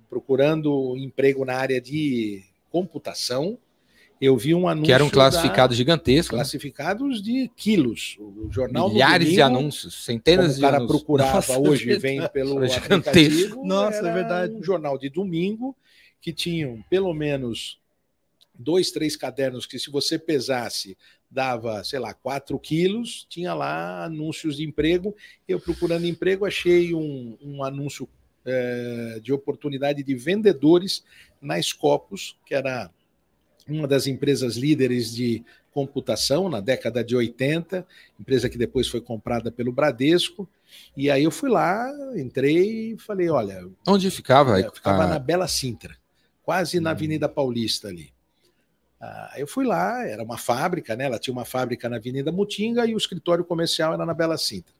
procurando 0.09 0.97
emprego 0.97 1.45
na 1.45 1.55
área 1.55 1.81
de 1.81 2.43
computação, 2.71 3.59
eu 4.21 4.37
vi 4.37 4.55
um 4.55 4.69
anúncio. 4.69 4.87
Que 4.87 4.93
eram 4.93 5.09
classificados 5.09 5.77
gigantescos. 5.77 6.33
né? 6.37 6.43
Classificados 6.43 7.23
de 7.23 7.51
quilos. 7.57 8.17
O 8.19 8.49
jornal 8.51 8.91
Milhares 8.91 9.29
de 9.29 9.37
domingo, 9.37 9.59
anúncios, 9.59 10.05
centenas 10.05 10.55
de 10.55 10.59
o 10.59 10.63
cara 10.63 10.77
anúncios. 10.77 10.99
procurava 10.99 11.35
Nossa, 11.37 11.59
hoje, 11.59 11.93
é 11.93 11.99
vem 11.99 12.29
pelo 12.29 12.59
Era 12.59 12.69
gigantesco. 12.69 13.09
aplicativo. 13.09 13.65
Nossa, 13.65 14.07
é 14.09 14.13
verdade. 14.13 14.55
Um 14.55 14.63
jornal 14.63 14.99
de 14.99 15.09
domingo 15.09 15.75
que 16.21 16.33
tinham 16.33 16.85
pelo 16.91 17.15
menos 17.15 17.79
dois, 18.55 18.91
três 18.91 19.17
cadernos 19.17 19.65
que, 19.65 19.79
se 19.79 19.91
você 19.91 20.19
pesasse, 20.19 20.99
dava, 21.31 21.83
sei 21.83 21.99
lá, 21.99 22.13
4 22.13 22.59
quilos. 22.59 23.25
Tinha 23.29 23.55
lá 23.55 24.05
anúncios 24.05 24.59
de 24.59 24.65
emprego. 24.65 25.17
Eu, 25.49 25.59
procurando 25.59 26.05
emprego, 26.07 26.45
achei 26.45 26.93
um, 26.95 27.39
um 27.43 27.65
anúncio 27.65 28.07
eh, 28.45 29.19
de 29.23 29.33
oportunidade 29.33 30.03
de 30.03 30.15
vendedores 30.15 31.05
na 31.41 31.61
Scopus, 31.63 32.37
que 32.45 32.55
era 32.55 32.91
uma 33.69 33.87
das 33.87 34.07
empresas 34.07 34.57
líderes 34.57 35.15
de 35.15 35.45
computação 35.73 36.49
na 36.49 36.61
década 36.61 37.05
de 37.05 37.15
80, 37.15 37.87
empresa 38.19 38.49
que 38.49 38.59
depois 38.59 38.89
foi 38.89 39.01
comprada 39.01 39.51
pelo 39.53 39.73
Bradesco. 39.73 40.49
E 40.97 41.11
aí 41.11 41.25
eu 41.25 41.31
fui 41.31 41.49
lá, 41.51 41.89
entrei 42.17 42.93
e 42.93 42.99
falei: 42.99 43.29
olha, 43.31 43.69
Onde 43.87 44.11
ficava? 44.11 44.61
é, 44.61 44.71
ficava 44.71 45.05
Ah, 45.05 45.07
na 45.07 45.19
Bela 45.19 45.47
Sintra, 45.49 45.97
quase 46.43 46.81
na 46.81 46.91
Hum. 46.91 46.93
Avenida 46.93 47.29
Paulista 47.29 47.89
ali. 47.89 48.13
Ah, 49.01 49.35
eu 49.37 49.47
fui 49.47 49.65
lá, 49.65 50.07
era 50.07 50.23
uma 50.23 50.37
fábrica, 50.37 50.95
né? 50.97 51.05
Ela 51.05 51.19
tinha 51.19 51.33
uma 51.33 51.45
fábrica 51.45 51.89
na 51.89 51.97
Avenida 51.97 52.31
Mutinga 52.31 52.85
e 52.87 52.95
o 52.95 52.99
escritório 52.99 53.45
comercial 53.45 53.95
era 53.95 54.05
na 54.05 54.13
Bela 54.15 54.37
Sintra. 54.37 54.75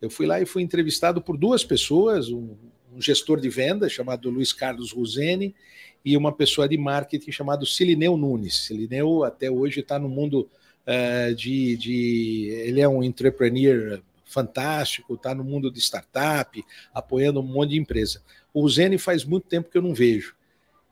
Eu 0.00 0.08
fui 0.10 0.26
lá 0.26 0.40
e 0.40 0.46
fui 0.46 0.62
entrevistado 0.62 1.20
por 1.20 1.36
duas 1.36 1.64
pessoas, 1.64 2.28
um, 2.28 2.54
um 2.94 3.00
gestor 3.00 3.40
de 3.40 3.48
vendas 3.50 3.90
chamado 3.92 4.30
Luiz 4.30 4.52
Carlos 4.52 4.92
Ruzeni 4.92 5.56
e 6.04 6.16
uma 6.16 6.32
pessoa 6.32 6.68
de 6.68 6.76
marketing 6.76 7.30
chamado 7.30 7.66
Silineu 7.66 8.16
Nunes. 8.16 8.66
Silineu 8.66 9.24
até 9.24 9.50
hoje 9.50 9.80
está 9.80 9.98
no 9.98 10.08
mundo 10.08 10.48
eh, 10.86 11.34
de, 11.34 11.76
de. 11.76 12.48
Ele 12.64 12.80
é 12.80 12.88
um 12.88 13.02
entrepreneur 13.02 14.00
fantástico, 14.24 15.14
está 15.14 15.34
no 15.34 15.44
mundo 15.44 15.70
de 15.70 15.78
startup, 15.80 16.64
apoiando 16.94 17.40
um 17.40 17.42
monte 17.42 17.70
de 17.70 17.78
empresa. 17.78 18.22
O 18.52 18.62
Ruzeni 18.62 18.98
faz 18.98 19.24
muito 19.24 19.46
tempo 19.48 19.70
que 19.70 19.76
eu 19.76 19.82
não 19.82 19.94
vejo. 19.94 20.34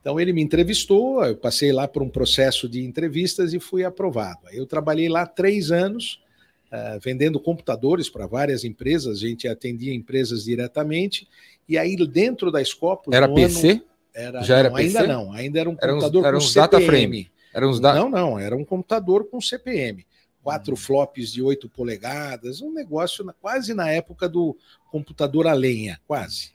Então 0.00 0.20
ele 0.20 0.32
me 0.32 0.42
entrevistou, 0.42 1.24
eu 1.24 1.36
passei 1.36 1.72
lá 1.72 1.88
por 1.88 2.02
um 2.02 2.09
processo 2.09 2.68
de 2.68 2.84
entrevistas 2.84 3.52
e 3.52 3.59
fui 3.59 3.84
aprovado. 3.84 4.40
Eu 4.52 4.64
trabalhei 4.66 5.09
lá 5.09 5.26
três 5.26 5.72
anos, 5.72 6.22
uh, 6.70 7.00
vendendo 7.02 7.40
computadores 7.40 8.09
para 8.09 8.26
várias 8.26 8.64
empresas, 8.64 9.18
a 9.18 9.26
gente 9.26 9.48
atendia 9.48 9.92
empresas 9.92 10.44
diretamente, 10.44 11.26
e 11.68 11.76
aí 11.76 11.96
dentro 12.07 12.52
da 12.52 12.64
Scopus... 12.64 13.12
Era 13.12 13.28
PC? 13.28 13.70
ano- 13.70 13.82
era, 14.16 14.42
Já 14.42 14.58
era 14.58 14.70
não, 14.70 14.76
ainda 14.76 14.98
PC? 15.00 15.12
não, 15.12 15.32
ainda 15.32 15.60
era 15.60 15.68
um 15.70 15.76
Era 15.80 15.92
uns- 15.94 16.00
computador 16.02 16.24
era 16.24 16.36
com 16.38 16.42
uns 16.44 16.54
data 16.54 16.76
CPM. 16.78 16.86
frame. 16.90 17.30
Eram 17.54 17.70
os 17.70 17.80
da... 17.80 17.94
Não, 17.94 18.08
não, 18.08 18.38
era 18.38 18.56
um 18.56 18.64
computador 18.64 19.28
com 19.30 19.40
CPM. 19.40 20.04
Quatro 20.42 20.74
Hum. 20.74 20.76
flops 20.76 21.32
de 21.32 21.42
8 21.42 21.68
polegadas, 21.68 22.60
um 22.60 22.72
negócio 22.72 23.24
na- 23.24 23.32
quase 23.32 23.74
na 23.74 23.90
época 23.90 24.28
do 24.28 24.56
computador 24.90 25.46
a 25.46 25.52
lenha, 25.52 26.00
quase. 26.06 26.50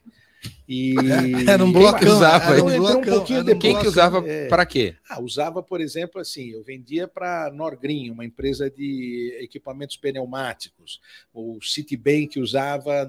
E 0.68 0.94
Era 1.48 1.64
um 1.64 1.72
que 1.72 1.78
blocão. 1.78 2.16
usava? 2.16 2.54
era 2.54 2.64
um 2.64 2.68
um 2.68 2.76
blocão, 2.78 3.02
pouquinho 3.02 3.44
depois. 3.44 3.62
Quem 3.62 3.78
que 3.78 3.86
usava 3.86 4.26
é. 4.26 4.48
para 4.48 4.64
quê? 4.64 4.94
Ah, 5.08 5.20
usava, 5.20 5.62
por 5.62 5.80
exemplo, 5.80 6.20
assim, 6.20 6.50
eu 6.50 6.62
vendia 6.62 7.06
para 7.06 7.50
Norgreen, 7.52 8.10
uma 8.10 8.24
empresa 8.24 8.70
de 8.70 9.36
equipamentos 9.40 9.96
pneumáticos. 9.96 11.00
O 11.32 11.58
Citibank 11.60 12.40
usava 12.40 13.08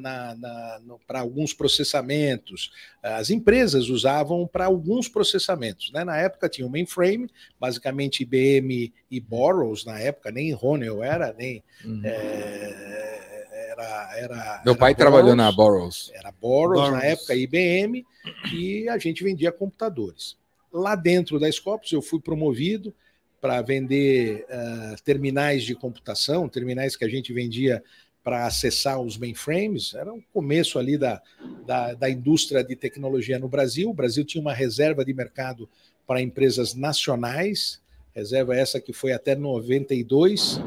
para 1.08 1.22
alguns 1.22 1.54
processamentos. 1.54 2.72
As 3.02 3.30
empresas 3.30 3.90
usavam 3.90 4.48
para 4.48 4.66
alguns 4.66 5.08
processamentos. 5.08 5.92
Né? 5.92 6.04
Na 6.04 6.18
época 6.18 6.50
tinha 6.50 6.68
o 6.68 6.70
mainframe, 6.70 7.30
basicamente 7.60 8.24
IBM 8.24 8.94
e 9.10 9.20
Burroughs, 9.20 9.86
na 9.86 10.00
época, 10.00 10.32
nem 10.32 10.52
Ronel 10.52 11.04
era, 11.04 11.34
nem. 11.34 11.64
Uhum. 11.86 12.02
é, 12.04 13.33
era, 13.74 14.18
era, 14.18 14.62
Meu 14.66 14.74
era 14.74 14.80
pai 14.80 14.96
trabalhou 14.96 15.36
na. 15.36 15.52
Burroughs. 15.52 16.12
Era 16.14 16.32
Boros, 16.32 16.80
na 16.80 16.86
Burroughs. 16.86 17.04
época 17.04 17.36
IBM, 17.36 18.06
e 18.54 18.88
a 18.88 18.98
gente 18.98 19.24
vendia 19.24 19.52
computadores. 19.52 20.38
Lá 20.72 20.96
dentro 20.96 21.40
da 21.40 21.52
Scopus, 21.52 21.92
eu 21.92 22.02
fui 22.02 22.20
promovido 22.20 22.94
para 23.42 23.62
vender 23.62 24.46
ah, 24.50 24.96
terminais 25.04 25.64
de 25.64 25.76
computação, 25.76 26.48
terminais 26.48 26.96
que 26.96 27.04
a 27.04 27.10
gente 27.10 27.34
vendia 27.34 27.84
para 28.24 28.46
acessar 28.46 29.02
os 29.02 29.18
mainframes. 29.18 29.94
Era 29.94 30.14
o 30.14 30.24
começo 30.34 30.80
ali 30.80 30.98
da, 30.98 31.22
da, 31.66 31.94
da 31.94 32.10
indústria 32.10 32.64
de 32.64 32.76
tecnologia 32.76 33.38
no 33.38 33.50
Brasil. 33.50 33.90
O 33.90 33.94
Brasil 33.94 34.24
tinha 34.24 34.42
uma 34.42 34.54
reserva 34.54 35.04
de 35.04 35.14
mercado 35.14 35.68
para 36.08 36.22
empresas 36.22 36.74
nacionais, 36.74 37.82
reserva 38.14 38.56
essa 38.56 38.80
que 38.80 38.94
foi 38.94 39.12
até 39.12 39.36
92, 39.36 40.60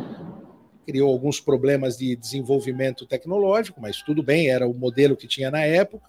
criou 0.87 1.11
alguns 1.11 1.41
problemas 1.41 1.99
de 1.99 2.15
desenvolvimento 2.15 3.05
tecnológico, 3.05 3.81
mas 3.81 4.03
tudo 4.03 4.23
bem, 4.23 4.49
era 4.49 4.67
o 4.67 4.73
modelo 4.73 5.17
que 5.17 5.27
tinha 5.27 5.51
na 5.51 5.63
época. 5.63 6.09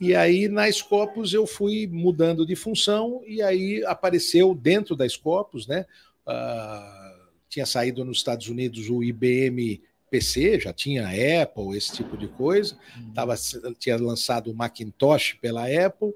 E 0.00 0.14
aí 0.14 0.48
na 0.48 0.70
Scopus 0.70 1.32
eu 1.32 1.46
fui 1.46 1.86
mudando 1.86 2.44
de 2.44 2.56
função 2.56 3.22
e 3.26 3.40
aí 3.40 3.84
apareceu 3.86 4.54
dentro 4.54 4.96
da 4.96 5.08
Scopus, 5.08 5.66
né? 5.66 5.86
ah, 6.26 7.14
tinha 7.48 7.66
saído 7.66 8.04
nos 8.04 8.18
Estados 8.18 8.48
Unidos 8.48 8.88
o 8.88 9.02
IBM 9.02 9.80
PC, 10.10 10.60
já 10.60 10.72
tinha 10.72 11.08
Apple, 11.42 11.76
esse 11.76 11.92
tipo 11.92 12.16
de 12.16 12.28
coisa. 12.28 12.76
Tava, 13.14 13.34
tinha 13.78 13.96
lançado 13.96 14.50
o 14.50 14.54
Macintosh 14.54 15.34
pela 15.40 15.64
Apple 15.64 16.12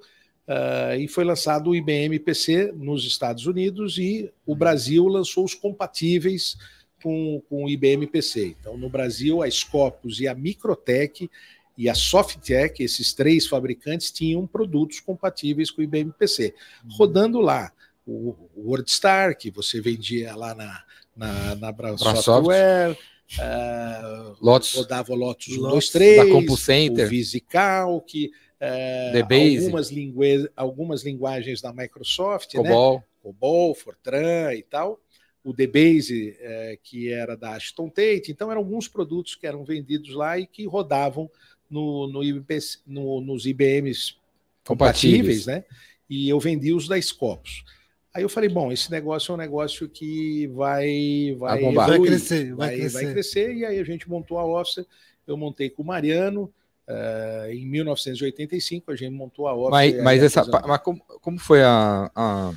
ah, 0.47 0.97
e 0.97 1.09
foi 1.09 1.25
lançado 1.25 1.71
o 1.71 1.77
IBM 1.77 2.19
PC 2.19 2.73
nos 2.73 3.05
Estados 3.05 3.47
Unidos 3.47 3.99
e 3.99 4.31
o 4.47 4.55
Brasil 4.55 5.07
lançou 5.07 5.45
os 5.45 5.55
compatíveis 5.55 6.57
com, 7.03 7.43
com 7.49 7.65
o 7.65 7.69
IBM 7.69 8.07
PC. 8.07 8.57
Então, 8.61 8.77
no 8.77 8.89
Brasil, 8.89 9.43
a 9.43 9.51
Scopus 9.51 10.21
e 10.21 10.29
a 10.29 10.35
Microtech 10.35 11.31
e 11.77 11.89
a 11.89 11.95
Softec, 11.95 12.83
esses 12.83 13.13
três 13.13 13.47
fabricantes, 13.47 14.11
tinham 14.11 14.47
produtos 14.47 15.01
compatíveis 15.01 15.71
com 15.71 15.81
o 15.81 15.85
IBM 15.85 16.13
PC. 16.13 16.55
Rodando 16.91 17.41
lá 17.41 17.73
o 18.07 18.35
WordStar, 18.57 19.37
que 19.37 19.51
você 19.51 19.81
vendia 19.81 20.35
lá 20.35 20.55
na, 20.55 20.83
na, 21.15 21.55
na 21.57 21.73
Bra. 21.73 21.97
Software, 21.97 22.97
ah, 23.39 24.33
Lotus, 24.41 24.75
rodava 24.75 25.13
o 25.13 25.15
Lotus 25.15 25.49
1, 25.49 25.61
Lotus 25.61 25.73
2, 25.73 25.91
3, 25.91 26.17
da 26.17 26.33
CompuCenter. 26.33 27.07
o 27.07 27.11
VisiCalc, 27.11 28.31
eh, 28.59 29.13
DBase. 29.13 29.59
algumas, 29.59 29.91
lingue... 29.91 30.51
algumas 30.57 31.05
linguagens 31.05 31.61
da 31.61 31.73
Microsoft, 31.73 32.55
né? 32.55 32.63
COBOL. 32.63 33.05
COBOL, 33.23 33.75
Fortran 33.75 34.55
e 34.55 34.63
tal, 34.63 34.99
o 35.45 35.53
DBase, 35.53 36.37
eh, 36.41 36.79
que 36.83 37.11
era 37.13 37.37
da 37.37 37.53
Ashton 37.53 37.89
Tate, 37.89 38.31
então 38.31 38.51
eram 38.51 38.61
alguns 38.61 38.89
produtos 38.89 39.35
que 39.35 39.47
eram 39.47 39.65
vendidos 39.65 40.15
lá 40.15 40.39
e 40.39 40.47
que 40.47 40.67
rodavam 40.67 41.31
no, 41.71 42.07
no 42.09 42.23
IBPC 42.25 42.79
no- 42.87 43.21
nos 43.21 43.47
IBMs 43.47 44.17
compatíveis, 44.65 45.45
Compatíveis. 45.45 45.47
né? 45.47 45.65
E 46.11 46.29
eu 46.29 46.39
vendi 46.41 46.73
os 46.73 46.89
da 46.89 47.01
Scopus. 47.01 47.65
Aí 48.13 48.23
eu 48.23 48.29
falei, 48.29 48.49
bom, 48.49 48.73
esse 48.73 48.91
negócio 48.91 49.31
é 49.31 49.35
um 49.35 49.39
negócio 49.39 49.89
que 49.89 50.47
vai 50.49 51.37
vai, 51.39 51.51
Vai 51.57 51.61
bombar. 51.61 51.87
Vai 51.87 51.97
evoluir, 51.97 52.11
crescer, 52.13 52.55
vai 52.55 52.69
vai, 52.69 52.77
crescer. 52.79 53.05
vai 53.05 53.13
crescer. 53.13 53.55
E 53.55 53.65
aí 53.65 53.79
a 53.79 53.85
gente 53.85 54.09
montou 54.09 54.39
a 54.39 54.45
Officer, 54.47 54.85
eu 55.27 55.37
montei 55.37 55.71
com 55.71 55.83
o 55.83 55.87
Mariano, 55.87 56.53
eh, 56.87 57.51
em 57.53 57.67
1985 57.67 58.91
a 58.91 58.97
gente 58.97 59.13
montou 59.13 59.47
a 59.47 59.55
Officer. 59.55 59.71
Mas, 59.71 60.03
mas, 60.03 60.23
essa, 60.23 60.45
mas 60.67 60.81
como, 60.83 61.01
como 61.21 61.39
foi 61.39 61.63
a, 61.63 62.11
a, 62.15 62.53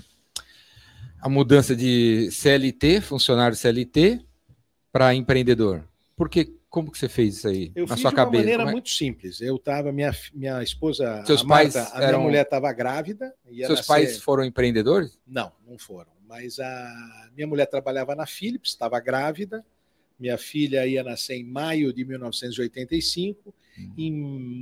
a 1.22 1.30
mudança 1.30 1.76
de 1.76 2.30
CLT, 2.32 3.01
funcionário 3.01 3.55
CLT, 3.55 4.22
para 4.91 5.13
empreendedor? 5.15 5.88
Porque 6.15 6.53
como 6.69 6.91
que 6.91 6.97
você 6.97 7.09
fez 7.09 7.38
isso 7.38 7.47
aí 7.47 7.72
Eu 7.76 7.86
na 7.86 7.95
fiz 7.95 8.01
sua 8.01 8.09
de 8.11 8.15
cabeça? 8.15 8.38
uma 8.43 8.49
maneira 8.51 8.63
é- 8.69 8.72
muito 8.72 8.89
simples. 8.89 9.41
Eu 9.41 9.57
estava, 9.57 9.91
minha, 9.91 10.11
minha 10.34 10.63
esposa, 10.63 11.24
Seus 11.26 11.41
a 11.41 11.43
Marta, 11.45 11.74
pais 11.74 11.91
a 11.93 11.97
minha 11.97 12.07
eram- 12.09 12.22
mulher 12.24 12.43
estava 12.43 12.72
grávida. 12.74 13.34
Seus 13.45 13.69
nascer- 13.69 13.86
pais 13.88 14.17
foram 14.22 14.43
empreendedores? 14.45 15.17
Não, 15.28 15.51
não 15.67 15.78
foram. 15.78 16.11
Mas 16.28 16.59
a 16.59 17.30
minha 17.36 17.45
mulher 17.47 17.65
trabalhava 17.65 18.15
na 18.15 18.26
Philips, 18.26 18.72
estava 18.72 18.99
grávida. 19.01 19.65
Minha 20.17 20.38
filha 20.38 20.86
ia 20.88 21.03
nascer 21.03 21.36
em 21.36 21.43
maio 21.43 21.91
de 21.91 22.05
1985. 22.05 23.53
Em 23.97 24.11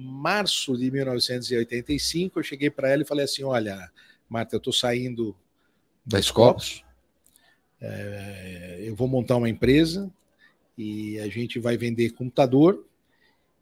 março 0.06 0.76
de 0.78 0.90
1985, 0.90 2.40
eu 2.40 2.44
cheguei 2.44 2.70
para 2.70 2.90
ela 2.90 3.02
e 3.04 3.06
falei 3.06 3.26
assim: 3.26 3.44
Olha, 3.44 3.92
Marta, 4.28 4.56
eu 4.56 4.58
estou 4.58 4.74
saindo 4.74 5.36
Da 6.10 6.22
Scopus? 6.22 6.84
é, 7.82 8.80
eu 8.82 8.96
vou 8.96 9.08
montar 9.08 9.38
uma 9.38 9.50
empresa 9.50 10.12
e 10.78 11.20
a 11.20 11.28
gente 11.28 11.60
vai 11.60 11.78
vender 11.78 12.12
computador 12.12 12.86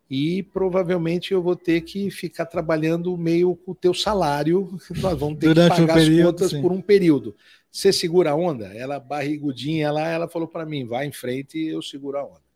e 0.10 0.44
provavelmente 0.44 1.34
eu 1.34 1.42
vou 1.42 1.56
ter 1.56 1.82
que 1.82 2.10
ficar 2.10 2.46
trabalhando 2.46 3.18
meio 3.18 3.56
com 3.56 3.72
o 3.72 3.76
teu 3.76 3.94
salário, 3.94 4.80
nós 5.02 5.20
vamos 5.20 5.40
ter 5.40 5.48
Durante 5.48 5.76
que 5.76 5.82
um 5.82 5.88
pagar 5.88 6.00
as 6.00 6.06
período, 6.06 6.26
contas 6.26 6.52
sim. 6.52 6.62
por 6.62 6.72
um 6.72 6.82
período. 6.82 7.36
Você 7.70 7.92
segura 7.92 8.32
a 8.32 8.36
onda? 8.36 8.68
Ela 8.68 9.00
barrigudinha 9.00 9.92
lá, 9.92 10.08
ela 10.08 10.30
falou 10.30 10.48
para 10.48 10.66
mim, 10.66 10.86
vai 10.86 11.06
em 11.06 11.12
frente 11.12 11.58
e 11.58 11.68
eu 11.68 11.82
seguro 11.82 12.18
a 12.18 12.24
onda. 12.24 12.48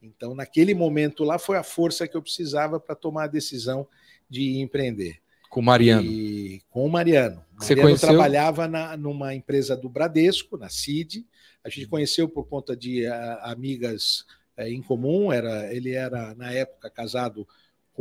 Então, 0.00 0.34
naquele 0.34 0.74
momento 0.74 1.24
lá, 1.24 1.38
foi 1.38 1.58
a 1.58 1.64
força 1.64 2.06
que 2.06 2.16
eu 2.16 2.22
precisava 2.22 2.78
para 2.78 2.94
tomar 2.94 3.24
a 3.24 3.28
decisão 3.28 3.86
de 4.30 4.58
empreender. 4.60 5.20
Com 5.48 5.60
o 5.60 5.62
Mariano. 5.62 6.02
E, 6.02 6.62
com 6.68 6.84
o 6.84 6.90
Mariano. 6.90 7.44
Você 7.56 7.74
Mariano 7.74 7.88
conheceu? 7.88 8.08
trabalhava 8.08 8.68
na, 8.68 8.96
numa 8.96 9.34
empresa 9.34 9.76
do 9.76 9.88
Bradesco, 9.88 10.56
na 10.56 10.68
CID. 10.68 11.26
A 11.64 11.68
gente 11.68 11.86
conheceu 11.86 12.28
por 12.28 12.46
conta 12.46 12.76
de 12.76 13.06
ah, 13.06 13.40
amigas 13.44 14.24
eh, 14.56 14.70
em 14.70 14.82
comum. 14.82 15.32
Era, 15.32 15.72
ele 15.74 15.92
era, 15.92 16.34
na 16.34 16.52
época, 16.52 16.90
casado 16.90 17.46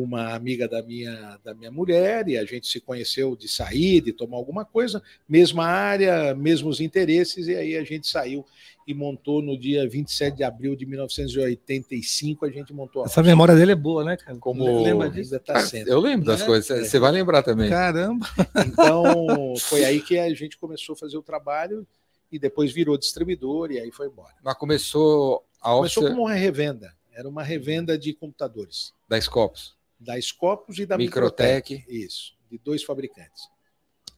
uma 0.04 0.34
amiga 0.34 0.68
da 0.68 0.82
minha, 0.84 1.40
da 1.44 1.54
minha 1.54 1.72
mulher, 1.72 2.28
e 2.28 2.38
a 2.38 2.46
gente 2.46 2.68
se 2.68 2.80
conheceu 2.80 3.36
de 3.36 3.48
sair, 3.48 4.02
de 4.02 4.14
tomar 4.14 4.38
alguma 4.38 4.64
coisa, 4.64 5.02
mesma 5.28 5.66
área, 5.66 6.34
mesmos 6.36 6.80
interesses, 6.80 7.48
e 7.48 7.56
aí 7.56 7.76
a 7.76 7.84
gente 7.84 8.08
saiu 8.08 8.46
e 8.88 8.94
montou 8.94 9.42
no 9.42 9.58
dia 9.58 9.88
27 9.90 10.38
de 10.38 10.44
abril 10.44 10.76
de 10.76 10.86
1985, 10.86 12.46
a 12.46 12.50
gente 12.50 12.74
montou 12.74 13.04
a 13.04 13.06
Essa 13.06 13.22
memória 13.24 13.56
dele 13.56 13.72
é 13.74 13.76
boa, 13.76 14.04
né, 14.04 14.18
cara? 14.18 14.38
Como- 14.38 14.84
Lembra 14.84 15.10
disso? 15.10 15.34
ainda 15.34 15.44
tá 15.44 15.54
Cara, 15.54 15.66
sendo. 15.66 15.88
eu 15.90 16.00
lembro 16.00 16.26
das 16.26 16.40
Né? 16.42 16.46
coisas. 16.46 16.88
Você 16.90 17.00
vai 17.00 17.12
lembrar 17.12 17.44
também. 17.44 17.70
Caramba. 17.70 18.26
Então, 18.66 19.56
foi 19.60 19.84
aí 19.84 20.02
que 20.02 20.18
a 20.18 20.34
gente 20.34 20.58
começou 20.58 20.94
a 20.94 20.98
fazer 20.98 21.18
o 21.18 21.22
trabalho 21.22 21.86
e 22.32 22.38
depois 22.40 22.72
virou 22.72 22.98
distribuidor 22.98 23.72
e 23.72 23.80
aí 23.80 23.92
foi 23.92 24.08
embora. 24.08 24.34
Mas 24.44 24.56
começou 24.56 25.44
a 25.62 25.72
Começou 25.72 26.08
como 26.10 26.22
uma 26.24 26.34
revenda, 26.34 26.94
era 27.14 27.28
uma 27.28 27.44
revenda 27.44 27.98
de 27.98 28.14
computadores, 28.14 28.94
da 29.10 29.20
Scopus. 29.20 29.76
Da 30.00 30.20
Scopus 30.22 30.80
e 30.80 30.86
da 30.86 30.98
Microtech. 30.98 31.74
Microtech. 31.74 32.06
Isso, 32.06 32.34
de 32.50 32.58
dois 32.58 32.84
fabricantes. 32.84 33.48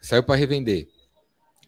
Saiu 0.01 0.23
para 0.23 0.35
revender. 0.35 0.87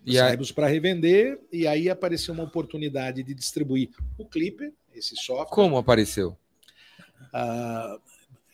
E 0.05 0.19
aí, 0.19 0.29
Saímos 0.29 0.51
para 0.51 0.67
revender 0.67 1.39
e 1.51 1.67
aí 1.67 1.89
apareceu 1.89 2.33
uma 2.33 2.43
oportunidade 2.43 3.21
de 3.23 3.33
distribuir 3.35 3.89
o 4.17 4.25
Clipper, 4.25 4.73
esse 4.95 5.15
software. 5.15 5.53
como 5.53 5.77
apareceu? 5.77 6.35
Ah, 7.33 7.97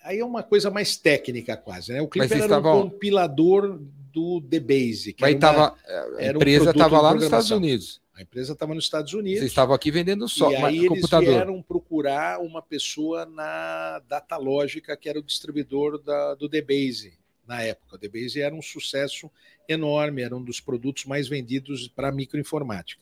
aí 0.04 0.20
é 0.20 0.26
uma 0.26 0.44
coisa 0.44 0.70
mais 0.70 0.98
técnica 0.98 1.56
quase, 1.56 1.94
né? 1.94 2.02
O 2.02 2.08
Clipper 2.08 2.38
era 2.38 2.46
estavam- 2.46 2.80
um 2.86 2.90
compilador 2.90 3.80
do 4.14 4.40
DBase, 4.42 5.14
que 5.14 5.22
Mas 5.22 5.36
era 5.36 5.52
uma- 5.52 5.70
tava, 5.72 5.78
a 5.88 6.28
um 6.34 6.36
empresa 6.36 6.70
estava 6.72 6.98
de 6.98 7.02
lá 7.04 7.14
nos 7.14 7.24
Estados. 7.24 7.52
Unidos. 7.52 8.02
a 8.14 8.22
empresa 8.24 8.54
estava 8.54 8.74
nos 8.74 8.84
Estados 8.84 9.14
Unidos. 9.14 9.40
Vocês 9.42 9.52
estavam 9.52 9.76
aqui 9.76 9.92
vendendo 9.92 10.28
só 10.28 10.52
e 10.52 10.56
aí 10.56 10.78
eles 10.80 10.90
computador. 10.90 11.30
vieram 11.30 11.62
procurar 11.98 12.40
uma 12.40 12.62
pessoa 12.62 13.26
na 13.26 14.00
Datalógica, 14.08 14.96
que 14.96 15.10
era 15.10 15.18
o 15.20 15.24
distribuidor 15.24 15.98
da- 16.02 16.36
do 16.36 16.48
DBase 16.48 17.14
na 17.48 17.62
época. 17.64 17.96
O 17.96 17.98
DBase 17.98 18.40
era 18.40 18.54
um 18.54 18.62
sucesso 18.62 19.32
enorme, 19.68 20.22
era 20.22 20.36
um 20.36 20.44
dos 20.44 20.60
produtos 20.60 21.06
mais 21.06 21.28
vendidos 21.28 21.88
para 21.88 22.12
microinformática. 22.12 23.02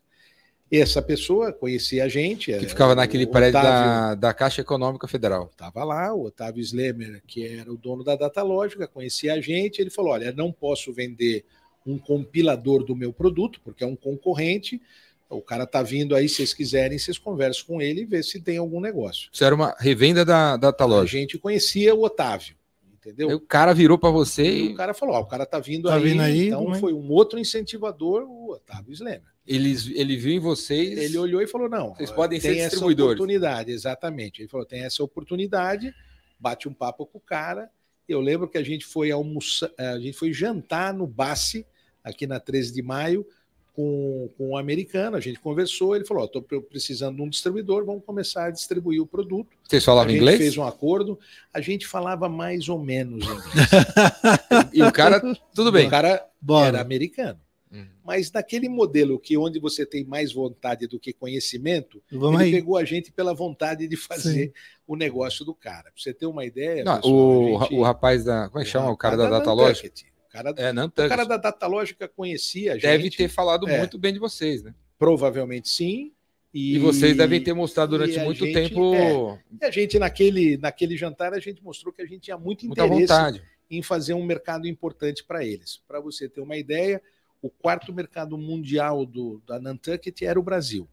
Essa 0.72 1.02
pessoa 1.02 1.52
conhecia 1.54 2.06
a 2.06 2.08
gente. 2.08 2.52
Que 2.58 2.68
ficava 2.68 2.94
o 2.94 2.96
naquele 2.96 3.28
prédio 3.28 3.54
da, 3.54 4.16
da 4.16 4.34
Caixa 4.34 4.62
Econômica 4.62 5.08
Federal. 5.08 5.50
Estava 5.52 5.84
lá, 5.84 6.14
o 6.14 6.26
Otávio 6.26 6.62
Slemer, 6.62 7.22
que 7.28 7.46
era 7.46 7.72
o 7.72 7.78
dono 7.78 8.04
da 8.04 8.16
Datalógica, 8.16 8.88
conhecia 8.88 9.34
a 9.34 9.42
gente. 9.42 9.80
Ele 9.80 9.92
falou: 9.92 10.14
Olha, 10.14 10.32
não 10.32 10.52
posso 10.52 10.92
vender 10.92 11.46
um 11.86 12.00
compilador 12.00 12.84
do 12.84 12.96
meu 12.96 13.14
produto, 13.14 13.62
porque 13.64 13.84
é 13.84 13.88
um 13.88 13.96
concorrente. 13.96 14.82
O 15.30 15.42
cara 15.42 15.64
está 15.64 15.82
vindo 15.82 16.16
aí, 16.16 16.30
se 16.30 16.36
vocês 16.36 16.54
quiserem, 16.54 16.98
vocês 17.00 17.18
conversam 17.18 17.66
com 17.66 17.82
ele 17.82 18.02
e 18.02 18.06
vê 18.06 18.22
se 18.22 18.40
tem 18.40 18.58
algum 18.58 18.80
negócio. 18.80 19.30
Isso 19.34 19.44
era 19.44 19.56
uma 19.56 19.76
revenda 19.80 20.24
da, 20.24 20.56
da 20.58 20.70
A 20.70 20.74
Taloja. 20.74 21.08
gente 21.18 21.38
conhecia 21.38 21.96
o 21.96 22.04
Otávio, 22.04 22.56
entendeu? 22.94 23.30
Aí 23.30 23.36
O 23.36 23.40
cara 23.40 23.74
virou 23.74 23.98
para 23.98 24.12
você 24.12 24.44
E 24.46 24.70
e 24.70 24.74
o 24.74 24.76
cara 24.76 24.94
falou: 24.94 25.16
ó, 25.16 25.22
o 25.22 25.26
cara 25.26 25.46
tá 25.46 25.60
vindo 25.60 25.90
Tá 25.90 25.96
aí, 25.96 26.04
vindo 26.04 26.22
aí, 26.22 26.48
então 26.48 26.72
aí. 26.72 26.80
foi 26.80 26.94
um 26.94 27.10
outro 27.12 27.40
incentivador, 27.40 28.24
o 28.24 28.52
Otávio 28.52 28.94
Slemer. 28.94 29.24
eles, 29.48 29.88
ele 29.96 30.16
viu 30.16 30.32
em 30.34 30.40
vocês. 30.40 30.98
Ele 30.98 31.18
olhou 31.18 31.42
e 31.42 31.48
falou: 31.48 31.68
não, 31.68 31.96
Vocês 31.96 32.12
podem 32.12 32.40
tem 32.40 32.54
ser 32.54 32.60
essa 32.60 32.86
oportunidade, 32.86 33.72
exatamente. 33.72 34.42
Ele 34.44 34.48
falou: 34.50 34.66
tem 34.66 34.84
essa 34.84 35.04
oportunidade, 35.04 35.94
bate 36.40 36.70
um 36.70 36.74
papo 36.74 37.06
com 37.06 37.18
o 37.18 37.22
cara. 37.22 37.70
Eu 38.08 38.22
lembro 38.22 38.48
que 38.48 38.60
a 38.60 38.64
gente 38.64 38.86
foi 38.86 39.10
almoçar, 39.10 39.72
a 39.78 39.98
gente 40.00 40.16
foi 40.16 40.32
jantar 40.32 40.94
no 40.94 41.08
Bassi, 41.08 41.66
aqui 42.04 42.28
na 42.28 42.40
13 42.40 42.72
de 42.72 42.84
maio, 42.84 43.26
com, 43.76 44.30
com 44.38 44.50
um 44.52 44.58
americano. 44.58 45.18
A 45.18 45.20
gente 45.20 45.40
conversou, 45.40 45.96
ele 45.96 46.06
falou: 46.06 46.26
estou 46.26 46.42
precisando 46.42 47.18
de 47.18 47.22
um 47.22 47.30
distribuidor, 47.30 47.86
vamos 47.86 48.04
começar 48.06 48.46
a 48.46 48.52
distribuir 48.52 49.02
o 49.02 49.06
produto. 49.08 49.50
Vocês 49.68 49.84
A 49.84 49.86
falavam 49.86 50.10
gente 50.12 50.22
inglês? 50.22 50.38
fez 50.38 50.58
um 50.58 50.64
acordo, 50.64 51.20
a 51.54 51.60
gente 51.62 51.86
falava 51.86 52.30
mais 52.30 52.70
ou 52.70 52.80
menos 52.80 53.24
inglês. 53.26 53.46
E 54.74 54.82
o 54.84 54.92
cara, 54.92 55.22
tudo 55.54 55.72
bem. 55.72 55.88
O 55.88 55.90
cara 55.90 56.08
era 56.10 56.26
Bora. 56.42 56.82
americano. 56.82 57.40
Uhum. 57.72 57.86
Mas 58.06 58.32
naquele 58.32 58.70
modelo 58.70 59.20
que 59.20 59.38
onde 59.38 59.60
você 59.60 59.86
tem 59.86 60.06
mais 60.06 60.32
vontade 60.32 60.88
do 60.88 61.00
que 61.00 61.12
conhecimento, 61.12 62.02
Vamos 62.12 62.40
ele 62.42 62.50
aí. 62.50 62.52
pegou 62.62 62.78
a 62.78 62.86
gente 62.86 63.12
pela 63.12 63.34
vontade 63.34 63.88
de 63.88 63.98
fazer 63.98 64.54
o 64.88 64.96
negócio 64.96 65.44
do 65.44 65.54
cara. 65.54 65.84
Pra 65.84 65.94
você 65.98 66.14
ter 66.14 66.26
uma 66.26 66.46
ideia, 66.46 66.84
Não, 66.84 66.96
pessoal, 66.96 67.14
o, 67.16 67.58
a 67.58 67.64
gente- 67.64 67.74
o 67.76 67.82
rapaz 67.84 68.24
da. 68.24 68.48
Como 68.50 68.62
é 68.62 68.64
que 68.64 68.70
chama? 68.72 68.92
O 68.92 68.98
cara 68.98 69.18
da 69.18 69.24
rapaz 69.24 69.40
Datalógica? 69.40 69.88
Nantucket. 69.90 70.15
O 70.42 70.44
cara, 70.44 70.50
É, 70.58 71.06
o 71.06 71.10
cara 71.10 71.24
da 71.26 71.38
Datalógica 71.38 72.08
conhecia 72.08 72.72
a 72.72 72.76
gente. 72.76 72.84
Deve 72.84 73.10
ter 73.10 73.28
falado 73.30 73.68
É. 73.70 73.78
muito 73.78 73.98
bem 73.98 74.12
de 74.14 74.20
vocês, 74.20 74.62
né? 74.64 74.74
Provavelmente 75.00 75.70
sim. 75.70 76.12
E, 76.54 76.76
E 76.76 76.80
vocês 76.80 77.16
devem 77.18 77.42
ter 77.44 77.54
mostrado 77.54 77.92
durante 77.98 78.18
muito 78.20 78.46
gente- 78.46 78.54
tempo 78.54 78.96
é, 78.96 79.40
E 79.62 79.66
a 79.66 79.70
gente, 79.72 80.00
naquele, 80.00 80.58
naquele 80.58 80.96
jantar, 80.96 81.34
a 81.34 81.40
gente 81.40 81.62
mostrou 81.64 81.92
que 81.94 82.02
a 82.02 82.06
gente 82.06 82.22
tinha 82.22 82.38
muito 82.38 82.66
muita 82.66 82.86
interesse 82.86 83.08
vontade. 83.14 83.42
em 83.70 83.82
fazer 83.82 84.14
um 84.14 84.24
mercado 84.26 84.66
importante 84.68 85.24
para 85.24 85.44
eles. 85.44 85.82
Para 85.88 86.00
você 86.00 86.30
ter 86.30 86.40
uma 86.40 86.56
ideia, 86.56 87.02
o 87.42 87.50
quarto 87.50 87.94
mercado 87.94 88.38
mundial 88.38 89.06
do, 89.06 89.42
da 89.46 89.60
Nantucket 89.60 90.22
era 90.22 90.40
o 90.40 90.44
Brasil. 90.44 90.88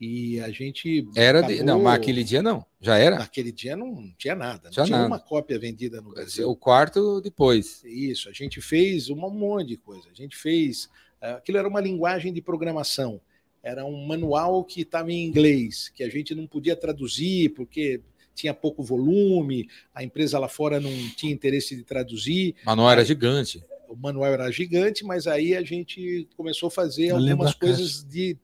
E 0.00 0.38
a 0.40 0.50
gente. 0.50 1.06
Era 1.16 1.42
de. 1.42 1.62
Não, 1.62 1.82
mas 1.82 1.94
aquele 1.96 2.22
dia 2.22 2.40
não. 2.40 2.64
Já 2.80 2.96
era? 2.98 3.18
Naquele 3.18 3.50
dia 3.50 3.76
não 3.76 4.12
tinha 4.16 4.34
nada. 4.36 4.62
Não 4.64 4.70
Tinha 4.70 4.84
tinha 4.86 4.96
nada. 4.98 5.08
uma 5.08 5.18
cópia 5.18 5.58
vendida 5.58 6.00
no 6.00 6.10
Brasil. 6.10 6.48
O 6.48 6.54
quarto 6.54 7.20
depois. 7.20 7.82
Isso, 7.84 8.28
a 8.28 8.32
gente 8.32 8.60
fez 8.60 9.10
um 9.10 9.16
monte 9.16 9.68
de 9.68 9.76
coisa. 9.76 10.08
A 10.10 10.14
gente 10.14 10.36
fez. 10.36 10.88
eh, 11.20 11.32
Aquilo 11.32 11.58
era 11.58 11.66
uma 11.68 11.80
linguagem 11.80 12.32
de 12.32 12.40
programação. 12.40 13.20
Era 13.60 13.84
um 13.84 14.06
manual 14.06 14.62
que 14.64 14.82
estava 14.82 15.10
em 15.12 15.26
inglês, 15.26 15.88
que 15.88 16.04
a 16.04 16.08
gente 16.08 16.32
não 16.32 16.46
podia 16.46 16.76
traduzir 16.76 17.48
porque 17.50 18.00
tinha 18.36 18.54
pouco 18.54 18.84
volume, 18.84 19.68
a 19.92 20.04
empresa 20.04 20.38
lá 20.38 20.46
fora 20.48 20.78
não 20.78 20.92
tinha 21.16 21.32
interesse 21.32 21.74
de 21.74 21.82
traduzir. 21.82 22.54
Mas 22.64 22.76
não 22.76 22.88
era 22.88 23.04
gigante. 23.04 23.60
O 23.88 23.96
manual 23.96 24.32
era 24.32 24.48
gigante, 24.52 25.02
mas 25.04 25.26
aí 25.26 25.56
a 25.56 25.62
gente 25.62 26.28
começou 26.36 26.68
a 26.68 26.70
fazer 26.70 27.06
Eu 27.06 27.16
algumas 27.16 27.52
coisas 27.54 28.04
de 28.04 28.36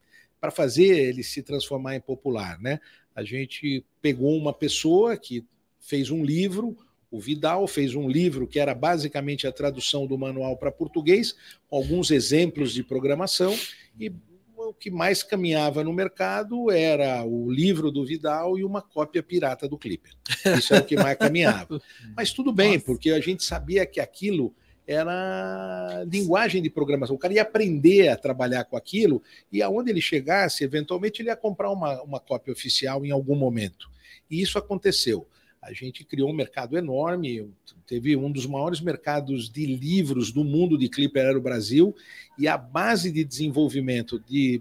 para 0.44 0.50
fazer 0.50 1.08
ele 1.08 1.22
se 1.22 1.42
transformar 1.42 1.96
em 1.96 2.00
popular, 2.02 2.60
né? 2.60 2.78
A 3.16 3.24
gente 3.24 3.82
pegou 4.02 4.36
uma 4.36 4.52
pessoa 4.52 5.16
que 5.16 5.42
fez 5.80 6.10
um 6.10 6.22
livro, 6.22 6.76
o 7.10 7.18
Vidal 7.18 7.66
fez 7.66 7.94
um 7.94 8.06
livro 8.06 8.46
que 8.46 8.60
era 8.60 8.74
basicamente 8.74 9.46
a 9.46 9.52
tradução 9.52 10.06
do 10.06 10.18
manual 10.18 10.58
para 10.58 10.70
português, 10.70 11.34
com 11.66 11.76
alguns 11.76 12.10
exemplos 12.10 12.74
de 12.74 12.84
programação, 12.84 13.56
e 13.98 14.12
o 14.54 14.74
que 14.74 14.90
mais 14.90 15.22
caminhava 15.22 15.82
no 15.82 15.94
mercado 15.94 16.70
era 16.70 17.24
o 17.24 17.50
livro 17.50 17.90
do 17.90 18.04
Vidal 18.04 18.58
e 18.58 18.64
uma 18.64 18.82
cópia 18.82 19.22
pirata 19.22 19.66
do 19.66 19.78
Clipper. 19.78 20.12
Isso 20.58 20.74
era 20.74 20.84
o 20.84 20.86
que 20.86 20.94
mais 20.94 21.16
caminhava. 21.16 21.80
Mas 22.14 22.34
tudo 22.34 22.52
bem, 22.52 22.74
Nossa. 22.74 22.84
porque 22.84 23.12
a 23.12 23.20
gente 23.20 23.42
sabia 23.42 23.86
que 23.86 23.98
aquilo 23.98 24.54
era 24.86 26.04
linguagem 26.06 26.62
de 26.62 26.68
programação. 26.68 27.16
O 27.16 27.18
cara 27.18 27.34
ia 27.34 27.42
aprender 27.42 28.08
a 28.08 28.16
trabalhar 28.16 28.64
com 28.64 28.76
aquilo 28.76 29.22
e 29.50 29.62
aonde 29.62 29.90
ele 29.90 30.00
chegasse, 30.00 30.64
eventualmente 30.64 31.22
ele 31.22 31.30
ia 31.30 31.36
comprar 31.36 31.70
uma, 31.70 32.02
uma 32.02 32.20
cópia 32.20 32.52
oficial 32.52 33.04
em 33.04 33.10
algum 33.10 33.34
momento. 33.34 33.88
E 34.30 34.40
isso 34.40 34.58
aconteceu. 34.58 35.26
A 35.62 35.72
gente 35.72 36.04
criou 36.04 36.28
um 36.28 36.34
mercado 36.34 36.76
enorme, 36.76 37.50
teve 37.86 38.14
um 38.16 38.30
dos 38.30 38.44
maiores 38.44 38.82
mercados 38.82 39.48
de 39.48 39.64
livros 39.64 40.30
do 40.30 40.44
mundo 40.44 40.76
de 40.76 40.90
Clipper 40.90 41.24
era 41.24 41.38
o 41.38 41.42
Brasil, 41.42 41.96
e 42.38 42.46
a 42.46 42.58
base 42.58 43.10
de 43.10 43.24
desenvolvimento 43.24 44.20
de 44.28 44.60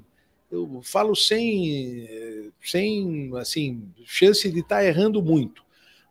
eu 0.50 0.82
falo 0.84 1.16
sem 1.16 2.52
sem 2.62 3.32
assim, 3.38 3.84
chance 4.06 4.50
de 4.50 4.60
estar 4.60 4.86
errando 4.86 5.22
muito. 5.22 5.63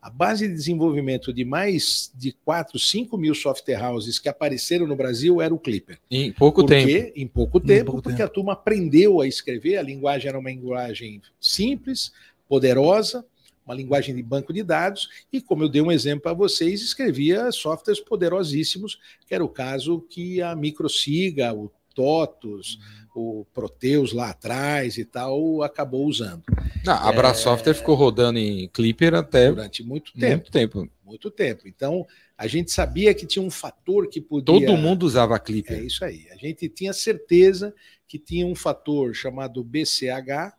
A 0.02 0.10
base 0.10 0.48
de 0.48 0.54
desenvolvimento 0.54 1.32
de 1.32 1.44
mais 1.44 2.10
de 2.16 2.32
4, 2.44 2.76
5 2.76 3.16
mil 3.16 3.36
software 3.36 3.80
houses 3.80 4.18
que 4.18 4.28
apareceram 4.28 4.84
no 4.84 4.96
Brasil 4.96 5.40
era 5.40 5.54
o 5.54 5.58
Clipper. 5.60 6.00
Em 6.10 6.32
pouco 6.32 6.62
Por 6.62 6.70
tempo. 6.70 7.12
Em 7.14 7.28
pouco 7.28 7.60
tempo, 7.60 7.92
pouco 7.92 8.02
porque 8.02 8.18
tempo. 8.18 8.28
a 8.28 8.34
turma 8.34 8.52
aprendeu 8.54 9.20
a 9.20 9.28
escrever, 9.28 9.76
a 9.76 9.82
linguagem 9.82 10.28
era 10.28 10.36
uma 10.36 10.50
linguagem 10.50 11.22
simples, 11.40 12.10
poderosa, 12.48 13.24
uma 13.64 13.76
linguagem 13.76 14.12
de 14.12 14.24
banco 14.24 14.52
de 14.52 14.64
dados, 14.64 15.08
e 15.32 15.40
como 15.40 15.62
eu 15.62 15.68
dei 15.68 15.80
um 15.80 15.92
exemplo 15.92 16.22
para 16.22 16.32
vocês, 16.32 16.82
escrevia 16.82 17.52
softwares 17.52 18.00
poderosíssimos, 18.00 18.98
que 19.24 19.32
era 19.32 19.44
o 19.44 19.48
caso 19.48 20.00
que 20.10 20.42
a 20.42 20.56
Microsiga, 20.56 21.54
o 21.54 21.70
TOTUS, 21.94 22.80
o 23.14 23.44
Proteus 23.52 24.12
lá 24.12 24.30
atrás 24.30 24.96
e 24.98 25.04
tal, 25.04 25.62
acabou 25.62 26.06
usando 26.06 26.42
Não, 26.84 26.94
a 26.94 27.12
Bra 27.12 27.34
Software 27.34 27.74
ficou 27.74 27.94
rodando 27.94 28.38
em 28.38 28.68
Clipper 28.68 29.14
até 29.14 29.48
durante 29.50 29.82
muito 29.82 30.12
tempo. 30.12 30.34
muito 30.36 30.50
tempo. 30.50 30.88
Muito 31.04 31.30
tempo. 31.30 31.68
Então, 31.68 32.06
a 32.38 32.46
gente 32.46 32.72
sabia 32.72 33.12
que 33.14 33.26
tinha 33.26 33.44
um 33.44 33.50
fator 33.50 34.08
que 34.08 34.20
podia. 34.20 34.46
Todo 34.46 34.76
mundo 34.76 35.02
usava 35.04 35.36
É 35.36 35.38
Clipper. 35.38 35.84
isso 35.84 36.04
aí. 36.04 36.26
A 36.30 36.36
gente 36.36 36.68
tinha 36.68 36.92
certeza 36.92 37.74
que 38.08 38.18
tinha 38.18 38.46
um 38.46 38.54
fator 38.54 39.14
chamado 39.14 39.62
BCH, 39.62 40.54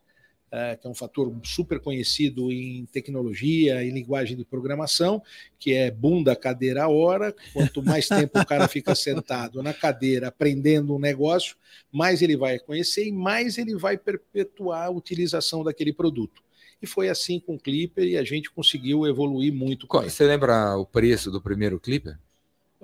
uh, 0.54 0.80
que 0.80 0.86
é 0.86 0.90
um 0.90 0.94
fator 0.94 1.34
super 1.44 1.80
conhecido 1.80 2.52
em 2.52 2.86
tecnologia, 2.86 3.84
em 3.84 3.92
linguagem 3.92 4.38
de 4.38 4.46
programação, 4.46 5.22
que 5.58 5.74
é 5.74 5.90
bunda, 5.90 6.36
cadeira, 6.36 6.88
hora. 6.88 7.36
Quanto 7.52 7.82
mais 7.82 8.08
tempo 8.08 8.40
o 8.40 8.46
cara 8.46 8.68
fica 8.68 8.94
sentado 8.94 9.64
na 9.64 9.74
cadeira 9.74 10.28
aprendendo 10.28 10.96
um 10.96 11.00
negócio, 11.00 11.56
mais 11.92 12.22
ele 12.22 12.38
vai 12.38 12.60
conhecer 12.60 13.08
e 13.08 13.12
mais 13.12 13.58
ele 13.58 13.76
vai 13.76 13.98
perpetuar 13.98 14.86
a 14.86 14.92
utilização 14.92 15.64
daquele 15.64 15.92
produto. 15.92 16.44
E 16.82 16.86
foi 16.86 17.10
assim 17.10 17.40
com 17.40 17.56
o 17.56 17.60
Clipper 17.60 18.06
e 18.06 18.18
a 18.18 18.24
gente 18.24 18.52
conseguiu 18.52 19.08
evoluir 19.08 19.54
muito. 19.54 19.88
Você 19.88 20.26
lembra 20.26 20.76
o 20.78 20.86
preço 20.86 21.32
do 21.32 21.42
primeiro 21.42 21.80
Clipper? 21.80 22.18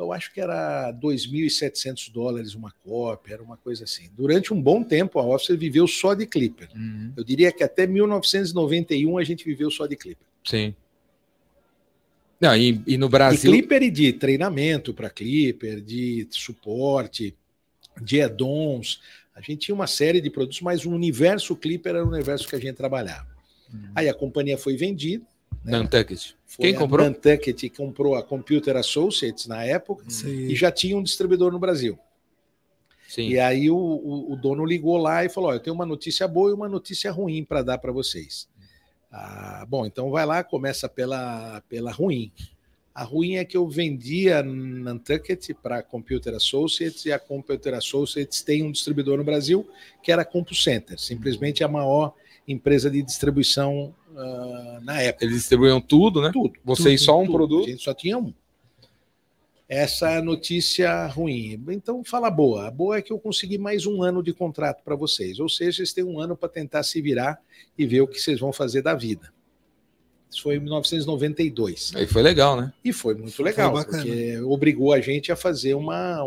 Eu 0.03 0.13
acho 0.13 0.33
que 0.33 0.39
era 0.39 0.91
2.700 0.93 2.11
dólares 2.11 2.55
uma 2.55 2.71
cópia, 2.83 3.33
era 3.33 3.43
uma 3.43 3.57
coisa 3.57 3.83
assim. 3.83 4.09
Durante 4.15 4.53
um 4.53 4.61
bom 4.61 4.81
tempo, 4.83 5.19
a 5.19 5.25
Officer 5.25 5.57
viveu 5.57 5.87
só 5.87 6.13
de 6.13 6.25
Clipper. 6.25 6.69
Uhum. 6.73 7.11
Eu 7.17 7.23
diria 7.23 7.51
que 7.51 7.63
até 7.63 7.85
1991 7.85 9.17
a 9.17 9.23
gente 9.23 9.43
viveu 9.43 9.69
só 9.69 9.85
de 9.85 9.95
Clipper. 9.95 10.25
Sim. 10.43 10.73
Não, 12.39 12.55
e, 12.55 12.81
e 12.87 12.97
no 12.97 13.09
Brasil. 13.09 13.51
De 13.51 13.57
Clipper 13.57 13.83
e 13.83 13.91
de 13.91 14.13
treinamento 14.13 14.93
para 14.93 15.09
Clipper, 15.09 15.81
de 15.81 16.25
suporte, 16.31 17.35
de 18.01 18.21
add-ons. 18.21 19.01
A 19.35 19.41
gente 19.41 19.57
tinha 19.57 19.75
uma 19.75 19.87
série 19.87 20.21
de 20.21 20.29
produtos, 20.29 20.61
mas 20.61 20.85
o 20.85 20.91
universo 20.91 21.55
Clipper 21.55 21.95
era 21.95 22.05
o 22.05 22.07
universo 22.07 22.47
que 22.47 22.55
a 22.55 22.59
gente 22.59 22.75
trabalhava. 22.75 23.27
Uhum. 23.73 23.91
Aí 23.93 24.07
a 24.07 24.13
companhia 24.13 24.57
foi 24.57 24.77
vendida 24.77 25.25
né? 25.63 25.71
Nantucket. 25.71 26.33
Quem 26.57 26.73
comprou? 26.73 27.05
Nantucket 27.05 27.69
comprou 27.75 28.15
a 28.15 28.23
Computer 28.23 28.75
Associates 28.75 29.47
na 29.47 29.63
época 29.63 30.03
Sim. 30.09 30.27
e 30.27 30.55
já 30.55 30.71
tinha 30.71 30.97
um 30.97 31.03
distribuidor 31.03 31.51
no 31.51 31.59
Brasil. 31.59 31.97
Sim. 33.07 33.29
E 33.29 33.39
aí 33.39 33.71
o, 33.71 33.75
o, 33.75 34.33
o, 34.33 34.35
dono 34.35 34.63
ligou 34.65 34.97
lá 34.97 35.25
e 35.25 35.29
falou: 35.29 35.51
Eu 35.51 35.59
tenho 35.59 35.75
uma 35.75 35.85
notícia 35.85 36.27
boa 36.27 36.51
e 36.51 36.53
uma 36.53 36.69
notícia 36.69 37.11
ruim 37.11 37.43
para 37.43 37.63
dar 37.63 37.77
para 37.79 37.91
vocês. 37.91 38.47
Ah, 39.11 39.65
bom, 39.67 39.85
então 39.85 40.11
vai 40.11 40.25
lá, 40.25 40.43
começa 40.43 40.87
pela, 40.87 41.61
pela 41.67 41.91
ruim. 41.91 42.31
A 42.93 43.03
ruim 43.03 43.37
é 43.37 43.45
que 43.45 43.57
eu 43.57 43.67
vendia 43.67 44.43
Nantucket 44.43 45.53
para 45.63 45.77
a 45.77 45.83
Computer 45.83 46.35
Associates 46.35 47.05
e 47.05 47.11
a 47.11 47.17
Computer 47.17 47.73
Associates 47.73 48.41
tem 48.41 48.61
um 48.61 48.71
distribuidor 48.71 49.17
no 49.17 49.23
Brasil 49.23 49.67
que 50.03 50.11
era 50.11 50.23
a 50.23 50.25
CompuCenter, 50.25 50.99
simplesmente 50.99 51.63
a 51.63 51.67
maior 51.67 52.13
empresa 52.47 52.89
de 52.89 53.01
distribuição 53.01 53.95
uh, 54.19 54.83
na 54.83 55.01
época. 55.01 55.25
Eles 55.25 55.37
distribuíam 55.37 55.79
tudo, 55.79 56.21
né? 56.21 56.29
Tudo. 56.31 56.53
Vocês 56.63 57.01
tudo, 57.01 57.05
só 57.05 57.19
um 57.19 57.25
tudo. 57.25 57.33
produto? 57.33 57.67
A 57.67 57.71
gente 57.71 57.83
só 57.83 57.93
tinha 57.93 58.17
um. 58.17 58.33
Essa 59.67 60.09
é 60.09 60.17
a 60.17 60.21
notícia 60.21 61.05
ruim. 61.07 61.63
Então, 61.69 62.03
fala 62.03 62.31
boa. 62.31 62.67
A 62.67 62.71
boa 62.71 62.97
é 62.97 63.01
que 63.03 63.13
eu 63.13 63.19
consegui 63.19 63.59
mais 63.59 63.85
um 63.85 64.01
ano 64.01 64.23
de 64.23 64.33
contrato 64.33 64.83
para 64.83 64.95
vocês. 64.95 65.39
Ou 65.39 65.47
seja, 65.47 65.77
vocês 65.77 65.93
têm 65.93 66.03
um 66.03 66.19
ano 66.19 66.35
para 66.35 66.49
tentar 66.49 66.81
se 66.81 66.99
virar 67.01 67.39
e 67.77 67.85
ver 67.85 68.01
o 68.01 68.07
que 68.07 68.19
vocês 68.19 68.39
vão 68.39 68.51
fazer 68.51 68.81
da 68.81 68.95
vida. 68.95 69.31
Isso 70.29 70.43
foi 70.43 70.55
em 70.55 70.59
1992. 70.59 71.93
Aí 71.95 72.07
foi 72.07 72.21
legal, 72.21 72.59
né? 72.59 72.73
E 72.83 72.91
foi 72.91 73.15
muito 73.15 73.41
legal, 73.41 73.75
foi 73.75 73.85
porque 73.85 74.39
obrigou 74.41 74.93
a 74.93 75.01
gente 75.01 75.31
a 75.31 75.35
fazer 75.35 75.73
uma, 75.73 76.23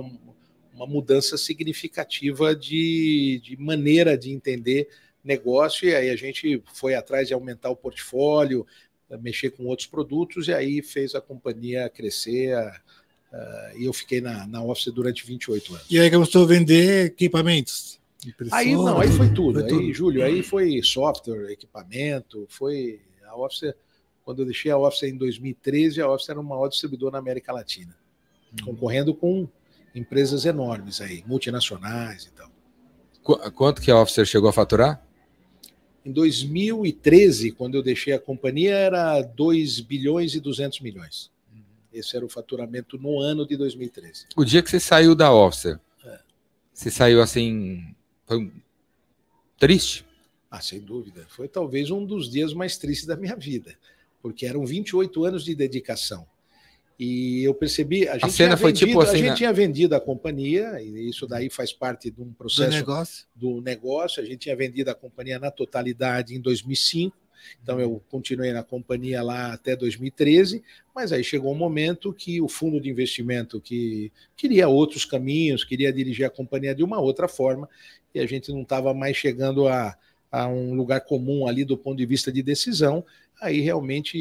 uma 0.75 0.87
mudança 0.87 1.37
significativa 1.37 2.55
de, 2.55 3.41
de 3.45 3.57
maneira 3.57 4.19
de 4.19 4.31
entender 4.33 4.89
negócio, 5.25 5.89
e 5.89 5.95
aí 5.95 6.11
a 6.11 6.17
gente 6.17 6.63
foi 6.75 6.95
atrás 6.95 7.29
de 7.29 7.35
aumentar 7.35 7.71
o 7.71 7.77
portfólio, 7.77 8.67
mexer 9.21 9.51
com 9.51 9.67
outros 9.67 9.87
produtos, 9.87 10.49
e 10.49 10.55
aí 10.55 10.83
fez 10.83 11.15
a 11.15 11.21
companhia 11.21 11.89
crescer. 11.89 12.57
Uh, 13.33 13.79
e 13.79 13.85
eu 13.85 13.93
fiquei 13.93 14.21
na, 14.21 14.47
na 14.47 14.63
Office 14.63 14.93
durante 14.93 15.25
28 15.25 15.75
anos. 15.75 15.87
E 15.91 15.99
aí 15.99 16.11
começou 16.11 16.45
a 16.45 16.47
vender 16.47 17.07
equipamentos? 17.07 17.99
Aí 18.51 18.75
não, 18.75 19.01
aí 19.01 19.09
foi 19.09 19.33
tudo. 19.33 19.61
Foi 19.61 19.69
tudo. 19.69 19.81
Aí, 19.81 19.93
Júlio, 19.93 20.25
aí 20.25 20.43
foi 20.43 20.81
software, 20.83 21.51
equipamento, 21.51 22.47
foi 22.49 23.01
a 23.27 23.37
Office. 23.37 23.75
Quando 24.25 24.43
eu 24.43 24.45
deixei 24.45 24.71
a 24.71 24.79
Office 24.79 25.03
em 25.05 25.17
2013, 25.17 26.01
a 26.01 26.09
Office 26.09 26.29
era 26.29 26.39
o 26.39 26.45
maior 26.45 26.69
distribuidor 26.69 27.11
na 27.11 27.19
América 27.19 27.53
Latina, 27.53 27.97
uhum. 28.53 28.67
concorrendo 28.67 29.15
com 29.15 29.49
empresas 29.95 30.45
enormes 30.45 31.01
aí, 31.01 31.25
multinacionais 31.27 32.25
e 32.25 32.31
tal. 32.31 32.51
Quanto 33.53 33.81
que 33.81 33.91
a 33.91 34.01
Officer 34.01 34.25
chegou 34.25 34.49
a 34.49 34.53
faturar? 34.53 35.05
Em 36.05 36.11
2013, 36.11 37.53
quando 37.53 37.77
eu 37.77 37.83
deixei 37.83 38.13
a 38.13 38.19
companhia, 38.19 38.75
era 38.75 39.23
2 39.23 39.81
bilhões 39.81 40.35
e 40.35 40.41
200 40.41 40.81
milhões. 40.81 41.31
Esse 41.93 42.17
era 42.17 42.25
o 42.25 42.29
faturamento 42.29 42.99
no 42.99 43.21
ano 43.21 43.47
de 43.47 43.57
2013. 43.57 44.27
O 44.35 44.45
dia 44.45 44.63
que 44.63 44.71
você 44.71 44.81
saiu 44.81 45.15
da 45.15 45.33
Officer, 45.33 45.79
é. 46.05 46.19
você 46.73 46.91
saiu 46.91 47.21
assim. 47.21 47.95
Foi 48.27 48.51
triste? 49.59 50.05
Ah, 50.51 50.61
sem 50.61 50.81
dúvida. 50.81 51.27
Foi 51.29 51.47
talvez 51.47 51.91
um 51.91 52.05
dos 52.05 52.31
dias 52.31 52.55
mais 52.55 52.79
tristes 52.79 53.07
da 53.07 53.17
minha 53.17 53.37
vida, 53.37 53.77
porque 54.23 54.47
eram 54.47 54.65
28 54.65 55.25
anos 55.25 55.45
de 55.45 55.55
dedicação. 55.55 56.27
E 57.05 57.43
eu 57.43 57.53
percebi. 57.53 58.07
A, 58.07 58.13
gente 58.13 58.27
a 58.27 58.29
cena 58.29 58.57
foi 58.57 58.71
vendido, 58.71 58.87
tipo 58.87 59.01
assim. 59.01 59.15
A 59.15 59.17
gente 59.17 59.29
né? 59.31 59.35
tinha 59.35 59.53
vendido 59.53 59.97
a 59.97 60.01
companhia, 60.01 60.81
e 60.81 61.09
isso 61.09 61.27
daí 61.27 61.51
faz 61.51 61.73
parte 61.73 62.13
de 62.13 62.23
um 62.23 62.33
processo 62.33 62.71
do 62.71 62.77
negócio. 62.77 63.27
do 63.35 63.61
negócio. 63.61 64.23
A 64.23 64.25
gente 64.25 64.39
tinha 64.39 64.55
vendido 64.55 64.89
a 64.89 64.95
companhia 64.95 65.37
na 65.37 65.51
totalidade 65.51 66.33
em 66.33 66.41
2005. 66.41 67.17
Então 67.61 67.81
eu 67.81 68.01
continuei 68.09 68.53
na 68.53 68.63
companhia 68.63 69.21
lá 69.21 69.53
até 69.53 69.75
2013, 69.75 70.63
mas 70.95 71.13
aí 71.13 71.25
chegou 71.25 71.51
um 71.51 71.57
momento 71.57 72.13
que 72.13 72.41
o 72.41 72.47
fundo 72.47 72.81
de 72.81 72.89
investimento 72.89 73.61
que 73.61 74.13
queria 74.37 74.69
outros 74.69 75.05
caminhos, 75.05 75.65
queria 75.65 75.93
dirigir 75.93 76.25
a 76.25 76.31
companhia 76.31 76.73
de 76.73 76.85
uma 76.85 77.01
outra 77.01 77.27
forma, 77.27 77.69
e 78.15 78.21
a 78.21 78.27
gente 78.27 78.53
não 78.53 78.63
estava 78.63 78.95
mais 78.95 79.17
chegando 79.17 79.67
a, 79.67 79.99
a 80.31 80.47
um 80.47 80.73
lugar 80.73 81.01
comum 81.01 81.49
ali 81.49 81.65
do 81.65 81.77
ponto 81.77 81.99
de 81.99 82.07
vista 82.07 82.31
de 82.31 82.45
decisão. 82.45 83.05
Aí 83.41 83.61
realmente 83.61 84.17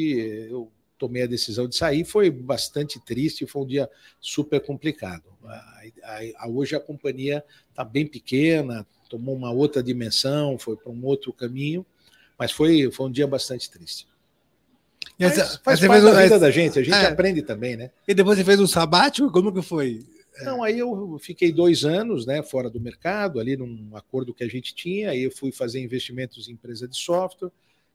eu 0.50 0.68
tomei 1.02 1.24
a 1.24 1.26
decisão 1.26 1.66
de 1.66 1.74
sair, 1.74 2.04
foi 2.04 2.30
bastante 2.30 3.00
triste, 3.00 3.44
foi 3.44 3.62
um 3.62 3.66
dia 3.66 3.90
super 4.20 4.60
complicado. 4.60 5.24
A, 5.44 5.82
a, 6.04 6.44
a, 6.44 6.48
hoje 6.48 6.76
a 6.76 6.80
companhia 6.80 7.42
está 7.68 7.82
bem 7.82 8.06
pequena, 8.06 8.86
tomou 9.10 9.34
uma 9.34 9.50
outra 9.50 9.82
dimensão, 9.82 10.56
foi 10.56 10.76
para 10.76 10.92
um 10.92 11.04
outro 11.04 11.32
caminho, 11.32 11.84
mas 12.38 12.52
foi, 12.52 12.88
foi 12.92 13.06
um 13.06 13.10
dia 13.10 13.26
bastante 13.26 13.68
triste. 13.68 14.06
Mas, 15.18 15.36
mas 15.36 15.56
faz 15.56 15.80
parte 15.80 16.04
da 16.04 16.22
vida 16.22 16.38
da 16.38 16.50
gente, 16.52 16.78
a 16.78 16.82
gente 16.84 16.94
é, 16.94 17.06
aprende 17.06 17.42
também, 17.42 17.76
né? 17.76 17.90
E 18.06 18.14
depois 18.14 18.38
você 18.38 18.44
fez 18.44 18.60
um 18.60 18.66
sabático, 18.68 19.28
como 19.32 19.52
que 19.52 19.60
foi? 19.60 20.06
Não, 20.42 20.62
aí 20.62 20.78
eu 20.78 21.18
fiquei 21.20 21.52
dois 21.52 21.84
anos 21.84 22.24
né, 22.24 22.44
fora 22.44 22.70
do 22.70 22.80
mercado, 22.80 23.40
ali 23.40 23.56
num 23.56 23.90
acordo 23.96 24.32
que 24.32 24.44
a 24.44 24.48
gente 24.48 24.72
tinha, 24.72 25.10
aí 25.10 25.24
eu 25.24 25.32
fui 25.32 25.50
fazer 25.50 25.80
investimentos 25.80 26.48
em 26.48 26.52
empresa 26.52 26.86
de 26.86 26.96
software, 26.96 27.50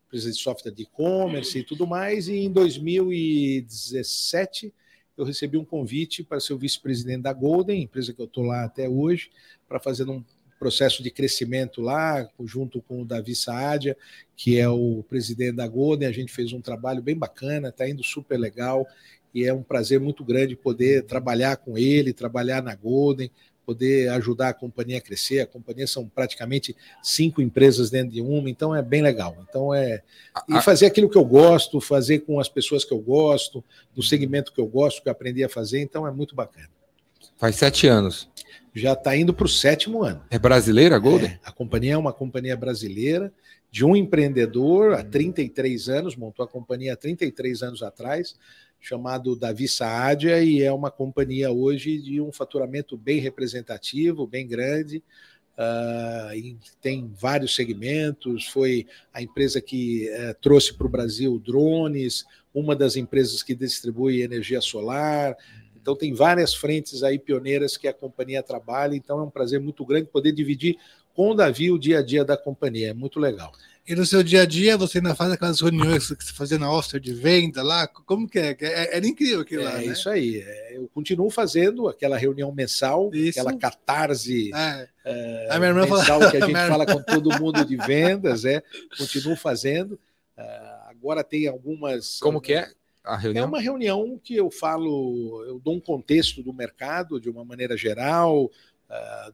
empresa 0.08 0.32
de 0.32 0.38
software 0.38 0.72
de 0.72 0.84
e-commerce 0.84 1.60
e 1.60 1.64
tudo 1.64 1.86
mais. 1.86 2.28
E 2.28 2.38
em 2.38 2.52
2017 2.52 4.74
eu 5.18 5.26
recebi 5.26 5.58
um 5.58 5.66
convite 5.66 6.24
para 6.24 6.40
ser 6.40 6.54
o 6.54 6.58
vice-presidente 6.58 7.24
da 7.24 7.34
Golden, 7.34 7.84
empresa 7.84 8.14
que 8.14 8.22
eu 8.22 8.26
estou 8.26 8.44
lá 8.44 8.64
até 8.64 8.88
hoje, 8.88 9.32
para 9.68 9.80
fazer 9.80 10.08
um 10.08 10.24
processo 10.60 11.04
de 11.04 11.12
crescimento 11.12 11.82
lá, 11.82 12.28
junto 12.44 12.82
com 12.82 13.02
o 13.02 13.06
Davi 13.06 13.36
Saadia, 13.36 13.98
que 14.36 14.58
é 14.58 14.70
o 14.70 15.04
presidente 15.08 15.56
da 15.56 15.68
Golden. 15.68 16.08
A 16.08 16.12
gente 16.12 16.32
fez 16.32 16.54
um 16.54 16.62
trabalho 16.62 17.02
bem 17.02 17.16
bacana, 17.16 17.70
está 17.70 17.88
indo 17.88 18.04
super 18.04 18.40
legal 18.40 18.88
e 19.34 19.44
é 19.44 19.54
um 19.54 19.64
prazer 19.64 20.00
muito 20.00 20.24
grande 20.24 20.56
poder 20.56 21.04
trabalhar 21.04 21.58
com 21.58 21.78
ele, 21.78 22.14
trabalhar 22.14 22.64
na 22.64 22.76
Golden, 22.76 23.30
poder 23.68 24.08
ajudar 24.12 24.48
a 24.48 24.54
companhia 24.54 24.98
a 24.98 25.02
crescer. 25.02 25.42
A 25.42 25.46
companhia 25.46 25.86
são 25.86 26.08
praticamente 26.08 26.74
cinco 27.04 27.42
empresas 27.42 27.90
dentro 27.90 28.14
de 28.14 28.22
uma, 28.22 28.50
então 28.50 28.74
é 28.74 28.82
bem 28.82 29.02
legal. 29.02 29.36
Então 29.48 29.74
é 29.74 30.02
e 30.48 30.62
fazer 30.62 30.86
aquilo 30.86 31.10
que 31.10 31.18
eu 31.18 31.26
gosto, 31.26 31.82
fazer 31.82 32.20
com 32.20 32.40
as 32.40 32.48
pessoas 32.48 32.86
que 32.86 32.94
eu 32.94 33.00
gosto, 33.00 33.62
do 33.94 34.02
segmento 34.02 34.54
que 34.54 34.62
eu 34.62 34.66
gosto, 34.66 35.04
que 35.04 35.10
eu 35.10 35.12
aprendi 35.12 35.44
a 35.44 35.50
fazer, 35.50 35.82
então 35.82 36.08
é 36.08 36.12
muito 36.12 36.34
bacana. 36.34 36.70
Faz 37.36 37.58
sete 37.58 37.88
anos. 37.88 38.30
Já 38.74 38.94
está 38.94 39.18
indo 39.18 39.34
para 39.34 39.46
o 39.46 39.50
sétimo 39.50 40.02
ano. 40.02 40.24
É 40.30 40.40
brasileira 40.40 40.96
a 40.96 41.00
Golden? 41.00 41.32
É, 41.32 41.40
a 41.44 41.52
companhia 41.52 41.94
é 41.94 41.98
uma 41.98 42.14
companhia 42.14 42.56
brasileira 42.56 43.34
de 43.70 43.84
um 43.84 43.98
empreendedor 43.98 44.94
há 44.94 45.04
33 45.04 45.90
anos, 45.90 46.16
montou 46.16 46.46
a 46.46 46.48
companhia 46.48 46.94
há 46.94 46.96
33 46.96 47.64
anos 47.64 47.84
atrás 47.84 48.36
chamado 48.80 49.36
Davi 49.36 49.68
Saadia 49.68 50.42
e 50.44 50.62
é 50.62 50.72
uma 50.72 50.92
companhia 50.92 51.52
hoje 51.52 51.98
de 52.00 52.22
um 52.22 52.32
faturamento 52.32 52.98
bem 52.98 53.20
representativo, 53.20 54.28
bem 54.28 54.48
grande. 54.48 55.04
Uh, 55.58 56.58
tem 56.80 57.12
vários 57.20 57.56
segmentos. 57.56 58.48
Foi 58.48 58.86
a 59.12 59.22
empresa 59.22 59.60
que 59.60 60.10
uh, 60.10 60.36
trouxe 60.40 60.74
para 60.74 60.86
o 60.86 60.90
Brasil 60.90 61.40
drones, 61.40 62.26
uma 62.54 62.76
das 62.76 62.96
empresas 62.96 63.42
que 63.42 63.56
distribui 63.56 64.22
energia 64.22 64.62
solar. 64.62 65.36
Então, 65.76 65.96
tem 65.96 66.14
várias 66.14 66.54
frentes 66.54 67.02
aí 67.02 67.18
pioneiras 67.18 67.78
que 67.78 67.88
a 67.88 67.94
companhia 67.94 68.44
trabalha. 68.44 68.96
Então, 68.96 69.20
é 69.20 69.24
um 69.24 69.30
prazer 69.30 69.60
muito 69.60 69.86
grande 69.86 70.10
poder 70.10 70.32
dividir 70.32 70.78
com 71.14 71.32
o 71.32 71.34
Davi 71.34 71.72
o 71.72 71.80
dia 71.80 72.00
a 72.00 72.04
dia 72.04 72.24
da 72.24 72.38
companhia. 72.38 72.90
É 72.90 72.94
muito 72.94 73.20
legal. 73.20 73.52
E 73.88 73.96
no 73.96 74.06
seu 74.06 74.22
dia 74.22 74.42
a 74.42 74.46
dia, 74.46 74.76
você 74.76 74.98
ainda 74.98 75.16
faz 75.16 75.32
aquelas 75.32 75.62
reuniões 75.62 76.10
que 76.12 76.22
você 76.24 76.34
fazia 76.34 76.60
na 76.60 76.70
Oster 76.70 77.00
de 77.00 77.14
venda 77.14 77.64
lá? 77.64 77.88
Como 77.88 78.28
que 78.28 78.38
é? 78.38 78.58
é 78.60 78.98
era 78.98 79.08
incrível 79.08 79.40
aquilo 79.42 79.62
é, 79.62 79.66
lá, 79.66 79.82
É 79.82 79.86
né? 79.86 79.94
isso 79.94 80.10
aí. 80.10 80.42
É, 80.46 80.76
eu 80.78 80.90
continuo 80.94 81.30
fazendo 81.30 81.88
aquela 81.88 82.18
reunião 82.18 82.52
mensal, 82.52 83.10
Isso. 83.14 83.40
aquela 83.40 83.58
catarse 83.58 84.52
É. 84.54 84.88
é, 85.06 85.48
A 85.52 85.58
minha 85.58 85.70
irmã 85.70 85.82
mensal 85.84 86.20
fala- 86.20 86.32
que 86.32 86.38
a 86.38 86.42
gente 86.46 86.68
fala 86.68 86.86
com 86.86 87.02
todo 87.02 87.40
mundo 87.40 87.64
de 87.64 87.78
vendas, 87.78 88.44
é. 88.44 88.62
Continuo 88.98 89.38
fazendo. 89.38 89.98
Ah, 90.38 90.88
agora 90.90 91.24
tem 91.24 91.48
algumas. 91.48 92.20
Como 92.20 92.42
que 92.42 92.54
é 92.54 92.70
a 93.06 93.16
É 93.16 93.18
reunião? 93.20 93.48
uma 93.48 93.62
reunião 93.62 94.20
que 94.22 94.36
eu 94.36 94.52
falo, 94.52 95.46
eu 95.48 95.60
dou 95.64 95.76
um 95.76 95.80
contexto 95.80 96.44
do 96.44 96.52
mercado 96.54 97.22
de 97.22 97.30
uma 97.30 97.46
maneira 97.46 97.78
geral, 97.78 98.52
ah, 98.52 98.77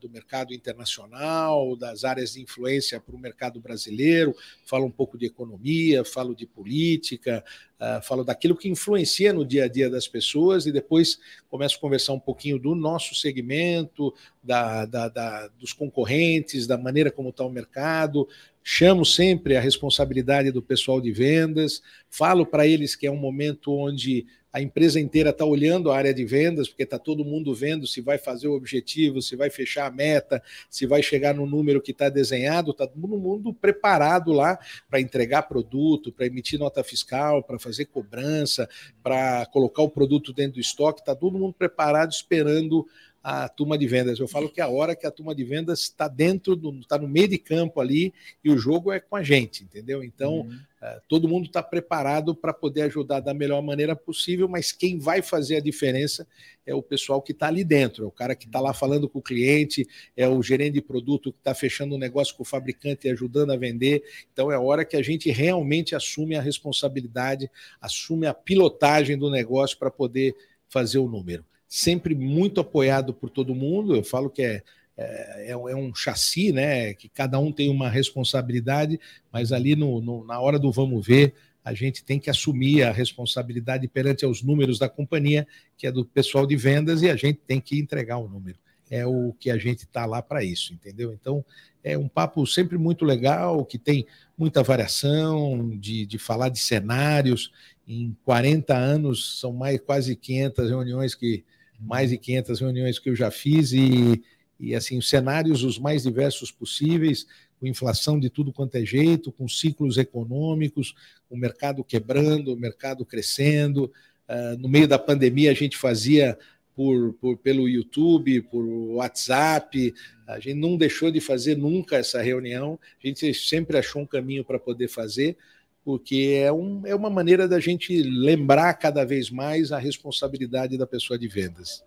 do 0.01 0.09
mercado 0.09 0.53
internacional, 0.53 1.75
das 1.75 2.03
áreas 2.03 2.33
de 2.33 2.41
influência 2.41 2.99
para 2.99 3.15
o 3.15 3.19
mercado 3.19 3.59
brasileiro, 3.59 4.35
falo 4.65 4.85
um 4.85 4.91
pouco 4.91 5.17
de 5.17 5.25
economia, 5.25 6.03
falo 6.03 6.35
de 6.35 6.45
política, 6.47 7.43
ah, 7.79 8.01
falo 8.01 8.23
daquilo 8.23 8.55
que 8.57 8.67
influencia 8.67 9.31
no 9.31 9.45
dia 9.45 9.65
a 9.65 9.67
dia 9.67 9.89
das 9.89 10.07
pessoas 10.07 10.65
e 10.65 10.71
depois 10.71 11.19
começo 11.49 11.77
a 11.77 11.79
conversar 11.79 12.13
um 12.13 12.19
pouquinho 12.19 12.57
do 12.57 12.73
nosso 12.73 13.13
segmento, 13.15 14.13
da, 14.41 14.85
da- 14.85 15.09
da- 15.09 15.47
dos 15.59 15.71
concorrentes, 15.73 16.65
da 16.65 16.77
maneira 16.77 17.11
como 17.11 17.29
está 17.29 17.43
o 17.45 17.49
mercado. 17.51 18.27
Chamo 18.63 19.05
sempre 19.05 19.55
a 19.57 19.61
responsabilidade 19.61 20.49
do 20.51 20.61
pessoal 20.61 20.99
de 21.01 21.11
vendas, 21.11 21.81
falo 22.09 22.45
para 22.45 22.65
eles 22.65 22.95
que 22.95 23.05
é 23.05 23.11
um 23.11 23.17
momento 23.17 23.71
onde 23.73 24.25
a 24.53 24.61
empresa 24.61 24.99
inteira 24.99 25.31
está 25.31 25.43
olhando 25.43 25.89
a 25.89 25.97
área 25.97 26.13
de 26.13 26.23
vendas, 26.23 26.69
porque 26.69 26.83
está 26.83 26.99
todo 26.99 27.25
mundo 27.25 27.55
vendo 27.55 27.87
se 27.87 28.01
vai 28.01 28.19
fazer 28.19 28.47
o 28.47 28.53
objetivo, 28.53 29.19
se 29.19 29.35
vai 29.35 29.49
fechar 29.49 29.87
a 29.87 29.91
meta, 29.91 30.43
se 30.69 30.85
vai 30.85 31.01
chegar 31.01 31.33
no 31.33 31.47
número 31.47 31.81
que 31.81 31.89
está 31.89 32.07
desenhado, 32.07 32.69
está 32.69 32.85
todo 32.85 33.17
mundo 33.17 33.51
preparado 33.51 34.31
lá 34.31 34.59
para 34.87 35.01
entregar 35.01 35.41
produto, 35.43 36.11
para 36.11 36.27
emitir 36.27 36.59
nota 36.59 36.83
fiscal, 36.83 37.41
para 37.41 37.57
fazer 37.57 37.85
cobrança, 37.85 38.69
para 39.01 39.43
colocar 39.47 39.81
o 39.81 39.89
produto 39.89 40.31
dentro 40.31 40.53
do 40.53 40.61
estoque, 40.61 41.01
está 41.01 41.15
todo 41.15 41.39
mundo 41.39 41.55
preparado 41.57 42.11
esperando 42.11 42.85
a 43.23 43.47
turma 43.47 43.77
de 43.77 43.87
vendas. 43.87 44.19
Eu 44.19 44.27
falo 44.27 44.49
que 44.49 44.59
é 44.59 44.63
a 44.65 44.67
hora 44.67 44.93
que 44.97 45.07
a 45.07 45.11
turma 45.11 45.33
de 45.33 45.45
vendas 45.45 45.79
está 45.79 46.09
dentro, 46.09 46.59
está 46.81 46.97
no 46.97 47.07
meio 47.07 47.29
de 47.29 47.37
campo 47.37 47.79
ali 47.79 48.13
e 48.43 48.51
o 48.51 48.57
jogo 48.57 48.91
é 48.91 48.99
com 48.99 49.15
a 49.15 49.23
gente, 49.23 49.63
entendeu? 49.63 50.03
Então, 50.03 50.41
Uhum. 50.41 50.59
eh, 50.81 50.99
todo 51.07 51.27
mundo 51.29 51.45
está 51.45 51.63
preparado 51.63 52.35
para 52.35 52.53
poder 52.53 52.81
ajudar 52.81 53.21
da 53.21 53.33
melhor 53.33 53.61
maneira 53.61 53.95
possível, 53.95 54.49
mas 54.49 54.73
quem 54.73 54.99
vai 54.99 55.21
fazer 55.21 55.55
a 55.55 55.59
diferença 55.61 56.27
é 56.65 56.75
o 56.75 56.83
pessoal 56.83 57.21
que 57.21 57.31
está 57.31 57.47
ali 57.47 57.63
dentro, 57.63 58.03
é 58.03 58.07
o 58.07 58.11
cara 58.11 58.35
que 58.35 58.45
está 58.45 58.59
lá 58.59 58.73
falando 58.73 59.07
com 59.07 59.19
o 59.19 59.21
cliente, 59.21 59.87
é 60.17 60.27
o 60.27 60.43
gerente 60.43 60.73
de 60.73 60.81
produto 60.81 61.31
que 61.31 61.39
está 61.39 61.55
fechando 61.55 61.95
o 61.95 61.97
negócio 61.97 62.35
com 62.35 62.43
o 62.43 62.45
fabricante 62.45 63.07
e 63.07 63.11
ajudando 63.11 63.51
a 63.51 63.57
vender. 63.57 64.03
Então, 64.33 64.51
é 64.51 64.55
a 64.55 64.59
hora 64.59 64.83
que 64.83 64.97
a 64.97 65.01
gente 65.01 65.31
realmente 65.31 65.95
assume 65.95 66.35
a 66.35 66.41
responsabilidade, 66.41 67.49
assume 67.79 68.27
a 68.27 68.33
pilotagem 68.33 69.17
do 69.17 69.31
negócio 69.31 69.77
para 69.77 69.89
poder 69.89 70.35
fazer 70.67 70.97
o 70.97 71.07
número 71.07 71.45
sempre 71.75 72.13
muito 72.13 72.61
apoiado 72.61 73.15
por 73.15 73.31
todo 73.31 73.55
mundo. 73.55 73.95
Eu 73.95 74.03
falo 74.03 74.29
que 74.29 74.43
é, 74.43 74.61
é, 74.95 75.49
é 75.49 75.75
um 75.75 75.93
chassi, 75.95 76.51
né? 76.51 76.93
Que 76.93 77.09
cada 77.09 77.39
um 77.39 77.51
tem 77.51 77.67
uma 77.67 77.89
responsabilidade, 77.89 78.99
mas 79.31 79.51
ali 79.51 79.75
no, 79.75 79.99
no, 79.99 80.23
na 80.23 80.39
hora 80.39 80.59
do 80.59 80.71
vamos 80.71 81.03
ver, 81.03 81.33
a 81.65 81.73
gente 81.73 82.03
tem 82.03 82.19
que 82.19 82.29
assumir 82.29 82.83
a 82.83 82.91
responsabilidade 82.91 83.87
perante 83.87 84.23
aos 84.23 84.43
números 84.43 84.77
da 84.77 84.87
companhia, 84.87 85.47
que 85.75 85.87
é 85.87 85.91
do 85.91 86.05
pessoal 86.05 86.45
de 86.45 86.55
vendas, 86.55 87.01
e 87.01 87.09
a 87.09 87.15
gente 87.15 87.39
tem 87.47 87.59
que 87.59 87.79
entregar 87.79 88.19
o 88.19 88.29
número. 88.29 88.59
É 88.87 89.03
o 89.07 89.33
que 89.39 89.49
a 89.49 89.57
gente 89.57 89.79
está 89.79 90.05
lá 90.05 90.21
para 90.21 90.43
isso, 90.43 90.75
entendeu? 90.75 91.11
Então, 91.11 91.43
é 91.83 91.97
um 91.97 92.07
papo 92.07 92.45
sempre 92.45 92.77
muito 92.77 93.03
legal, 93.03 93.65
que 93.65 93.79
tem 93.79 94.05
muita 94.37 94.61
variação, 94.61 95.71
de, 95.71 96.05
de 96.05 96.19
falar 96.19 96.49
de 96.49 96.59
cenários. 96.59 97.51
Em 97.87 98.15
40 98.23 98.77
anos, 98.77 99.39
são 99.39 99.51
mais 99.51 99.79
quase 99.81 100.15
500 100.15 100.69
reuniões 100.69 101.15
que, 101.15 101.43
mais 101.83 102.09
de 102.09 102.17
500 102.17 102.59
reuniões 102.59 102.99
que 102.99 103.09
eu 103.09 103.15
já 103.15 103.29
fiz 103.29 103.71
e, 103.73 104.21
e 104.59 104.73
assim, 104.73 104.97
os 104.97 105.09
cenários 105.09 105.63
os 105.63 105.77
mais 105.77 106.03
diversos 106.03 106.51
possíveis, 106.51 107.27
com 107.59 107.67
inflação 107.67 108.19
de 108.19 108.29
tudo 108.29 108.51
quanto 108.51 108.75
é 108.75 108.85
jeito, 108.85 109.31
com 109.31 109.47
ciclos 109.47 109.97
econômicos, 109.97 110.95
o 111.29 111.37
mercado 111.37 111.83
quebrando, 111.83 112.53
o 112.53 112.57
mercado 112.57 113.05
crescendo. 113.05 113.91
Uh, 114.27 114.57
no 114.57 114.69
meio 114.69 114.87
da 114.87 114.97
pandemia, 114.97 115.51
a 115.51 115.53
gente 115.53 115.77
fazia 115.77 116.37
por, 116.75 117.13
por, 117.13 117.37
pelo 117.37 117.69
YouTube, 117.69 118.41
por 118.43 118.63
WhatsApp, 118.95 119.93
a 120.27 120.39
gente 120.39 120.55
não 120.55 120.77
deixou 120.77 121.11
de 121.11 121.19
fazer 121.19 121.57
nunca 121.57 121.97
essa 121.97 122.21
reunião, 122.21 122.79
a 123.03 123.07
gente 123.07 123.33
sempre 123.33 123.77
achou 123.77 124.01
um 124.01 124.07
caminho 124.07 124.43
para 124.43 124.59
poder 124.59 124.87
fazer, 124.87 125.37
porque 125.83 126.41
é, 126.43 126.51
um, 126.51 126.85
é 126.85 126.95
uma 126.95 127.09
maneira 127.09 127.47
da 127.47 127.59
gente 127.59 128.01
lembrar 128.01 128.73
cada 128.75 129.03
vez 129.03 129.29
mais 129.29 129.71
a 129.71 129.77
responsabilidade 129.77 130.77
da 130.77 130.87
pessoa 130.87 131.19
de 131.19 131.27
vendas. 131.27 131.83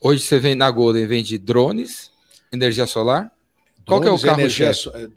Hoje 0.00 0.22
você 0.22 0.38
vem 0.38 0.54
na 0.54 0.70
Golden, 0.70 1.06
vende 1.06 1.38
drones, 1.38 2.10
energia 2.52 2.86
solar. 2.86 3.32
Qual 3.88 4.02
que 4.02 4.06
é 4.06 4.10
o 4.10 4.18
carro 4.18 4.40
energia, 4.40 4.70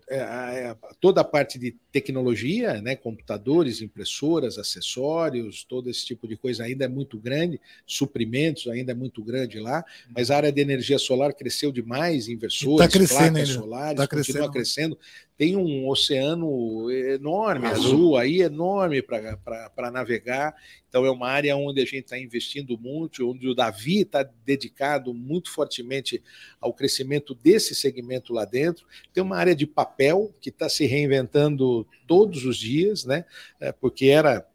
é, 0.07 0.15
é, 0.15 0.75
toda 1.01 1.19
a 1.19 1.25
parte 1.25 1.59
de 1.59 1.75
tecnologia, 1.91 2.81
né, 2.81 2.95
computadores, 2.95 3.81
impressoras, 3.81 4.57
acessórios, 4.57 5.65
todo 5.65 5.89
esse 5.89 6.05
tipo 6.05 6.25
de 6.25 6.37
coisa 6.37 6.63
ainda 6.63 6.85
é 6.85 6.87
muito 6.87 7.19
grande, 7.19 7.59
suprimentos 7.85 8.67
ainda 8.67 8.93
é 8.93 8.95
muito 8.95 9.21
grande 9.21 9.59
lá, 9.59 9.83
mas 10.15 10.31
a 10.31 10.37
área 10.37 10.51
de 10.53 10.61
energia 10.61 10.97
solar 10.97 11.33
cresceu 11.33 11.69
demais, 11.69 12.29
inversores, 12.29 12.77
tá 12.77 12.87
crescendo 12.87 13.33
placas 13.33 13.49
ainda. 13.49 13.61
solares, 13.61 13.97
tá 13.97 14.07
continua 14.07 14.49
crescendo. 14.49 14.95
crescendo. 14.95 14.99
Tem 15.41 15.57
um 15.57 15.89
oceano 15.89 16.91
enorme, 16.91 17.65
azul, 17.65 17.83
azul 17.83 18.17
aí, 18.17 18.41
enorme 18.41 19.01
para 19.01 19.89
navegar. 19.91 20.55
Então 20.87 21.03
é 21.03 21.09
uma 21.09 21.29
área 21.29 21.57
onde 21.57 21.81
a 21.81 21.83
gente 21.83 22.03
está 22.03 22.15
investindo 22.15 22.77
muito, 22.77 23.27
onde 23.27 23.47
o 23.47 23.55
Davi 23.55 24.01
está 24.01 24.21
dedicado 24.21 25.15
muito 25.15 25.49
fortemente 25.49 26.21
ao 26.59 26.71
crescimento 26.71 27.33
desse 27.33 27.73
segmento 27.73 28.31
lá 28.31 28.45
dentro. 28.45 28.85
Tem 29.11 29.23
uma 29.23 29.35
área 29.35 29.55
de 29.55 29.65
papel 29.65 30.31
que 30.39 30.49
está 30.49 30.69
se 30.69 30.85
reinventando 30.85 31.87
todos 32.05 32.45
os 32.45 32.55
dias, 32.55 33.03
né? 33.03 33.25
É, 33.59 33.71
porque 33.71 34.09
era 34.09 34.47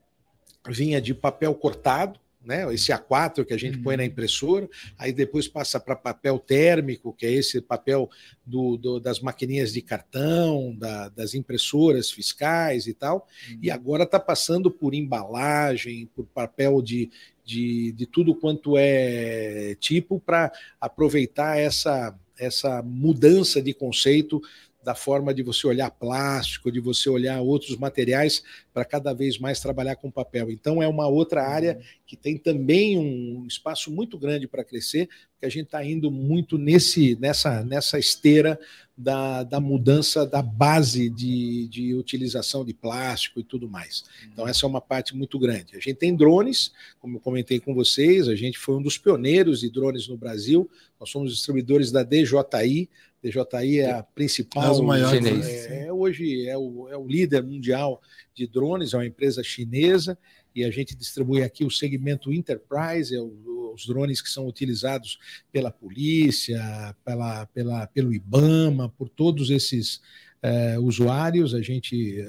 vinha 0.69 1.01
de 1.01 1.13
papel 1.13 1.53
cortado, 1.57 2.21
né? 2.47 2.73
Esse 2.73 2.93
A4 2.93 3.45
que 3.45 3.53
a 3.53 3.59
gente 3.59 3.79
uhum. 3.79 3.83
põe 3.83 3.97
na 3.97 4.05
impressora, 4.05 4.69
aí 4.97 5.13
depois 5.13 5.49
passa 5.49 5.81
para 5.81 5.97
papel 5.97 6.39
térmico, 6.39 7.13
que 7.13 7.27
é 7.27 7.33
esse 7.33 7.61
papel 7.61 8.09
do, 8.45 8.77
do 8.77 9.01
das 9.01 9.21
maquininhas 9.21 9.73
de 9.73 9.83
cartão, 9.83 10.75
da, 10.77 11.09
das 11.09 11.35
impressoras 11.35 12.11
fiscais 12.11 12.87
e 12.87 12.95
tal, 12.95 13.27
uhum. 13.51 13.59
e 13.63 13.71
agora 13.71 14.05
está 14.05 14.21
passando 14.21 14.71
por 14.71 14.95
embalagem, 14.95 16.09
por 16.15 16.25
papel 16.27 16.81
de, 16.81 17.11
de, 17.45 17.93
de 17.93 18.07
tudo 18.07 18.35
quanto 18.35 18.77
é 18.77 19.77
tipo 19.81 20.21
para 20.21 20.53
aproveitar 20.81 21.59
essa, 21.59 22.19
essa 22.39 22.83
mudança 22.83 23.63
de 23.63 23.73
conceito 23.73 24.41
da 24.87 24.95
forma 24.95 25.35
de 25.35 25.43
você 25.43 25.67
olhar 25.67 25.91
plástico, 25.91 26.71
de 26.71 26.79
você 26.79 27.11
olhar 27.11 27.41
outros 27.41 27.77
materiais 27.77 28.45
para 28.73 28.85
cada 28.85 29.13
vez 29.13 29.37
mais 29.37 29.59
trabalhar 29.59 29.97
com 29.97 30.13
papel. 30.13 30.49
Então 30.49 30.81
é 30.81 30.87
uma 30.87 31.09
outra 31.09 31.43
área 31.43 31.81
que 32.07 32.17
tem 32.17 32.39
também 32.39 32.97
um 32.97 33.45
espaço 33.49 33.91
muito 33.91 34.17
grande 34.17 34.47
para 34.47 34.63
crescer, 34.63 35.09
porque 35.33 35.45
a 35.45 35.49
gente 35.49 35.65
está 35.65 35.85
indo 35.85 36.09
muito 36.09 36.57
nesse, 36.57 37.17
nessa, 37.17 37.65
nessa 37.65 37.99
esteira 37.99 38.61
da, 38.97 39.43
da 39.43 39.59
mudança 39.59 40.25
da 40.25 40.41
base 40.41 41.11
de, 41.11 41.67
de 41.67 41.93
utilização 41.93 42.65
de 42.65 42.73
plástico 42.73 43.41
e 43.41 43.43
tudo 43.43 43.69
mais. 43.69 44.05
Então 44.33 44.47
essa 44.47 44.65
é 44.65 44.69
uma 44.69 44.81
parte 44.81 45.17
muito 45.17 45.37
grande. 45.37 45.77
A 45.77 45.81
gente 45.81 45.97
tem 45.97 46.15
drones, 46.15 46.71
como 47.01 47.17
eu 47.17 47.21
comentei 47.21 47.59
com 47.59 47.75
vocês, 47.75 48.29
a 48.29 48.37
gente 48.37 48.57
foi 48.57 48.77
um 48.77 48.83
dos 48.83 48.99
pioneiros 48.99 49.63
de 49.63 49.69
drones 49.69 50.07
no 50.07 50.17
Brasil. 50.17 50.71
Nós 51.01 51.11
somos 51.11 51.33
distribuidores 51.33 51.91
da 51.91 52.05
DJI. 52.05 52.89
DJI 53.31 53.81
é 53.81 53.91
a 53.93 54.03
principal. 54.03 54.83
maiores, 54.83 55.25
é, 55.67 55.87
é, 55.87 55.93
hoje 55.93 56.47
é 56.49 56.57
o, 56.57 56.89
é 56.89 56.97
o 56.97 57.07
líder 57.07 57.43
mundial 57.43 58.01
de 58.35 58.47
drones, 58.47 58.95
é 58.95 58.97
uma 58.97 59.07
empresa 59.07 59.43
chinesa, 59.43 60.19
e 60.55 60.65
a 60.65 60.71
gente 60.71 60.95
distribui 60.95 61.43
aqui 61.43 61.65
o 61.65 61.71
segmento 61.71 62.33
Enterprise, 62.33 63.15
é 63.15 63.21
o, 63.21 63.73
os 63.77 63.87
drones 63.87 64.21
que 64.21 64.29
são 64.29 64.47
utilizados 64.47 65.19
pela 65.53 65.71
polícia, 65.71 66.97
pela, 67.05 67.47
pela, 67.47 67.87
pelo 67.87 68.13
IBAMA, 68.13 68.89
por 68.89 69.09
todos 69.09 69.51
esses 69.51 70.01
uh, 70.43 70.81
usuários. 70.81 71.55
A 71.55 71.61
gente 71.61 72.25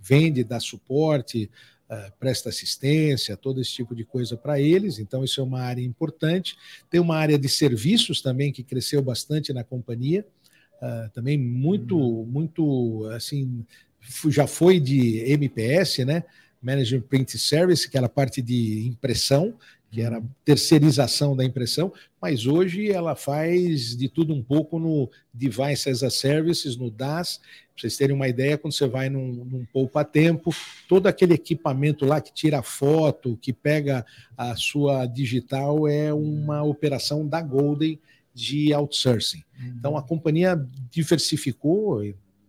vende, 0.00 0.44
dá 0.44 0.60
suporte, 0.60 1.50
uh, 1.90 2.12
presta 2.18 2.48
assistência, 2.48 3.36
todo 3.36 3.60
esse 3.60 3.72
tipo 3.72 3.94
de 3.94 4.04
coisa 4.04 4.36
para 4.36 4.60
eles. 4.60 4.98
Então, 4.98 5.24
isso 5.24 5.40
é 5.40 5.44
uma 5.44 5.60
área 5.60 5.82
importante. 5.82 6.56
Tem 6.88 7.00
uma 7.00 7.16
área 7.16 7.38
de 7.38 7.48
serviços 7.48 8.22
também 8.22 8.52
que 8.52 8.62
cresceu 8.62 9.02
bastante 9.02 9.52
na 9.52 9.64
companhia. 9.64 10.24
Uh, 10.82 11.08
também 11.10 11.38
muito, 11.38 11.96
uhum. 11.96 12.26
muito, 12.26 13.06
assim, 13.14 13.64
já 14.28 14.48
foi 14.48 14.80
de 14.80 15.18
MPS, 15.30 16.04
né? 16.04 16.24
Management 16.60 17.02
Print 17.02 17.38
Service, 17.38 17.88
que 17.88 17.96
era 17.96 18.08
parte 18.08 18.42
de 18.42 18.88
impressão, 18.88 19.54
que 19.92 20.00
era 20.00 20.22
terceirização 20.44 21.36
da 21.36 21.44
impressão, 21.44 21.92
mas 22.20 22.46
hoje 22.46 22.90
ela 22.90 23.14
faz 23.14 23.94
de 23.94 24.08
tudo 24.08 24.32
um 24.32 24.42
pouco 24.42 24.78
no 24.78 25.10
Device 25.32 25.90
as 25.90 26.02
a 26.02 26.08
Services, 26.08 26.76
no 26.76 26.90
DAS. 26.90 27.38
Para 27.38 27.82
vocês 27.82 27.96
terem 27.98 28.16
uma 28.16 28.26
ideia, 28.26 28.56
quando 28.56 28.72
você 28.72 28.86
vai 28.86 29.10
num, 29.10 29.44
num 29.44 29.66
poupa-tempo, 29.70 30.50
todo 30.88 31.08
aquele 31.08 31.34
equipamento 31.34 32.06
lá 32.06 32.22
que 32.22 32.32
tira 32.32 32.62
foto, 32.62 33.38
que 33.40 33.52
pega 33.52 34.04
a 34.36 34.56
sua 34.56 35.04
digital, 35.04 35.86
é 35.86 36.12
uma 36.12 36.62
operação 36.62 37.26
da 37.26 37.42
Golden 37.42 37.98
de 38.34 38.72
outsourcing. 38.72 39.42
Então 39.60 39.96
a 39.96 40.02
companhia 40.02 40.56
diversificou, 40.90 42.02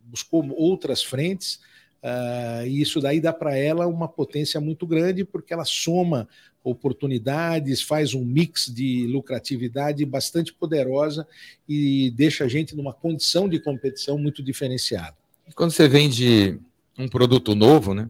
buscou 0.05 0.47
outras 0.55 1.03
frentes, 1.03 1.59
uh, 2.03 2.65
e 2.65 2.81
isso 2.81 2.99
daí 3.01 3.19
dá 3.19 3.33
para 3.33 3.57
ela 3.57 3.87
uma 3.87 4.07
potência 4.07 4.59
muito 4.61 4.87
grande, 4.87 5.25
porque 5.25 5.53
ela 5.53 5.65
soma 5.65 6.27
oportunidades, 6.63 7.81
faz 7.81 8.13
um 8.13 8.23
mix 8.23 8.67
de 8.73 9.05
lucratividade 9.07 10.05
bastante 10.05 10.53
poderosa 10.53 11.27
e 11.67 12.11
deixa 12.11 12.45
a 12.45 12.47
gente 12.47 12.75
numa 12.75 12.93
condição 12.93 13.49
de 13.49 13.59
competição 13.59 14.17
muito 14.17 14.41
diferenciada. 14.41 15.15
Quando 15.55 15.71
você 15.71 15.89
vende 15.89 16.57
um 16.97 17.07
produto 17.07 17.53
novo, 17.53 17.93
né? 17.93 18.09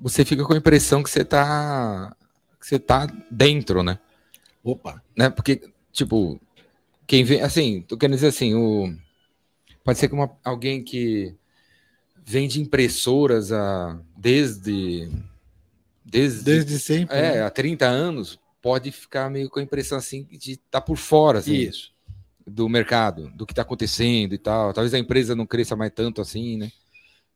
Você 0.00 0.24
fica 0.24 0.44
com 0.44 0.54
a 0.54 0.56
impressão 0.56 1.02
que 1.02 1.10
você 1.10 1.22
está 1.22 2.16
que 2.58 2.66
você 2.66 2.78
tá 2.78 3.06
dentro, 3.30 3.82
né? 3.82 3.98
Opa, 4.62 5.02
né? 5.14 5.28
Porque 5.28 5.60
tipo, 5.92 6.40
quem 7.06 7.24
vem, 7.24 7.40
assim, 7.40 7.82
tô 7.82 7.96
querendo 7.96 8.16
dizer 8.16 8.28
assim, 8.28 8.54
o 8.54 8.94
pode 9.84 9.98
ser 9.98 10.08
que 10.08 10.14
uma, 10.14 10.30
alguém 10.42 10.82
que 10.82 11.34
vende 12.24 12.60
impressoras 12.60 13.52
a, 13.52 14.00
desde 14.16 15.10
desde, 16.04 16.42
Desde 16.42 16.78
sempre. 16.78 17.16
é, 17.16 17.34
né? 17.34 17.42
há 17.42 17.50
30 17.50 17.86
anos, 17.86 18.38
pode 18.62 18.90
ficar 18.92 19.28
meio 19.30 19.50
com 19.50 19.58
a 19.58 19.62
impressão 19.62 19.98
assim 19.98 20.24
de 20.30 20.52
estar 20.52 20.62
tá 20.70 20.80
por 20.80 20.96
fora 20.96 21.40
assim, 21.40 21.54
isso. 21.54 21.92
do 22.46 22.68
mercado, 22.68 23.30
do 23.34 23.44
que 23.44 23.52
está 23.52 23.62
acontecendo 23.62 24.34
e 24.34 24.38
tal. 24.38 24.72
Talvez 24.72 24.94
a 24.94 24.98
empresa 24.98 25.34
não 25.34 25.46
cresça 25.46 25.74
mais 25.74 25.92
tanto 25.92 26.20
assim, 26.20 26.56
né? 26.56 26.70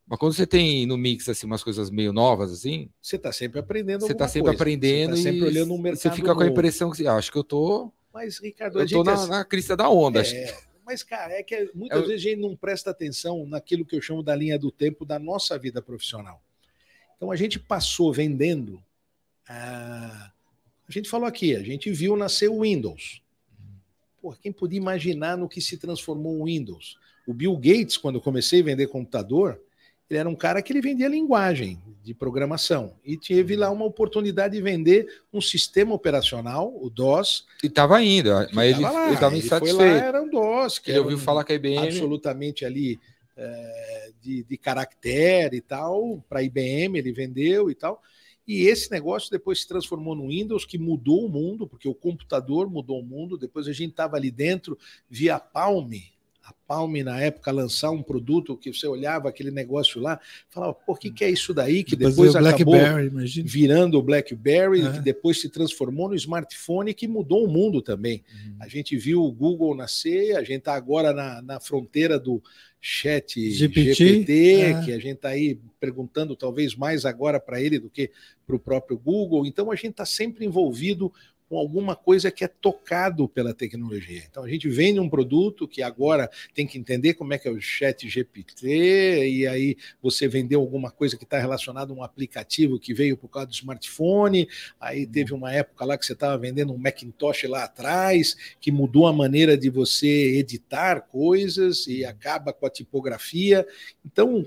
Mas 0.06 0.18
quando 0.18 0.32
você 0.32 0.46
tem 0.46 0.86
no 0.86 0.96
mix 0.96 1.28
assim 1.28 1.46
umas 1.46 1.62
coisas 1.62 1.90
meio 1.90 2.12
novas 2.12 2.50
assim, 2.50 2.88
Você 3.02 3.16
está 3.16 3.30
sempre 3.30 3.58
aprendendo. 3.58 4.00
você 4.00 4.12
está 4.12 4.26
sempre 4.26 4.50
coisa. 4.50 4.62
aprendendo 4.62 5.16
Você 5.16 5.22
tá 5.24 5.30
sempre 5.30 5.40
e 5.40 5.44
olhando 5.44 5.74
um 5.74 5.78
mercado 5.78 6.00
você 6.00 6.10
fica 6.12 6.34
com 6.34 6.40
a 6.40 6.44
novo. 6.44 6.50
impressão 6.50 6.90
que 6.90 7.06
ah, 7.06 7.16
acho 7.16 7.30
que 7.30 7.36
eu 7.36 7.44
tô, 7.44 7.92
Mas, 8.12 8.38
Ricardo, 8.40 8.78
a 8.78 8.82
eu 8.82 8.86
gente 8.86 9.04
na, 9.04 9.12
é- 9.24 9.26
na 9.26 9.44
crista 9.44 9.76
da 9.76 9.88
onda. 9.88 10.22
É, 10.22 10.56
mas, 10.84 11.02
cara, 11.02 11.32
é 11.34 11.42
que 11.42 11.70
muitas 11.74 12.02
o- 12.02 12.06
vezes 12.06 12.26
a 12.26 12.30
gente 12.30 12.40
não 12.40 12.56
presta 12.56 12.90
atenção 12.90 13.46
naquilo 13.46 13.84
que 13.84 13.94
eu 13.94 14.00
chamo 14.00 14.22
da 14.22 14.34
linha 14.34 14.58
do 14.58 14.70
tempo 14.70 15.04
da 15.04 15.18
nossa 15.18 15.58
vida 15.58 15.80
profissional. 15.82 16.42
Então, 17.16 17.30
a 17.30 17.36
gente 17.36 17.58
passou 17.58 18.12
vendendo. 18.12 18.82
ah, 19.48 20.30
a 20.88 20.92
gente 20.92 21.08
falou 21.08 21.26
aqui, 21.26 21.54
a 21.54 21.62
gente 21.62 21.90
viu 21.90 22.16
nascer 22.16 22.48
o 22.48 22.60
Windows. 22.62 23.22
Pô, 24.22 24.32
quem 24.32 24.50
podia 24.52 24.78
imaginar 24.78 25.36
no 25.36 25.48
que 25.48 25.60
se 25.60 25.76
transformou 25.76 26.40
o 26.40 26.44
Windows? 26.44 26.98
O 27.26 27.34
Bill 27.34 27.54
Gates, 27.56 27.96
quando 27.96 28.16
eu 28.16 28.20
comecei 28.22 28.60
a 28.60 28.64
vender 28.64 28.86
computador, 28.88 29.60
ele 30.10 30.18
era 30.18 30.28
um 30.28 30.34
cara 30.34 30.62
que 30.62 30.72
ele 30.72 30.80
vendia 30.80 31.08
linguagem 31.08 31.78
de 32.02 32.14
programação 32.14 32.94
e 33.04 33.16
teve 33.18 33.54
lá 33.56 33.70
uma 33.70 33.84
oportunidade 33.84 34.54
de 34.56 34.62
vender 34.62 35.06
um 35.32 35.40
sistema 35.40 35.94
operacional, 35.94 36.72
o 36.80 36.88
DOS, 36.88 37.46
E 37.62 37.68
tava 37.68 38.02
indo, 38.02 38.30
mas 38.54 38.70
ele, 38.74 38.82
Tava 38.82 38.94
lá, 38.98 39.06
ele 39.08 39.16
tava 39.18 39.36
ele 39.36 39.42
foi 39.42 39.58
lá, 39.58 39.66
insatisfeito. 39.66 40.04
era 40.06 40.22
um 40.22 40.30
DOS, 40.30 40.78
que 40.78 40.90
Ele 40.90 41.00
ouviu 41.00 41.16
um- 41.18 41.20
falar 41.20 41.44
que 41.44 41.52
a 41.52 41.56
IBM 41.56 41.78
absolutamente 41.78 42.64
ali 42.64 42.98
é, 43.36 44.10
de, 44.20 44.42
de 44.44 44.56
caractere 44.56 45.58
e 45.58 45.60
tal, 45.60 46.24
para 46.28 46.40
a 46.40 46.42
IBM 46.42 46.98
ele 46.98 47.12
vendeu 47.12 47.70
e 47.70 47.74
tal. 47.74 48.02
E 48.46 48.62
esse 48.62 48.90
negócio 48.90 49.30
depois 49.30 49.60
se 49.60 49.68
transformou 49.68 50.14
no 50.14 50.28
Windows, 50.28 50.64
que 50.64 50.78
mudou 50.78 51.26
o 51.26 51.28
mundo, 51.28 51.68
porque 51.68 51.86
o 51.86 51.94
computador 51.94 52.68
mudou 52.70 52.98
o 53.00 53.04
mundo. 53.04 53.36
Depois 53.36 53.68
a 53.68 53.72
gente 53.72 53.90
estava 53.90 54.16
ali 54.16 54.30
dentro, 54.30 54.76
via 55.10 55.38
Palm, 55.38 55.90
a 56.48 56.54
Palm 56.66 56.94
na 57.04 57.20
época 57.20 57.50
lançar 57.50 57.90
um 57.90 58.02
produto 58.02 58.56
que 58.56 58.72
você 58.72 58.86
olhava 58.86 59.28
aquele 59.28 59.50
negócio 59.50 60.00
lá, 60.00 60.18
falava, 60.48 60.76
o 60.86 60.96
que, 60.96 61.10
que 61.10 61.22
é 61.24 61.30
isso 61.30 61.52
daí? 61.52 61.84
Que 61.84 61.94
Depois 61.94 62.34
acabou 62.34 62.74
BlackBerry, 62.74 63.42
virando 63.42 63.98
o 63.98 64.02
BlackBerry, 64.02 64.82
É. 64.82 64.92
que 64.92 65.00
depois 65.00 65.40
se 65.40 65.50
transformou 65.50 66.08
no 66.08 66.14
smartphone, 66.14 66.94
que 66.94 67.06
mudou 67.06 67.44
o 67.44 67.48
mundo 67.48 67.82
também. 67.82 68.24
Uhum. 68.32 68.56
A 68.60 68.68
gente 68.68 68.96
viu 68.96 69.22
o 69.22 69.30
Google 69.30 69.74
nascer, 69.74 70.36
a 70.36 70.42
gente 70.42 70.60
está 70.60 70.74
agora 70.74 71.12
na, 71.12 71.42
na 71.42 71.60
fronteira 71.60 72.18
do 72.18 72.42
chat 72.80 73.50
GPT, 73.50 73.94
GPT, 73.94 74.60
é. 74.60 74.84
que 74.84 74.92
a 74.92 74.98
gente 74.98 75.16
está 75.16 75.30
aí 75.30 75.60
perguntando 75.78 76.36
talvez 76.36 76.74
mais 76.74 77.04
agora 77.04 77.40
para 77.40 77.60
ele 77.60 77.78
do 77.78 77.90
que 77.90 78.10
para 78.46 78.56
o 78.56 78.60
próprio 78.60 78.96
Google. 78.96 79.44
Então 79.44 79.70
a 79.70 79.74
gente 79.74 79.90
está 79.90 80.06
sempre 80.06 80.46
envolvido 80.46 81.12
com 81.48 81.56
alguma 81.56 81.96
coisa 81.96 82.30
que 82.30 82.44
é 82.44 82.48
tocado 82.48 83.28
pela 83.28 83.54
tecnologia. 83.54 84.22
Então 84.28 84.44
a 84.44 84.48
gente 84.48 84.68
vende 84.68 85.00
um 85.00 85.08
produto 85.08 85.66
que 85.66 85.82
agora 85.82 86.30
tem 86.54 86.66
que 86.66 86.78
entender 86.78 87.14
como 87.14 87.32
é 87.32 87.38
que 87.38 87.48
é 87.48 87.50
o 87.50 87.60
chat 87.60 88.08
GPT, 88.08 89.28
e 89.28 89.46
aí 89.46 89.76
você 90.02 90.28
vendeu 90.28 90.60
alguma 90.60 90.90
coisa 90.90 91.16
que 91.16 91.24
está 91.24 91.38
relacionada 91.38 91.92
a 91.92 91.96
um 91.96 92.02
aplicativo 92.02 92.78
que 92.78 92.92
veio 92.92 93.16
por 93.16 93.28
causa 93.28 93.48
do 93.48 93.54
smartphone, 93.54 94.46
aí 94.78 95.06
teve 95.06 95.32
uma 95.32 95.52
época 95.52 95.84
lá 95.84 95.96
que 95.96 96.04
você 96.04 96.12
estava 96.12 96.36
vendendo 96.36 96.72
um 96.72 96.78
Macintosh 96.78 97.44
lá 97.44 97.64
atrás, 97.64 98.36
que 98.60 98.70
mudou 98.70 99.06
a 99.06 99.12
maneira 99.12 99.56
de 99.56 99.70
você 99.70 100.38
editar 100.38 101.00
coisas 101.00 101.86
e 101.86 102.04
acaba 102.04 102.52
com 102.52 102.66
a 102.66 102.70
tipografia. 102.70 103.66
Então, 104.04 104.46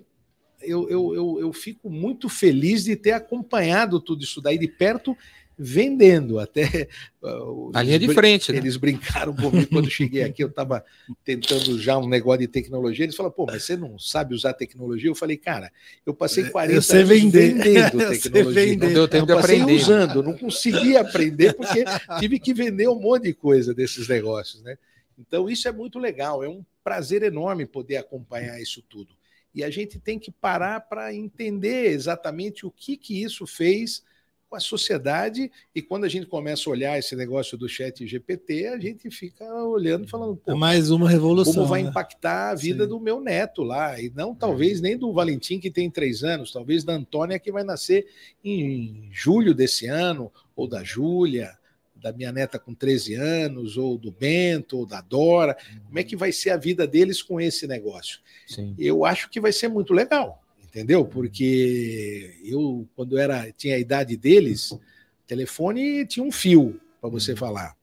eu, 0.62 0.90
eu, 0.90 1.16
eu, 1.16 1.40
eu 1.40 1.54
fico 1.54 1.90
muito 1.90 2.30
feliz 2.30 2.84
de 2.84 2.96
ter 2.96 3.12
acompanhado 3.14 4.00
tudo 4.00 4.24
isso 4.24 4.42
daí 4.42 4.58
de 4.58 4.68
perto, 4.68 5.18
vendendo 5.64 6.40
até. 6.40 6.88
uh, 7.22 7.72
A 7.74 7.84
linha 7.84 8.00
de 8.00 8.12
frente, 8.14 8.52
né? 8.52 8.58
Eles 8.58 8.78
brincaram 8.78 9.36
comigo 9.36 9.68
quando 9.68 9.86
eu 9.86 9.92
cheguei 9.92 10.24
aqui, 10.24 10.44
eu 10.44 10.48
estava 10.48 10.84
tentando 11.24 11.80
já 11.80 11.98
um 11.98 12.08
negócio 12.10 12.40
de 12.40 12.48
tecnologia. 12.48 13.06
Eles 13.06 13.16
falaram, 13.16 13.36
pô, 13.36 13.46
mas 13.46 13.64
você 13.64 13.78
não 13.78 14.00
sabe 14.00 14.34
usar 14.34 14.54
tecnologia? 14.54 15.10
Eu 15.10 15.16
falei, 15.16 15.38
cara, 15.38 15.72
eu 16.06 16.14
passei 16.14 16.46
40 16.46 16.74
Eu 16.76 16.82
sei 16.82 17.02
anos 17.02 17.10
vender. 17.10 17.54
vendendo 17.54 17.98
tecnologia. 18.10 18.66
vender. 18.66 18.88
Não 18.88 18.94
deu 18.94 19.08
tempo 19.08 19.26
de 19.28 19.32
eu 19.32 19.38
passei 19.38 19.62
aprender. 19.62 19.82
usando, 19.82 20.24
não 20.24 20.38
consegui 20.38 20.98
aprender 20.98 21.54
porque 21.54 21.86
tive 22.20 22.40
que 22.40 22.54
vender 22.54 22.88
um 22.88 23.00
monte 23.00 23.24
de 23.24 23.34
coisa 23.34 23.74
desses 23.74 24.08
negócios, 24.08 24.64
né? 24.64 24.78
Então 25.18 25.48
isso 25.48 25.68
é 25.68 25.72
muito 25.72 26.00
legal, 26.00 26.44
é 26.44 26.50
um 26.50 26.66
prazer 26.84 27.22
enorme 27.22 27.68
poder 27.68 27.98
acompanhar 27.98 28.60
isso 28.60 28.82
tudo. 28.82 29.16
E 29.54 29.64
a 29.64 29.70
gente 29.70 30.00
tem 30.00 30.18
que 30.18 30.32
parar 30.32 30.80
para 30.80 31.14
entender 31.14 31.92
exatamente 31.92 32.66
o 32.66 32.72
que 32.72 32.98
que 32.98 33.22
isso 33.22 33.46
fez 33.46 34.04
com 34.52 34.58
a 34.58 34.60
sociedade 34.60 35.50
e 35.74 35.82
quando 35.82 36.04
a 36.04 36.10
gente 36.10 36.26
começa 36.26 36.70
a 36.70 36.72
olhar 36.74 37.00
esse 37.00 37.16
negócio 37.16 37.58
do 37.58 37.70
chat 37.70 38.06
GPT, 38.06 38.68
a 38.68 38.78
gente 38.78 39.10
fica 39.10 39.46
olhando 39.64 40.04
e 40.04 40.10
falando, 40.10 40.38
É 40.46 40.52
pô, 40.52 40.58
mais 40.58 40.92
uma 40.92 41.10
revolução. 41.10 41.54
como 41.54 41.66
vai 41.68 41.82
né? 41.82 41.90
impactar 41.90 42.50
a 42.50 42.56
vida 42.56 42.84
Sim. 42.84 42.90
do 42.90 43.00
meu 43.00 43.22
neto 43.22 43.64
lá. 43.64 43.98
E 43.98 44.12
não 44.14 44.36
talvez 44.36 44.82
nem 44.82 44.98
do 44.98 45.14
Valentim, 45.14 45.58
que 45.58 45.72
tem 45.72 45.90
três 45.90 46.22
anos, 46.22 46.52
talvez 46.52 46.84
da 46.84 46.92
Antônia, 46.92 47.40
que 47.40 47.50
vai 47.50 47.64
nascer 47.64 48.06
em 48.44 49.08
julho 49.10 49.54
desse 49.54 49.88
ano, 49.88 50.30
ou 50.54 50.68
da 50.68 50.84
Júlia, 50.84 51.58
da 51.96 52.12
minha 52.12 52.34
neta 52.34 52.60
com 52.60 52.74
13 52.74 53.14
anos, 53.14 53.78
ou 53.78 53.98
do 53.98 54.12
Bento, 54.12 54.80
ou 54.80 54.86
da 54.86 55.00
Dora. 55.00 55.56
Como 55.86 55.98
é 55.98 56.04
que 56.04 56.18
vai 56.18 56.34
ser 56.34 56.50
a 56.50 56.58
vida 56.58 56.86
deles 56.86 57.22
com 57.22 57.40
esse 57.40 57.66
negócio? 57.66 58.20
Sim. 58.46 58.76
Eu 58.78 59.06
acho 59.06 59.30
que 59.30 59.40
vai 59.40 59.54
ser 59.54 59.70
muito 59.70 59.94
legal, 59.94 60.41
entendeu? 60.72 61.04
Porque 61.06 62.40
eu, 62.46 62.88
quando 62.96 63.18
era 63.18 63.52
tinha 63.52 63.76
a 63.76 63.80
idade 63.80 64.16
deles, 64.16 64.74
telefone 65.28 66.06
tinha 66.06 66.26
um 66.26 66.32
fio 66.32 66.80
para 67.02 67.10
você 67.10 67.36
falar. 67.36 67.76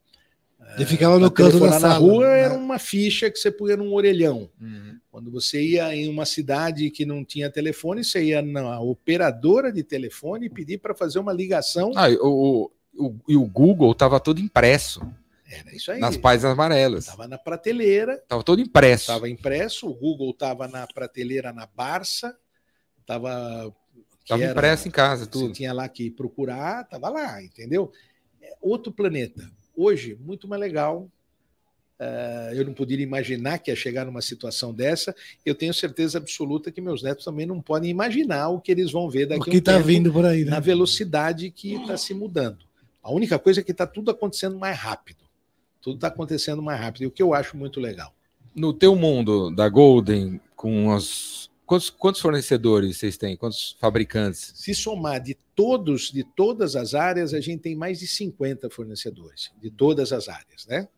Ele 0.76 0.84
ficava 0.86 1.18
no 1.18 1.30
Pra 1.30 1.44
canto 1.44 1.60
da 1.60 1.72
sala. 1.72 1.88
na 1.94 1.94
rua 1.94 2.26
né? 2.28 2.40
era 2.40 2.54
uma 2.54 2.78
ficha 2.78 3.30
que 3.30 3.38
você 3.38 3.50
punha 3.50 3.74
num 3.76 3.92
orelhão. 3.94 4.50
Uhum. 4.60 4.98
Quando 5.10 5.30
você 5.30 5.62
ia 5.62 5.94
em 5.94 6.08
uma 6.08 6.26
cidade 6.26 6.90
que 6.90 7.06
não 7.06 7.24
tinha 7.24 7.50
telefone, 7.50 8.04
você 8.04 8.22
ia 8.22 8.42
na 8.42 8.78
operadora 8.80 9.72
de 9.72 9.82
telefone 9.82 10.46
e 10.46 10.50
pedir 10.50 10.78
para 10.78 10.94
fazer 10.94 11.18
uma 11.20 11.32
ligação. 11.32 11.92
Ah, 11.96 12.10
e 12.10 12.16
o, 12.16 12.70
o, 12.94 13.14
e 13.26 13.34
o 13.36 13.46
Google 13.46 13.94
tava 13.94 14.20
todo 14.20 14.40
impresso 14.42 15.00
Era 15.50 15.74
isso 15.74 15.90
aí. 15.90 16.00
nas 16.00 16.18
páginas 16.18 16.52
amarelas. 16.52 17.04
Estava 17.04 17.26
na 17.26 17.38
prateleira, 17.38 18.22
Tava 18.28 18.42
todo 18.44 18.60
impresso. 18.60 19.04
estava 19.04 19.28
impresso. 19.28 19.88
O 19.88 19.94
Google 19.94 20.30
estava 20.32 20.68
na 20.68 20.86
prateleira 20.86 21.50
na 21.50 21.66
Barça, 21.66 22.36
estava 23.08 23.74
Tava 24.26 24.44
impresso 24.44 24.86
em 24.86 24.90
casa, 24.90 25.24
Você 25.24 25.30
tudo. 25.30 25.52
tinha 25.54 25.72
lá 25.72 25.88
que 25.88 26.10
procurar, 26.10 26.82
estava 26.82 27.08
lá, 27.08 27.42
entendeu? 27.42 27.90
É 28.42 28.54
outro 28.60 28.92
planeta. 28.92 29.50
Hoje, 29.74 30.18
muito 30.20 30.46
mais 30.46 30.60
legal. 30.60 31.08
Eh, 31.98 32.52
eu 32.56 32.64
não 32.66 32.74
poderia 32.74 33.02
imaginar 33.02 33.58
que 33.58 33.70
ia 33.70 33.76
chegar 33.76 34.04
numa 34.04 34.20
situação 34.20 34.74
dessa. 34.74 35.16
Eu 35.46 35.54
tenho 35.54 35.72
certeza 35.72 36.18
absoluta 36.18 36.70
que 36.70 36.80
meus 36.80 37.02
netos 37.02 37.24
também 37.24 37.46
não 37.46 37.60
podem 37.62 37.90
imaginar 37.90 38.50
o 38.50 38.60
que 38.60 38.70
eles 38.70 38.92
vão 38.92 39.08
ver 39.08 39.26
daqui 39.26 39.40
O 39.40 39.42
a 39.42 39.44
que 39.46 39.56
um 39.56 39.58
está 39.58 39.72
tempo 39.76 39.86
vindo 39.86 40.12
por 40.12 40.26
aí, 40.26 40.44
né? 40.44 40.50
na 40.50 40.60
velocidade 40.60 41.50
que 41.50 41.74
está 41.74 41.96
se 41.96 42.12
mudando. 42.12 42.58
A 43.02 43.10
única 43.10 43.38
coisa 43.38 43.60
é 43.60 43.62
que 43.64 43.72
está 43.72 43.86
tudo 43.86 44.10
acontecendo 44.10 44.58
mais 44.58 44.76
rápido. 44.76 45.24
Tudo 45.80 45.94
está 45.94 46.08
acontecendo 46.08 46.62
mais 46.62 46.78
rápido. 46.78 47.04
E 47.04 47.06
o 47.06 47.10
que 47.10 47.22
eu 47.22 47.32
acho 47.32 47.56
muito 47.56 47.80
legal. 47.80 48.12
No 48.54 48.74
teu 48.74 48.94
mundo 48.94 49.50
da 49.50 49.68
Golden, 49.70 50.38
com 50.54 50.92
as. 50.92 51.48
Quantos, 51.68 51.90
quantos 51.90 52.22
fornecedores 52.22 52.96
vocês 52.96 53.18
têm? 53.18 53.36
Quantos 53.36 53.76
fabricantes? 53.78 54.52
Se 54.54 54.74
somar 54.74 55.20
de 55.20 55.34
todos, 55.54 56.10
de 56.10 56.24
todas 56.24 56.74
as 56.74 56.94
áreas, 56.94 57.34
a 57.34 57.42
gente 57.42 57.60
tem 57.60 57.76
mais 57.76 57.98
de 57.98 58.06
50 58.06 58.70
fornecedores, 58.70 59.52
de 59.60 59.70
todas 59.70 60.10
as 60.10 60.30
áreas, 60.30 60.66
né? 60.66 60.88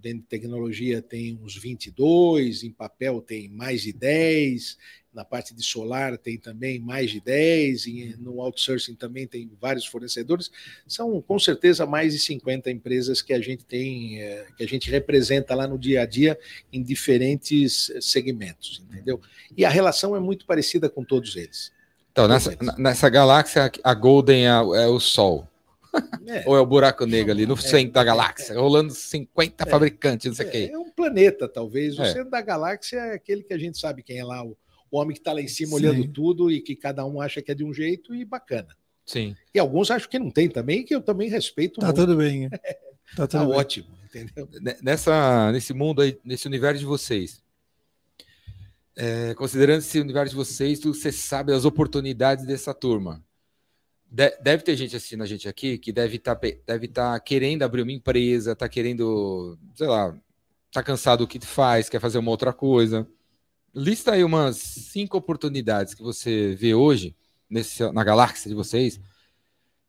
Dentro 0.00 0.20
de 0.20 0.28
tecnologia 0.28 1.02
tem 1.02 1.36
uns 1.42 1.56
22, 1.56 2.62
em 2.62 2.70
papel 2.70 3.20
tem 3.20 3.48
mais 3.48 3.82
de 3.82 3.92
10, 3.92 4.78
na 5.14 5.24
parte 5.24 5.54
de 5.54 5.62
solar 5.62 6.18
tem 6.18 6.36
também 6.36 6.80
mais 6.80 7.10
de 7.10 7.20
10, 7.20 7.86
e 7.86 8.16
no 8.18 8.40
outsourcing 8.40 8.94
também 8.94 9.26
tem 9.26 9.50
vários 9.60 9.86
fornecedores. 9.86 10.50
São 10.86 11.22
com 11.22 11.38
certeza 11.38 11.86
mais 11.86 12.12
de 12.12 12.18
50 12.18 12.70
empresas 12.70 13.22
que 13.22 13.32
a 13.32 13.40
gente 13.40 13.64
tem, 13.64 14.20
é, 14.20 14.46
que 14.56 14.64
a 14.64 14.68
gente 14.68 14.90
representa 14.90 15.54
lá 15.54 15.66
no 15.68 15.78
dia 15.78 16.02
a 16.02 16.06
dia 16.06 16.38
em 16.72 16.82
diferentes 16.82 17.92
segmentos, 18.00 18.82
entendeu? 18.90 19.20
E 19.56 19.64
a 19.64 19.70
relação 19.70 20.16
é 20.16 20.20
muito 20.20 20.44
parecida 20.44 20.90
com 20.90 21.04
todos 21.04 21.36
eles. 21.36 21.72
Então, 22.10 22.28
nessa, 22.28 22.56
nessa 22.78 23.08
galáxia, 23.08 23.70
a 23.82 23.94
Golden 23.94 24.46
é, 24.46 24.50
é 24.50 24.86
o 24.86 25.00
Sol. 25.00 25.48
É. 26.26 26.42
Ou 26.46 26.56
é 26.56 26.60
o 26.60 26.66
buraco 26.66 27.06
negro 27.06 27.30
ali 27.30 27.46
no 27.46 27.54
é. 27.54 27.60
centro 27.60 27.92
da 27.92 28.02
galáxia, 28.02 28.58
rolando 28.58 28.92
50 28.92 29.64
é. 29.64 29.70
fabricantes, 29.70 30.26
não 30.26 30.34
sei 30.34 30.46
o 30.46 30.50
é, 30.50 30.72
É 30.72 30.78
um 30.78 30.90
planeta, 30.90 31.48
talvez. 31.48 31.98
O 31.98 32.02
é. 32.02 32.12
centro 32.12 32.30
da 32.30 32.40
galáxia 32.40 32.98
é 32.98 33.14
aquele 33.14 33.42
que 33.42 33.54
a 33.54 33.58
gente 33.58 33.78
sabe 33.78 34.02
quem 34.02 34.18
é 34.18 34.24
lá, 34.24 34.44
o, 34.44 34.56
o 34.94 35.00
homem 35.00 35.14
que 35.14 35.20
está 35.20 35.32
lá 35.32 35.40
em 35.40 35.48
cima 35.48 35.70
Sim. 35.70 35.86
olhando 35.86 36.08
tudo 36.08 36.50
e 36.50 36.60
que 36.60 36.76
cada 36.76 37.04
um 37.04 37.20
acha 37.20 37.42
que 37.42 37.50
é 37.50 37.54
de 37.54 37.64
um 37.64 37.74
jeito 37.74 38.14
e 38.14 38.24
bacana. 38.24 38.68
Sim. 39.04 39.36
E 39.52 39.58
alguns 39.58 39.90
acham 39.90 40.08
que 40.08 40.18
não 40.18 40.30
tem 40.30 40.48
também, 40.48 40.84
que 40.84 40.94
eu 40.94 41.02
também 41.02 41.28
respeito. 41.28 41.80
Tá 41.80 41.86
muito. 41.86 42.00
tudo 42.00 42.16
bem. 42.16 42.48
Tá, 43.14 43.28
tudo 43.28 43.40
tá 43.40 43.44
bem. 43.44 43.54
ótimo, 43.54 43.88
entendeu? 44.06 44.48
Nessa, 44.82 45.52
nesse 45.52 45.74
mundo 45.74 46.00
aí, 46.00 46.18
nesse 46.24 46.48
universo 46.48 46.80
de 46.80 46.86
vocês, 46.86 47.44
é, 48.96 49.34
considerando 49.34 49.80
esse 49.80 50.00
universo 50.00 50.30
de 50.30 50.36
vocês, 50.36 50.80
você 50.80 51.12
sabe 51.12 51.52
as 51.52 51.66
oportunidades 51.66 52.46
dessa 52.46 52.72
turma 52.72 53.22
deve 54.10 54.62
ter 54.62 54.76
gente 54.76 54.94
assistindo 54.94 55.22
a 55.22 55.26
gente 55.26 55.48
aqui 55.48 55.76
que 55.76 55.92
deve 55.92 56.16
estar 56.16 56.36
tá, 56.36 56.48
deve 56.66 56.88
tá 56.88 57.18
querendo 57.20 57.62
abrir 57.62 57.82
uma 57.82 57.92
empresa, 57.92 58.52
está 58.52 58.68
querendo, 58.68 59.58
sei 59.74 59.86
lá, 59.86 60.16
está 60.68 60.82
cansado 60.82 61.20
do 61.20 61.28
que 61.28 61.44
faz, 61.44 61.88
quer 61.88 62.00
fazer 62.00 62.18
uma 62.18 62.30
outra 62.30 62.52
coisa. 62.52 63.06
Lista 63.74 64.12
aí 64.12 64.22
umas 64.22 64.56
cinco 64.56 65.16
oportunidades 65.16 65.94
que 65.94 66.02
você 66.02 66.54
vê 66.54 66.74
hoje 66.74 67.16
nesse, 67.50 67.90
na 67.92 68.04
galáxia 68.04 68.48
de 68.48 68.54
vocês 68.54 69.00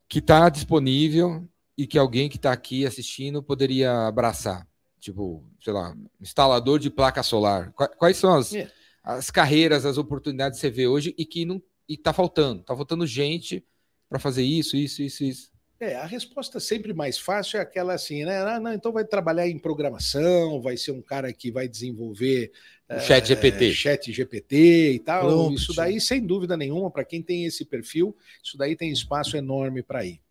que 0.08 0.20
está 0.20 0.50
disponível 0.50 1.48
e 1.78 1.86
que 1.86 1.98
alguém 1.98 2.30
que 2.30 2.38
está 2.38 2.52
aqui 2.52 2.86
assistindo 2.86 3.44
poderia 3.44 4.08
abraçar. 4.08 4.68
Tipo, 5.00 5.44
sei 5.62 5.74
lá, 5.74 5.96
instalador 6.20 6.80
de 6.80 6.90
placa 6.90 7.22
solar. 7.22 7.72
Quais 7.74 8.18
são 8.18 8.34
as, 8.34 8.54
é. 8.54 8.72
as 9.04 9.30
carreiras, 9.30 9.86
as 9.86 9.98
oportunidades 9.98 10.60
que 10.60 10.62
você 10.62 10.72
vê 10.72 10.88
hoje 10.88 11.14
e 11.18 11.26
que 11.26 11.46
não 11.46 11.62
está 11.88 12.12
faltando? 12.12 12.62
Está 12.62 12.76
faltando 12.76 13.06
gente 13.06 13.64
para 14.10 14.18
fazer 14.18 14.44
isso, 14.44 14.76
isso, 14.76 15.04
isso, 15.04 15.24
isso? 15.24 15.55
É, 15.80 15.96
a 15.96 16.06
resposta 16.06 16.58
sempre 16.60 16.94
mais 16.94 17.18
fácil 17.18 17.58
é 17.58 17.62
aquela 17.62 17.94
assim, 17.94 18.24
né? 18.24 18.38
Ah, 18.44 18.60
não, 18.60 18.74
então 18.74 18.94
vai 18.94 19.04
trabalhar 19.04 19.48
em 19.48 19.60
programação, 19.60 20.62
vai 20.62 20.78
ser 20.78 20.92
um 20.92 21.02
cara 21.02 21.34
que 21.34 21.52
vai 21.52 21.68
desenvolver 21.68 22.52
o 22.90 23.00
chat 23.00 23.28
GPT. 23.28 23.70
É, 23.70 23.74
chat 23.74 24.12
GPT 24.14 24.94
e 24.94 25.00
tal. 25.00 25.28
Pronto. 25.28 25.54
Isso 25.54 25.74
daí, 25.74 26.00
sem 26.00 26.26
dúvida 26.26 26.56
nenhuma, 26.56 26.90
para 26.90 27.04
quem 27.04 27.22
tem 27.22 27.46
esse 27.46 27.66
perfil, 27.66 28.16
isso 28.42 28.58
daí 28.58 28.76
tem 28.76 28.90
espaço 28.90 29.36
enorme 29.36 29.84
para 29.84 30.06
ir. 30.06 30.22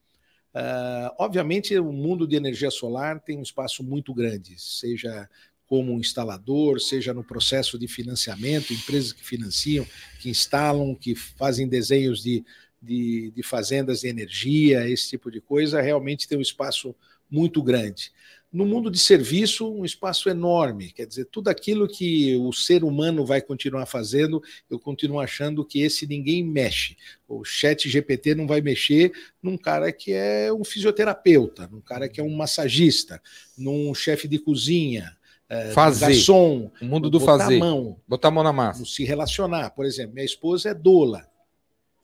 Uh, 0.54 1.10
obviamente, 1.18 1.76
o 1.78 1.92
mundo 1.92 2.26
de 2.26 2.36
energia 2.36 2.70
solar 2.70 3.20
tem 3.20 3.36
um 3.36 3.42
espaço 3.42 3.82
muito 3.82 4.14
grande, 4.14 4.54
seja 4.56 5.28
como 5.66 5.92
um 5.92 5.98
instalador, 5.98 6.80
seja 6.80 7.12
no 7.12 7.24
processo 7.24 7.78
de 7.78 7.88
financiamento, 7.88 8.72
empresas 8.72 9.12
que 9.12 9.24
financiam, 9.24 9.84
que 10.20 10.30
instalam, 10.30 10.94
que 10.94 11.14
fazem 11.14 11.66
desenhos 11.66 12.22
de 12.22 12.44
de, 12.84 13.30
de 13.30 13.42
fazendas 13.42 14.00
de 14.00 14.08
energia, 14.08 14.88
esse 14.88 15.10
tipo 15.10 15.30
de 15.30 15.40
coisa, 15.40 15.80
realmente 15.80 16.28
tem 16.28 16.38
um 16.38 16.42
espaço 16.42 16.94
muito 17.30 17.62
grande. 17.62 18.12
No 18.52 18.64
mundo 18.64 18.88
de 18.88 19.00
serviço, 19.00 19.68
um 19.68 19.84
espaço 19.84 20.28
enorme, 20.28 20.92
quer 20.92 21.06
dizer, 21.06 21.24
tudo 21.24 21.48
aquilo 21.48 21.88
que 21.88 22.36
o 22.36 22.52
ser 22.52 22.84
humano 22.84 23.26
vai 23.26 23.40
continuar 23.40 23.84
fazendo, 23.84 24.40
eu 24.70 24.78
continuo 24.78 25.18
achando 25.18 25.64
que 25.64 25.80
esse 25.80 26.06
ninguém 26.06 26.44
mexe. 26.44 26.96
O 27.26 27.44
chat 27.44 27.88
GPT 27.88 28.36
não 28.36 28.46
vai 28.46 28.60
mexer 28.60 29.10
num 29.42 29.56
cara 29.56 29.90
que 29.90 30.12
é 30.12 30.52
um 30.52 30.62
fisioterapeuta, 30.62 31.66
num 31.66 31.80
cara 31.80 32.08
que 32.08 32.20
é 32.20 32.22
um 32.22 32.36
massagista, 32.36 33.20
num 33.58 33.92
chefe 33.92 34.28
de 34.28 34.38
cozinha, 34.38 35.16
é, 35.48 35.72
fazer. 35.72 36.06
garçom, 36.06 36.70
o 36.80 36.84
mundo 36.84 37.10
do 37.10 37.18
botar 37.18 37.38
fazer. 37.38 37.58
Mão, 37.58 38.00
botar 38.06 38.28
a 38.28 38.30
mão 38.30 38.44
na 38.44 38.52
massa. 38.52 38.84
Se 38.84 39.02
relacionar. 39.02 39.70
Por 39.70 39.84
exemplo, 39.84 40.14
minha 40.14 40.24
esposa 40.24 40.68
é 40.68 40.74
doula 40.74 41.28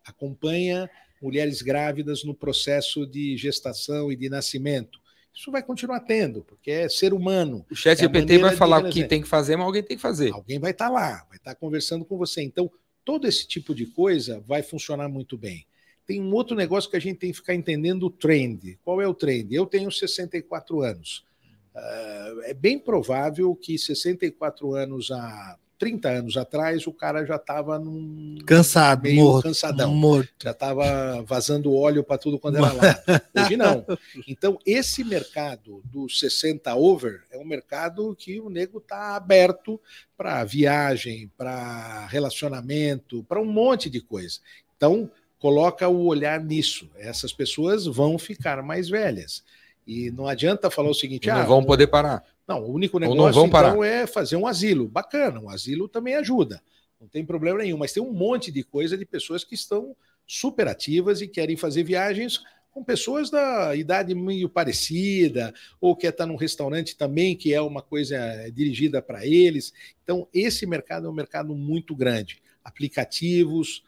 acompanha 0.05 0.89
mulheres 1.21 1.63
grávidas 1.63 2.25
no 2.25 2.35
processo 2.35 3.07
de 3.07 3.37
gestação 3.37 4.11
e 4.11 4.17
de 4.17 4.29
nascimento. 4.29 4.99
Isso 5.35 5.51
vai 5.51 5.63
continuar 5.63 6.01
tendo, 6.01 6.43
porque 6.43 6.71
é 6.71 6.89
ser 6.89 7.13
humano. 7.13 7.65
O 7.71 7.77
chat 7.77 7.99
é 7.99 8.03
GPT 8.03 8.39
vai 8.39 8.57
falar 8.57 8.85
o 8.85 8.91
que 8.91 9.05
tem 9.05 9.23
que 9.23 9.29
fazer, 9.29 9.57
mas 9.57 9.67
alguém 9.67 9.83
tem 9.83 9.97
que 9.97 10.03
fazer. 10.03 10.33
Alguém 10.33 10.59
vai 10.59 10.73
estar 10.73 10.87
tá 10.87 10.91
lá, 10.91 11.25
vai 11.29 11.37
estar 11.37 11.55
tá 11.55 11.55
conversando 11.55 12.05
com 12.05 12.19
você. 12.19 12.43
Então, 12.43 12.71
todo 13.05 13.27
esse 13.27 13.47
tipo 13.47 13.75
de 13.75 13.87
coisa 13.87 14.43
vai 14.47 14.63
funcionar 14.63 15.09
muito 15.09 15.39
bem. 15.39 15.67
Tem 16.07 16.21
um 16.21 16.33
outro 16.35 16.57
negócio 16.57 16.91
que 16.91 16.97
a 16.97 17.01
gente 17.01 17.19
tem 17.19 17.31
que 17.31 17.37
ficar 17.37 17.55
entendendo 17.55 18.05
o 18.05 18.11
trend. 18.11 18.79
Qual 18.83 19.01
é 19.01 19.07
o 19.07 19.15
trend? 19.15 19.55
Eu 19.55 19.65
tenho 19.67 19.91
64 19.91 20.83
anos. 20.83 21.25
Uh, 21.75 22.43
é 22.43 22.55
bem 22.55 22.79
provável 22.79 23.55
que 23.55 23.79
64 23.79 24.75
anos 24.75 25.13
há 25.13 25.57
30 25.81 26.09
anos 26.11 26.37
atrás, 26.37 26.87
o 26.87 26.93
cara 26.93 27.25
já 27.25 27.37
estava 27.37 27.79
num. 27.79 28.37
Cansado, 28.47 29.03
meio 29.03 29.25
morto, 29.25 29.45
cansadão. 29.45 29.95
Morto. 29.95 30.31
Já 30.45 30.51
estava 30.51 31.23
vazando 31.23 31.75
óleo 31.75 32.05
para 32.05 32.19
tudo 32.19 32.39
quando 32.39 32.59
era 32.59 32.71
lá. 32.71 33.03
Hoje 33.47 33.57
não. 33.57 33.87
Então, 34.29 34.59
esse 34.67 35.03
mercado 35.03 35.81
do 35.87 36.07
60 36.07 36.75
over 36.75 37.23
é 37.31 37.39
um 37.39 37.47
mercado 37.47 38.15
que 38.15 38.39
o 38.39 38.51
nego 38.51 38.77
está 38.77 39.17
aberto 39.17 39.81
para 40.19 40.45
viagem, 40.45 41.33
para 41.35 42.07
relacionamento, 42.09 43.25
para 43.25 43.41
um 43.41 43.51
monte 43.51 43.89
de 43.89 44.03
coisa. 44.03 44.39
Então, 44.77 45.11
coloca 45.39 45.89
o 45.89 46.05
olhar 46.05 46.45
nisso. 46.45 46.91
Essas 46.99 47.33
pessoas 47.33 47.87
vão 47.87 48.19
ficar 48.19 48.63
mais 48.63 48.91
velhas. 48.91 49.43
E 49.87 50.11
não 50.11 50.27
adianta 50.27 50.71
falar 50.71 50.91
o 50.91 50.95
seguinte: 50.95 51.27
não 51.27 51.37
ah, 51.37 51.43
vão 51.43 51.65
poder 51.65 51.87
parar. 51.87 52.23
Não, 52.51 52.65
o 52.65 52.73
único 52.73 52.99
negócio 52.99 53.47
então 53.47 53.85
é 53.85 54.09
fazer 54.09 54.35
um 54.35 54.45
asilo. 54.45 54.89
Bacana, 54.89 55.39
um 55.39 55.49
asilo 55.49 55.87
também 55.87 56.17
ajuda. 56.17 56.61
Não 57.01 57.07
tem 57.07 57.25
problema 57.25 57.61
nenhum, 57.61 57.79
mas 57.79 57.93
tem 57.93 58.03
um 58.03 58.13
monte 58.13 58.51
de 58.51 58.65
coisa 58.65 58.99
de 58.99 59.07
pessoas 59.07 59.45
que 59.45 59.55
estão 59.55 59.95
super 60.27 60.67
ativas 60.67 61.21
e 61.21 61.29
querem 61.29 61.57
fazer 61.57 61.85
viagens 61.85 62.43
com 62.73 62.83
pessoas 62.83 63.31
da 63.31 63.77
idade 63.77 64.17
meio 64.17 64.49
parecida, 64.49 65.55
ou 65.81 65.95
quer 65.95 66.09
estar 66.09 66.27
num 66.27 66.35
restaurante 66.35 66.97
também, 66.97 67.37
que 67.37 67.55
é 67.55 67.61
uma 67.61 67.83
coisa 67.83 68.19
dirigida 68.53 69.01
para 69.01 69.25
eles. 69.25 69.73
Então, 70.03 70.27
esse 70.35 70.67
mercado 70.67 71.07
é 71.07 71.11
um 71.11 71.15
mercado 71.15 71.55
muito 71.55 71.95
grande. 71.95 72.43
Aplicativos, 72.65 73.85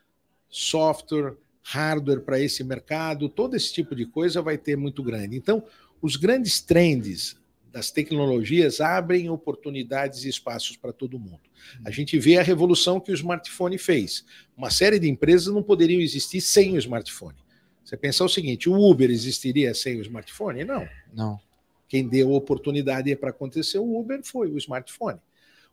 software, 0.49 1.35
hardware 1.63 2.21
para 2.21 2.39
esse 2.39 2.63
mercado, 2.63 3.29
todo 3.29 3.57
esse 3.57 3.73
tipo 3.73 3.97
de 3.97 4.07
coisa 4.07 4.41
vai 4.41 4.57
ter 4.57 4.77
muito 4.77 5.03
grande. 5.03 5.37
Então, 5.37 5.65
os 6.01 6.15
grandes 6.15 6.61
trends 6.61 7.42
das 7.73 7.91
tecnologias 7.91 8.83
abrem 8.83 9.31
oportunidades 9.31 10.25
e 10.25 10.29
espaços 10.29 10.77
para 10.77 10.93
todo 10.93 11.19
mundo. 11.19 11.41
A 11.83 11.89
uhum. 11.89 11.93
gente 11.93 12.19
vê 12.19 12.37
a 12.37 12.43
revolução 12.43 13.01
que 13.01 13.11
o 13.11 13.15
smartphone 13.15 13.79
fez. 13.79 14.27
Uma 14.55 14.71
série 14.71 14.99
de 14.99 15.09
empresas 15.09 15.53
não 15.53 15.63
poderiam 15.63 16.01
existir 16.01 16.43
sem 16.43 16.75
o 16.75 16.79
smartphone. 16.79 17.39
Você 17.83 17.97
pensar 17.97 18.27
o 18.27 18.29
seguinte: 18.29 18.69
o 18.69 18.75
Uber 18.75 19.11
existiria 19.11 19.73
sem 19.73 19.99
o 19.99 20.03
smartphone? 20.03 20.65
Não. 20.65 20.87
Não. 21.15 21.41
Quem 21.89 22.07
deu 22.07 22.33
oportunidade 22.33 23.15
para 23.17 23.31
acontecer 23.31 23.79
o 23.79 23.99
Uber 23.99 24.21
foi 24.23 24.51
o 24.51 24.59
smartphone. 24.59 25.19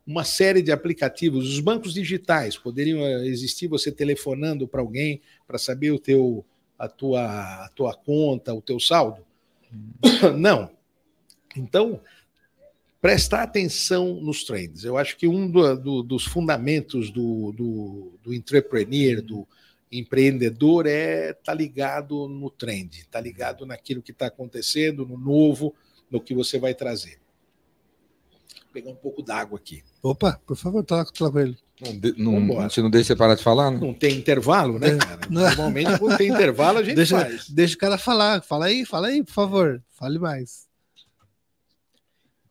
Uma 0.06 0.24
série 0.24 0.62
de 0.62 0.72
aplicativos, 0.72 1.46
os 1.46 1.60
bancos 1.60 1.92
digitais 1.92 2.56
poderiam 2.56 3.00
eh, 3.00 3.26
existir 3.26 3.68
você 3.68 3.92
telefonando 3.92 4.66
para 4.66 4.80
alguém 4.80 5.20
para 5.46 5.58
saber 5.58 5.90
o 5.90 5.98
teu, 5.98 6.44
a, 6.78 6.88
tua, 6.88 7.64
a 7.64 7.68
tua 7.74 7.94
conta, 7.94 8.54
o 8.54 8.62
teu 8.62 8.80
saldo? 8.80 9.22
Uhum. 9.70 10.32
Não 10.40 10.79
então, 11.56 12.00
prestar 13.00 13.42
atenção 13.42 14.14
nos 14.20 14.44
trends. 14.44 14.84
Eu 14.84 14.98
acho 14.98 15.16
que 15.16 15.26
um 15.26 15.50
do, 15.50 15.76
do, 15.76 16.02
dos 16.02 16.24
fundamentos 16.24 17.10
do, 17.10 17.52
do, 17.52 18.12
do 18.22 18.34
entrepreneur, 18.34 19.22
do 19.22 19.46
empreendedor, 19.90 20.86
é 20.86 21.30
estar 21.30 21.42
tá 21.44 21.54
ligado 21.54 22.28
no 22.28 22.50
trend, 22.50 22.98
estar 22.98 23.18
tá 23.18 23.20
ligado 23.20 23.66
naquilo 23.66 24.02
que 24.02 24.12
está 24.12 24.26
acontecendo, 24.26 25.06
no 25.06 25.18
novo, 25.18 25.74
no 26.10 26.20
que 26.20 26.34
você 26.34 26.58
vai 26.58 26.74
trazer. 26.74 27.18
Vou 28.64 28.72
pegar 28.72 28.90
um 28.90 28.96
pouco 28.96 29.22
d'água 29.22 29.58
aqui. 29.58 29.82
Opa, 30.02 30.40
por 30.46 30.56
favor, 30.56 30.84
toca 30.84 31.10
com 31.12 31.38
ele. 31.38 31.56
Não, 32.16 32.38
não, 32.38 32.58
a 32.60 32.68
gente 32.68 32.82
não 32.82 32.90
deixa 32.90 33.08
você 33.08 33.16
parar 33.16 33.34
de 33.34 33.42
falar, 33.42 33.70
né? 33.70 33.78
Não 33.80 33.94
tem 33.94 34.14
intervalo, 34.16 34.78
né, 34.78 34.96
cara? 34.98 35.20
Normalmente, 35.30 35.98
quando 35.98 36.18
tem 36.18 36.30
intervalo, 36.30 36.78
a 36.78 36.82
gente 36.82 36.94
deixa, 36.94 37.18
faz. 37.18 37.48
Deixa 37.48 37.74
o 37.74 37.78
cara 37.78 37.96
falar. 37.96 38.42
Fala 38.42 38.66
aí, 38.66 38.84
fala 38.84 39.08
aí, 39.08 39.24
por 39.24 39.32
favor. 39.32 39.82
Fale 39.88 40.18
mais. 40.18 40.69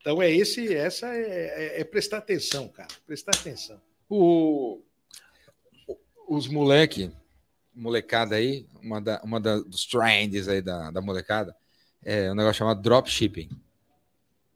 Então 0.10 0.24
é 0.24 0.32
esse, 0.32 0.74
essa 0.74 1.08
é, 1.14 1.76
é, 1.78 1.82
é 1.82 1.84
prestar 1.84 2.18
atenção, 2.18 2.68
cara. 2.68 2.90
Prestar 3.06 3.30
atenção. 3.36 3.80
O, 4.10 4.82
os 6.28 6.48
moleque 6.48 7.12
molecada 7.76 8.36
aí, 8.36 8.66
uma, 8.82 9.00
da, 9.00 9.22
uma 9.24 9.40
da, 9.40 9.60
dos 9.60 9.86
trends 9.86 10.48
aí 10.48 10.64
da, 10.64 10.90
da 10.90 11.00
molecada, 11.00 11.56
é 12.04 12.32
um 12.32 12.34
negócio 12.34 12.58
chamado 12.58 12.82
dropshipping. 12.82 13.52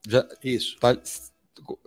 Já, 0.08 0.28
Isso. 0.43 0.76
tá, 0.80 0.97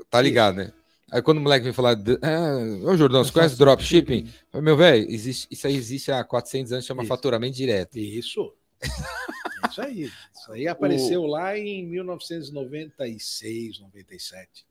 tá 0.09 0.23
ligado, 0.23 0.59
né? 0.59 0.73
Aí 1.11 1.21
quando 1.21 1.39
o 1.39 1.41
moleque 1.41 1.65
vem 1.65 1.73
falar, 1.73 1.99
é, 2.23 2.85
ô 2.85 2.97
Jordão, 2.97 3.25
você 3.25 3.33
conhece 3.33 3.59
dropshipping? 3.59 4.27
Falei, 4.53 4.65
Meu 4.65 4.77
velho, 4.77 5.11
isso 5.11 5.67
aí 5.67 5.75
existe 5.75 6.13
há 6.13 6.23
400 6.23 6.73
anos, 6.73 6.87
chama 6.87 7.03
Isso. 7.03 7.09
faturamento 7.09 7.57
direto. 7.57 7.99
Isso. 7.99 8.55
Isso 9.69 9.83
aí. 9.83 10.09
Isso 10.47 10.53
aí 10.53 10.69
apareceu 10.69 11.25
lá 11.27 11.59
em 11.59 11.85
1996, 11.87 13.81
97. 13.81 14.65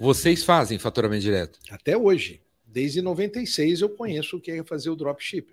Vocês 0.00 0.42
fazem 0.42 0.78
faturamento 0.80 1.22
direto. 1.22 1.60
Até 1.70 1.96
hoje. 1.96 2.42
Desde 2.66 3.00
96 3.00 3.80
eu 3.80 3.88
conheço 3.90 4.36
o 4.36 4.40
que 4.40 4.50
é 4.50 4.64
fazer 4.64 4.90
o 4.90 4.96
dropship. 4.96 5.46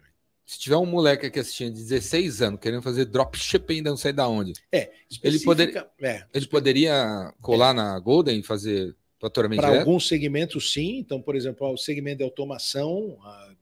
Se 0.43 0.57
tiver 0.59 0.75
um 0.77 0.85
moleque 0.87 1.27
aqui 1.27 1.39
assistindo 1.39 1.73
de 1.75 1.81
16 1.83 2.41
anos 2.41 2.59
querendo 2.59 2.81
fazer 2.81 3.05
dropshipping, 3.05 3.75
ainda 3.77 3.89
não 3.91 3.97
sei 3.97 4.11
da 4.11 4.27
onde, 4.27 4.53
É, 4.71 4.91
Ele 5.23 5.39
poderia- 5.39 5.71
específica- 5.71 5.91
é, 6.01 6.25
ele 6.33 6.47
poderia 6.47 7.33
colar 7.41 7.73
na 7.73 7.97
Golden 7.99 8.39
e 8.39 8.43
fazer 8.43 8.95
faturamento 9.19 9.61
Para 9.61 9.69
direto? 9.71 9.87
alguns 9.87 10.07
segmentos, 10.07 10.73
sim. 10.73 10.97
Então, 10.97 11.21
por 11.21 11.35
exemplo, 11.35 11.71
o 11.71 11.77
segmento 11.77 12.17
de 12.17 12.23
automação, 12.23 13.17
a 13.23 13.55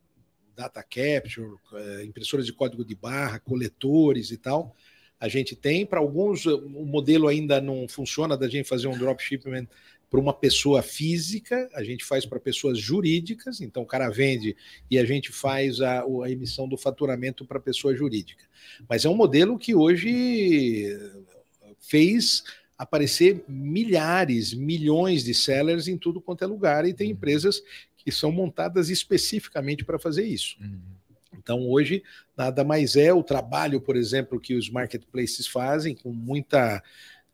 data 0.55 0.83
capture, 0.83 1.55
eh, 1.73 2.03
impressoras 2.05 2.45
de 2.45 2.53
código 2.53 2.85
de 2.85 2.95
barra, 2.95 3.39
coletores 3.39 4.31
e 4.31 4.37
tal. 4.37 4.75
A 5.19 5.27
gente 5.27 5.55
tem. 5.55 5.85
Para 5.85 5.99
alguns, 5.99 6.45
o 6.45 6.85
modelo 6.85 7.27
ainda 7.27 7.61
não 7.61 7.87
funciona 7.87 8.37
da 8.37 8.47
gente 8.47 8.67
fazer 8.67 8.87
um 8.87 8.97
dropshipment 8.97 9.67
para 10.13 10.19
uma 10.19 10.33
pessoa 10.33 10.83
física, 10.83 11.67
a 11.73 11.83
gente 11.83 12.05
faz 12.05 12.23
para 12.23 12.39
pessoas 12.39 12.77
jurídicas, 12.77 13.61
então 13.61 13.81
o 13.81 13.85
cara 13.85 14.09
vende 14.11 14.55
e 14.91 14.99
a 14.99 15.05
gente 15.05 15.31
faz 15.31 15.81
a, 15.81 16.03
a 16.03 16.29
emissão 16.29 16.67
do 16.67 16.77
faturamento 16.77 17.43
para 17.45 17.59
pessoa 17.59 17.95
jurídica. 17.95 18.43
Mas 18.87 19.05
é 19.05 19.09
um 19.09 19.15
modelo 19.15 19.57
que 19.57 19.73
hoje 19.73 20.85
eh, 20.85 21.73
fez 21.79 22.43
aparecer 22.77 23.43
milhares, 23.47 24.53
milhões 24.53 25.23
de 25.23 25.33
sellers 25.33 25.87
em 25.87 25.97
tudo 25.97 26.21
quanto 26.21 26.43
é 26.43 26.47
lugar 26.47 26.85
e 26.85 26.93
tem 26.93 27.09
empresas 27.09 27.63
que 28.03 28.11
são 28.11 28.31
montadas 28.31 28.89
especificamente 28.89 29.85
para 29.85 29.97
fazer 29.97 30.25
isso. 30.25 30.57
Uhum. 30.59 30.79
Então, 31.37 31.67
hoje, 31.67 32.03
nada 32.37 32.63
mais 32.63 32.95
é 32.95 33.13
o 33.13 33.23
trabalho, 33.23 33.81
por 33.81 33.95
exemplo, 33.95 34.39
que 34.39 34.55
os 34.55 34.69
marketplaces 34.69 35.47
fazem 35.47 35.95
com 35.95 36.11
muita, 36.11 36.81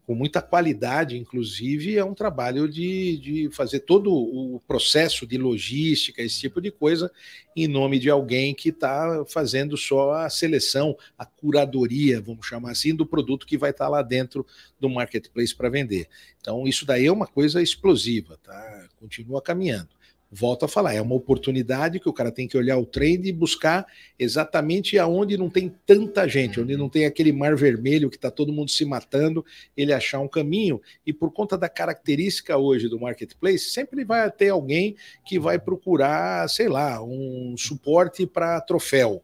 com 0.05 0.15
muita 0.15 0.41
qualidade, 0.41 1.17
inclusive, 1.17 1.97
é 1.97 2.03
um 2.03 2.13
trabalho 2.13 2.67
de, 2.67 3.17
de 3.17 3.49
fazer 3.51 3.81
todo 3.81 4.11
o 4.11 4.59
processo 4.67 5.27
de 5.27 5.37
logística, 5.37 6.21
esse 6.21 6.39
tipo 6.39 6.61
de 6.61 6.71
coisa, 6.71 7.11
em 7.55 7.67
nome 7.67 7.99
de 7.99 8.09
alguém 8.09 8.55
que 8.55 8.69
está 8.69 9.23
fazendo 9.27 9.77
só 9.77 10.13
a 10.13 10.29
seleção, 10.29 10.97
a 11.17 11.25
curadoria, 11.25 12.21
vamos 12.21 12.47
chamar 12.47 12.71
assim, 12.71 12.95
do 12.95 13.05
produto 13.05 13.45
que 13.45 13.57
vai 13.57 13.71
estar 13.71 13.89
lá 13.89 14.01
dentro 14.01 14.45
do 14.79 14.89
marketplace 14.89 15.55
para 15.55 15.69
vender. 15.69 16.07
Então, 16.39 16.67
isso 16.67 16.85
daí 16.85 17.05
é 17.05 17.11
uma 17.11 17.27
coisa 17.27 17.61
explosiva, 17.61 18.39
tá? 18.41 18.87
Continua 18.97 19.41
caminhando 19.41 19.98
volto 20.31 20.65
a 20.65 20.67
falar, 20.67 20.93
é 20.93 21.01
uma 21.01 21.15
oportunidade 21.15 21.99
que 21.99 22.07
o 22.07 22.13
cara 22.13 22.31
tem 22.31 22.47
que 22.47 22.57
olhar 22.57 22.77
o 22.77 22.85
trend 22.85 23.27
e 23.27 23.33
buscar 23.33 23.85
exatamente 24.17 24.97
aonde 24.99 25.37
não 25.37 25.49
tem 25.49 25.73
tanta 25.85 26.27
gente, 26.27 26.59
onde 26.59 26.77
não 26.77 26.87
tem 26.87 27.05
aquele 27.05 27.31
mar 27.31 27.55
vermelho 27.55 28.09
que 28.09 28.15
está 28.15 28.29
todo 28.29 28.53
mundo 28.53 28.69
se 28.69 28.85
matando, 28.85 29.43
ele 29.75 29.91
achar 29.91 30.19
um 30.19 30.27
caminho. 30.27 30.81
E 31.05 31.11
por 31.11 31.31
conta 31.31 31.57
da 31.57 31.67
característica 31.67 32.57
hoje 32.57 32.87
do 32.87 32.99
marketplace, 32.99 33.71
sempre 33.71 34.05
vai 34.05 34.29
ter 34.31 34.49
alguém 34.49 34.95
que 35.25 35.39
vai 35.39 35.57
procurar, 35.57 36.47
sei 36.47 36.69
lá, 36.69 37.01
um 37.03 37.55
suporte 37.57 38.27
para 38.27 38.61
troféu. 38.61 39.23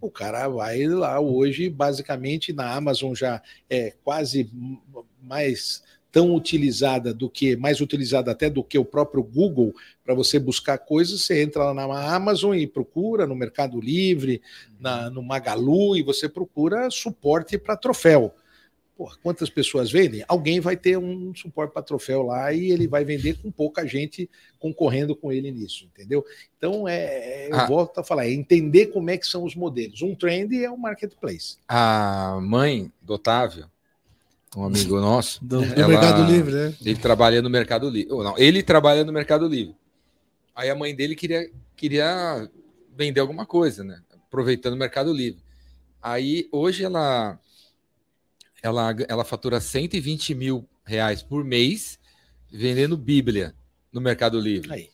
O 0.00 0.10
cara 0.10 0.48
vai 0.48 0.86
lá 0.86 1.18
hoje, 1.18 1.70
basicamente 1.70 2.52
na 2.52 2.74
Amazon 2.74 3.14
já 3.14 3.40
é 3.70 3.94
quase 4.04 4.50
mais 5.22 5.82
tão 6.12 6.34
utilizada 6.34 7.14
do 7.14 7.28
que, 7.28 7.56
mais 7.56 7.80
utilizada 7.80 8.30
até 8.30 8.50
do 8.50 8.62
que 8.62 8.78
o 8.78 8.84
próprio 8.84 9.22
Google 9.22 9.74
para 10.04 10.14
você 10.14 10.38
buscar 10.38 10.76
coisas, 10.76 11.22
você 11.22 11.42
entra 11.42 11.72
lá 11.72 11.74
na 11.88 12.14
Amazon 12.14 12.54
e 12.54 12.66
procura 12.66 13.26
no 13.26 13.34
Mercado 13.34 13.80
Livre, 13.80 14.42
na, 14.78 15.08
no 15.08 15.22
Magalu, 15.22 15.96
e 15.96 16.02
você 16.02 16.28
procura 16.28 16.90
suporte 16.90 17.56
para 17.56 17.76
troféu. 17.76 18.34
Porra, 18.94 19.16
quantas 19.22 19.48
pessoas 19.48 19.90
vendem? 19.90 20.22
Alguém 20.28 20.60
vai 20.60 20.76
ter 20.76 20.98
um 20.98 21.34
suporte 21.34 21.72
para 21.72 21.82
troféu 21.82 22.22
lá 22.22 22.52
e 22.52 22.70
ele 22.70 22.86
vai 22.86 23.04
vender 23.06 23.38
com 23.40 23.50
pouca 23.50 23.86
gente 23.86 24.28
concorrendo 24.58 25.16
com 25.16 25.32
ele 25.32 25.50
nisso, 25.50 25.86
entendeu? 25.86 26.22
Então, 26.58 26.86
é, 26.86 27.48
eu 27.50 27.56
Ah. 27.56 27.66
volto 27.66 27.98
a 27.98 28.04
falar, 28.04 28.26
é 28.26 28.30
entender 28.32 28.88
como 28.88 29.08
é 29.08 29.16
que 29.16 29.26
são 29.26 29.44
os 29.44 29.56
modelos. 29.56 30.02
Um 30.02 30.14
trend 30.14 30.62
é 30.62 30.70
o 30.70 30.76
marketplace. 30.76 31.56
A 31.66 32.38
mãe 32.42 32.92
do 33.00 33.14
Otávio, 33.14 33.66
um 34.56 34.64
amigo 34.64 35.00
nosso, 35.00 35.42
Do, 35.44 35.60
do 35.62 35.74
Ela- 35.74 35.88
Mercado 35.88 36.24
Livre, 36.30 36.52
né? 36.54 36.74
ele 36.84 36.96
trabalha 36.96 37.40
no 37.40 37.48
Mercado 37.50 37.88
Livre. 37.88 38.12
Ou 38.12 38.22
não, 38.22 38.36
ele 38.38 38.62
trabalha 38.62 39.04
no 39.04 39.12
Mercado 39.12 39.46
Livre. 39.48 39.74
Aí 40.54 40.68
a 40.68 40.74
mãe 40.74 40.94
dele 40.94 41.14
queria, 41.14 41.50
queria 41.76 42.48
vender 42.96 43.20
alguma 43.20 43.46
coisa, 43.46 43.82
né? 43.82 44.00
Aproveitando 44.26 44.74
o 44.74 44.78
Mercado 44.78 45.12
Livre. 45.12 45.42
Aí 46.02 46.48
hoje 46.52 46.84
ela, 46.84 47.38
ela, 48.62 48.94
ela 49.08 49.24
fatura 49.24 49.60
120 49.60 50.34
mil 50.34 50.68
reais 50.84 51.22
por 51.22 51.44
mês 51.44 51.98
vendendo 52.50 52.96
Bíblia 52.96 53.54
no 53.92 54.00
Mercado 54.00 54.38
Livre. 54.38 54.72
Aí. 54.72 54.88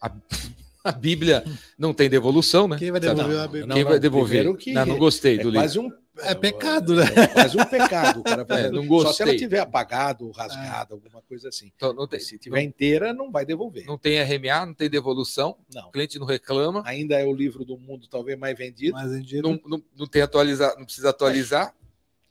A 0.00 0.92
Bíblia 0.92 1.44
não 1.78 1.92
tem 1.92 2.08
devolução, 2.08 2.68
né? 2.68 2.78
Quem 2.78 2.90
vai 2.90 3.00
devolver 3.00 3.34
Não, 3.36 3.42
a 3.42 3.48
Bíblia? 3.48 3.74
Quem 3.74 3.84
vai 3.84 3.98
devolver? 3.98 4.44
não, 4.44 4.86
não 4.86 4.98
gostei 4.98 5.34
É 5.34 5.38
do 5.42 5.50
livro. 5.50 5.60
quase 5.60 5.78
um 5.78 5.90
É 6.18 6.34
pecado, 6.34 6.94
né? 6.96 7.04
É 7.16 7.26
quase 7.26 7.56
um 7.58 7.64
pecado. 7.64 8.22
cara 8.22 8.46
É, 8.66 8.70
não 8.70 8.82
Só 9.00 9.12
se 9.12 9.22
ela 9.22 9.32
gostei. 9.32 9.36
tiver 9.38 9.58
apagado, 9.60 10.30
rasgado, 10.30 10.94
alguma 10.94 11.20
coisa 11.22 11.48
assim. 11.48 11.70
Então, 11.76 11.92
não, 11.92 12.06
tem, 12.06 12.18
Se 12.20 12.38
tiver 12.38 12.62
inteira, 12.62 13.12
não 13.12 13.30
vai 13.30 13.44
devolver. 13.44 13.84
não 13.86 13.98
tem 13.98 14.20
RMA, 14.22 14.66
não 14.66 14.74
tem 14.74 14.88
devolução, 14.88 15.56
Não. 15.74 15.88
o 15.88 15.90
cliente 15.92 16.18
não 16.18 16.26
reclama, 16.26 16.82
Ainda 16.86 17.16
é 17.20 17.24
o 17.24 17.34
livro 17.34 17.64
do 17.64 17.76
mundo 17.78 18.06
talvez 18.08 18.38
mais 18.38 18.56
vendido 18.56 18.94
Mas 18.94 19.12
em 19.12 19.22
dia 19.22 19.42
não, 19.42 19.60
não, 19.66 19.82
não 19.96 20.06
tem 20.06 20.22
atualizar, 20.22 20.74
não 20.78 20.84
precisa 20.84 21.10
atualizar. 21.10 21.74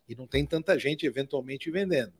e 0.09 0.15
não 0.15 0.25
tem 0.27 0.45
tanta 0.45 0.77
gente 0.79 1.05
eventualmente 1.05 1.69
vendendo. 1.69 2.13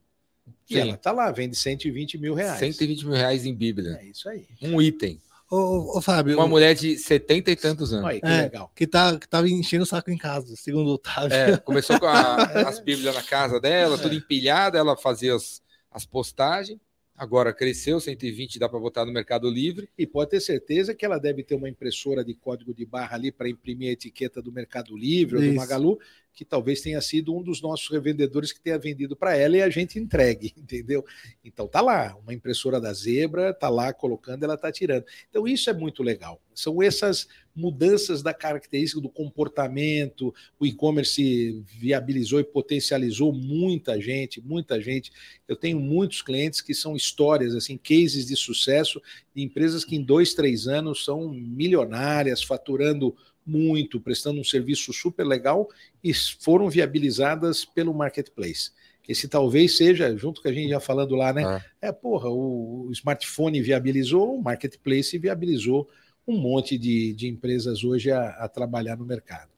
E 0.70 0.76
Sim. 0.76 0.80
ela 0.82 0.97
tá 0.97 1.11
lá, 1.11 1.32
vende 1.32 1.55
120 1.55 2.20
mil 2.20 2.36
reais. 2.36 2.59
120 2.59 3.05
mil 3.07 3.16
reais 3.16 3.45
em 3.45 3.55
Bíblia. 3.55 3.97
É 3.99 4.05
isso 4.05 4.30
aí. 4.30 4.45
Um 4.61 4.80
item. 4.80 5.20
Ô, 5.49 5.57
ô, 5.57 5.97
ô, 5.97 6.01
Fábio, 6.01 6.35
Uma 6.37 6.47
mulher 6.47 6.73
de 6.73 6.97
70 6.97 7.51
e 7.51 7.55
tantos 7.55 7.93
anos. 7.93 8.05
Olha 8.05 8.19
que 8.19 8.25
É. 8.27 8.41
legal. 8.41 8.71
que, 8.75 8.87
tá, 8.87 9.17
que 9.17 9.27
tava 9.27 9.47
enchendo 9.47 9.83
o 9.83 9.87
saco 9.87 10.09
em 10.09 10.17
casa, 10.17 10.55
segundo 10.55 10.89
o 10.89 10.93
Otávio. 10.93 11.33
É, 11.33 11.57
começou 11.57 11.99
com 11.99 12.07
a- 12.07 12.35
as 12.67 12.79
Bíblias 12.79 13.13
na 13.15 13.21
casa 13.21 13.59
dela, 13.59 13.97
tudo 13.97 14.15
empilhada, 14.15 14.77
ela 14.77 14.97
fazia 14.97 15.35
as, 15.35 15.61
as 15.91 16.05
postagens. 16.05 16.79
Agora 17.18 17.53
cresceu, 17.53 17.99
120 17.99 18.59
dá 18.59 18.68
para 18.68 18.78
botar 18.78 19.05
no 19.05 19.11
Mercado 19.13 19.49
Livre. 19.49 19.89
E 19.97 20.05
pode 20.05 20.32
ter 20.32 20.41
certeza 20.41 20.93
que 20.93 21.05
ela 21.05 21.18
deve 21.18 21.43
ter 21.43 21.55
uma 21.55 21.70
impressora 21.70 22.26
de 22.26 22.34
código 22.34 22.74
de 22.74 22.86
barra 22.86 23.16
ali 23.16 23.32
para 23.32 23.47
imprimir 23.47 23.89
a 23.89 23.93
etiqueta 23.93 24.41
do 24.41 24.51
Mercado 24.51 24.97
Livre 24.97 25.36
ou 25.36 25.41
do 25.41 25.47
Isso. 25.47 25.55
Magalu, 25.55 25.97
que 26.34 26.43
talvez 26.43 26.82
tenha 26.82 26.99
sido 26.99 27.34
um 27.34 27.41
dos 27.41 27.61
nossos 27.61 27.89
revendedores 27.89 28.51
que 28.51 28.59
tenha 28.59 28.78
vendido 28.78 29.16
para 29.16 29.38
ela 29.38 29.55
e 29.55 29.61
a 29.61 29.70
gente 29.70 29.97
entregue, 29.97 30.53
entendeu? 30.59 31.05
Então 31.43 31.68
tá 31.68 31.80
lá, 31.80 32.18
uma 32.22 32.34
impressora 32.34 32.82
da 32.82 32.91
Zebra, 32.93 33.53
tá 33.53 33.70
lá 33.70 33.93
colocando, 33.93 34.43
ela 34.43 34.57
tá 34.57 34.70
tirando. 34.70 35.05
Então 35.30 35.47
isso 35.47 35.70
é 35.70 35.74
muito 35.74 36.03
legal. 36.03 36.41
São 36.53 36.84
essas 36.84 37.28
mudanças 37.56 38.22
da 38.22 38.34
característica 38.34 38.99
do 38.99 39.10
comportamento, 39.10 40.34
o 40.60 40.66
e-commerce 40.66 41.64
viabilizou 41.66 42.39
e 42.39 42.43
potencializou 42.43 43.32
muita 43.32 43.99
gente, 44.01 44.41
muita 44.41 44.82
gente. 44.82 45.12
Eu 45.47 45.56
tenho 45.56 45.80
muitos 45.80 46.22
clientes 46.22 46.62
que 46.62 46.74
são 46.74 46.95
histórias, 46.95 47.56
assim, 47.56 47.78
cases 47.78 48.26
de 48.26 48.36
sucesso 48.36 49.01
de 49.34 49.41
empresas 49.41 49.86
que 49.86 49.95
em 49.95 50.03
dois, 50.03 50.34
três 50.34 50.68
anos 50.68 51.06
são 51.06 51.30
milionárias, 51.30 52.43
faturando 52.43 53.16
muito, 53.45 54.01
prestando 54.01 54.41
um 54.41 54.43
serviço 54.43 54.91
super 54.91 55.26
legal 55.26 55.70
e 56.03 56.14
foram 56.14 56.70
viabilizadas 56.70 57.64
pelo 57.64 57.94
marketplace. 57.94 58.72
Esse 59.07 59.27
talvez 59.27 59.77
seja, 59.77 60.18
junto 60.18 60.41
com 60.41 60.48
a 60.48 60.52
gente 60.52 60.69
já 60.69 60.80
falando 60.80 61.15
lá, 61.15 61.32
né? 61.32 61.64
É, 61.80 61.91
porra, 61.91 62.27
o, 62.30 62.88
o 62.88 62.91
smartphone 62.91 63.61
viabilizou, 63.61 64.36
o 64.36 64.41
marketplace 64.41 65.15
viabilizou 65.18 65.88
um 66.27 66.38
monte 66.38 66.77
de, 66.77 67.14
de 67.14 67.27
empresas 67.27 67.84
hoje 67.84 68.11
a, 68.11 68.30
a 68.30 68.47
trabalhar 68.47 68.97
no 68.97 69.06
mercado. 69.06 69.49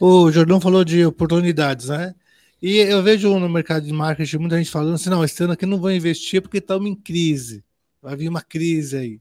O 0.00 0.30
Jordão 0.30 0.60
falou 0.60 0.84
de 0.84 1.04
oportunidades, 1.04 1.88
né? 1.88 2.14
E 2.60 2.76
eu 2.76 3.02
vejo 3.02 3.38
no 3.38 3.48
mercado 3.48 3.86
de 3.86 3.92
marketing 3.92 4.36
muita 4.38 4.58
gente 4.58 4.70
falando 4.70 4.94
assim: 4.94 5.08
não, 5.10 5.24
esse 5.24 5.42
ano 5.42 5.52
aqui 5.52 5.64
não 5.64 5.78
vou 5.80 5.90
investir 5.90 6.42
porque 6.42 6.58
estamos 6.58 6.88
em 6.90 6.94
crise. 6.94 7.64
Vai 8.02 8.16
vir 8.16 8.28
uma 8.28 8.42
crise 8.42 8.96
aí. 8.96 9.20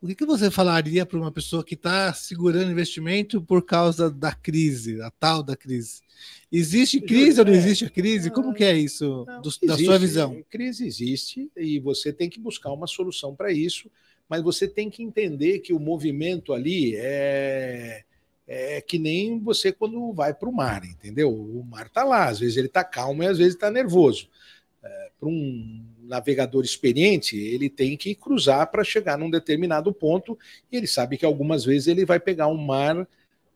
O 0.00 0.06
que, 0.06 0.14
que 0.14 0.24
você 0.24 0.48
falaria 0.50 1.04
para 1.04 1.18
uma 1.18 1.32
pessoa 1.32 1.64
que 1.64 1.74
está 1.74 2.12
segurando 2.12 2.70
investimento 2.70 3.42
por 3.42 3.64
causa 3.64 4.08
da 4.08 4.32
crise, 4.32 5.00
a 5.02 5.10
tal 5.10 5.42
da 5.42 5.56
crise? 5.56 6.00
Existe 6.52 7.00
crise 7.00 7.40
ou 7.40 7.46
não 7.46 7.52
existe 7.52 7.84
a 7.84 7.90
crise? 7.90 8.30
Como 8.30 8.54
que 8.54 8.62
é 8.62 8.78
isso 8.78 9.24
Não, 9.26 9.42
do- 9.42 9.50
da 9.50 9.74
existe, 9.74 9.84
sua 9.84 9.98
visão? 9.98 10.44
Crise 10.48 10.86
existe 10.86 11.50
e 11.56 11.80
você 11.80 12.12
tem 12.12 12.30
que 12.30 12.38
buscar 12.38 12.70
uma 12.72 12.86
solução 12.86 13.34
para 13.34 13.52
isso, 13.52 13.90
mas 14.28 14.42
você 14.42 14.68
tem 14.68 14.90
que 14.90 15.02
entender 15.02 15.60
que 15.60 15.72
o 15.72 15.80
movimento 15.80 16.52
ali 16.52 16.94
é, 16.96 18.04
é 18.46 18.80
que 18.80 18.98
nem 18.98 19.38
você 19.38 19.72
quando 19.72 20.12
vai 20.12 20.34
para 20.34 20.48
o 20.48 20.52
mar, 20.52 20.84
entendeu? 20.84 21.32
O 21.32 21.64
mar 21.64 21.86
está 21.86 22.04
lá, 22.04 22.28
às 22.28 22.38
vezes 22.38 22.56
ele 22.56 22.66
está 22.66 22.84
calmo 22.84 23.22
e 23.22 23.26
às 23.26 23.38
vezes 23.38 23.54
está 23.54 23.70
nervoso. 23.70 24.28
É, 24.82 25.10
para 25.18 25.28
um 25.28 25.84
navegador 26.02 26.64
experiente, 26.64 27.36
ele 27.36 27.68
tem 27.68 27.96
que 27.96 28.14
cruzar 28.14 28.70
para 28.70 28.84
chegar 28.84 29.18
num 29.18 29.30
determinado 29.30 29.92
ponto 29.92 30.38
e 30.70 30.76
ele 30.76 30.86
sabe 30.86 31.16
que 31.16 31.24
algumas 31.24 31.64
vezes 31.64 31.88
ele 31.88 32.04
vai 32.04 32.20
pegar 32.20 32.48
um 32.48 32.56
mar 32.56 33.06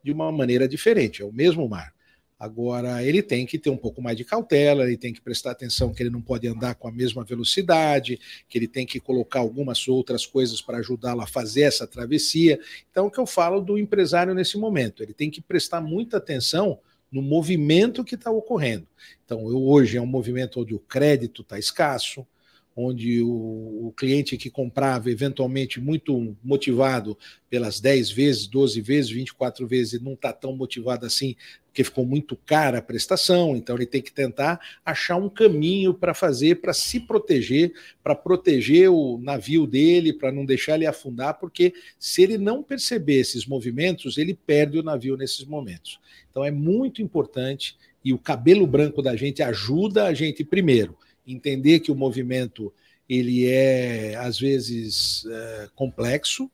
de 0.02 0.12
uma 0.12 0.32
maneira 0.32 0.66
diferente, 0.66 1.22
é 1.22 1.24
o 1.24 1.32
mesmo 1.32 1.68
mar. 1.68 1.94
Agora, 2.42 3.04
ele 3.04 3.22
tem 3.22 3.46
que 3.46 3.56
ter 3.56 3.70
um 3.70 3.76
pouco 3.76 4.02
mais 4.02 4.16
de 4.16 4.24
cautela, 4.24 4.82
ele 4.82 4.96
tem 4.96 5.12
que 5.12 5.20
prestar 5.20 5.52
atenção 5.52 5.94
que 5.94 6.02
ele 6.02 6.10
não 6.10 6.20
pode 6.20 6.48
andar 6.48 6.74
com 6.74 6.88
a 6.88 6.90
mesma 6.90 7.22
velocidade, 7.22 8.18
que 8.48 8.58
ele 8.58 8.66
tem 8.66 8.84
que 8.84 8.98
colocar 8.98 9.38
algumas 9.38 9.86
outras 9.86 10.26
coisas 10.26 10.60
para 10.60 10.78
ajudá-lo 10.78 11.20
a 11.20 11.26
fazer 11.28 11.60
essa 11.60 11.86
travessia. 11.86 12.58
Então, 12.90 13.06
o 13.06 13.10
que 13.12 13.20
eu 13.20 13.26
falo 13.26 13.60
do 13.60 13.78
empresário 13.78 14.34
nesse 14.34 14.58
momento? 14.58 15.04
Ele 15.04 15.14
tem 15.14 15.30
que 15.30 15.40
prestar 15.40 15.80
muita 15.80 16.16
atenção 16.16 16.80
no 17.12 17.22
movimento 17.22 18.02
que 18.02 18.16
está 18.16 18.32
ocorrendo. 18.32 18.88
Então, 19.24 19.48
eu, 19.48 19.62
hoje 19.62 19.96
é 19.96 20.02
um 20.02 20.06
movimento 20.06 20.62
onde 20.62 20.74
o 20.74 20.80
crédito 20.80 21.42
está 21.42 21.60
escasso, 21.60 22.26
onde 22.74 23.22
o, 23.22 23.88
o, 23.88 23.94
cliente 23.96 24.36
que 24.36 24.50
comprava, 24.50 25.10
eventualmente 25.10 25.80
muito 25.80 26.36
motivado 26.42 27.16
pelas 27.50 27.80
10 27.80 28.10
vezes, 28.10 28.46
12 28.46 28.80
vezes, 28.80 29.10
24 29.10 29.66
vezes, 29.66 30.00
não 30.00 30.14
está 30.14 30.32
tão 30.32 30.56
motivado 30.56 31.04
assim, 31.04 31.36
porque 31.66 31.84
ficou 31.84 32.04
muito 32.04 32.36
cara 32.36 32.78
a 32.78 32.82
prestação, 32.82 33.56
então 33.56 33.76
ele 33.76 33.86
tem 33.86 34.02
que 34.02 34.12
tentar 34.12 34.60
achar 34.84 35.16
um 35.16 35.28
caminho 35.28 35.94
para 35.94 36.12
fazer, 36.14 36.60
para 36.60 36.72
se 36.72 37.00
proteger, 37.00 37.72
para 38.02 38.14
proteger 38.14 38.90
o 38.90 39.18
navio 39.18 39.66
dele, 39.66 40.12
para 40.12 40.32
não 40.32 40.44
deixar 40.44 40.74
ele 40.74 40.86
afundar, 40.86 41.38
porque 41.38 41.72
se 41.98 42.22
ele 42.22 42.36
não 42.36 42.62
perceber 42.62 43.20
esses 43.20 43.46
movimentos, 43.46 44.18
ele 44.18 44.34
perde 44.34 44.78
o 44.78 44.82
navio 44.82 45.16
nesses 45.16 45.44
momentos. 45.44 45.98
Então 46.30 46.44
é 46.44 46.50
muito 46.50 47.00
importante 47.00 47.76
e 48.04 48.12
o 48.12 48.18
cabelo 48.18 48.66
branco 48.66 49.00
da 49.00 49.16
gente 49.16 49.42
ajuda 49.42 50.04
a 50.04 50.14
gente 50.14 50.44
primeiro 50.44 50.96
entender 51.26 51.80
que 51.80 51.92
o 51.92 51.96
movimento 51.96 52.72
ele 53.08 53.46
é 53.46 54.14
às 54.16 54.38
vezes 54.38 55.24
é, 55.26 55.68
complexo, 55.74 56.50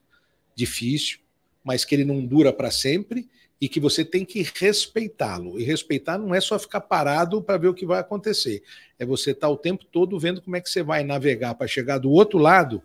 difícil, 0.55 1.19
mas 1.63 1.85
que 1.85 1.95
ele 1.95 2.05
não 2.05 2.25
dura 2.25 2.51
para 2.51 2.71
sempre 2.71 3.29
e 3.61 3.67
que 3.67 3.79
você 3.79 4.05
tem 4.05 4.23
que 4.23 4.45
respeitá-lo. 4.55 5.59
E 5.59 5.63
respeitar 5.63 6.17
não 6.17 6.33
é 6.33 6.39
só 6.39 6.57
ficar 6.57 6.81
parado 6.81 7.41
para 7.41 7.57
ver 7.57 7.67
o 7.67 7.73
que 7.73 7.85
vai 7.85 7.99
acontecer, 7.99 8.63
é 8.97 9.05
você 9.05 9.31
estar 9.31 9.47
tá 9.47 9.53
o 9.53 9.57
tempo 9.57 9.85
todo 9.85 10.19
vendo 10.19 10.41
como 10.41 10.55
é 10.55 10.61
que 10.61 10.69
você 10.69 10.81
vai 10.81 11.03
navegar 11.03 11.55
para 11.55 11.67
chegar 11.67 11.97
do 11.97 12.11
outro 12.11 12.39
lado, 12.39 12.81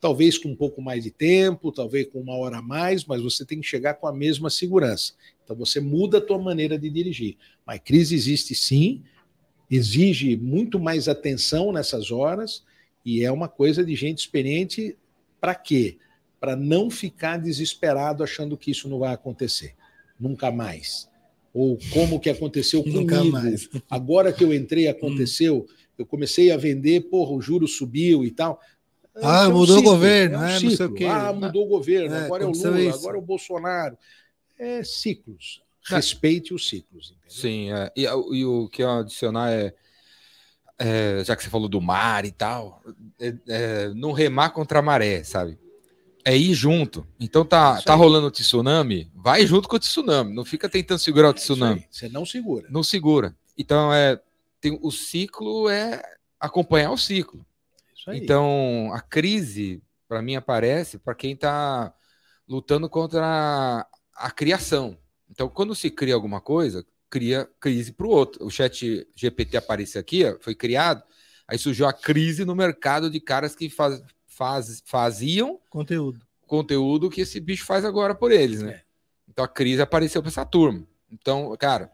talvez 0.00 0.36
com 0.36 0.48
um 0.48 0.56
pouco 0.56 0.82
mais 0.82 1.04
de 1.04 1.10
tempo, 1.10 1.70
talvez 1.70 2.08
com 2.08 2.20
uma 2.20 2.36
hora 2.36 2.58
a 2.58 2.62
mais, 2.62 3.04
mas 3.04 3.22
você 3.22 3.44
tem 3.44 3.60
que 3.60 3.66
chegar 3.66 3.94
com 3.94 4.06
a 4.06 4.12
mesma 4.12 4.50
segurança. 4.50 5.12
Então 5.44 5.54
você 5.54 5.80
muda 5.80 6.18
a 6.18 6.20
tua 6.20 6.38
maneira 6.38 6.76
de 6.76 6.90
dirigir. 6.90 7.36
Mas 7.64 7.80
crise 7.84 8.14
existe 8.14 8.54
sim, 8.54 9.02
exige 9.74 10.36
muito 10.36 10.78
mais 10.78 11.08
atenção 11.08 11.72
nessas 11.72 12.10
horas 12.10 12.62
e 13.02 13.24
é 13.24 13.32
uma 13.32 13.48
coisa 13.48 13.82
de 13.82 13.94
gente 13.96 14.18
experiente 14.18 14.98
para 15.40 15.54
quê? 15.54 15.96
Para 16.38 16.54
não 16.54 16.90
ficar 16.90 17.38
desesperado 17.38 18.22
achando 18.22 18.54
que 18.54 18.70
isso 18.70 18.86
não 18.86 18.98
vai 18.98 19.14
acontecer. 19.14 19.74
Nunca 20.20 20.52
mais. 20.52 21.08
Ou 21.54 21.78
como 21.90 22.20
que 22.20 22.28
aconteceu 22.28 22.82
comigo. 22.84 23.00
Nunca 23.00 23.24
mais. 23.24 23.70
Agora 23.88 24.30
que 24.30 24.44
eu 24.44 24.52
entrei, 24.52 24.88
aconteceu. 24.88 25.66
Eu 25.96 26.04
comecei 26.04 26.50
a 26.50 26.58
vender, 26.58 27.08
porra, 27.08 27.32
o 27.32 27.40
juro 27.40 27.66
subiu 27.66 28.26
e 28.26 28.30
tal. 28.30 28.60
Ah, 29.16 29.44
é 29.44 29.48
um 29.48 29.52
mudou 29.52 29.76
ciclo, 29.76 29.90
o 29.90 29.94
governo, 29.94 30.36
é 30.36 30.38
um 30.38 30.42
né? 30.42 30.60
Não 30.60 30.70
sei 30.70 30.86
o 30.86 30.92
quê. 30.94 31.04
Ah, 31.06 31.32
mudou 31.32 31.64
o 31.64 31.68
governo, 31.68 32.14
é, 32.14 32.24
agora 32.24 32.44
é 32.44 32.46
o 32.46 32.50
Lula, 32.50 32.80
isso. 32.80 32.98
agora 32.98 33.16
é 33.16 33.20
o 33.20 33.22
Bolsonaro. 33.22 33.98
É 34.58 34.84
ciclos. 34.84 35.62
Respeite 35.84 36.54
os 36.54 36.68
ciclos. 36.68 37.10
Entendeu? 37.10 37.30
Sim, 37.30 37.72
é. 37.72 37.92
e, 37.96 38.02
e, 38.04 38.44
o 38.44 38.68
que 38.68 38.82
eu 38.82 38.90
adicionar 38.90 39.50
é, 39.50 39.74
é, 40.78 41.22
já 41.24 41.36
que 41.36 41.42
você 41.42 41.50
falou 41.50 41.68
do 41.68 41.80
mar 41.80 42.24
e 42.24 42.32
tal, 42.32 42.82
é, 43.20 43.34
é, 43.48 43.88
não 43.94 44.12
remar 44.12 44.50
contra 44.50 44.78
a 44.78 44.82
maré, 44.82 45.22
sabe? 45.24 45.58
É 46.24 46.36
ir 46.36 46.54
junto. 46.54 47.06
Então 47.18 47.44
tá, 47.44 47.80
tá 47.82 47.94
rolando 47.94 48.28
o 48.28 48.30
tsunami, 48.30 49.10
vai 49.14 49.44
junto 49.46 49.68
com 49.68 49.76
o 49.76 49.80
tsunami. 49.80 50.32
Não 50.34 50.44
fica 50.44 50.68
tentando 50.68 50.98
segurar 50.98 51.28
o 51.28 51.30
é 51.30 51.34
tsunami. 51.34 51.86
Você 51.90 52.08
não 52.08 52.24
segura. 52.24 52.68
Não 52.70 52.82
segura. 52.82 53.36
Então 53.58 53.92
é, 53.92 54.20
tem, 54.60 54.78
o 54.80 54.90
ciclo 54.90 55.68
é 55.68 56.00
acompanhar 56.38 56.92
o 56.92 56.98
ciclo. 56.98 57.44
Então 58.08 58.90
a 58.92 59.00
crise, 59.00 59.82
para 60.08 60.22
mim, 60.22 60.34
aparece 60.36 60.98
para 60.98 61.14
quem 61.14 61.32
está 61.32 61.92
lutando 62.48 62.88
contra 62.88 63.24
a, 63.24 63.86
a 64.14 64.30
criação. 64.30 64.96
Então, 65.32 65.48
quando 65.48 65.74
se 65.74 65.90
cria 65.90 66.14
alguma 66.14 66.42
coisa, 66.42 66.84
cria 67.08 67.48
crise 67.58 67.90
para 67.90 68.06
o 68.06 68.10
outro. 68.10 68.44
O 68.44 68.50
chat 68.50 69.06
GPT 69.14 69.56
apareceu 69.56 70.00
aqui, 70.00 70.24
foi 70.40 70.54
criado, 70.54 71.02
aí 71.48 71.58
surgiu 71.58 71.86
a 71.86 71.92
crise 71.92 72.44
no 72.44 72.54
mercado 72.54 73.10
de 73.10 73.18
caras 73.18 73.56
que 73.56 73.70
faz, 73.70 74.02
faz, 74.26 74.82
faziam 74.84 75.58
conteúdo. 75.70 76.20
conteúdo 76.46 77.08
que 77.08 77.22
esse 77.22 77.40
bicho 77.40 77.64
faz 77.64 77.82
agora 77.84 78.14
por 78.14 78.30
eles, 78.30 78.60
né? 78.60 78.72
É. 78.72 78.82
Então 79.26 79.42
a 79.42 79.48
crise 79.48 79.80
apareceu 79.80 80.20
para 80.20 80.28
essa 80.28 80.44
turma. 80.44 80.86
Então, 81.10 81.56
cara, 81.58 81.90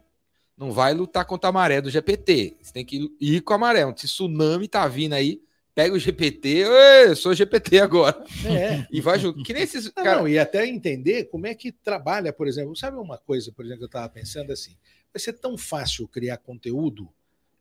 não 0.56 0.72
vai 0.72 0.92
lutar 0.92 1.24
contra 1.24 1.50
a 1.50 1.52
maré 1.52 1.80
do 1.80 1.90
GPT. 1.90 2.56
Você 2.60 2.72
tem 2.72 2.84
que 2.84 3.08
ir 3.20 3.40
com 3.42 3.54
a 3.54 3.58
maré. 3.58 3.86
Um 3.86 3.92
tsunami 3.92 4.66
tá 4.66 4.88
vindo 4.88 5.12
aí, 5.12 5.40
pega 5.78 5.94
o 5.94 5.98
GPT, 5.98 6.64
eu 7.06 7.14
sou 7.14 7.32
GPT 7.32 7.78
agora. 7.78 8.20
É. 8.44 8.84
E 8.90 9.00
vai 9.00 9.16
junto. 9.16 9.44
Que 9.44 9.52
nem 9.52 9.62
esses. 9.62 9.84
Não, 9.84 9.92
cara... 9.92 10.16
não, 10.16 10.28
e 10.28 10.36
até 10.36 10.66
entender 10.66 11.24
como 11.24 11.46
é 11.46 11.54
que 11.54 11.70
trabalha, 11.70 12.32
por 12.32 12.48
exemplo. 12.48 12.74
Sabe 12.74 12.96
uma 12.96 13.16
coisa, 13.16 13.52
por 13.52 13.64
exemplo, 13.64 13.78
que 13.78 13.84
eu 13.84 13.98
estava 13.98 14.08
pensando 14.08 14.52
assim? 14.52 14.72
Vai 15.14 15.20
ser 15.20 15.34
tão 15.34 15.56
fácil 15.56 16.08
criar 16.08 16.38
conteúdo, 16.38 17.08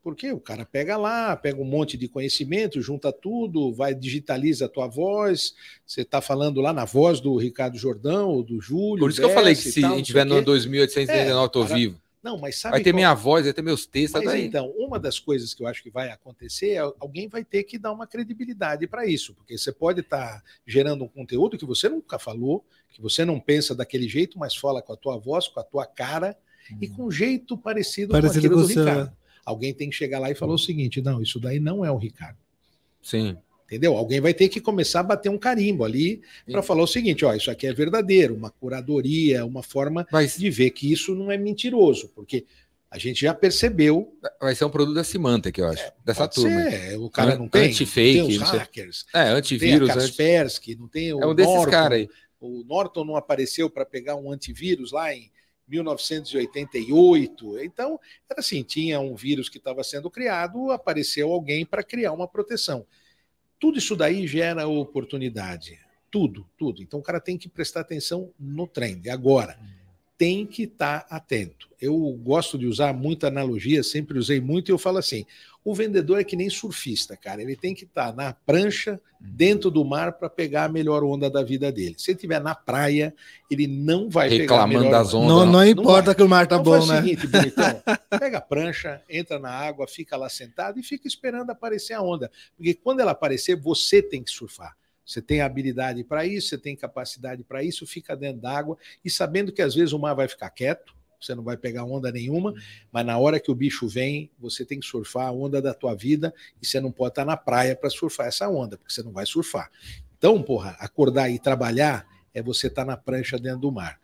porque 0.02 0.32
o 0.32 0.40
cara 0.40 0.66
pega 0.66 0.98
lá, 0.98 1.36
pega 1.36 1.62
um 1.62 1.66
monte 1.66 1.96
de 1.96 2.08
conhecimento, 2.08 2.82
junta 2.82 3.12
tudo, 3.12 3.72
vai, 3.72 3.94
digitaliza 3.94 4.66
a 4.66 4.70
tua 4.70 4.88
voz. 4.88 5.54
Você 5.86 6.02
está 6.02 6.20
falando 6.20 6.60
lá 6.60 6.74
na 6.74 6.86
voz 6.86 7.20
do 7.20 7.38
Ricardo 7.38 7.78
Jordão 7.78 8.30
ou 8.30 8.42
do 8.42 8.60
Júlio. 8.60 9.00
Por 9.00 9.12
isso 9.12 9.20
que 9.20 9.26
eu 9.26 9.30
falei 9.30 9.54
que 9.54 9.62
se 9.62 9.82
tal, 9.82 9.94
a 9.94 9.98
gente 9.98 10.08
tiver 10.08 10.26
no 10.26 10.42
2839, 10.42 11.46
é, 11.46 11.50
tô 11.50 11.64
vivo. 11.64 12.02
Não, 12.28 12.38
mas 12.38 12.60
sabe 12.60 12.74
vai 12.74 12.84
ter 12.84 12.92
qual... 12.92 12.96
minha 12.98 13.14
voz, 13.14 13.46
vai 13.46 13.54
ter 13.54 13.62
meus 13.62 13.86
textos. 13.86 14.22
Mas, 14.22 14.44
então, 14.44 14.70
uma 14.78 15.00
das 15.00 15.18
coisas 15.18 15.54
que 15.54 15.64
eu 15.64 15.68
acho 15.68 15.82
que 15.82 15.90
vai 15.90 16.10
acontecer 16.10 16.72
é 16.72 16.80
alguém 16.80 17.30
vai 17.30 17.42
ter 17.42 17.64
que 17.64 17.78
dar 17.78 17.94
uma 17.94 18.06
credibilidade 18.06 18.86
para 18.86 19.06
isso, 19.08 19.34
porque 19.34 19.58
você 19.58 19.72
pode 19.72 20.02
estar 20.02 20.42
tá 20.42 20.44
gerando 20.66 21.06
um 21.06 21.08
conteúdo 21.08 21.58
que 21.58 21.66
você 21.66 21.88
nunca 21.88 22.20
falou, 22.20 22.66
que 22.90 23.02
você 23.02 23.24
não 23.24 23.40
pensa 23.40 23.74
daquele 23.74 24.10
jeito, 24.10 24.38
mas 24.38 24.54
fala 24.54 24.82
com 24.82 24.92
a 24.92 24.98
tua 24.98 25.18
voz, 25.18 25.48
com 25.48 25.62
a 25.62 25.64
tua 25.64 25.86
cara 25.86 26.38
hum. 26.70 26.78
e 26.82 26.90
com 26.90 27.06
um 27.06 27.12
jeito 27.12 27.58
parecido, 27.58 28.12
parecido 28.12 28.50
com 28.50 28.60
aquilo 28.60 28.68
com 28.68 28.74
do 28.74 28.92
Ricardo. 28.92 29.18
Alguém 29.46 29.74
tem 29.74 29.90
que 29.90 29.96
chegar 29.96 30.20
lá 30.20 30.30
e 30.30 30.36
falar 30.36 30.54
o 30.54 30.60
seguinte: 30.60 31.02
não, 31.02 31.22
isso 31.22 31.40
daí 31.40 31.62
não 31.62 31.86
é 31.86 31.90
o 31.90 31.96
Ricardo. 31.96 32.38
Sim. 33.02 33.38
Entendeu? 33.68 33.98
Alguém 33.98 34.22
vai 34.22 34.34
ter 34.34 34.48
que 34.48 34.62
começar 34.62 35.02
a 35.02 35.04
bater 35.04 35.28
um 35.30 35.38
carimbo 35.38 35.84
ali 35.84 36.22
para 36.50 36.64
falar 36.64 36.84
o 36.84 36.88
seguinte: 36.88 37.26
ó, 37.26 37.36
isso 37.36 37.52
aqui 37.52 37.68
é 37.68 37.74
verdadeiro, 37.74 38.34
uma 38.34 38.50
curadoria, 38.50 39.46
uma 39.46 39.62
forma 39.62 40.08
Mas... 40.10 40.38
de 40.38 40.50
ver 40.50 40.70
que 40.72 40.90
isso 40.90 41.14
não 41.14 41.30
é 41.30 41.38
mentiroso, 41.38 42.10
porque 42.16 42.46
a 42.90 42.98
gente 42.98 43.20
já 43.20 43.34
percebeu. 43.34 44.18
Vai 44.40 44.56
ser 44.56 44.64
um 44.64 44.70
produto 44.70 44.96
da 44.96 45.04
Symantec, 45.04 45.60
eu 45.60 45.68
acho, 45.68 45.84
é, 45.84 45.94
dessa 46.06 46.30
turma. 46.30 46.72
Ser. 46.72 46.98
O 46.98 47.10
cara 47.10 47.38
não 47.38 47.50
tem. 47.50 47.70
Anti-fake. 47.70 48.28
Tem 48.28 48.42
os 48.42 48.50
hackers. 48.50 49.06
É, 49.14 49.24
antivírus. 49.24 49.90
Tem 49.90 49.98
a 49.98 50.00
Kaspersky, 50.00 50.76
não 50.76 50.88
tem 50.88 51.14
o 51.14 51.22
É 51.22 51.28
um 51.28 51.36
desses 51.36 51.54
Norton. 51.54 51.72
caras 51.72 52.00
aí. 52.00 52.10
O 52.40 52.64
Norton 52.64 53.04
não 53.04 53.18
apareceu 53.18 53.70
para 53.70 53.86
pegar 53.86 54.16
um 54.16 54.32
antivírus 54.32 54.94
lá 54.94 55.14
em 55.14 55.30
1988. 55.68 57.60
Então, 57.60 58.00
era 58.30 58.40
assim: 58.40 58.64
tinha 58.64 59.02
um 59.02 59.14
vírus 59.14 59.50
que 59.50 59.58
estava 59.58 59.84
sendo 59.84 60.10
criado, 60.10 60.72
apareceu 60.72 61.30
alguém 61.32 61.66
para 61.66 61.84
criar 61.84 62.14
uma 62.14 62.30
proteção. 62.30 62.86
Tudo 63.60 63.78
isso 63.78 63.96
daí 63.96 64.28
gera 64.28 64.68
oportunidade. 64.68 65.80
Tudo, 66.12 66.48
tudo. 66.58 66.82
Então 66.82 67.00
o 67.00 67.04
cara 67.04 67.20
tem 67.20 67.38
que 67.38 67.50
prestar 67.50 67.82
atenção 67.82 68.32
no 68.40 68.68
trend. 68.68 69.10
Agora, 69.10 69.60
tem 70.18 70.46
que 70.46 70.64
estar 70.64 71.02
tá 71.02 71.16
atento. 71.16 71.70
Eu 71.80 71.98
gosto 72.24 72.58
de 72.58 72.66
usar 72.66 72.94
muita 72.94 73.28
analogia, 73.28 73.84
sempre 73.84 74.18
usei 74.18 74.42
muito, 74.42 74.70
e 74.70 74.72
eu 74.72 74.78
falo 74.78 74.98
assim: 74.98 75.26
o 75.70 75.76
vendedor 75.76 76.18
é 76.18 76.24
que 76.24 76.38
nem 76.38 76.50
surfista, 76.50 77.18
cara. 77.18 77.42
Ele 77.42 77.54
tem 77.54 77.76
que 77.76 77.84
estar 77.84 78.12
tá 78.12 78.14
na 78.14 78.32
prancha, 78.32 79.02
dentro 79.20 79.70
do 79.70 79.84
mar, 79.84 80.14
para 80.14 80.30
pegar 80.30 80.64
a 80.64 80.70
melhor 80.70 81.04
onda 81.04 81.30
da 81.30 81.44
vida 81.44 81.70
dele. 81.74 81.96
Se 81.98 82.12
ele 82.12 82.16
estiver 82.16 82.40
na 82.40 82.56
praia, 82.56 83.14
ele 83.52 83.68
não 83.68 84.10
vai 84.10 84.30
Reclamando 84.30 84.86
pegar 84.86 84.96
a 84.96 85.00
das 85.02 85.14
ondas. 85.14 85.28
Não, 85.28 85.46
não, 85.46 85.52
não 85.52 85.68
importa 85.68 86.16
que 86.16 86.24
o 86.24 86.30
mar 86.30 86.48
tá 86.48 86.56
então, 86.56 86.64
bom, 86.64 86.86
né? 86.86 87.00
o 87.00 87.04
seguinte, 87.04 87.28
bonitão, 87.28 87.84
pega 88.18 88.38
a 88.38 88.42
prancha, 88.42 89.02
entra 89.10 89.38
na 89.40 89.50
água, 89.50 89.86
fica 89.90 90.16
lá 90.16 90.30
sentado 90.30 90.80
e 90.80 90.84
fica 90.84 91.06
esperando 91.06 91.50
aparecer 91.50 91.96
a 91.96 92.02
onda. 92.02 92.32
Porque 92.56 92.74
quando 92.74 93.02
ela 93.02 93.12
aparecer, 93.12 93.58
você 93.58 94.02
tem 94.02 94.24
que 94.24 94.32
surfar. 94.32 94.74
Você 95.06 95.22
tem 95.22 95.42
habilidade 95.42 96.02
para 96.06 96.26
isso, 96.26 96.48
você 96.48 96.58
tem 96.58 96.78
capacidade 96.78 97.44
para 97.44 97.62
isso, 97.62 97.86
fica 97.86 98.16
dentro 98.16 98.42
d'água 98.42 98.78
e 99.04 99.10
sabendo 99.10 99.52
que 99.52 99.62
às 99.62 99.76
vezes 99.76 99.92
o 99.92 100.00
mar 100.00 100.14
vai 100.14 100.30
ficar 100.30 100.50
quieto, 100.50 100.96
você 101.20 101.34
não 101.34 101.44
vai 101.44 101.58
pegar 101.58 101.84
onda 101.84 102.12
nenhuma, 102.12 102.52
uhum. 102.52 102.58
mas 102.92 103.06
na 103.06 103.18
hora 103.18 103.40
que 103.40 103.52
o 103.52 103.56
bicho 103.56 103.88
vem, 103.88 104.30
você 104.40 104.64
tem 104.64 104.80
que 104.80 104.86
surfar 104.86 105.28
a 105.28 105.32
onda 105.32 105.62
da 105.62 105.74
tua 105.74 105.96
vida 105.96 106.34
e 106.62 106.66
você 106.66 106.80
não 106.80 106.92
pode 106.92 107.12
estar 107.12 107.26
na 107.26 107.36
praia 107.36 107.76
para 107.76 107.90
surfar 107.90 108.28
essa 108.28 108.48
onda, 108.48 108.78
porque 108.78 108.94
você 108.94 109.04
não 109.04 109.12
vai 109.12 109.26
surfar. 109.26 109.70
Então, 110.18 110.42
porra, 110.42 110.76
acordar 110.80 111.30
e 111.30 111.40
trabalhar 111.40 112.08
é 112.34 112.42
você 112.42 112.68
estar 112.68 112.84
tá 112.84 112.92
na 112.92 112.98
prancha 112.98 113.38
dentro 113.38 113.62
do 113.62 113.72
mar. 113.72 114.00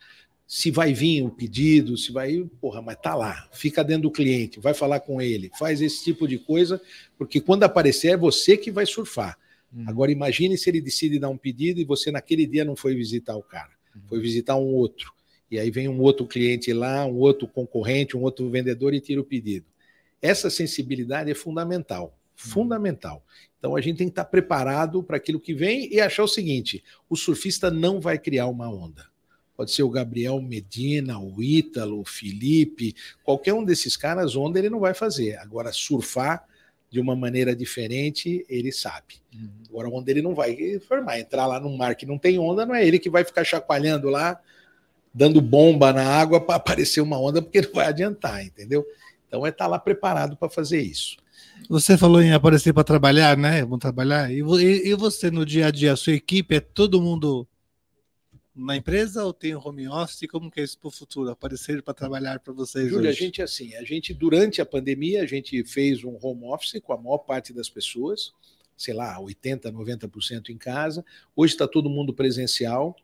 Se 0.46 0.70
vai 0.70 0.92
vir 0.92 1.22
um 1.22 1.30
pedido, 1.30 1.96
se 1.96 2.12
vai, 2.12 2.44
porra, 2.60 2.82
mas 2.82 2.96
tá 3.00 3.14
lá, 3.14 3.48
fica 3.52 3.82
dentro 3.82 4.02
do 4.02 4.10
cliente, 4.10 4.60
vai 4.60 4.74
falar 4.74 5.00
com 5.00 5.20
ele, 5.20 5.50
faz 5.58 5.80
esse 5.80 6.04
tipo 6.04 6.28
de 6.28 6.38
coisa, 6.38 6.80
porque 7.16 7.40
quando 7.40 7.62
aparecer 7.62 8.08
é 8.08 8.16
você 8.16 8.56
que 8.56 8.70
vai 8.70 8.84
surfar. 8.84 9.38
Uhum. 9.72 9.84
Agora 9.88 10.12
imagine 10.12 10.58
se 10.58 10.68
ele 10.68 10.80
decide 10.80 11.18
dar 11.18 11.30
um 11.30 11.38
pedido 11.38 11.80
e 11.80 11.84
você 11.84 12.10
naquele 12.10 12.46
dia 12.46 12.64
não 12.64 12.76
foi 12.76 12.94
visitar 12.94 13.36
o 13.36 13.42
cara, 13.42 13.70
uhum. 13.94 14.02
foi 14.06 14.20
visitar 14.20 14.56
um 14.56 14.66
outro. 14.66 15.13
E 15.54 15.58
aí 15.60 15.70
vem 15.70 15.88
um 15.88 16.00
outro 16.00 16.26
cliente 16.26 16.72
lá, 16.72 17.06
um 17.06 17.16
outro 17.16 17.46
concorrente, 17.46 18.16
um 18.16 18.22
outro 18.22 18.50
vendedor 18.50 18.92
e 18.92 19.00
tira 19.00 19.20
o 19.20 19.24
pedido. 19.24 19.66
Essa 20.20 20.50
sensibilidade 20.50 21.30
é 21.30 21.34
fundamental, 21.34 22.06
uhum. 22.06 22.10
fundamental. 22.34 23.24
Então 23.56 23.76
a 23.76 23.80
gente 23.80 23.98
tem 23.98 24.08
que 24.08 24.12
estar 24.12 24.24
preparado 24.24 25.00
para 25.00 25.16
aquilo 25.16 25.38
que 25.38 25.54
vem 25.54 25.88
e 25.94 26.00
achar 26.00 26.24
o 26.24 26.28
seguinte: 26.28 26.82
o 27.08 27.14
surfista 27.14 27.70
não 27.70 28.00
vai 28.00 28.18
criar 28.18 28.48
uma 28.48 28.68
onda. 28.68 29.06
Pode 29.56 29.70
ser 29.70 29.84
o 29.84 29.90
Gabriel 29.90 30.42
Medina, 30.42 31.20
o 31.20 31.40
Ítalo, 31.40 32.00
o 32.00 32.04
Felipe, 32.04 32.96
qualquer 33.22 33.54
um 33.54 33.64
desses 33.64 33.96
caras, 33.96 34.34
onda 34.34 34.58
ele 34.58 34.68
não 34.68 34.80
vai 34.80 34.92
fazer. 34.92 35.36
Agora, 35.38 35.70
surfar 35.70 36.44
de 36.90 36.98
uma 36.98 37.14
maneira 37.14 37.54
diferente, 37.54 38.44
ele 38.48 38.72
sabe. 38.72 39.22
Uhum. 39.32 39.50
Agora, 39.68 39.88
onda 39.88 40.10
ele 40.10 40.20
não 40.20 40.34
vai 40.34 40.80
formar. 40.80 41.20
Entrar 41.20 41.46
lá 41.46 41.60
num 41.60 41.76
mar 41.76 41.94
que 41.94 42.04
não 42.04 42.18
tem 42.18 42.40
onda, 42.40 42.66
não 42.66 42.74
é 42.74 42.84
ele 42.84 42.98
que 42.98 43.08
vai 43.08 43.22
ficar 43.22 43.44
chacoalhando 43.44 44.10
lá, 44.10 44.40
dando 45.14 45.40
bomba 45.40 45.92
na 45.92 46.04
água 46.04 46.40
para 46.40 46.56
aparecer 46.56 47.00
uma 47.00 47.18
onda, 47.20 47.40
porque 47.40 47.60
não 47.60 47.72
vai 47.72 47.86
adiantar, 47.86 48.44
entendeu? 48.44 48.84
Então, 49.28 49.46
é 49.46 49.50
estar 49.50 49.64
tá 49.64 49.70
lá 49.70 49.78
preparado 49.78 50.36
para 50.36 50.48
fazer 50.48 50.82
isso. 50.82 51.16
Você 51.68 51.96
falou 51.96 52.20
em 52.20 52.32
aparecer 52.32 52.72
para 52.72 52.84
trabalhar, 52.84 53.36
né? 53.36 53.64
Vão 53.64 53.78
trabalhar. 53.78 54.30
E, 54.30 54.38
e 54.38 54.94
você 54.94 55.30
no 55.30 55.46
dia 55.46 55.68
a 55.68 55.70
dia, 55.70 55.92
a 55.92 55.96
sua 55.96 56.12
equipe 56.12 56.56
é 56.56 56.60
todo 56.60 57.00
mundo 57.00 57.46
na 58.54 58.76
empresa 58.76 59.24
ou 59.24 59.32
tem 59.32 59.54
home 59.54 59.88
office? 59.88 60.28
Como 60.30 60.50
que 60.50 60.60
é 60.60 60.64
isso 60.64 60.78
para 60.78 60.88
o 60.88 60.90
futuro? 60.90 61.30
Aparecer 61.30 61.82
para 61.82 61.94
trabalhar 61.94 62.38
para 62.40 62.52
vocês? 62.52 62.88
Júlia, 62.88 63.10
a 63.10 63.14
gente 63.14 63.42
assim, 63.42 63.74
a 63.74 63.82
gente 63.82 64.14
durante 64.14 64.60
a 64.60 64.66
pandemia 64.66 65.22
a 65.22 65.26
gente 65.26 65.64
fez 65.64 66.04
um 66.04 66.16
home 66.20 66.44
office 66.44 66.80
com 66.82 66.92
a 66.92 66.96
maior 66.96 67.18
parte 67.18 67.52
das 67.52 67.68
pessoas, 67.68 68.32
sei 68.76 68.94
lá, 68.94 69.18
80, 69.18 69.72
90% 69.72 70.50
em 70.50 70.58
casa. 70.58 71.04
Hoje 71.34 71.54
está 71.54 71.66
todo 71.66 71.90
mundo 71.90 72.12
presencial. 72.12 72.94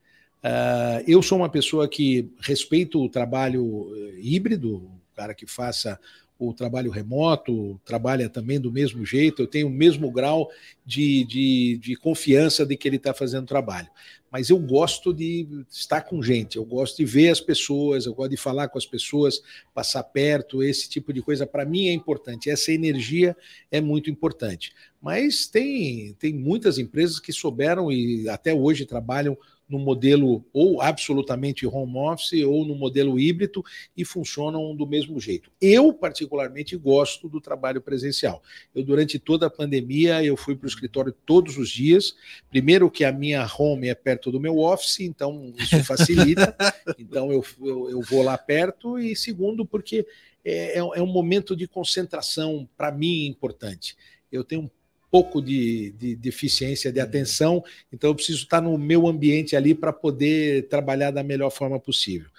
Uh, 0.42 1.04
eu 1.06 1.22
sou 1.22 1.38
uma 1.38 1.50
pessoa 1.50 1.86
que 1.86 2.30
respeito 2.40 3.02
o 3.02 3.10
trabalho 3.10 3.92
eh, 3.94 4.20
híbrido, 4.22 4.76
o 4.76 5.00
cara 5.14 5.34
que 5.34 5.46
faça 5.46 6.00
o 6.40 6.54
trabalho 6.54 6.90
remoto, 6.90 7.78
trabalha 7.84 8.26
também 8.26 8.58
do 8.58 8.72
mesmo 8.72 9.04
jeito, 9.04 9.42
eu 9.42 9.46
tenho 9.46 9.66
o 9.66 9.70
mesmo 9.70 10.10
grau 10.10 10.50
de, 10.86 11.22
de, 11.24 11.78
de 11.82 11.94
confiança 11.96 12.64
de 12.64 12.74
que 12.78 12.88
ele 12.88 12.96
está 12.96 13.12
fazendo 13.12 13.46
trabalho. 13.46 13.88
Mas 14.32 14.48
eu 14.48 14.58
gosto 14.58 15.12
de 15.12 15.46
estar 15.68 16.00
com 16.00 16.22
gente, 16.22 16.56
eu 16.56 16.64
gosto 16.64 16.96
de 16.96 17.04
ver 17.04 17.28
as 17.28 17.40
pessoas, 17.40 18.06
eu 18.06 18.14
gosto 18.14 18.30
de 18.30 18.38
falar 18.38 18.68
com 18.68 18.78
as 18.78 18.86
pessoas, 18.86 19.42
passar 19.74 20.02
perto, 20.04 20.62
esse 20.62 20.88
tipo 20.88 21.12
de 21.12 21.20
coisa 21.20 21.46
para 21.46 21.66
mim 21.66 21.88
é 21.88 21.92
importante. 21.92 22.48
Essa 22.48 22.72
energia 22.72 23.36
é 23.70 23.80
muito 23.80 24.08
importante. 24.08 24.72
Mas 25.02 25.46
tem, 25.46 26.14
tem 26.18 26.32
muitas 26.32 26.78
empresas 26.78 27.20
que 27.20 27.32
souberam 27.32 27.92
e 27.92 28.28
até 28.30 28.54
hoje 28.54 28.86
trabalham 28.86 29.36
no 29.70 29.78
modelo 29.78 30.44
ou 30.52 30.82
absolutamente 30.82 31.64
home 31.64 31.96
office 31.96 32.44
ou 32.44 32.64
no 32.64 32.74
modelo 32.74 33.18
híbrido 33.18 33.64
e 33.96 34.04
funcionam 34.04 34.74
do 34.74 34.86
mesmo 34.86 35.20
jeito. 35.20 35.50
Eu, 35.60 35.92
particularmente, 35.92 36.76
gosto 36.76 37.28
do 37.28 37.40
trabalho 37.40 37.80
presencial. 37.80 38.42
Eu, 38.74 38.82
durante 38.82 39.18
toda 39.18 39.46
a 39.46 39.50
pandemia, 39.50 40.22
eu 40.24 40.36
fui 40.36 40.56
para 40.56 40.66
o 40.66 40.68
escritório 40.68 41.14
todos 41.24 41.56
os 41.56 41.70
dias. 41.70 42.16
Primeiro 42.50 42.90
que 42.90 43.04
a 43.04 43.12
minha 43.12 43.48
home 43.58 43.88
é 43.88 43.94
perto 43.94 44.32
do 44.32 44.40
meu 44.40 44.58
office, 44.58 45.00
então 45.00 45.54
isso 45.56 45.82
facilita. 45.84 46.56
então 46.98 47.30
eu, 47.30 47.44
eu, 47.62 47.90
eu 47.90 48.02
vou 48.02 48.22
lá 48.22 48.36
perto. 48.36 48.98
E 48.98 49.14
segundo, 49.14 49.64
porque 49.64 50.04
é, 50.44 50.78
é 50.78 51.02
um 51.02 51.06
momento 51.06 51.54
de 51.54 51.68
concentração, 51.68 52.68
para 52.76 52.90
mim, 52.90 53.26
importante. 53.26 53.96
Eu 54.32 54.42
tenho 54.42 54.62
um 54.62 54.70
pouco 55.10 55.42
de, 55.42 55.90
de 55.92 56.14
deficiência 56.14 56.92
de 56.92 57.00
uhum. 57.00 57.04
atenção, 57.04 57.64
então 57.92 58.10
eu 58.10 58.14
preciso 58.14 58.44
estar 58.44 58.60
no 58.60 58.76
meu 58.78 59.06
ambiente 59.06 59.56
ali 59.56 59.74
para 59.74 59.92
poder 59.92 60.68
trabalhar 60.68 61.10
da 61.10 61.22
melhor 61.22 61.50
forma 61.50 61.78
possível. 61.80 62.30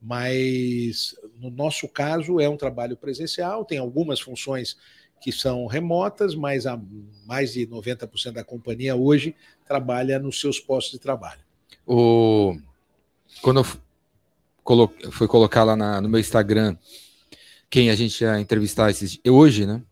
Mas 0.00 1.14
no 1.40 1.50
nosso 1.50 1.88
caso 1.88 2.40
é 2.40 2.48
um 2.48 2.56
trabalho 2.56 2.96
presencial, 2.96 3.64
tem 3.64 3.78
algumas 3.78 4.20
funções 4.20 4.76
que 5.20 5.32
são 5.32 5.66
remotas, 5.66 6.34
mas 6.34 6.66
a 6.66 6.78
mais 7.26 7.54
de 7.54 7.66
90% 7.66 8.32
da 8.32 8.44
companhia 8.44 8.94
hoje 8.94 9.34
trabalha 9.66 10.18
nos 10.18 10.40
seus 10.40 10.60
postos 10.60 10.92
de 10.92 10.98
trabalho. 10.98 11.40
O... 11.86 12.56
Quando 13.40 13.60
eu 13.60 13.66
colo... 14.62 14.92
fui 15.12 15.26
colocar 15.26 15.64
lá 15.64 15.74
na, 15.74 16.00
no 16.00 16.08
meu 16.08 16.20
Instagram 16.20 16.76
quem 17.70 17.90
a 17.90 17.94
gente 17.94 18.20
ia 18.22 18.38
entrevistar 18.38 18.90
esses... 18.90 19.18
hoje, 19.26 19.66
né? 19.66 19.82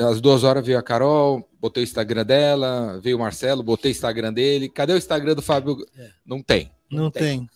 Às 0.00 0.20
duas 0.20 0.44
horas 0.44 0.64
veio 0.64 0.78
a 0.78 0.82
Carol, 0.82 1.48
botei 1.60 1.82
o 1.82 1.84
Instagram 1.84 2.24
dela, 2.24 3.00
veio 3.02 3.16
o 3.16 3.20
Marcelo, 3.20 3.62
botei 3.62 3.90
o 3.90 3.94
Instagram 3.94 4.32
dele. 4.32 4.68
Cadê 4.68 4.92
o 4.92 4.96
Instagram 4.98 5.34
do 5.34 5.42
Fábio? 5.42 5.76
É. 5.96 6.10
Não 6.24 6.42
tem. 6.42 6.70
Não, 6.90 7.04
não 7.04 7.10
tem. 7.10 7.38
tem. 7.38 7.50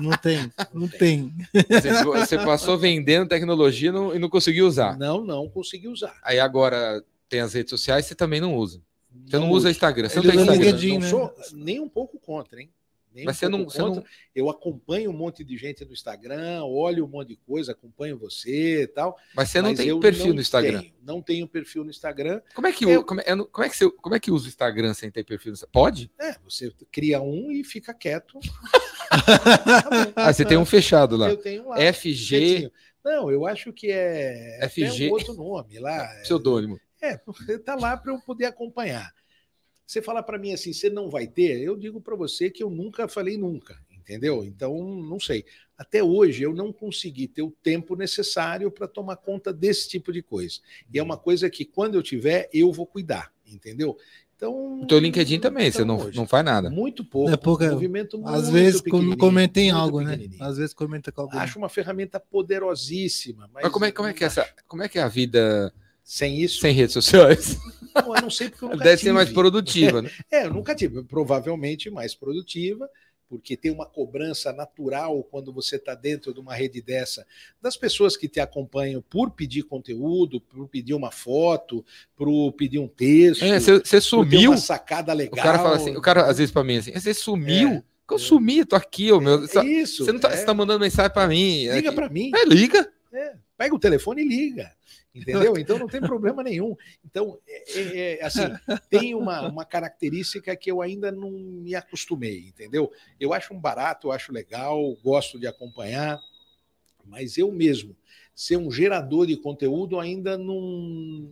Não 0.00 0.16
tem, 0.16 0.52
não 0.74 0.88
tem. 0.88 1.32
Você, 1.70 2.04
você 2.04 2.38
passou 2.38 2.76
vendendo 2.76 3.28
tecnologia 3.28 3.90
não, 3.90 4.14
e 4.14 4.18
não 4.18 4.28
conseguiu 4.28 4.66
usar. 4.66 4.96
Não, 4.98 5.24
não 5.24 5.48
consegui 5.48 5.88
usar. 5.88 6.18
Aí 6.22 6.38
agora 6.38 7.02
tem 7.28 7.40
as 7.40 7.54
redes 7.54 7.70
sociais, 7.70 8.06
você 8.06 8.14
também 8.14 8.40
não 8.40 8.56
usa. 8.56 8.82
Você 9.26 9.38
não, 9.38 9.46
não 9.46 9.52
usa 9.52 9.70
Instagram. 9.70 10.08
Você 10.08 10.16
não 10.16 10.30
tem 10.30 10.40
Instagram. 10.40 10.88
Não 10.88 11.00
né? 11.00 11.08
sou 11.08 11.32
nem 11.54 11.80
um 11.80 11.88
pouco 11.88 12.18
contra, 12.18 12.60
hein? 12.60 12.70
Nem 13.16 13.24
Mas 13.24 13.38
você 13.38 13.48
não, 13.48 13.64
você 13.64 13.78
não. 13.78 14.04
Eu 14.34 14.50
acompanho 14.50 15.10
um 15.10 15.14
monte 15.14 15.42
de 15.42 15.56
gente 15.56 15.82
no 15.86 15.94
Instagram, 15.94 16.62
olho 16.64 17.06
um 17.06 17.08
monte 17.08 17.28
de 17.28 17.36
coisa, 17.36 17.72
acompanho 17.72 18.18
você 18.18 18.82
e 18.82 18.86
tal. 18.86 19.16
Mas 19.34 19.48
você 19.48 19.62
não 19.62 19.70
mas 19.70 19.78
tem 19.78 19.98
perfil 19.98 20.34
no 20.34 20.40
Instagram. 20.42 20.80
Tenho, 20.80 20.94
não 21.02 21.22
tenho 21.22 21.48
perfil 21.48 21.82
no 21.82 21.88
Instagram. 21.88 22.42
Como 22.54 22.66
é 22.66 22.72
que, 22.72 22.84
eu, 22.84 23.02
como, 23.02 23.22
é, 23.22 23.24
como, 23.24 23.64
é 23.64 23.70
que 23.70 23.76
você, 23.78 23.90
como 23.90 24.14
é 24.14 24.20
que 24.20 24.30
usa 24.30 24.44
o 24.44 24.48
Instagram 24.48 24.92
sem 24.92 25.10
ter 25.10 25.24
perfil 25.24 25.52
no 25.52 25.54
Instagram? 25.54 25.72
Pode? 25.72 26.10
É, 26.20 26.36
você 26.44 26.70
cria 26.92 27.18
um 27.22 27.50
e 27.50 27.64
fica 27.64 27.94
quieto. 27.94 28.38
ah, 30.14 30.30
você 30.30 30.44
tem 30.44 30.58
um 30.58 30.66
fechado 30.66 31.16
lá. 31.16 31.30
Eu 31.30 31.38
tenho 31.38 31.66
lá. 31.66 31.78
FG. 31.94 32.70
Não, 33.02 33.30
eu 33.30 33.46
acho 33.46 33.72
que 33.72 33.90
é. 33.90 34.68
FG. 34.68 35.08
um 35.08 35.12
outro 35.12 35.32
nome 35.32 35.78
lá. 35.78 36.04
É, 36.18 36.20
pseudônimo. 36.28 36.78
É, 37.00 37.16
tá 37.64 37.76
lá 37.76 37.96
para 37.96 38.12
eu 38.12 38.20
poder 38.20 38.44
acompanhar. 38.44 39.10
Você 39.86 40.02
fala 40.02 40.20
para 40.22 40.38
mim 40.38 40.52
assim, 40.52 40.72
você 40.72 40.90
não 40.90 41.08
vai 41.08 41.28
ter? 41.28 41.62
Eu 41.62 41.76
digo 41.76 42.00
para 42.00 42.16
você 42.16 42.50
que 42.50 42.62
eu 42.62 42.68
nunca 42.68 43.06
falei 43.06 43.38
nunca, 43.38 43.78
entendeu? 43.96 44.44
Então, 44.44 44.74
não 45.02 45.20
sei. 45.20 45.44
Até 45.78 46.02
hoje 46.02 46.42
eu 46.42 46.52
não 46.52 46.72
consegui 46.72 47.28
ter 47.28 47.42
o 47.42 47.52
tempo 47.62 47.94
necessário 47.94 48.70
para 48.70 48.88
tomar 48.88 49.16
conta 49.16 49.52
desse 49.52 49.88
tipo 49.88 50.12
de 50.12 50.22
coisa. 50.22 50.58
E 50.92 50.98
é 50.98 51.02
uma 51.02 51.16
coisa 51.16 51.48
que 51.48 51.64
quando 51.64 51.94
eu 51.94 52.02
tiver, 52.02 52.50
eu 52.52 52.72
vou 52.72 52.86
cuidar, 52.86 53.32
entendeu? 53.46 53.96
Então, 54.34 54.82
o 54.82 54.86
teu 54.86 54.98
LinkedIn 54.98 55.40
também, 55.40 55.68
então, 55.68 55.78
você 55.78 55.84
não, 55.84 55.98
hoje, 55.98 56.16
não 56.16 56.26
faz 56.26 56.44
nada. 56.44 56.68
Muito 56.68 57.02
pouco. 57.02 57.30
É 57.30 57.36
pouca, 57.38 57.70
movimento 57.70 58.18
muito 58.18 58.34
Às 58.34 58.50
vezes 58.50 58.82
comenta 59.18 59.60
em 59.60 59.70
algo, 59.70 60.02
né? 60.02 60.18
Às 60.40 60.58
vezes 60.58 60.74
comenta 60.74 61.10
com 61.10 61.22
algo. 61.22 61.36
Acho 61.38 61.58
uma 61.58 61.70
ferramenta 61.70 62.20
poderosíssima. 62.20 63.48
Mas, 63.52 63.62
mas 63.62 63.72
como, 63.72 63.84
é, 63.86 63.92
como, 63.92 64.08
é 64.08 64.12
que 64.12 64.24
é 64.24 64.26
essa, 64.26 64.46
como 64.66 64.82
é 64.82 64.88
que 64.88 64.98
é 64.98 65.02
a 65.02 65.08
vida 65.08 65.72
sem 66.06 66.40
isso? 66.40 66.60
Sem 66.60 66.72
redes 66.72 66.92
sociais? 66.92 67.58
Não, 67.92 68.14
eu 68.14 68.22
não 68.22 68.30
sei 68.30 68.48
porque 68.48 68.64
eu 68.64 68.68
nunca 68.70 68.84
Deve 68.84 68.96
tive. 68.98 69.08
ser 69.08 69.12
mais 69.12 69.28
produtiva, 69.28 70.00
né? 70.00 70.10
É, 70.30 70.46
eu 70.46 70.54
nunca 70.54 70.72
tive. 70.72 71.02
Provavelmente 71.02 71.90
mais 71.90 72.14
produtiva, 72.14 72.88
porque 73.28 73.56
tem 73.56 73.72
uma 73.72 73.84
cobrança 73.84 74.52
natural 74.52 75.24
quando 75.24 75.52
você 75.52 75.74
está 75.74 75.96
dentro 75.96 76.32
de 76.32 76.38
uma 76.38 76.54
rede 76.54 76.80
dessa, 76.80 77.26
das 77.60 77.76
pessoas 77.76 78.16
que 78.16 78.28
te 78.28 78.38
acompanham 78.38 79.02
por 79.02 79.32
pedir 79.32 79.64
conteúdo, 79.64 80.40
por 80.40 80.68
pedir 80.68 80.94
uma 80.94 81.10
foto, 81.10 81.84
por 82.14 82.52
pedir 82.52 82.78
um 82.78 82.86
texto. 82.86 83.44
É, 83.44 83.58
você 83.58 84.00
sumiu. 84.00 84.52
uma 84.52 84.58
sacada 84.58 85.12
legal. 85.12 85.40
O 85.40 85.42
cara 85.42 85.58
fala 85.58 85.74
assim, 85.74 85.96
o 85.96 86.00
cara 86.00 86.26
às 86.26 86.38
vezes 86.38 86.52
para 86.52 86.62
mim 86.62 86.76
assim, 86.76 86.92
você 86.92 87.12
sumiu. 87.12 87.68
É. 87.70 87.82
Eu 88.08 88.20
sumi, 88.20 88.64
tô 88.64 88.76
aqui, 88.76 89.10
ô 89.10 89.20
meu. 89.20 89.44
É 89.44 89.66
isso. 89.66 90.04
Você 90.04 90.12
não 90.12 90.20
tá, 90.20 90.28
é. 90.28 90.36
você 90.36 90.44
tá 90.44 90.54
mandando 90.54 90.78
mensagem 90.78 91.12
para 91.12 91.26
mim. 91.26 91.68
Liga 91.68 91.92
para 91.92 92.08
mim. 92.08 92.30
É, 92.32 92.44
liga. 92.44 92.88
É. 93.12 93.34
Pega 93.58 93.74
o 93.74 93.80
telefone 93.80 94.22
e 94.22 94.28
liga. 94.28 94.75
Entendeu? 95.16 95.56
Então 95.56 95.78
não 95.78 95.86
tem 95.86 96.00
problema 96.00 96.42
nenhum. 96.42 96.76
Então, 97.04 97.38
é, 97.48 97.72
é, 97.72 98.18
é, 98.18 98.24
assim, 98.24 98.42
tem 98.90 99.14
uma, 99.14 99.48
uma 99.48 99.64
característica 99.64 100.54
que 100.54 100.70
eu 100.70 100.82
ainda 100.82 101.10
não 101.10 101.30
me 101.30 101.74
acostumei, 101.74 102.48
entendeu? 102.48 102.92
Eu 103.18 103.32
acho 103.32 103.54
um 103.54 103.58
barato, 103.58 104.08
eu 104.08 104.12
acho 104.12 104.32
legal, 104.32 104.94
gosto 105.02 105.38
de 105.38 105.46
acompanhar, 105.46 106.20
mas 107.04 107.38
eu 107.38 107.50
mesmo, 107.50 107.96
ser 108.34 108.58
um 108.58 108.70
gerador 108.70 109.26
de 109.26 109.36
conteúdo 109.36 109.98
ainda 109.98 110.36
não. 110.36 111.30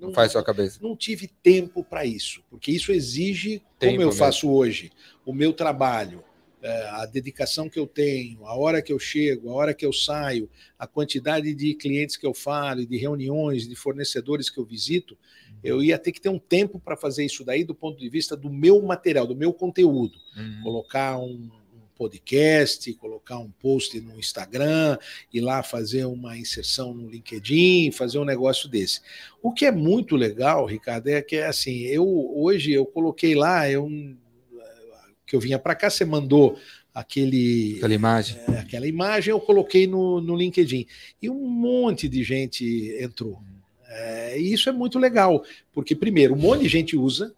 Não, 0.00 0.08
não 0.08 0.12
faz 0.12 0.32
sua 0.32 0.44
cabeça. 0.44 0.78
Não 0.80 0.96
tive 0.96 1.26
tempo 1.26 1.82
para 1.82 2.04
isso, 2.04 2.42
porque 2.48 2.70
isso 2.70 2.92
exige, 2.92 3.60
tempo 3.78 3.92
como 3.92 4.02
eu 4.02 4.08
mesmo. 4.08 4.12
faço 4.12 4.50
hoje, 4.50 4.92
o 5.26 5.32
meu 5.32 5.52
trabalho 5.52 6.22
a 6.66 7.06
dedicação 7.06 7.68
que 7.68 7.78
eu 7.78 7.86
tenho, 7.86 8.46
a 8.46 8.56
hora 8.56 8.80
que 8.80 8.92
eu 8.92 8.98
chego, 8.98 9.50
a 9.50 9.54
hora 9.54 9.74
que 9.74 9.84
eu 9.84 9.92
saio, 9.92 10.48
a 10.78 10.86
quantidade 10.86 11.54
de 11.54 11.74
clientes 11.74 12.16
que 12.16 12.26
eu 12.26 12.32
falo, 12.32 12.86
de 12.86 12.96
reuniões, 12.96 13.68
de 13.68 13.76
fornecedores 13.76 14.48
que 14.48 14.58
eu 14.58 14.64
visito, 14.64 15.16
eu 15.62 15.82
ia 15.82 15.98
ter 15.98 16.12
que 16.12 16.20
ter 16.20 16.28
um 16.28 16.38
tempo 16.38 16.78
para 16.78 16.96
fazer 16.96 17.24
isso 17.24 17.44
daí 17.44 17.64
do 17.64 17.74
ponto 17.74 17.98
de 17.98 18.08
vista 18.08 18.36
do 18.36 18.50
meu 18.50 18.80
material, 18.82 19.26
do 19.26 19.36
meu 19.36 19.52
conteúdo. 19.52 20.18
Uhum. 20.36 20.60
Colocar 20.62 21.18
um, 21.18 21.50
podcast, 21.96 22.92
colocar 22.94 23.38
um 23.38 23.50
post 23.50 23.98
no 24.00 24.18
Instagram, 24.18 24.98
ir 25.32 25.40
lá 25.40 25.62
fazer 25.62 26.04
uma 26.04 26.36
inserção 26.36 26.92
no 26.92 27.08
LinkedIn, 27.08 27.92
fazer 27.92 28.18
um 28.18 28.24
negócio 28.24 28.68
desse. 28.68 29.00
O 29.42 29.52
que 29.52 29.64
é 29.64 29.72
muito 29.72 30.16
legal, 30.16 30.66
Ricardo, 30.66 31.08
é 31.08 31.22
que 31.22 31.36
assim, 31.38 31.82
eu 31.82 32.06
hoje 32.36 32.72
eu 32.72 32.84
coloquei 32.84 33.34
lá, 33.34 33.70
eu 33.70 33.88
que 35.34 35.36
eu 35.36 35.40
vinha 35.40 35.58
para 35.58 35.74
cá, 35.74 35.90
você 35.90 36.04
mandou 36.04 36.56
aquele 36.94 37.78
aquela 37.78 37.94
imagem, 37.94 38.38
é, 38.48 38.58
aquela 38.60 38.86
imagem 38.86 39.32
eu 39.32 39.40
coloquei 39.40 39.84
no, 39.84 40.20
no 40.20 40.36
LinkedIn 40.36 40.86
e 41.20 41.28
um 41.28 41.48
monte 41.48 42.08
de 42.08 42.22
gente 42.22 42.96
entrou. 43.00 43.42
É, 43.88 44.38
e 44.38 44.52
isso 44.52 44.68
é 44.68 44.72
muito 44.72 44.96
legal, 44.96 45.44
porque 45.72 45.96
primeiro 45.96 46.34
um 46.34 46.38
monte 46.38 46.62
de 46.62 46.68
gente 46.68 46.96
usa, 46.96 47.34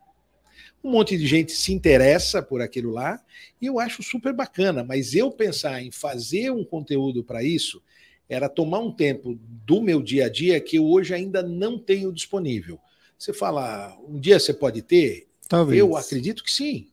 um 0.85 0.91
monte 0.91 1.17
de 1.17 1.27
gente 1.27 1.53
se 1.53 1.73
interessa 1.73 2.43
por 2.43 2.61
aquilo 2.61 2.91
lá, 2.93 3.19
e 3.61 3.67
eu 3.67 3.81
acho 3.81 4.03
super 4.03 4.35
bacana. 4.35 4.85
Mas 4.85 5.15
eu 5.15 5.31
pensar 5.31 5.83
em 5.83 5.91
fazer 5.91 6.51
um 6.51 6.63
conteúdo 6.63 7.25
para 7.25 7.43
isso 7.43 7.83
era 8.29 8.49
tomar 8.49 8.81
um 8.81 8.93
tempo 8.93 9.39
do 9.65 9.81
meu 9.81 10.03
dia 10.03 10.27
a 10.27 10.29
dia 10.29 10.61
que 10.61 10.77
eu 10.77 10.85
hoje 10.85 11.15
ainda 11.15 11.43
não 11.43 11.79
tenho 11.79 12.13
disponível. 12.13 12.79
Você 13.19 13.33
fala, 13.33 13.97
um 14.07 14.21
dia 14.21 14.39
você 14.39 14.53
pode 14.53 14.83
ter? 14.83 15.29
Talvez. 15.49 15.81
Eu 15.81 15.97
acredito 15.97 16.45
que 16.45 16.53
sim. 16.53 16.89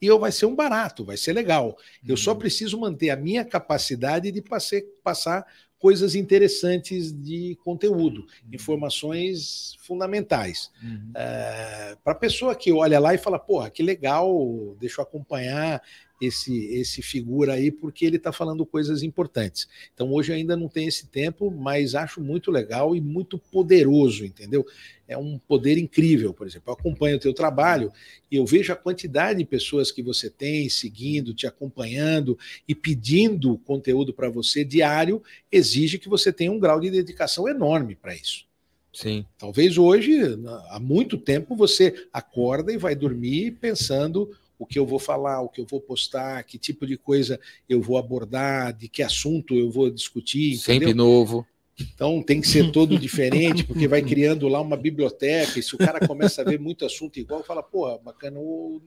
E 0.00 0.06
eu 0.06 0.18
vai 0.18 0.32
ser 0.32 0.46
um 0.46 0.54
barato, 0.54 1.04
vai 1.04 1.16
ser 1.16 1.32
legal. 1.32 1.76
Eu 2.06 2.16
só 2.16 2.32
uhum. 2.32 2.38
preciso 2.38 2.78
manter 2.80 3.10
a 3.10 3.16
minha 3.16 3.44
capacidade 3.44 4.32
de 4.32 4.40
passar, 4.40 4.80
passar 5.02 5.46
coisas 5.78 6.14
interessantes 6.14 7.10
de 7.10 7.56
conteúdo, 7.64 8.20
uhum. 8.20 8.50
informações 8.52 9.76
fundamentais. 9.80 10.70
Uhum. 10.82 11.10
É, 11.14 11.96
Para 12.04 12.12
a 12.12 12.16
pessoa 12.16 12.54
que 12.54 12.70
olha 12.70 13.00
lá 13.00 13.14
e 13.14 13.18
fala, 13.18 13.38
porra, 13.38 13.70
que 13.70 13.82
legal, 13.82 14.76
deixa 14.78 15.00
eu 15.00 15.04
acompanhar 15.04 15.82
esse, 16.20 16.66
esse 16.66 17.00
figura 17.00 17.54
aí, 17.54 17.70
porque 17.70 18.04
ele 18.04 18.16
está 18.16 18.30
falando 18.32 18.66
coisas 18.66 19.02
importantes. 19.02 19.66
Então, 19.94 20.12
hoje 20.12 20.32
ainda 20.32 20.56
não 20.56 20.68
tem 20.68 20.86
esse 20.86 21.06
tempo, 21.06 21.50
mas 21.50 21.94
acho 21.94 22.20
muito 22.20 22.50
legal 22.50 22.94
e 22.94 23.00
muito 23.00 23.38
poderoso, 23.38 24.24
entendeu? 24.24 24.66
É 25.08 25.16
um 25.16 25.38
poder 25.38 25.78
incrível, 25.78 26.34
por 26.34 26.46
exemplo. 26.46 26.70
Eu 26.70 26.74
acompanho 26.74 27.16
o 27.16 27.20
teu 27.20 27.32
trabalho 27.32 27.90
e 28.30 28.36
eu 28.36 28.44
vejo 28.44 28.72
a 28.72 28.76
quantidade 28.76 29.38
de 29.38 29.44
pessoas 29.44 29.90
que 29.90 30.02
você 30.02 30.28
tem 30.28 30.68
seguindo, 30.68 31.34
te 31.34 31.46
acompanhando 31.46 32.38
e 32.68 32.74
pedindo 32.74 33.58
conteúdo 33.58 34.12
para 34.12 34.28
você 34.28 34.62
diário, 34.62 35.22
exige 35.50 35.98
que 35.98 36.08
você 36.08 36.32
tenha 36.32 36.52
um 36.52 36.60
grau 36.60 36.78
de 36.78 36.90
dedicação 36.90 37.48
enorme 37.48 37.96
para 37.96 38.14
isso. 38.14 38.44
Sim. 38.92 39.24
Talvez 39.38 39.78
hoje, 39.78 40.20
há 40.68 40.80
muito 40.80 41.16
tempo, 41.16 41.54
você 41.54 42.08
acorda 42.12 42.72
e 42.72 42.76
vai 42.76 42.94
dormir 42.94 43.52
pensando 43.52 44.30
o 44.60 44.66
que 44.66 44.78
eu 44.78 44.84
vou 44.84 44.98
falar, 44.98 45.40
o 45.40 45.48
que 45.48 45.58
eu 45.58 45.64
vou 45.64 45.80
postar, 45.80 46.44
que 46.44 46.58
tipo 46.58 46.86
de 46.86 46.98
coisa 46.98 47.40
eu 47.66 47.80
vou 47.80 47.96
abordar, 47.96 48.74
de 48.74 48.90
que 48.90 49.02
assunto 49.02 49.56
eu 49.56 49.70
vou 49.70 49.90
discutir. 49.90 50.58
Sempre 50.58 50.90
entendeu? 50.90 51.06
novo. 51.06 51.46
Então 51.80 52.22
tem 52.22 52.42
que 52.42 52.46
ser 52.46 52.70
todo 52.70 52.98
diferente, 52.98 53.64
porque 53.64 53.88
vai 53.88 54.02
criando 54.02 54.46
lá 54.48 54.60
uma 54.60 54.76
biblioteca, 54.76 55.58
e 55.58 55.62
se 55.62 55.74
o 55.74 55.78
cara 55.78 56.06
começa 56.06 56.42
a 56.42 56.44
ver 56.44 56.60
muito 56.60 56.84
assunto 56.84 57.18
igual, 57.18 57.42
fala, 57.42 57.62
porra, 57.62 57.96
bacana, 57.96 58.38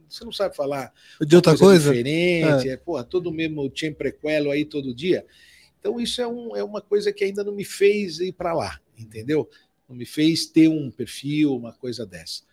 você 0.07 0.23
não 0.23 0.31
sabe 0.31 0.55
falar 0.55 0.93
de 1.19 1.35
outra 1.35 1.57
coisa, 1.57 1.89
coisa? 1.89 1.91
diferente, 1.91 2.69
é. 2.69 2.73
é 2.73 2.77
porra, 2.77 3.03
todo 3.03 3.31
mesmo 3.31 3.67
tinha 3.67 3.91
prequelo 3.91 4.51
aí 4.51 4.63
todo 4.65 4.93
dia. 4.93 5.25
Então 5.79 5.99
isso 5.99 6.21
é, 6.21 6.27
um, 6.27 6.55
é 6.55 6.63
uma 6.63 6.81
coisa 6.81 7.11
que 7.11 7.23
ainda 7.23 7.43
não 7.43 7.55
me 7.55 7.65
fez 7.65 8.19
ir 8.19 8.33
para 8.33 8.53
lá, 8.53 8.79
entendeu? 8.95 9.49
Não 9.89 9.95
me 9.95 10.05
fez 10.05 10.45
ter 10.45 10.67
um 10.67 10.91
perfil, 10.91 11.55
uma 11.55 11.73
coisa 11.73 12.05
dessa. 12.05 12.43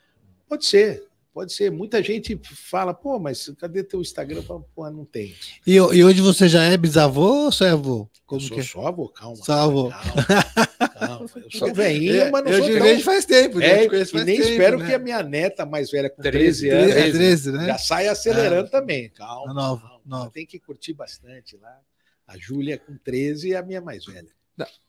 Pode 0.48 0.64
ser, 0.64 1.09
Pode 1.32 1.52
ser. 1.52 1.70
Muita 1.70 2.02
gente 2.02 2.38
fala, 2.42 2.92
pô, 2.92 3.18
mas 3.18 3.52
cadê 3.56 3.84
teu 3.84 4.00
Instagram? 4.00 4.42
Falo, 4.42 4.68
pô, 4.74 4.90
não 4.90 5.04
tem. 5.04 5.34
E, 5.64 5.74
e, 5.74 6.04
hoje 6.04 6.20
você 6.20 6.48
já 6.48 6.64
é 6.64 6.76
bisavô 6.76 7.44
ou 7.44 7.52
só 7.52 7.66
é 7.66 7.70
avô? 7.70 8.08
Como 8.26 8.40
eu 8.40 8.46
sou 8.46 8.56
que 8.56 8.60
é? 8.60 8.64
só 8.64 8.86
avô, 8.88 9.08
calma. 9.08 9.36
Só 9.36 9.52
avô. 9.52 9.90
Calma, 9.90 10.88
calma. 10.88 11.30
Eu 11.34 11.50
sou 11.58 11.72
velhinho, 11.72 12.32
mas 12.32 12.44
não 12.44 12.50
eu 12.50 12.58
sou 12.58 12.66
tão... 12.74 12.82
vejo 12.82 13.04
faz 13.04 13.24
tempo. 13.24 13.60
É, 13.60 13.88
faz 13.88 14.10
e 14.10 14.24
nem 14.24 14.36
tempo, 14.38 14.48
espero 14.48 14.78
né? 14.78 14.86
que 14.88 14.94
a 14.94 14.98
minha 14.98 15.22
neta 15.22 15.64
mais 15.64 15.90
velha, 15.90 16.10
com 16.10 16.20
13, 16.20 16.68
13 16.68 16.70
anos, 16.70 16.94
13, 16.94 17.18
13, 17.18 17.52
né? 17.52 17.66
já 17.66 17.78
saia 17.78 18.10
acelerando 18.10 18.66
é. 18.66 18.70
também. 18.70 19.08
Calma. 19.10 19.54
Nova, 19.54 19.80
calma. 19.82 20.00
nova. 20.04 20.30
Tem 20.30 20.44
que 20.44 20.58
curtir 20.58 20.94
bastante 20.94 21.56
lá. 21.56 21.78
A 22.26 22.36
Júlia 22.36 22.76
com 22.76 22.96
13 22.96 23.50
e 23.50 23.56
a 23.56 23.62
minha 23.62 23.80
mais 23.80 24.04
velha. 24.04 24.30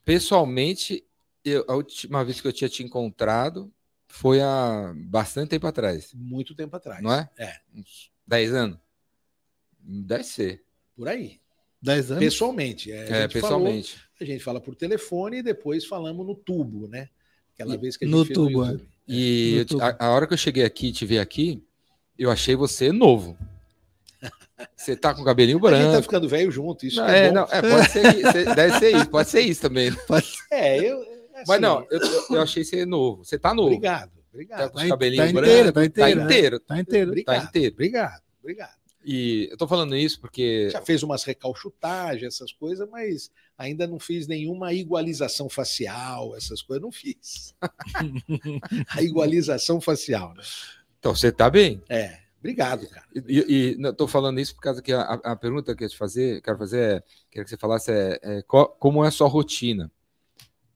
Pessoalmente, 0.03 1.05
eu, 1.45 1.63
a 1.67 1.75
última 1.75 2.25
vez 2.25 2.41
que 2.41 2.47
eu 2.47 2.53
tinha 2.53 2.69
te 2.69 2.83
encontrado, 2.83 3.71
foi 4.11 4.41
há 4.41 4.93
bastante 4.95 5.49
tempo 5.49 5.65
atrás. 5.65 6.13
Muito 6.13 6.53
tempo 6.53 6.75
atrás. 6.75 7.01
Não 7.01 7.13
é? 7.13 7.29
É. 7.37 7.55
Uns 7.73 8.11
10 8.27 8.53
anos? 8.53 8.77
Deve 9.79 10.23
ser. 10.23 10.63
Por 10.95 11.07
aí. 11.07 11.39
10 11.81 12.11
anos? 12.11 12.23
Pessoalmente. 12.23 12.91
É, 12.91 13.23
é 13.23 13.27
pessoalmente. 13.27 13.93
Falou, 13.93 14.07
a 14.19 14.25
gente 14.25 14.43
fala 14.43 14.61
por 14.61 14.75
telefone 14.75 15.37
e 15.37 15.43
depois 15.43 15.85
falamos 15.85 16.27
no 16.27 16.35
tubo, 16.35 16.87
né? 16.87 17.09
Aquela 17.53 17.75
e, 17.75 17.77
vez 17.77 17.97
que 17.97 18.05
a 18.05 18.07
gente 18.07 18.15
no 18.15 18.25
fez 18.25 18.37
tubo, 18.37 18.65
no 18.65 18.75
é. 18.75 18.79
E 19.07 19.55
no 19.59 19.65
tubo. 19.65 19.83
A, 19.83 19.95
a, 19.97 20.09
hora 20.11 20.27
que 20.27 20.33
eu 20.33 20.37
cheguei 20.37 20.65
aqui 20.65 20.87
e 20.87 20.91
te 20.91 21.05
vi 21.05 21.17
aqui, 21.17 21.63
eu 22.19 22.29
achei 22.29 22.55
você 22.55 22.91
novo. 22.91 23.37
Você 24.75 24.95
tá 24.95 25.15
com 25.15 25.21
o 25.21 25.25
cabelinho 25.25 25.59
branco. 25.59 25.77
A 25.77 25.83
gente 25.83 25.95
tá 25.95 26.03
ficando 26.03 26.29
velho 26.29 26.51
junto, 26.51 26.85
isso 26.85 26.97
não, 26.97 27.07
é, 27.07 27.27
é, 27.27 27.31
não, 27.31 27.43
é, 27.49 27.61
pode 27.61 27.89
ser, 27.89 28.03
deve 28.55 28.77
ser 28.77 28.95
isso, 28.95 29.09
pode 29.09 29.29
ser 29.29 29.41
isso 29.41 29.61
também. 29.61 29.91
Pode... 30.05 30.31
É, 30.51 30.77
eu, 30.77 31.03
assim, 31.41 31.51
Mas 31.51 31.61
não, 31.61 31.85
eu, 31.89 31.99
eu, 32.31 32.41
achei 32.41 32.63
você 32.63 32.85
novo. 32.85 33.23
Você 33.23 33.37
tá 33.37 33.53
novo. 33.53 33.67
Obrigado, 33.67 34.11
obrigado. 34.31 34.59
Tá 34.59 34.69
com 34.69 34.77
os 34.77 34.87
tá 34.87 34.97
tá 34.97 35.07
inteiro, 35.07 35.23
tá 35.23 35.31
inteiro, 35.31 35.71
tá 35.71 35.85
inteiro. 35.85 36.59
Tá 36.59 36.79
inteiro. 36.79 37.11
Obrigado, 37.11 37.35
tá 37.35 37.47
inteiro. 37.47 37.73
Obrigado, 37.73 38.21
obrigado. 38.39 38.81
E 39.03 39.47
eu 39.51 39.57
tô 39.57 39.67
falando 39.67 39.95
isso 39.95 40.19
porque. 40.19 40.69
Já 40.69 40.81
fez 40.81 41.01
umas 41.01 41.23
recalchutagens, 41.23 42.35
essas 42.35 42.51
coisas, 42.51 42.87
mas 42.89 43.31
ainda 43.57 43.87
não 43.87 43.99
fiz 43.99 44.27
nenhuma 44.27 44.73
igualização 44.73 45.49
facial, 45.49 46.35
essas 46.35 46.61
coisas, 46.61 46.83
não 46.83 46.91
fiz. 46.91 47.55
a 48.89 49.01
igualização 49.01 49.81
facial, 49.81 50.33
né? 50.35 50.43
Então 50.99 51.15
você 51.15 51.31
tá 51.31 51.49
bem. 51.49 51.81
É. 51.89 52.21
Obrigado, 52.39 52.87
cara. 52.87 53.05
E, 53.27 53.75
e 53.77 53.93
tô 53.93 54.07
falando 54.07 54.39
isso 54.39 54.55
por 54.55 54.61
causa 54.61 54.81
que 54.81 54.91
a, 54.91 55.01
a 55.01 55.35
pergunta 55.35 55.75
que 55.75 55.83
eu 55.83 55.89
te 55.89 55.97
fazer, 55.97 56.41
quero 56.41 56.57
fazer 56.57 56.79
é, 56.79 57.03
quero 57.29 57.45
que 57.45 57.51
você 57.51 57.57
falasse 57.57 57.91
é, 57.91 58.19
é 58.23 58.41
qual, 58.41 58.67
como 58.79 59.05
é 59.05 59.07
a 59.07 59.11
sua 59.11 59.27
rotina? 59.27 59.91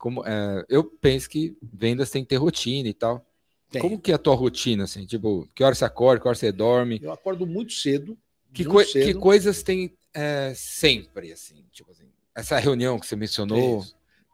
Como, 0.06 0.24
é, 0.24 0.64
eu 0.70 0.84
penso 0.84 1.28
que 1.28 1.58
vendas 1.64 2.12
tem 2.12 2.22
que 2.22 2.30
ter 2.30 2.36
rotina 2.36 2.88
e 2.88 2.94
tal. 2.94 3.28
Tem. 3.72 3.82
Como 3.82 4.00
que 4.00 4.12
é 4.12 4.14
a 4.14 4.20
tua 4.20 4.36
rotina, 4.36 4.84
assim? 4.84 5.04
Tipo, 5.04 5.50
que 5.56 5.64
hora 5.64 5.74
você 5.74 5.84
acorda, 5.84 6.22
que 6.22 6.28
hora 6.28 6.38
você 6.38 6.52
dorme? 6.52 7.00
Eu 7.02 7.12
acordo 7.12 7.48
muito 7.48 7.74
cedo. 7.74 8.16
Que, 8.54 8.64
co 8.64 8.84
cedo. 8.84 9.04
que 9.04 9.16
coisas 9.16 9.64
tem 9.64 9.98
é, 10.14 10.54
sempre, 10.56 11.32
assim? 11.32 11.66
Tipo 11.72 11.90
assim, 11.90 12.06
essa 12.36 12.60
reunião 12.60 13.00
que 13.00 13.08
você 13.08 13.16
mencionou. 13.16 13.84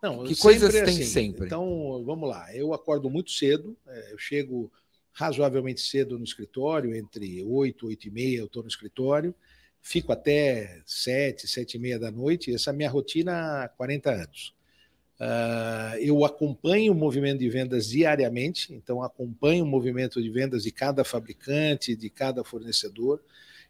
Não, 0.04 0.26
que 0.26 0.36
coisas 0.36 0.76
é 0.76 0.84
tem 0.84 0.96
assim. 0.96 1.06
sempre? 1.06 1.46
Então, 1.46 2.04
vamos 2.04 2.28
lá. 2.28 2.54
Eu 2.54 2.74
acordo 2.74 3.10
muito 3.10 3.32
cedo. 3.32 3.78
É, 3.88 4.12
eu 4.12 4.18
chego 4.18 4.70
razoavelmente 5.14 5.80
cedo 5.80 6.18
no 6.18 6.26
escritório, 6.26 6.94
entre 6.94 7.42
8 7.42 7.86
e 7.86 7.90
8 7.92 8.08
e 8.10 8.12
meia 8.12 8.40
eu 8.40 8.46
estou 8.48 8.62
no 8.62 8.68
escritório. 8.68 9.34
Fico 9.82 10.12
até 10.12 10.82
7, 10.86 11.48
7 11.48 11.76
e 11.76 11.80
meia 11.80 11.98
da 11.98 12.12
noite. 12.12 12.54
Essa 12.54 12.72
é 12.72 12.74
a 12.74 12.76
minha 12.76 12.90
rotina 12.90 13.64
há 13.64 13.70
40 13.70 14.12
anos. 14.12 14.54
Uh, 15.22 15.98
eu 16.00 16.26
acompanho 16.26 16.94
o 16.94 16.96
movimento 16.96 17.38
de 17.38 17.48
vendas 17.48 17.90
diariamente, 17.90 18.74
então 18.74 19.04
acompanho 19.04 19.64
o 19.64 19.68
movimento 19.68 20.20
de 20.20 20.32
vendas 20.32 20.64
de 20.64 20.72
cada 20.72 21.04
fabricante, 21.04 21.96
de 21.96 22.10
cada 22.10 22.44
fornecedor. 22.44 23.22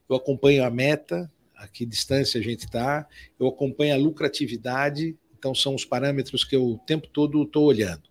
Eu 0.08 0.16
acompanho 0.16 0.64
a 0.64 0.70
meta, 0.70 1.30
a 1.54 1.68
que 1.68 1.86
distância 1.86 2.40
a 2.40 2.44
gente 2.44 2.62
está. 2.62 3.06
Eu 3.38 3.48
acompanho 3.48 3.94
a 3.94 3.98
lucratividade, 3.98 5.18
então 5.38 5.54
são 5.54 5.76
os 5.76 5.84
parâmetros 5.84 6.46
que 6.46 6.56
eu 6.56 6.64
o 6.64 6.78
tempo 6.78 7.10
todo 7.10 7.44
estou 7.44 7.66
olhando. 7.66 8.04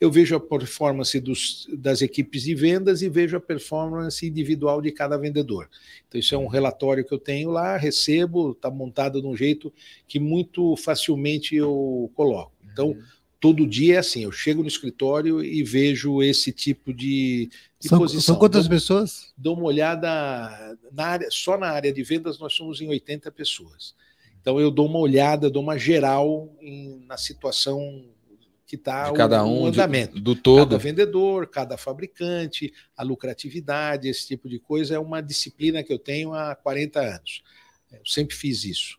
Eu 0.00 0.10
vejo 0.10 0.34
a 0.34 0.40
performance 0.40 1.20
dos, 1.20 1.68
das 1.76 2.00
equipes 2.00 2.44
de 2.44 2.54
vendas 2.54 3.02
e 3.02 3.10
vejo 3.10 3.36
a 3.36 3.40
performance 3.40 4.26
individual 4.26 4.80
de 4.80 4.90
cada 4.90 5.18
vendedor. 5.18 5.68
Então, 6.08 6.18
isso 6.18 6.34
é 6.34 6.38
um 6.38 6.46
relatório 6.46 7.04
que 7.04 7.12
eu 7.12 7.18
tenho 7.18 7.50
lá, 7.50 7.76
recebo, 7.76 8.52
está 8.52 8.70
montado 8.70 9.20
de 9.20 9.26
um 9.26 9.36
jeito 9.36 9.70
que 10.08 10.18
muito 10.18 10.74
facilmente 10.76 11.54
eu 11.54 12.10
coloco. 12.14 12.55
Então, 12.76 12.88
uhum. 12.88 13.02
todo 13.40 13.66
dia 13.66 13.94
é 13.94 13.98
assim, 13.98 14.24
eu 14.24 14.30
chego 14.30 14.60
no 14.60 14.68
escritório 14.68 15.42
e 15.42 15.62
vejo 15.62 16.22
esse 16.22 16.52
tipo 16.52 16.92
de, 16.92 17.48
de 17.80 17.88
são, 17.88 17.98
posição. 17.98 18.20
São 18.20 18.36
quantas 18.36 18.64
dou, 18.64 18.70
pessoas? 18.70 19.32
Dou 19.34 19.56
uma 19.56 19.64
olhada 19.64 20.76
na 20.92 21.06
área, 21.06 21.28
só 21.30 21.56
na 21.56 21.68
área 21.68 21.90
de 21.90 22.02
vendas 22.02 22.38
nós 22.38 22.52
somos 22.52 22.82
em 22.82 22.88
80 22.88 23.32
pessoas. 23.32 23.94
Então 24.42 24.60
eu 24.60 24.70
dou 24.70 24.86
uma 24.86 24.98
olhada, 24.98 25.48
dou 25.48 25.62
uma 25.62 25.78
geral 25.78 26.54
em, 26.60 27.00
na 27.06 27.16
situação 27.16 28.04
que 28.66 28.76
está 28.76 29.10
cada 29.12 29.42
um 29.44 29.62
o 29.62 29.66
andamento. 29.66 30.16
De, 30.16 30.20
do 30.20 30.34
todo. 30.34 30.70
Cada 30.70 30.78
vendedor, 30.78 31.46
cada 31.46 31.78
fabricante, 31.78 32.74
a 32.94 33.02
lucratividade, 33.02 34.08
esse 34.08 34.26
tipo 34.26 34.48
de 34.48 34.58
coisa 34.58 34.96
é 34.96 34.98
uma 34.98 35.22
disciplina 35.22 35.82
que 35.82 35.92
eu 35.92 35.98
tenho 35.98 36.34
há 36.34 36.54
40 36.54 37.00
anos. 37.00 37.42
Eu 37.90 38.04
sempre 38.04 38.36
fiz 38.36 38.64
isso. 38.64 38.98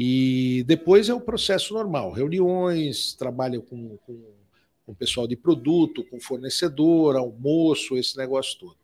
E 0.00 0.62
depois 0.64 1.08
é 1.08 1.14
o 1.14 1.20
processo 1.20 1.74
normal, 1.74 2.12
reuniões, 2.12 3.14
trabalho 3.14 3.62
com, 3.62 3.96
com 4.06 4.38
com 4.88 4.92
o 4.92 4.96
pessoal 4.96 5.28
de 5.28 5.36
produto, 5.36 6.02
com 6.02 6.18
fornecedor, 6.18 7.14
almoço, 7.14 7.98
esse 7.98 8.16
negócio 8.16 8.58
todo. 8.58 8.76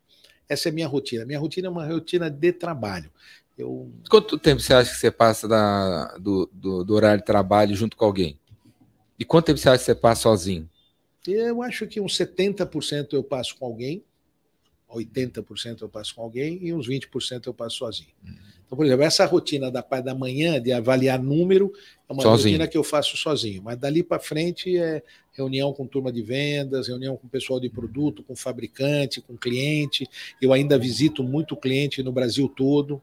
Essa 0.47 0.69
é 0.69 0.71
a 0.71 0.73
minha 0.73 0.87
rotina. 0.87 1.25
Minha 1.25 1.39
rotina 1.39 1.67
é 1.67 1.71
uma 1.71 1.83
rotina 1.83 2.29
de 2.29 2.53
trabalho. 2.53 3.11
Eu... 3.57 3.91
Quanto 4.07 4.37
tempo 4.37 4.61
você 4.61 4.71
acha 4.71 4.91
que 4.91 4.97
você 4.97 5.09
passa 5.09 5.47
da, 5.47 6.15
do, 6.19 6.47
do, 6.53 6.83
do, 6.83 6.93
horário 6.93 7.21
de 7.21 7.25
trabalho 7.25 7.75
junto 7.75 7.97
com 7.97 8.05
alguém? 8.05 8.39
E 9.17 9.25
quanto 9.25 9.47
tempo 9.47 9.57
você 9.57 9.67
acha 9.67 9.79
que 9.79 9.85
você 9.85 9.95
passa 9.95 10.21
sozinho? 10.21 10.69
Eu 11.27 11.63
acho 11.63 11.87
que 11.87 11.99
uns 11.99 12.15
70% 12.15 13.13
eu 13.13 13.23
passo 13.23 13.55
com 13.57 13.65
alguém, 13.65 14.03
80% 14.87 15.81
eu 15.81 15.89
passo 15.89 16.13
com 16.13 16.21
alguém 16.21 16.59
e 16.61 16.71
uns 16.71 16.87
20% 16.87 17.47
eu 17.47 17.53
passo 17.53 17.77
sozinho. 17.77 18.13
Uhum. 18.23 18.35
Então, 18.65 18.75
por 18.75 18.85
exemplo, 18.85 19.03
essa 19.03 19.25
rotina 19.25 19.69
da 19.69 19.83
parte 19.83 20.05
da 20.05 20.15
manhã 20.15 20.61
de 20.61 20.71
avaliar 20.71 21.21
número 21.21 21.71
é 22.09 22.13
uma 22.13 22.23
sozinho. 22.23 22.55
rotina 22.55 22.67
que 22.67 22.77
eu 22.77 22.83
faço 22.83 23.15
sozinho, 23.15 23.61
mas 23.63 23.77
dali 23.77 24.01
para 24.03 24.19
frente 24.19 24.77
é 24.77 25.03
reunião 25.33 25.73
com 25.73 25.85
turma 25.85 26.11
de 26.11 26.21
vendas, 26.21 26.87
reunião 26.87 27.15
com 27.17 27.27
pessoal 27.27 27.59
de 27.59 27.69
produto, 27.69 28.23
com 28.23 28.35
fabricante, 28.35 29.21
com 29.21 29.37
cliente. 29.37 30.07
Eu 30.41 30.53
ainda 30.53 30.77
visito 30.77 31.23
muito 31.23 31.55
cliente 31.55 32.01
no 32.01 32.11
Brasil 32.11 32.47
todo. 32.47 33.01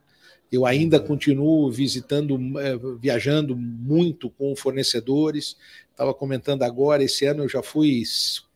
Eu 0.51 0.67
ainda 0.67 1.01
continuo 1.01 1.71
visitando, 1.71 2.39
é, 2.59 2.77
viajando 2.99 3.57
muito 3.57 4.29
com 4.31 4.55
fornecedores. 4.57 5.57
Estava 5.91 6.13
comentando 6.13 6.63
agora, 6.63 7.03
esse 7.03 7.25
ano 7.25 7.45
eu 7.45 7.49
já 7.49 7.63
fui, 7.63 8.03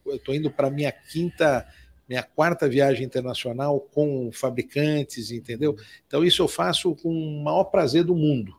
estou 0.07 0.35
indo 0.35 0.51
para 0.51 0.71
minha 0.71 0.93
quinta 0.93 1.67
minha 2.09 2.23
quarta 2.23 2.69
viagem 2.69 3.05
internacional 3.05 3.81
com 3.81 4.31
fabricantes, 4.33 5.31
entendeu? 5.31 5.77
Então, 6.07 6.25
isso 6.25 6.43
eu 6.43 6.49
faço 6.49 6.95
com 6.95 7.11
o 7.11 7.43
maior 7.43 7.65
prazer 7.65 8.05
do 8.05 8.15
mundo, 8.15 8.55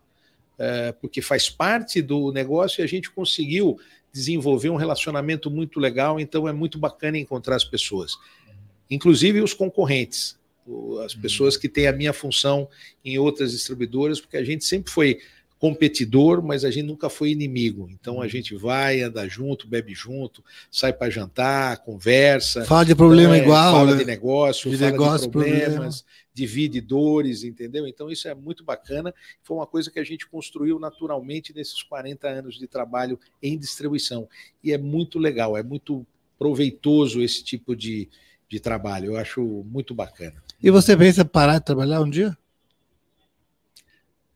é, 0.58 0.92
porque 0.92 1.22
faz 1.22 1.50
parte 1.50 2.02
do 2.02 2.32
negócio 2.32 2.82
e 2.82 2.84
a 2.84 2.88
gente 2.88 3.10
conseguiu 3.10 3.80
desenvolver 4.12 4.70
um 4.70 4.76
relacionamento 4.76 5.50
muito 5.50 5.80
legal, 5.80 6.20
então 6.20 6.48
é 6.48 6.54
muito 6.54 6.78
bacana 6.78 7.18
encontrar 7.18 7.56
as 7.56 7.64
pessoas, 7.64 8.18
inclusive 8.90 9.42
os 9.42 9.54
concorrentes, 9.54 10.38
as 11.06 11.16
pessoas 11.16 11.56
que 11.56 11.70
têm 11.70 11.88
a 11.88 11.94
minha 11.94 12.12
função 12.12 12.68
em 13.04 13.18
outras 13.18 13.52
distribuidoras, 13.52 14.20
porque 14.20 14.36
a 14.36 14.44
gente 14.44 14.66
sempre 14.66 14.92
foi 14.92 15.20
competidor, 15.60 16.44
mas 16.44 16.64
a 16.64 16.70
gente 16.70 16.86
nunca 16.86 17.10
foi 17.10 17.32
inimigo. 17.32 17.90
Então 17.92 18.16
a 18.16 18.24
uhum. 18.24 18.30
gente 18.30 18.56
vai, 18.56 19.02
anda 19.02 19.28
junto, 19.28 19.68
bebe 19.68 19.94
junto, 19.94 20.44
sai 20.72 20.94
para 20.94 21.10
jantar, 21.10 21.78
conversa. 21.84 22.64
Fala 22.66 22.86
de 22.86 22.96
problema 22.96 23.36
então, 23.36 23.42
é, 23.42 23.44
igual. 23.44 23.74
Fala 23.74 23.92
né? 23.92 23.98
de 23.98 24.06
negócio, 24.06 24.70
de 24.70 24.78
fala 24.78 24.92
negócio, 24.92 25.28
de 25.28 25.32
problemas, 25.32 25.68
problema. 25.68 25.92
divide 26.34 26.80
dores, 26.80 27.44
entendeu? 27.44 27.88
Então 27.88 28.10
isso 28.12 28.28
é 28.28 28.36
muito 28.36 28.64
bacana. 28.64 29.14
Foi 29.42 29.58
uma 29.58 29.68
coisa 29.68 29.90
que 29.90 30.00
a 30.00 30.04
gente 30.04 30.28
construiu 30.28 30.80
naturalmente 30.80 31.54
nesses 31.54 31.82
40 31.82 32.28
anos 32.28 32.58
de 32.58 32.68
trabalho 32.68 33.20
em 33.42 33.58
distribuição. 33.58 34.28
E 34.64 34.72
é 34.72 34.78
muito 34.78 35.18
legal, 35.18 35.58
é 35.58 35.64
muito 35.64 36.06
proveitoso 36.38 37.22
esse 37.22 37.44
tipo 37.44 37.76
de, 37.76 38.08
de 38.48 38.60
trabalho. 38.60 39.14
Eu 39.14 39.18
acho 39.18 39.42
muito 39.66 39.96
bacana. 39.96 40.44
E 40.62 40.70
você 40.70 40.96
pensa 40.96 41.26
parar 41.26 41.58
de 41.58 41.66
trabalhar 41.66 42.02
um 42.02 42.10
dia? 42.10 42.38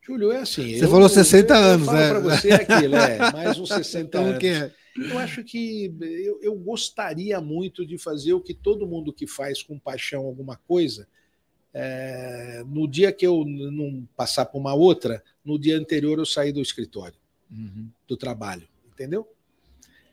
Júlio, 0.04 0.32
é 0.32 0.38
assim. 0.38 0.76
Você 0.76 0.84
eu, 0.84 0.90
falou 0.90 1.08
60 1.08 1.54
eu, 1.54 1.56
eu 1.56 1.64
anos, 1.64 1.86
né? 1.86 2.08
Para 2.08 2.20
você 2.20 2.50
é 2.50 2.54
aquilo, 2.54 2.96
é, 2.96 3.32
mais 3.32 3.58
uns 3.58 3.68
60 3.70 4.06
então, 4.06 4.24
anos. 4.24 4.38
Que 4.38 4.48
é? 4.48 4.72
Eu 4.96 5.18
acho 5.18 5.42
que 5.42 5.94
eu, 6.00 6.38
eu 6.42 6.54
gostaria 6.54 7.40
muito 7.40 7.86
de 7.86 7.96
fazer 7.96 8.32
o 8.34 8.40
que 8.40 8.52
todo 8.52 8.86
mundo 8.86 9.12
que 9.12 9.26
faz 9.26 9.62
com 9.62 9.78
paixão 9.78 10.26
alguma 10.26 10.56
coisa, 10.56 11.08
é, 11.72 12.62
no 12.66 12.86
dia 12.86 13.10
que 13.12 13.26
eu 13.26 13.44
não 13.44 14.06
passar 14.14 14.44
para 14.44 14.60
uma 14.60 14.74
outra, 14.74 15.22
no 15.44 15.58
dia 15.58 15.78
anterior 15.78 16.18
eu 16.18 16.26
sair 16.26 16.52
do 16.52 16.60
escritório, 16.60 17.16
uhum. 17.50 17.88
do 18.06 18.16
trabalho, 18.16 18.68
entendeu? 18.92 19.26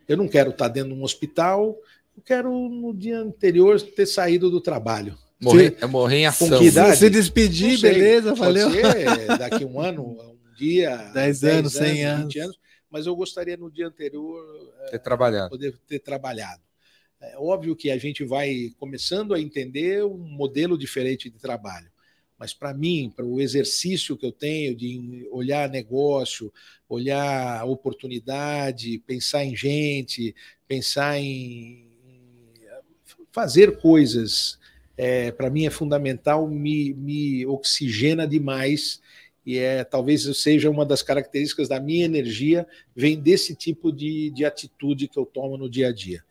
Eu 0.08 0.16
não 0.16 0.28
quero 0.28 0.52
estar 0.52 0.70
dentro 0.70 0.94
de 0.94 1.00
um 1.00 1.04
hospital, 1.04 1.78
eu 2.16 2.24
quero 2.24 2.52
no 2.70 2.94
dia 2.94 3.20
anterior 3.20 3.82
ter 3.82 4.06
saído 4.06 4.50
do 4.50 4.62
trabalho. 4.62 5.18
Morrer, 5.42 5.78
é 5.80 5.86
morrer 5.86 6.18
em 6.18 6.26
ação. 6.26 6.50
Com 6.50 6.60
que 6.60 6.66
idade? 6.66 6.98
Se 6.98 7.10
despedir, 7.10 7.80
beleza, 7.80 8.36
valeu. 8.36 8.70
Ser 8.72 9.28
daqui 9.40 9.64
um 9.64 9.80
ano, 9.80 10.04
um 10.04 10.56
dia. 10.56 10.98
10 11.14 11.44
anos, 11.46 11.74
100 11.74 12.06
anos, 12.06 12.36
anos. 12.36 12.60
Mas 12.92 13.06
eu 13.06 13.16
gostaria 13.16 13.56
no 13.56 13.72
dia 13.72 13.88
anterior 13.88 14.44
ter 14.90 14.98
é, 14.98 15.00
trabalhado. 15.00 15.50
poder 15.50 15.78
ter 15.88 16.00
trabalhado. 16.00 16.62
É 17.22 17.38
óbvio 17.38 17.76
que 17.76 17.90
a 17.90 17.98
gente 17.98 18.24
vai 18.24 18.72
começando 18.78 19.34
a 19.34 19.40
entender 19.40 20.04
um 20.04 20.18
modelo 20.18 20.78
diferente 20.78 21.30
de 21.30 21.38
trabalho. 21.38 21.90
Mas 22.38 22.54
para 22.54 22.74
mim, 22.74 23.12
para 23.14 23.26
o 23.26 23.42
exercício 23.42 24.18
que 24.18 24.26
eu 24.26 24.32
tenho 24.32 24.76
de 24.76 25.28
olhar 25.32 25.70
negócio, 25.70 26.52
olhar 26.88 27.66
oportunidade, 27.66 29.04
pensar 29.06 29.44
em 29.44 29.56
gente, 29.56 30.34
pensar 30.68 31.20
em 31.20 31.86
fazer 33.32 33.78
coisas 33.80 34.59
é, 35.02 35.32
para 35.32 35.50
mim 35.50 35.66
é 35.66 35.70
fundamental, 35.70 36.46
me, 36.46 36.94
me 36.94 37.46
oxigena 37.46 38.28
demais 38.28 39.00
e 39.46 39.58
é 39.58 39.86
talvez 39.86 40.24
seja 40.38 40.70
uma 40.70 40.86
das 40.86 41.02
características 41.02 41.70
da 41.70 41.80
minha 41.80 42.04
energia 42.04 42.68
vem 42.94 43.18
desse 43.18 43.56
tipo 43.56 43.94
de, 43.94 44.30
de 44.32 44.44
atitude 44.44 45.08
que 45.08 45.18
eu 45.18 45.26
tomo 45.26 45.58
no 45.58 45.70
dia 45.70 45.88
a 45.88 45.94
dia. 45.94 46.22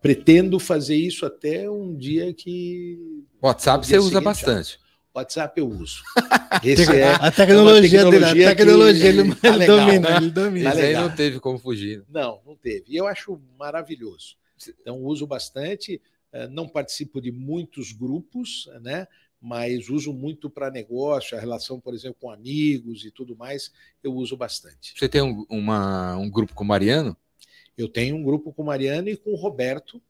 Pretendo 0.00 0.58
fazer 0.58 0.96
isso 0.96 1.26
até 1.26 1.68
um 1.68 1.94
dia 1.94 2.32
que 2.32 2.98
WhatsApp 3.42 3.86
você 3.86 3.98
usa 3.98 4.22
bastante. 4.22 4.80
WhatsApp 5.14 5.60
eu 5.60 5.68
uso. 5.68 6.02
Esse 6.64 6.96
é 6.96 7.12
a 7.12 7.30
tecnologia, 7.30 8.00
é 8.00 8.10
dele, 8.10 8.44
a 8.46 8.54
tecnologia 8.56 9.08
ele, 9.10 9.34
tá 9.36 9.54
legal, 9.54 9.78
domina, 9.78 10.08
né? 10.08 10.16
ele 10.16 10.30
domina. 10.30 10.70
Mas 10.70 10.78
aí 10.78 10.94
não 10.94 11.14
teve 11.14 11.38
como 11.40 11.58
fugir. 11.58 12.02
Não, 12.08 12.40
não 12.46 12.56
teve. 12.56 12.84
E 12.88 12.96
eu 12.96 13.06
acho 13.06 13.38
maravilhoso. 13.58 14.36
Então 14.80 15.02
uso 15.02 15.26
bastante. 15.26 16.00
Eh, 16.32 16.48
não 16.48 16.68
participo 16.68 17.20
de 17.20 17.30
muitos 17.30 17.92
grupos, 17.92 18.68
né? 18.80 19.06
mas 19.42 19.88
uso 19.88 20.12
muito 20.12 20.48
para 20.48 20.70
negócio, 20.70 21.36
a 21.36 21.40
relação, 21.40 21.80
por 21.80 21.92
exemplo, 21.92 22.16
com 22.20 22.30
amigos 22.30 23.04
e 23.04 23.10
tudo 23.10 23.36
mais, 23.36 23.72
eu 24.02 24.14
uso 24.14 24.36
bastante. 24.36 24.94
Você 24.96 25.08
tem 25.08 25.20
um, 25.20 25.44
uma, 25.50 26.16
um 26.16 26.30
grupo 26.30 26.54
com 26.54 26.62
o 26.62 26.66
Mariano? 26.66 27.16
Eu 27.76 27.88
tenho 27.88 28.14
um 28.14 28.22
grupo 28.22 28.52
com 28.52 28.62
o 28.62 28.66
Mariano 28.66 29.08
e 29.08 29.16
com 29.16 29.32
o 29.32 29.36
Roberto, 29.36 30.00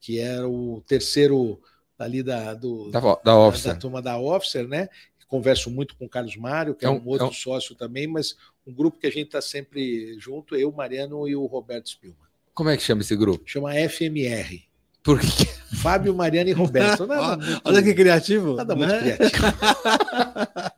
que 0.00 0.18
é 0.18 0.42
o 0.42 0.82
terceiro 0.84 1.62
ali 1.96 2.24
da, 2.24 2.54
do, 2.54 2.90
da, 2.90 3.00
da, 3.22 3.38
Officer. 3.38 3.72
da 3.72 3.78
turma 3.78 4.02
da 4.02 4.18
Officer, 4.18 4.66
né? 4.66 4.88
Converso 5.28 5.70
muito 5.70 5.96
com 5.96 6.04
o 6.04 6.08
Carlos 6.08 6.36
Mário, 6.36 6.74
que 6.74 6.84
é, 6.84 6.88
é 6.88 6.90
um, 6.90 6.96
um, 6.96 7.06
outro 7.06 7.26
é 7.26 7.30
um... 7.30 7.32
sócio 7.32 7.74
também, 7.76 8.08
mas 8.08 8.36
um 8.66 8.72
grupo 8.74 8.98
que 8.98 9.06
a 9.06 9.10
gente 9.10 9.26
está 9.26 9.40
sempre 9.40 10.18
junto, 10.18 10.56
eu, 10.56 10.72
Mariano 10.72 11.28
e 11.28 11.36
o 11.36 11.46
Roberto 11.46 11.88
Spilman. 11.88 12.18
Como 12.52 12.68
é 12.68 12.76
que 12.76 12.82
chama 12.82 13.00
esse 13.00 13.14
grupo? 13.14 13.44
Chama 13.46 13.72
FMR. 13.88 14.64
Por 15.02 15.20
quê? 15.20 15.61
Fábio, 15.76 16.14
Mariana 16.14 16.50
e 16.50 16.52
Roberto. 16.52 17.06
Nada 17.06 17.36
muito, 17.36 17.62
Olha 17.64 17.82
que 17.82 17.94
criativo. 17.94 18.56
Nada 18.56 18.76
muito 18.76 18.90
né? 18.90 19.16
criativo. 19.16 19.46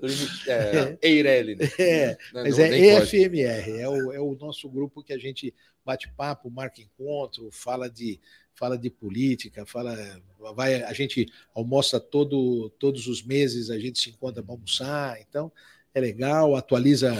é, 0.49 0.99
Eireli, 1.03 1.57
né? 1.57 1.71
É, 1.79 2.17
mas 2.33 2.59
não, 2.59 2.65
é 2.65 2.79
EFMR, 2.79 3.81
é 3.81 3.89
o, 3.89 4.13
é 4.13 4.21
o 4.21 4.37
nosso 4.37 4.69
grupo 4.69 5.03
que 5.03 5.13
a 5.13 5.19
gente 5.19 5.55
bate 5.85 6.11
papo, 6.17 6.51
marca 6.51 6.81
encontro, 6.81 7.51
fala 7.53 7.91
de, 7.91 8.21
fala 8.55 8.79
de 8.79 8.89
política, 8.89 9.67
fala, 9.67 9.97
vai, 10.55 10.83
a 10.83 10.93
gente 10.93 11.27
almoça 11.55 12.01
todo, 12.01 12.71
todos 12.79 13.07
os 13.07 13.23
meses, 13.23 13.71
a 13.71 13.79
gente 13.79 13.99
se 13.99 14.11
encontra 14.11 14.43
para 14.43 14.55
almoçar, 14.55 15.21
então 15.21 15.53
é 15.93 16.01
legal, 16.01 16.57
atualiza 16.57 17.13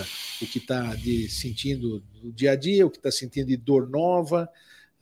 o 0.43 0.47
que 0.47 0.59
está 0.59 0.97
sentindo 1.29 2.03
no 2.23 2.33
dia 2.33 2.53
a 2.53 2.57
dia, 2.57 2.87
o 2.87 2.91
que 2.91 2.97
está 2.97 3.11
sentindo 3.11 3.47
de 3.47 3.57
dor 3.57 3.89
nova, 3.89 4.49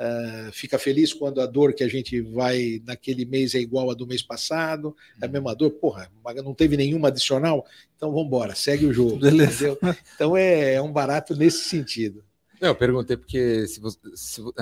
Uh, 0.02 0.50
fica 0.50 0.80
feliz 0.80 1.12
quando 1.12 1.40
a 1.40 1.46
dor 1.46 1.72
que 1.72 1.84
a 1.84 1.88
gente 1.88 2.20
vai 2.20 2.82
naquele 2.84 3.24
mês 3.24 3.54
é 3.54 3.60
igual 3.60 3.88
a 3.88 3.94
do 3.94 4.04
mês 4.04 4.20
passado, 4.20 4.96
é 5.20 5.24
a 5.24 5.28
uhum. 5.28 5.32
mesma 5.32 5.54
dor, 5.54 5.70
porra, 5.70 6.10
não 6.42 6.52
teve 6.52 6.76
nenhuma 6.76 7.06
adicional, 7.06 7.64
então 7.96 8.10
vamos 8.10 8.26
embora, 8.26 8.52
segue 8.52 8.84
o 8.84 8.92
jogo. 8.92 9.18
Beleza. 9.20 9.68
Entendeu? 9.68 9.96
Então 10.16 10.36
é, 10.36 10.74
é, 10.74 10.82
um 10.82 10.92
barato 10.92 11.36
nesse 11.36 11.68
sentido. 11.68 12.24
Não, 12.60 12.70
eu 12.70 12.74
perguntei 12.74 13.16
porque 13.16 13.64
se, 13.68 13.78
você, 13.78 13.98
se 14.16 14.40
uh, 14.40 14.52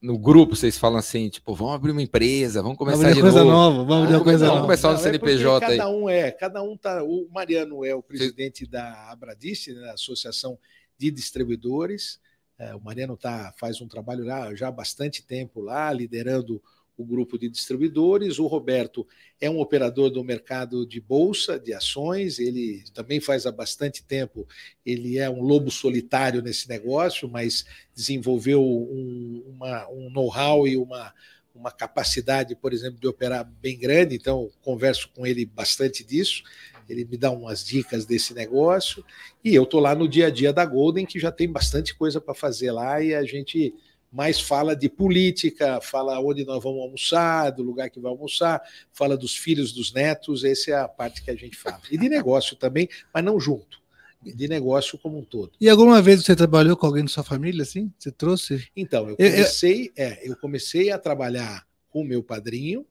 no 0.00 0.16
grupo 0.16 0.56
vocês 0.56 0.78
falam 0.78 0.98
assim, 0.98 1.28
tipo, 1.28 1.54
vamos 1.54 1.74
abrir 1.74 1.90
uma 1.90 2.02
empresa, 2.02 2.62
vamos 2.62 2.78
começar 2.78 3.02
vamos 3.02 3.14
de 3.16 3.20
coisa 3.20 3.44
novo. 3.44 3.50
nova, 3.50 3.84
vamos 3.84 4.04
abrir 4.04 4.16
ah, 4.16 4.24
coisa 4.24 4.46
vamos 4.46 4.62
começar 4.62 4.92
no 4.92 4.98
CNPJ 4.98 5.66
é 5.66 5.76
cada 5.76 5.90
um 5.90 6.08
é, 6.08 6.30
cada 6.30 6.62
um 6.62 6.76
tá, 6.78 7.02
o 7.02 7.28
Mariano 7.30 7.84
é 7.84 7.94
o 7.94 8.02
presidente 8.02 8.64
Sim. 8.64 8.70
da 8.70 9.10
Abradice, 9.10 9.74
né, 9.74 9.90
Associação 9.90 10.58
de 10.96 11.10
Distribuidores, 11.10 12.20
é, 12.58 12.74
o 12.74 12.80
Mariano 12.80 13.16
tá, 13.16 13.52
faz 13.58 13.80
um 13.80 13.88
trabalho 13.88 14.24
lá, 14.24 14.54
já 14.54 14.68
há 14.68 14.72
bastante 14.72 15.22
tempo 15.22 15.60
lá, 15.60 15.92
liderando 15.92 16.62
o 16.96 17.04
grupo 17.04 17.36
de 17.38 17.48
distribuidores. 17.48 18.38
O 18.38 18.46
Roberto 18.46 19.06
é 19.40 19.50
um 19.50 19.60
operador 19.60 20.10
do 20.10 20.22
mercado 20.22 20.86
de 20.86 21.00
bolsa, 21.00 21.58
de 21.58 21.74
ações, 21.74 22.38
ele 22.38 22.84
também 22.94 23.20
faz 23.20 23.46
há 23.46 23.52
bastante 23.52 24.04
tempo, 24.04 24.46
ele 24.86 25.18
é 25.18 25.28
um 25.28 25.42
lobo 25.42 25.70
solitário 25.70 26.40
nesse 26.40 26.68
negócio, 26.68 27.28
mas 27.28 27.64
desenvolveu 27.94 28.62
um, 28.62 29.58
um 29.90 30.10
know-how 30.10 30.68
e 30.68 30.76
uma, 30.76 31.12
uma 31.54 31.72
capacidade, 31.72 32.54
por 32.54 32.72
exemplo, 32.72 33.00
de 33.00 33.08
operar 33.08 33.44
bem 33.60 33.76
grande, 33.76 34.14
então 34.14 34.50
converso 34.62 35.10
com 35.14 35.26
ele 35.26 35.44
bastante 35.44 36.04
disso 36.04 36.44
ele 36.88 37.04
me 37.04 37.16
dá 37.16 37.30
umas 37.30 37.64
dicas 37.64 38.04
desse 38.04 38.34
negócio, 38.34 39.04
e 39.42 39.54
eu 39.54 39.64
estou 39.64 39.80
lá 39.80 39.94
no 39.94 40.08
dia 40.08 40.26
a 40.26 40.30
dia 40.30 40.52
da 40.52 40.64
Golden, 40.64 41.06
que 41.06 41.18
já 41.18 41.32
tem 41.32 41.50
bastante 41.50 41.94
coisa 41.94 42.20
para 42.20 42.34
fazer 42.34 42.72
lá, 42.72 43.02
e 43.02 43.14
a 43.14 43.24
gente 43.24 43.74
mas 44.14 44.40
fala 44.40 44.76
de 44.76 44.88
política, 44.88 45.80
fala 45.80 46.20
onde 46.20 46.44
nós 46.44 46.62
vamos 46.62 46.80
almoçar, 46.80 47.50
do 47.50 47.64
lugar 47.64 47.90
que 47.90 47.98
vai 47.98 48.12
almoçar, 48.12 48.62
fala 48.92 49.16
dos 49.16 49.36
filhos, 49.36 49.72
dos 49.72 49.92
netos, 49.92 50.44
essa 50.44 50.70
é 50.70 50.74
a 50.74 50.86
parte 50.86 51.20
que 51.20 51.32
a 51.32 51.34
gente 51.34 51.56
fala. 51.56 51.80
E 51.90 51.98
de 51.98 52.08
negócio 52.08 52.54
também, 52.54 52.88
mas 53.12 53.24
não 53.24 53.40
junto. 53.40 53.82
De 54.22 54.46
negócio 54.46 54.96
como 54.98 55.18
um 55.18 55.24
todo. 55.24 55.50
E 55.60 55.68
alguma 55.68 56.00
vez 56.00 56.24
você 56.24 56.36
trabalhou 56.36 56.76
com 56.76 56.86
alguém 56.86 57.02
da 57.02 57.10
sua 57.10 57.24
família, 57.24 57.62
assim? 57.62 57.92
Você 57.98 58.12
trouxe? 58.12 58.68
Então, 58.76 59.10
eu 59.10 59.16
comecei, 59.16 59.92
eu, 59.96 60.04
eu... 60.04 60.12
É, 60.12 60.28
eu 60.28 60.36
comecei 60.36 60.90
a 60.92 60.98
trabalhar 60.98 61.66
com 61.90 62.02
o 62.02 62.04
meu 62.04 62.22
padrinho, 62.22 62.86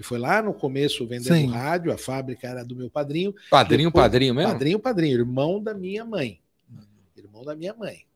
que 0.00 0.06
foi 0.06 0.18
lá 0.18 0.40
no 0.40 0.54
começo 0.54 1.06
vendendo 1.06 1.34
Sim. 1.34 1.48
rádio, 1.48 1.92
a 1.92 1.98
fábrica 1.98 2.48
era 2.48 2.64
do 2.64 2.74
meu 2.74 2.88
padrinho. 2.88 3.34
Padrinho, 3.50 3.90
Depois, 3.90 4.02
padrinho 4.02 4.34
mesmo? 4.34 4.50
Padrinho, 4.50 4.78
padrinho, 4.78 5.18
irmão 5.18 5.62
da 5.62 5.74
minha 5.74 6.06
mãe. 6.06 6.40
Irmão 7.14 7.44
da 7.44 7.54
minha 7.54 7.74
mãe. 7.74 8.06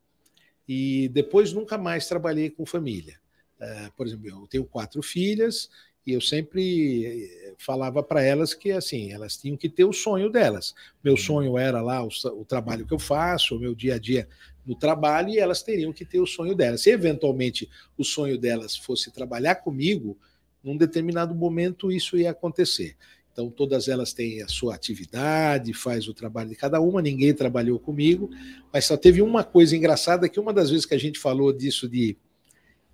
E 0.67 1.07
depois 1.09 1.53
nunca 1.53 1.77
mais 1.77 2.07
trabalhei 2.07 2.49
com 2.49 2.65
família. 2.65 3.19
Uh, 3.61 3.91
por 3.95 4.07
exemplo, 4.07 4.27
eu 4.27 4.47
tenho 4.47 4.65
quatro 4.65 5.03
filhas 5.03 5.69
e 6.07 6.13
eu 6.13 6.21
sempre 6.21 7.27
eh, 7.27 7.53
falava 7.59 8.01
para 8.01 8.23
elas 8.23 8.55
que 8.55 8.71
assim 8.71 9.11
elas 9.11 9.37
tinham 9.37 9.55
que 9.55 9.69
ter 9.69 9.85
o 9.85 9.93
sonho 9.93 10.31
delas. 10.31 10.73
Meu 11.03 11.13
uhum. 11.13 11.19
sonho 11.19 11.57
era 11.57 11.83
lá 11.83 12.03
o, 12.03 12.09
o, 12.33 12.43
trabalho 12.43 12.87
que 12.87 12.93
eu 12.95 12.99
faço, 12.99 13.55
o 13.55 13.59
meu 13.59 13.75
dia 13.75 13.93
a 13.93 13.99
dia 13.99 14.27
no 14.65 14.73
trabalho 14.73 15.29
e 15.29 15.37
elas 15.37 15.61
teriam 15.61 15.93
que 15.93 16.03
ter 16.03 16.19
o 16.19 16.25
sonho 16.25 16.55
delas. 16.55 16.81
Se 16.81 16.89
eventualmente 16.89 17.69
o 17.95 18.03
sonho 18.03 18.39
delas 18.39 18.75
fosse 18.75 19.11
trabalhar 19.11 19.57
comigo, 19.57 20.17
num 20.65 20.75
determinado 20.75 21.35
momento 21.35 21.91
isso 21.91 22.17
ia 22.17 22.31
acontecer. 22.31 22.97
Então, 23.31 23.51
todas 23.51 23.87
elas 23.87 24.13
têm 24.13 24.41
a 24.41 24.47
sua 24.47 24.73
atividade, 24.73 25.73
faz 25.73 26.07
o 26.07 26.13
trabalho 26.13 26.49
de 26.49 26.55
cada 26.55 26.81
uma, 26.81 27.01
ninguém 27.01 27.33
trabalhou 27.33 27.77
comigo, 27.77 28.29
mas 28.73 28.85
só 28.85 28.97
teve 28.97 29.21
uma 29.21 29.43
coisa 29.43 29.75
engraçada 29.75 30.27
que 30.27 30.39
uma 30.39 30.51
das 30.51 30.71
vezes 30.71 30.85
que 30.85 30.95
a 30.95 30.97
gente 30.97 31.19
falou 31.19 31.53
disso 31.53 31.87
de, 31.87 32.17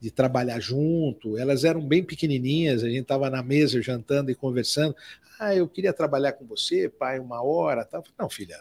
de 0.02 0.11
trabalhar 0.11 0.60
junto, 0.60 1.38
elas 1.38 1.64
eram 1.64 1.88
bem 1.88 2.03
pequenininhas, 2.03 2.84
a 2.84 2.89
gente 2.89 3.03
estava 3.03 3.30
na 3.30 3.41
mesa 3.41 3.81
jantando 3.81 4.31
e 4.31 4.35
conversando. 4.35 4.95
Ah, 5.39 5.56
eu 5.56 5.68
queria 5.68 5.93
trabalhar 5.93 6.34
com 6.34 6.45
você, 6.45 6.89
pai, 6.89 7.19
uma 7.19 7.41
hora. 7.43 7.85
Tá? 7.85 8.02
Não, 8.19 8.27
filha, 8.27 8.57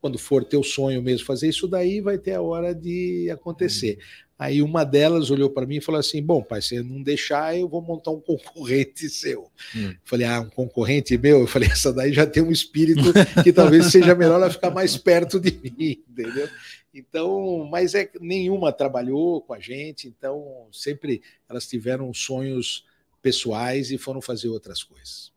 quando 0.00 0.16
for 0.16 0.44
teu 0.44 0.62
sonho 0.62 1.02
mesmo 1.02 1.26
fazer 1.26 1.48
isso 1.48 1.66
daí, 1.66 2.00
vai 2.00 2.18
ter 2.18 2.34
a 2.34 2.40
hora 2.40 2.72
de 2.72 3.28
acontecer. 3.30 3.98
Aí 4.38 4.62
uma 4.62 4.84
delas 4.84 5.30
olhou 5.30 5.50
para 5.50 5.66
mim 5.66 5.76
e 5.76 5.80
falou 5.80 5.98
assim: 5.98 6.22
Bom, 6.22 6.40
pai, 6.42 6.62
se 6.62 6.80
não 6.80 7.02
deixar, 7.02 7.58
eu 7.58 7.68
vou 7.68 7.82
montar 7.82 8.12
um 8.12 8.20
concorrente 8.20 9.08
seu. 9.10 9.50
Hum. 9.74 9.94
Falei: 10.04 10.26
Ah, 10.26 10.40
um 10.40 10.48
concorrente 10.48 11.18
meu? 11.18 11.40
Eu 11.40 11.46
falei: 11.48 11.68
Essa 11.68 11.92
daí 11.92 12.12
já 12.12 12.24
tem 12.24 12.42
um 12.42 12.52
espírito 12.52 13.12
que 13.42 13.52
talvez 13.52 13.86
seja 13.90 14.14
melhor 14.14 14.36
ela 14.36 14.50
ficar 14.50 14.70
mais 14.70 14.96
perto 14.96 15.40
de 15.40 15.50
mim, 15.50 16.04
entendeu? 16.08 16.48
Então, 16.94 17.68
mas 17.70 17.94
é 17.94 18.08
nenhuma 18.20 18.72
trabalhou 18.72 19.40
com 19.42 19.54
a 19.54 19.58
gente, 19.58 20.06
então 20.06 20.68
sempre 20.72 21.20
elas 21.48 21.66
tiveram 21.66 22.14
sonhos 22.14 22.86
pessoais 23.20 23.90
e 23.90 23.98
foram 23.98 24.20
fazer 24.20 24.48
outras 24.48 24.84
coisas. 24.84 25.32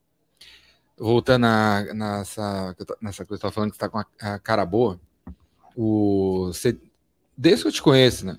Voltando 0.95 1.47
a, 1.47 1.93
nessa, 1.93 2.75
nessa 3.01 3.25
coisa 3.25 3.25
que 3.25 3.27
você 3.27 3.35
estava 3.35 3.51
falando 3.51 3.71
que 3.71 3.75
está 3.75 3.89
com 3.89 3.97
a, 3.97 4.05
a, 4.19 4.39
cara 4.39 4.63
boa, 4.63 5.01
o, 5.75 6.47
você, 6.47 6.77
desde 7.35 7.63
que 7.63 7.67
eu 7.69 7.71
te 7.71 7.81
conheço, 7.81 8.27
né? 8.27 8.37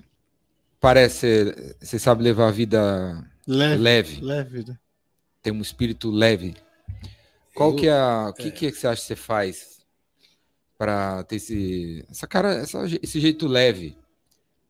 Parece, 0.83 1.55
você 1.79 1.97
sabe 1.97 2.21
levar 2.21 2.49
a 2.49 2.51
vida 2.51 3.25
leve. 3.47 3.81
Leve, 3.81 4.21
leve 4.21 4.65
né? 4.67 4.77
Tem 5.41 5.53
um 5.53 5.61
espírito 5.61 6.11
leve. 6.11 6.55
Qual 7.55 7.69
eu, 7.71 7.75
que 7.77 7.87
é 7.87 7.93
a, 7.93 8.27
o 8.29 8.33
que, 8.33 8.49
é. 8.49 8.51
que 8.51 8.71
você 8.73 8.87
acha 8.87 9.01
que 9.01 9.07
você 9.07 9.15
faz 9.15 9.79
para 10.77 11.23
ter 11.23 11.37
esse, 11.37 12.05
essa 12.09 12.27
cara, 12.27 12.55
essa, 12.55 12.83
esse 13.01 13.21
jeito 13.21 13.47
leve? 13.47 13.95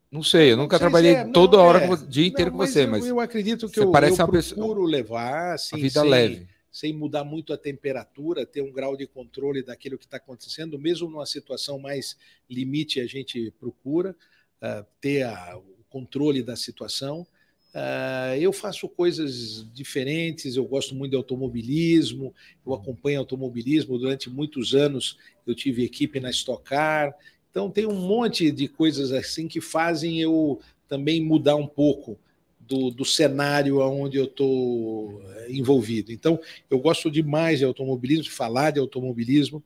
Não 0.08 0.22
sei, 0.22 0.52
eu 0.52 0.56
nunca 0.56 0.78
trabalhei 0.78 1.14
é, 1.14 1.24
toda 1.24 1.58
hora, 1.58 1.84
é, 1.84 1.90
o 1.90 1.96
dia 1.96 2.28
inteiro 2.28 2.52
não, 2.52 2.58
com 2.58 2.64
você, 2.64 2.86
mas 2.86 3.04
eu, 3.04 3.18
acredito 3.18 3.68
que 3.68 3.80
eu, 3.80 3.90
parece 3.90 4.20
eu 4.20 4.24
uma 4.24 4.30
procuro 4.30 4.74
pessoa, 4.74 4.88
levar 4.88 5.54
assim, 5.54 5.74
a 5.74 5.78
vida 5.80 6.00
sem, 6.00 6.08
leve, 6.08 6.48
sem 6.70 6.92
mudar 6.92 7.24
muito 7.24 7.52
a 7.52 7.58
temperatura, 7.58 8.46
ter 8.46 8.62
um 8.62 8.70
grau 8.70 8.96
de 8.96 9.08
controle 9.08 9.64
daquilo 9.64 9.98
que 9.98 10.04
está 10.04 10.18
acontecendo, 10.18 10.78
mesmo 10.78 11.10
numa 11.10 11.26
situação 11.26 11.80
mais 11.80 12.16
limite 12.48 13.00
a 13.00 13.06
gente 13.08 13.52
procura 13.58 14.14
uh, 14.62 14.86
ter 15.00 15.24
a, 15.24 15.58
controle 15.94 16.42
da 16.42 16.56
situação. 16.56 17.24
Uh, 17.72 18.34
eu 18.40 18.52
faço 18.52 18.88
coisas 18.88 19.64
diferentes, 19.72 20.56
eu 20.56 20.64
gosto 20.64 20.92
muito 20.92 21.12
de 21.12 21.16
automobilismo, 21.16 22.34
eu 22.66 22.74
acompanho 22.74 23.20
automobilismo 23.20 23.96
durante 23.96 24.28
muitos 24.28 24.74
anos, 24.74 25.16
eu 25.46 25.54
tive 25.54 25.84
equipe 25.84 26.18
na 26.18 26.30
Stock 26.30 26.64
Car, 26.64 27.14
então 27.50 27.70
tem 27.70 27.86
um 27.86 27.94
monte 27.94 28.50
de 28.50 28.66
coisas 28.66 29.12
assim 29.12 29.46
que 29.46 29.60
fazem 29.60 30.20
eu 30.20 30.60
também 30.88 31.20
mudar 31.20 31.56
um 31.56 31.66
pouco 31.66 32.18
do, 32.58 32.90
do 32.90 33.04
cenário 33.04 33.78
onde 33.80 34.16
eu 34.16 34.24
estou 34.24 35.20
eh, 35.36 35.46
envolvido. 35.50 36.12
Então, 36.12 36.40
eu 36.70 36.78
gosto 36.78 37.10
demais 37.10 37.58
de 37.58 37.64
automobilismo, 37.64 38.24
de 38.24 38.30
falar 38.30 38.70
de 38.70 38.80
automobilismo, 38.80 39.62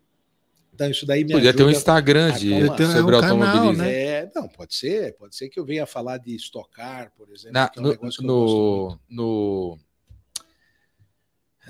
então, 0.79 0.89
isso 0.89 1.05
daí 1.05 1.25
me 1.25 1.33
Podia 1.33 1.53
ter 1.53 1.65
um 1.65 1.71
Instagram 1.71 2.31
de, 2.35 2.51
sobre 2.93 3.17
um 3.17 3.19
automobilismo. 3.19 3.43
Canal, 3.43 3.73
né? 3.73 3.93
É, 3.93 4.08
não, 4.35 4.49
pode 4.49 4.75
ser. 4.75 5.17
Pode 5.17 5.37
ser 5.37 5.49
que 5.49 5.59
eu 5.59 5.65
venha 5.65 5.87
falar 5.87 6.19
de 6.19 6.35
estocar, 6.35 7.13
por 7.17 7.29
exemplo. 7.31 7.53
Na, 7.53 7.71
é 7.77 7.81
um 7.81 7.83
no, 7.83 7.99
no, 8.21 8.99
no, 9.09 9.79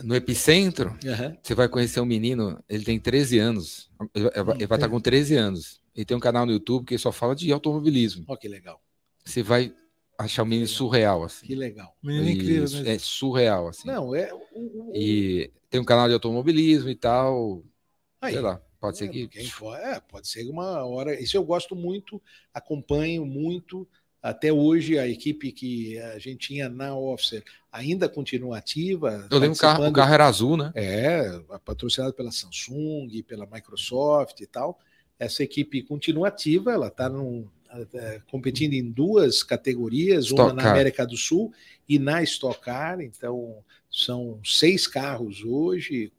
no, 0.02 0.14
Epicentro, 0.14 0.90
uhum. 0.90 1.36
você 1.42 1.54
vai 1.54 1.68
conhecer 1.68 2.00
um 2.00 2.06
menino, 2.06 2.62
ele 2.68 2.84
tem 2.84 2.98
13 2.98 3.38
anos. 3.38 3.90
Ele, 4.14 4.26
ele 4.26 4.66
vai 4.66 4.76
estar 4.76 4.88
com 4.88 5.00
13 5.00 5.36
anos. 5.36 5.80
Ele 5.94 6.04
tem 6.04 6.16
um 6.16 6.20
canal 6.20 6.46
no 6.46 6.52
YouTube 6.52 6.86
que 6.86 6.96
só 6.96 7.10
fala 7.10 7.34
de 7.34 7.50
automobilismo. 7.50 8.24
Ó, 8.28 8.34
oh, 8.34 8.36
que 8.36 8.46
legal. 8.46 8.80
Você 9.24 9.42
vai 9.42 9.74
achar 10.18 10.42
o 10.42 10.44
um 10.44 10.48
menino 10.48 10.68
surreal, 10.68 11.24
assim. 11.24 11.46
Que 11.46 11.54
legal. 11.54 11.96
Menino 12.02 12.28
incrível, 12.28 12.86
É 12.86 12.98
surreal, 12.98 13.68
assim. 13.68 13.86
Não, 13.86 14.14
é. 14.14 14.30
E 14.94 15.50
tem 15.70 15.80
um 15.80 15.84
canal 15.84 16.08
de 16.08 16.14
automobilismo 16.14 16.88
e 16.88 16.94
tal. 16.94 17.64
Aí. 18.20 18.32
Sei 18.32 18.40
lá. 18.40 18.60
Pode 18.80 18.98
ser 18.98 19.08
que. 19.08 19.28
Quem 19.28 19.46
for, 19.46 19.76
é, 19.76 20.00
pode 20.00 20.28
ser 20.28 20.48
uma 20.48 20.84
hora. 20.84 21.20
Isso 21.20 21.36
eu 21.36 21.44
gosto 21.44 21.74
muito, 21.74 22.20
acompanho 22.54 23.26
muito. 23.26 23.86
Até 24.20 24.52
hoje, 24.52 24.98
a 24.98 25.06
equipe 25.06 25.52
que 25.52 25.98
a 25.98 26.18
gente 26.18 26.48
tinha 26.48 26.68
na 26.68 26.96
Officer 26.96 27.42
ainda 27.70 28.08
continua 28.08 28.58
ativa. 28.58 29.28
Eu 29.30 29.38
lembro 29.38 29.56
que 29.56 29.64
o 29.64 29.68
carro, 29.68 29.86
o 29.86 29.92
carro 29.92 30.14
era 30.14 30.26
azul, 30.26 30.56
né? 30.56 30.72
É, 30.74 31.40
patrocinado 31.64 32.12
pela 32.12 32.32
Samsung, 32.32 33.22
pela 33.22 33.46
Microsoft 33.46 34.40
e 34.40 34.46
tal. 34.46 34.78
Essa 35.18 35.42
equipe 35.42 35.82
continua 35.82 36.28
ativa, 36.28 36.72
ela 36.72 36.88
está 36.88 37.10
é, 37.94 38.20
competindo 38.30 38.74
em 38.74 38.90
duas 38.90 39.42
categorias, 39.42 40.26
Stock 40.26 40.52
uma 40.52 40.62
na 40.62 40.70
América 40.70 41.06
do 41.06 41.16
Sul 41.16 41.52
e 41.88 41.98
na 41.98 42.22
Stock 42.22 42.60
Car. 42.60 43.00
Então, 43.00 43.62
são 43.90 44.40
seis 44.44 44.86
carros 44.86 45.44
hoje, 45.44 46.12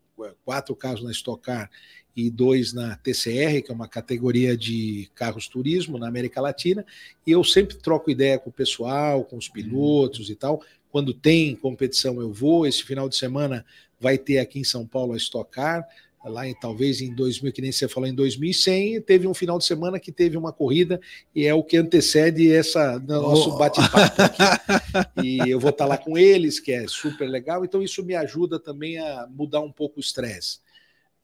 quatro 0.44 0.76
carros 0.76 1.04
na 1.04 1.12
Stock 1.12 1.42
Car 1.42 1.70
e 2.16 2.30
dois 2.30 2.74
na 2.74 2.96
TCR, 2.98 3.62
que 3.64 3.72
é 3.72 3.74
uma 3.74 3.88
categoria 3.88 4.58
de 4.58 5.10
carros 5.16 5.48
turismo 5.48 5.98
na 5.98 6.08
América 6.08 6.42
Latina, 6.42 6.86
e 7.26 7.32
eu 7.32 7.44
sempre 7.44 7.78
troco 7.78 8.12
ideia 8.12 8.38
com 8.38 8.50
o 8.50 8.54
pessoal, 8.54 9.24
com 9.24 9.38
os 9.38 9.48
pilotos 9.48 10.30
e 10.30 10.36
tal. 10.36 10.62
Quando 10.92 11.14
tem 11.14 11.56
competição 11.56 12.20
eu 12.20 12.34
vou, 12.34 12.66
esse 12.66 12.84
final 12.84 13.08
de 13.08 13.16
semana 13.16 13.66
vai 14.00 14.18
ter 14.18 14.40
aqui 14.40 14.60
em 14.60 14.64
São 14.64 14.86
Paulo 14.86 15.14
a 15.14 15.18
Stock 15.18 15.52
Car, 15.52 15.88
lá 16.26 16.48
em 16.48 16.54
talvez 16.54 17.02
em 17.02 17.14
2000, 17.14 17.54
que 17.54 17.62
nem 17.62 17.72
você 17.72 17.88
falou, 17.88 18.10
em 18.10 18.14
2100, 18.14 19.02
teve 19.02 19.28
um 19.28 19.34
final 19.34 19.58
de 19.58 19.66
semana 19.66 20.00
que 20.00 20.12
teve 20.12 20.36
uma 20.36 20.52
corrida 20.52 21.00
e 21.34 21.46
é 21.46 21.54
o 21.54 21.64
que 21.64 21.78
antecede 21.78 22.52
essa 22.52 23.00
nosso 23.00 23.58
bate-papo 23.58 24.22
aqui. 24.22 24.44
e 25.24 25.50
eu 25.50 25.60
vou 25.60 25.70
estar 25.70 25.86
lá 25.86 25.98
com 25.98 26.18
eles, 26.18 26.60
que 26.60 26.72
é 26.72 26.86
super 26.88 27.30
legal, 27.30 27.64
então 27.64 27.82
isso 27.82 28.04
me 28.04 28.16
ajuda 28.16 28.60
também 28.60 28.98
a 28.98 29.28
mudar 29.30 29.62
um 29.62 29.72
pouco 29.72 29.98
o 29.98 30.02
estresse. 30.02 30.60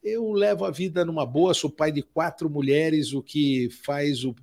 Eu 0.06 0.32
levo 0.34 0.65
a 0.65 0.69
vida 0.69 1.03
numa 1.03 1.26
boa, 1.26 1.52
sou 1.56 1.68
pai 1.68 1.91
de 1.91 2.03
quatro 2.03 2.48
mulheres, 2.48 3.11
o 3.11 3.23
que 3.23 3.72
faz 3.72 4.23
o, 4.23 4.36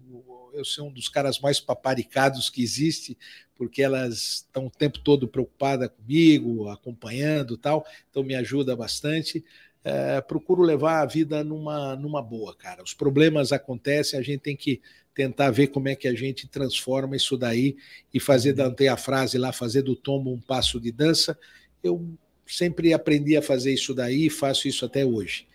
eu 0.53 0.65
ser 0.65 0.81
um 0.81 0.91
dos 0.91 1.09
caras 1.09 1.39
mais 1.39 1.61
paparicados 1.61 2.51
que 2.51 2.61
existe, 2.61 3.17
porque 3.55 3.81
elas 3.81 4.45
estão 4.45 4.67
o 4.67 4.71
tempo 4.71 4.99
todo 4.99 5.29
preocupadas 5.29 5.89
comigo, 5.89 6.69
acompanhando 6.69 7.57
tal, 7.57 7.87
então 8.11 8.25
me 8.25 8.35
ajuda 8.35 8.75
bastante. 8.75 9.45
É, 9.85 10.21
procuro 10.21 10.63
levar 10.63 11.01
a 11.01 11.07
vida 11.07 11.45
numa, 11.45 11.95
numa 11.95 12.21
boa, 12.21 12.57
cara. 12.57 12.83
Os 12.83 12.93
problemas 12.93 13.53
acontecem, 13.53 14.19
a 14.19 14.23
gente 14.23 14.41
tem 14.41 14.57
que 14.57 14.81
tentar 15.15 15.53
ver 15.53 15.69
como 15.69 15.89
é 15.89 15.95
que 15.95 16.09
a 16.09 16.15
gente 16.15 16.49
transforma 16.49 17.15
isso 17.15 17.37
daí 17.37 17.77
e 18.13 18.19
fazer, 18.19 18.57
tem 18.75 18.89
a 18.89 18.97
frase 18.97 19.39
lá, 19.39 19.53
fazer 19.53 19.83
do 19.83 19.95
tombo 19.95 20.33
um 20.33 20.41
passo 20.41 20.81
de 20.81 20.91
dança. 20.91 21.39
Eu 21.85 22.05
sempre 22.49 22.93
aprendi 22.93 23.37
a 23.37 23.43
fazer 23.43 23.73
isso 23.73 23.95
daí 23.95 24.27
e 24.27 24.31
faço 24.31 24.67
isso 24.67 24.85
até 24.85 25.07
hoje. 25.07 25.52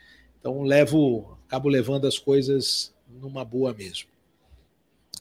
Então 0.48 0.62
levo, 0.62 1.38
acabo 1.46 1.68
levando 1.68 2.08
as 2.08 2.18
coisas 2.18 2.94
numa 3.22 3.44
boa 3.44 3.74
mesmo. 3.74 4.08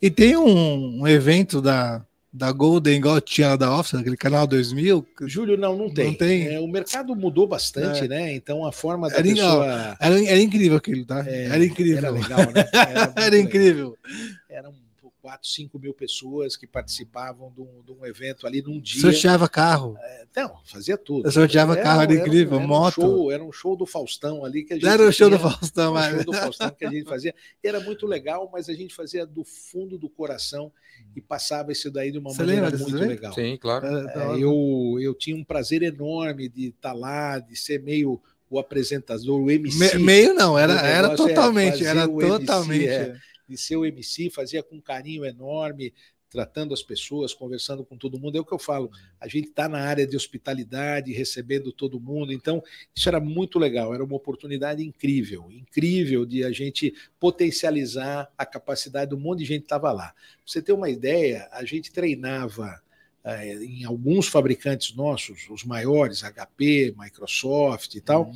E 0.01 0.09
tem 0.09 0.37
um, 0.37 1.01
um 1.01 1.09
evento 1.09 1.61
da, 1.61 2.07
da 2.33 2.53
Golden, 2.53 2.97
igual 2.97 3.21
tinha 3.21 3.57
da 3.57 3.77
Office, 3.77 3.95
aquele 3.95 4.17
canal 4.17 4.47
2000? 4.47 5.05
Júlio, 5.23 5.57
não, 5.57 5.77
não 5.77 5.93
tem. 5.93 6.07
Não 6.07 6.15
tem. 6.15 6.47
É, 6.47 6.61
o 6.61 6.69
mercado 6.69 7.17
mudou 7.17 7.45
bastante, 7.45 8.05
é. 8.05 8.09
né? 8.09 8.35
Então 8.35 8.65
a 8.65 8.71
forma 8.71 9.09
da 9.09 9.17
era, 9.17 9.25
pessoa... 9.25 9.97
Era, 9.99 10.25
era 10.25 10.41
incrível 10.41 10.77
aquilo, 10.77 11.05
tá? 11.05 11.25
É, 11.27 11.47
era 11.47 11.65
incrível. 11.65 11.99
Era 11.99 12.11
legal, 12.11 12.39
né? 12.53 12.69
Era, 12.73 13.13
era 13.27 13.37
incrível. 13.37 13.99
Legal. 14.05 14.37
Eram 14.49 14.86
4, 15.27 15.49
5 15.49 15.77
mil 15.81 15.93
pessoas 15.93 16.57
que 16.57 16.69
participavam 16.69 17.51
de 17.51 17.61
um, 17.61 17.83
de 17.85 17.91
um 17.91 18.07
evento 18.07 18.47
ali 18.47 18.63
num 18.63 18.79
dia. 18.79 19.01
Sorteava 19.01 19.49
carro. 19.49 19.97
É, 20.01 20.25
não, 20.37 20.61
fazia 20.65 20.97
tudo. 20.97 21.27
Eu 21.27 21.33
sorteava 21.33 21.77
carro, 21.77 22.03
era 22.03 22.15
incrível, 22.15 22.59
era 22.59 22.67
moto. 22.69 23.01
Um 23.01 23.05
show, 23.05 23.33
era 23.33 23.43
um 23.45 23.51
show 23.51 23.77
do 23.77 23.85
Faustão 23.85 24.45
ali 24.45 24.63
que 24.63 24.75
a 24.75 24.77
gente. 24.77 24.87
Era 24.87 25.03
o 25.03 25.13
show 25.13 25.29
do 25.29 25.37
Faustão, 25.37 25.91
um 25.91 25.95
mas. 25.95 26.15
show 26.15 26.25
do 26.27 26.33
Faustão 26.39 26.71
que 26.71 26.85
a 26.85 26.91
gente 26.91 27.09
fazia. 27.09 27.35
Era 27.61 27.81
muito 27.81 28.07
legal, 28.07 28.49
mas 28.53 28.69
a 28.69 28.73
gente 28.73 28.95
fazia 28.95 29.27
do 29.27 29.43
fundo 29.43 29.99
do 29.99 30.09
coração 30.09 30.71
e 31.17 31.21
passava 31.21 31.73
isso 31.73 31.91
daí 31.91 32.13
de 32.13 32.19
uma 32.19 32.31
Você 32.31 32.43
maneira 32.45 32.67
lembra 32.69 32.79
muito 32.79 32.97
evento? 32.97 33.09
legal. 33.09 33.33
Sim, 33.33 33.59
claro. 33.61 33.85
É, 33.85 34.41
eu, 34.41 34.97
eu 35.01 35.13
tinha 35.13 35.35
um 35.35 35.43
prazer 35.43 35.83
enorme 35.83 36.49
de 36.49 36.69
estar 36.69 36.93
lá, 36.93 37.41
de 37.41 37.57
ser 37.57 37.83
meio 37.83 38.23
o 38.49 38.61
apresentador, 38.61 39.41
o 39.41 39.51
MC. 39.51 39.97
Me- 39.99 40.05
meio 40.05 40.35
não, 40.35 40.57
era, 40.57 40.75
era 40.87 41.09
é 41.15 41.17
totalmente, 41.17 41.85
era 41.85 42.09
o 42.09 42.23
MC, 42.23 42.39
totalmente. 42.39 42.87
é. 42.87 43.17
De 43.49 43.57
ser 43.57 43.77
o 43.77 43.85
MC, 43.85 44.31
fazia 44.31 44.63
com 44.63 44.77
um 44.77 44.81
carinho 44.81 45.25
enorme, 45.25 45.93
tratando 46.29 46.75
as 46.75 46.83
pessoas, 46.83 47.33
conversando 47.33 47.85
com 47.85 47.97
todo 47.97 48.19
mundo. 48.19 48.37
É 48.37 48.41
o 48.41 48.45
que 48.45 48.53
eu 48.53 48.59
falo. 48.59 48.91
A 49.21 49.29
gente 49.29 49.49
está 49.49 49.69
na 49.69 49.81
área 49.81 50.07
de 50.07 50.17
hospitalidade, 50.17 51.13
recebendo 51.13 51.73
todo 51.73 52.01
mundo. 52.01 52.33
Então, 52.33 52.63
isso 52.95 53.09
era 53.09 53.21
muito 53.21 53.59
legal. 53.59 53.95
Era 53.95 54.05
uma 54.05 54.17
oportunidade 54.17 54.85
incrível, 54.85 55.51
incrível 55.51 56.27
de 56.27 56.45
a 56.45 56.51
gente 56.51 56.95
potencializar 57.19 58.31
a 58.37 58.45
capacidade 58.45 59.11
do 59.11 59.19
monte 59.19 59.41
de 59.41 59.45
gente 59.47 59.61
que 59.61 59.67
estava 59.67 59.93
lá. 59.93 60.13
Pra 60.13 60.43
você 60.45 60.61
ter 60.61 60.73
uma 60.73 60.91
ideia, 60.91 61.49
a 61.53 61.65
gente 61.65 61.93
treinava 61.93 62.83
eh, 63.25 63.55
em 63.65 63.85
alguns 63.85 64.29
fabricantes 64.29 64.95
nossos, 64.95 65.49
os 65.51 65.65
maiores, 65.65 66.23
HP, 66.23 66.95
Microsoft 66.99 67.95
e 67.95 68.01
tal, 68.01 68.31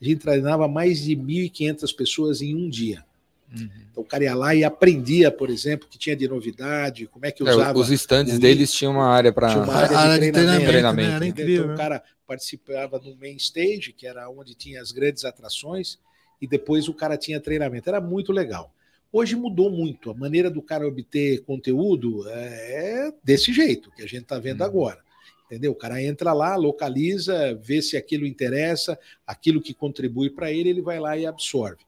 a 0.00 0.04
gente 0.04 0.20
treinava 0.20 0.68
mais 0.68 1.02
de 1.02 1.16
1.500 1.16 1.96
pessoas 1.96 2.42
em 2.42 2.54
um 2.54 2.68
dia. 2.68 3.04
Então 3.52 4.02
o 4.02 4.04
cara 4.04 4.24
ia 4.24 4.34
lá 4.34 4.54
e 4.54 4.64
aprendia, 4.64 5.30
por 5.30 5.48
exemplo, 5.50 5.86
o 5.86 5.90
que 5.90 5.98
tinha 5.98 6.16
de 6.16 6.26
novidade, 6.28 7.06
como 7.06 7.24
é 7.26 7.30
que 7.30 7.42
É, 7.46 7.52
usava. 7.54 7.78
os 7.78 7.90
stands 7.90 8.36
o 8.36 8.40
deles 8.40 8.72
tinham 8.72 8.92
uma 8.92 9.06
área 9.08 9.32
para. 9.32 9.48
área, 9.48 9.96
área 9.98 10.18
de 10.20 10.26
de 10.26 10.32
treinamento. 10.32 10.66
treinamento, 10.66 11.08
né? 11.10 11.16
Era 11.16 11.26
entendeu? 11.26 11.44
incrível. 11.44 11.62
Então 11.64 11.74
o 11.74 11.78
cara 11.78 12.02
participava 12.26 12.98
no 12.98 13.16
main 13.16 13.36
stage, 13.36 13.92
que 13.92 14.06
era 14.06 14.28
onde 14.28 14.54
tinha 14.54 14.82
as 14.82 14.90
grandes 14.92 15.24
atrações, 15.24 15.98
e 16.42 16.46
depois 16.46 16.88
o 16.88 16.94
cara 16.94 17.16
tinha 17.16 17.40
treinamento. 17.40 17.88
Era 17.88 18.00
muito 18.00 18.32
legal. 18.32 18.72
Hoje 19.12 19.36
mudou 19.36 19.70
muito. 19.70 20.10
A 20.10 20.14
maneira 20.14 20.50
do 20.50 20.60
cara 20.60 20.86
obter 20.86 21.40
conteúdo 21.42 22.28
é 22.28 23.12
desse 23.22 23.52
jeito 23.52 23.90
que 23.92 24.02
a 24.02 24.06
gente 24.06 24.22
está 24.22 24.38
vendo 24.38 24.60
Uhum. 24.60 24.66
agora. 24.66 24.98
Entendeu? 25.46 25.70
O 25.70 25.76
cara 25.76 26.02
entra 26.02 26.32
lá, 26.32 26.56
localiza, 26.56 27.54
vê 27.62 27.80
se 27.80 27.96
aquilo 27.96 28.26
interessa, 28.26 28.98
aquilo 29.24 29.60
que 29.62 29.72
contribui 29.72 30.28
para 30.28 30.50
ele, 30.52 30.68
ele 30.68 30.82
vai 30.82 30.98
lá 30.98 31.16
e 31.16 31.24
absorve. 31.24 31.84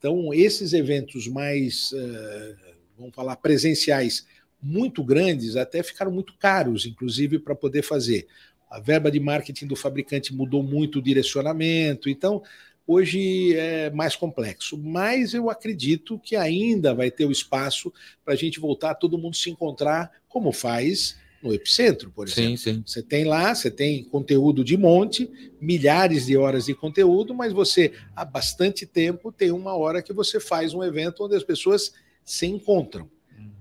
Então, 0.00 0.32
esses 0.32 0.72
eventos 0.72 1.28
mais, 1.28 1.92
eh, 1.92 2.54
vamos 2.98 3.14
falar, 3.14 3.36
presenciais, 3.36 4.26
muito 4.62 5.04
grandes, 5.04 5.56
até 5.56 5.82
ficaram 5.82 6.10
muito 6.10 6.34
caros, 6.38 6.86
inclusive, 6.86 7.38
para 7.38 7.54
poder 7.54 7.82
fazer. 7.82 8.26
A 8.70 8.80
verba 8.80 9.10
de 9.10 9.20
marketing 9.20 9.66
do 9.66 9.76
fabricante 9.76 10.34
mudou 10.34 10.62
muito 10.62 11.00
o 11.00 11.02
direcionamento, 11.02 12.08
então 12.08 12.42
hoje 12.86 13.54
é 13.54 13.90
mais 13.90 14.16
complexo. 14.16 14.78
Mas 14.78 15.34
eu 15.34 15.50
acredito 15.50 16.18
que 16.18 16.34
ainda 16.34 16.94
vai 16.94 17.10
ter 17.10 17.26
o 17.26 17.32
espaço 17.32 17.92
para 18.24 18.32
a 18.32 18.36
gente 18.36 18.58
voltar, 18.58 18.94
todo 18.94 19.18
mundo 19.18 19.36
se 19.36 19.50
encontrar, 19.50 20.10
como 20.30 20.50
faz 20.50 21.18
no 21.42 21.54
Epicentro, 21.54 22.10
por 22.10 22.28
exemplo. 22.28 22.56
Sim, 22.58 22.74
sim. 22.74 22.82
Você 22.86 23.02
tem 23.02 23.24
lá, 23.24 23.54
você 23.54 23.70
tem 23.70 24.04
conteúdo 24.04 24.62
de 24.62 24.76
monte, 24.76 25.30
milhares 25.60 26.26
de 26.26 26.36
horas 26.36 26.66
de 26.66 26.74
conteúdo, 26.74 27.34
mas 27.34 27.52
você, 27.52 27.92
há 28.14 28.24
bastante 28.24 28.84
tempo, 28.84 29.32
tem 29.32 29.50
uma 29.50 29.74
hora 29.74 30.02
que 30.02 30.12
você 30.12 30.38
faz 30.38 30.74
um 30.74 30.84
evento 30.84 31.24
onde 31.24 31.34
as 31.34 31.44
pessoas 31.44 31.92
se 32.24 32.46
encontram. 32.46 33.08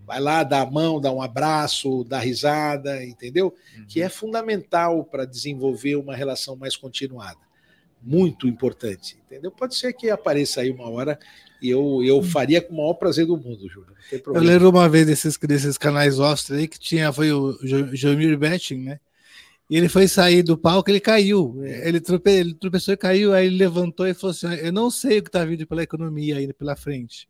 Vai 0.06 0.20
lá, 0.20 0.44
dá 0.44 0.62
a 0.62 0.66
mão, 0.70 1.00
dá 1.00 1.12
um 1.12 1.22
abraço, 1.22 2.04
dá 2.04 2.18
risada, 2.18 3.06
entendeu? 3.06 3.54
Que 3.88 4.02
é 4.02 4.10
fundamental 4.10 5.04
para 5.04 5.24
desenvolver 5.24 5.96
uma 5.96 6.16
relação 6.16 6.56
mais 6.56 6.76
continuada. 6.76 7.38
Muito 8.02 8.48
importante, 8.48 9.18
entendeu? 9.26 9.52
Pode 9.52 9.76
ser 9.76 9.94
que 9.94 10.10
apareça 10.10 10.62
aí 10.62 10.72
uma 10.72 10.90
hora 10.90 11.20
e 11.62 11.70
eu, 11.70 12.02
eu 12.04 12.24
faria 12.24 12.62
com 12.62 12.74
o 12.74 12.78
maior 12.78 12.94
prazer 12.94 13.26
do 13.26 13.36
mundo, 13.36 13.68
Júlio. 13.70 13.90
Não 13.90 14.10
tem 14.10 14.22
Eu 14.26 14.42
lembro 14.42 14.70
uma 14.70 14.88
vez 14.88 15.06
desses, 15.06 15.38
desses 15.38 15.78
canais 15.78 16.20
Ostra 16.20 16.56
aí 16.56 16.68
que 16.68 16.80
tinha, 16.80 17.12
foi 17.12 17.32
o 17.32 17.58
Jomir 17.94 18.38
Betting, 18.38 18.84
né? 18.84 19.00
E 19.70 19.78
ele 19.78 19.88
foi 19.88 20.08
sair 20.08 20.42
do 20.42 20.58
palco, 20.58 20.90
ele 20.90 21.00
caiu. 21.00 21.62
Ele, 21.64 22.00
trope, 22.00 22.32
ele 22.32 22.54
tropeçou 22.56 22.94
e 22.94 22.98
caiu, 22.98 23.34
aí 23.34 23.46
ele 23.46 23.58
levantou 23.58 24.08
e 24.08 24.16
falou 24.16 24.32
assim: 24.32 24.48
Eu 24.48 24.74
não 24.74 24.90
sei 24.90 25.20
o 25.20 25.24
que 25.24 25.30
está 25.30 25.46
vindo 25.46 25.68
pela 25.68 25.84
economia 25.84 26.38
ainda 26.38 26.54
pela 26.54 26.76
frente. 26.76 27.28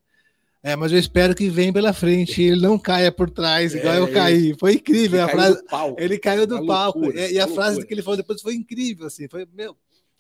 É, 0.62 0.76
mas 0.76 0.92
eu 0.92 1.00
espero 1.00 1.34
que 1.34 1.50
venha 1.50 1.72
pela 1.72 1.94
frente 1.94 2.42
e 2.42 2.46
ele 2.48 2.62
não 2.62 2.78
caia 2.78 3.12
por 3.12 3.30
trás, 3.30 3.74
igual 3.74 3.94
É, 3.94 4.00
eu 4.00 4.12
caí. 4.12 4.56
Foi 4.60 4.74
incrível. 4.74 5.20
Ele 5.20 5.24
a 5.24 5.28
caiu 5.28 5.38
frase, 5.38 5.58
do 5.58 5.66
palco. 5.66 6.02
ele 6.02 6.20
caiu 6.20 6.48
do 6.48 6.66
palco. 6.66 7.00
loucura, 7.00 7.28
e, 7.30 7.34
e 7.34 7.40
a 7.40 7.48
frase 7.48 7.86
que 7.86 7.94
ele 7.94 8.02
falou 8.02 8.18
depois 8.18 8.42
foi 8.42 8.56
incrível, 8.56 9.08
assim. 9.08 9.28
Foi, 9.28 9.48
meu, 9.54 9.76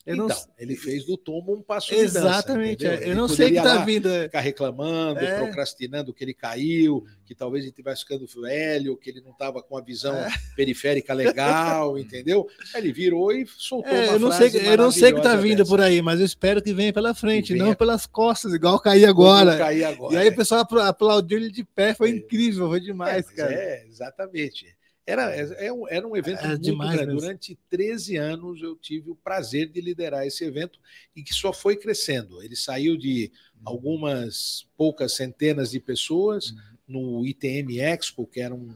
eu 0.05 0.15
não 0.15 0.25
então, 0.25 0.37
ele 0.57 0.75
fez 0.75 1.05
do 1.05 1.15
tombo 1.17 1.53
um 1.53 1.61
passo 1.61 1.89
de 1.89 1.97
dança, 2.03 2.19
Exatamente. 2.19 2.85
entendeu? 2.85 3.07
é, 3.07 3.11
eu 3.11 3.15
não 3.15 3.27
sei 3.27 3.51
que 3.51 3.57
está 3.57 3.77
vindo. 3.83 4.09
é. 4.09 4.23
Ficar 4.23 4.39
reclamando, 4.39 5.19
É. 5.19 5.37
procrastinando 5.37 6.13
que 6.13 6.23
ele 6.23 6.33
caiu, 6.33 7.05
que 7.25 7.35
talvez 7.35 7.63
ele 7.63 7.71
estivesse 7.71 8.01
ficando 8.01 8.25
velho, 8.41 8.97
que 8.97 9.09
ele 9.09 9.21
não 9.21 9.31
estava 9.31 9.61
com 9.61 9.77
a 9.77 9.81
visão 9.81 10.15
É. 10.15 10.29
periférica 10.55 11.13
legal, 11.13 11.97
entendeu? 11.99 12.47
Ele 12.73 12.91
virou 12.91 13.31
e 13.31 13.45
soltou 13.45 13.91
É, 13.91 14.05
uma 14.05 14.13
eu 14.13 14.19
não 14.19 14.31
sei, 14.31 14.49
frase 14.49 14.65
eu 14.65 14.77
não 14.77 14.91
sei 14.91 15.11
o 15.11 15.15
que 15.15 15.21
tá 15.21 15.29
maravilhosa 15.29 15.47
vindo 15.47 15.57
dessa. 15.59 15.69
por 15.69 15.81
aí, 15.81 16.01
mas 16.01 16.19
eu 16.19 16.25
espero 16.25 16.61
que 16.61 16.73
venha 16.73 16.91
pela 16.93 17.13
frente, 17.13 17.53
venha- 17.53 17.65
não 17.65 17.75
pelas 17.75 18.05
costas, 18.07 18.53
igual 18.53 18.79
cair 18.79 19.05
agora. 19.05 19.53
agora. 19.87 20.13
E 20.13 20.17
aí 20.17 20.29
o 20.29 20.35
pessoal 20.35 20.61
apla- 20.61 20.87
aplaudiu 20.87 21.37
ele 21.37 21.51
de 21.51 21.63
pé, 21.63 21.93
foi 21.93 22.09
É. 22.09 22.15
incrível, 22.15 22.67
foi 22.67 22.77
É, 22.77 22.81
demais, 22.81 23.29
cara. 23.29 23.53
É, 23.53 23.85
exatamente. 23.87 24.65
Era, 25.09 25.35
é- 25.35 25.67
é 25.67 25.73
um- 25.73 25.87
era 25.87 26.07
um 26.07 26.15
evento 26.15 26.39
Era 26.39 26.47
muito 26.49 26.61
demais 26.61 26.91
grande. 26.91 27.05
mesmo. 27.07 27.21
Durante 27.21 27.57
13 27.69 28.15
anos 28.17 28.61
eu 28.61 28.75
tive 28.75 29.09
o 29.09 29.15
prazer 29.15 29.67
de 29.69 29.81
liderar 29.81 30.25
esse 30.27 30.43
evento 30.43 30.79
e 31.15 31.23
que 31.23 31.33
só 31.33 31.51
foi 31.51 31.75
crescendo. 31.75 32.43
Ele 32.43 32.55
saiu 32.55 32.95
de 32.97 33.31
algumas 33.65 34.67
poucas 34.77 35.13
centenas 35.15 35.71
de 35.71 35.79
pessoas 35.79 36.53
no 36.87 37.25
ITM 37.25 37.79
Expo, 37.79 38.25
que 38.27 38.39
era 38.39 38.53
um, 38.53 38.73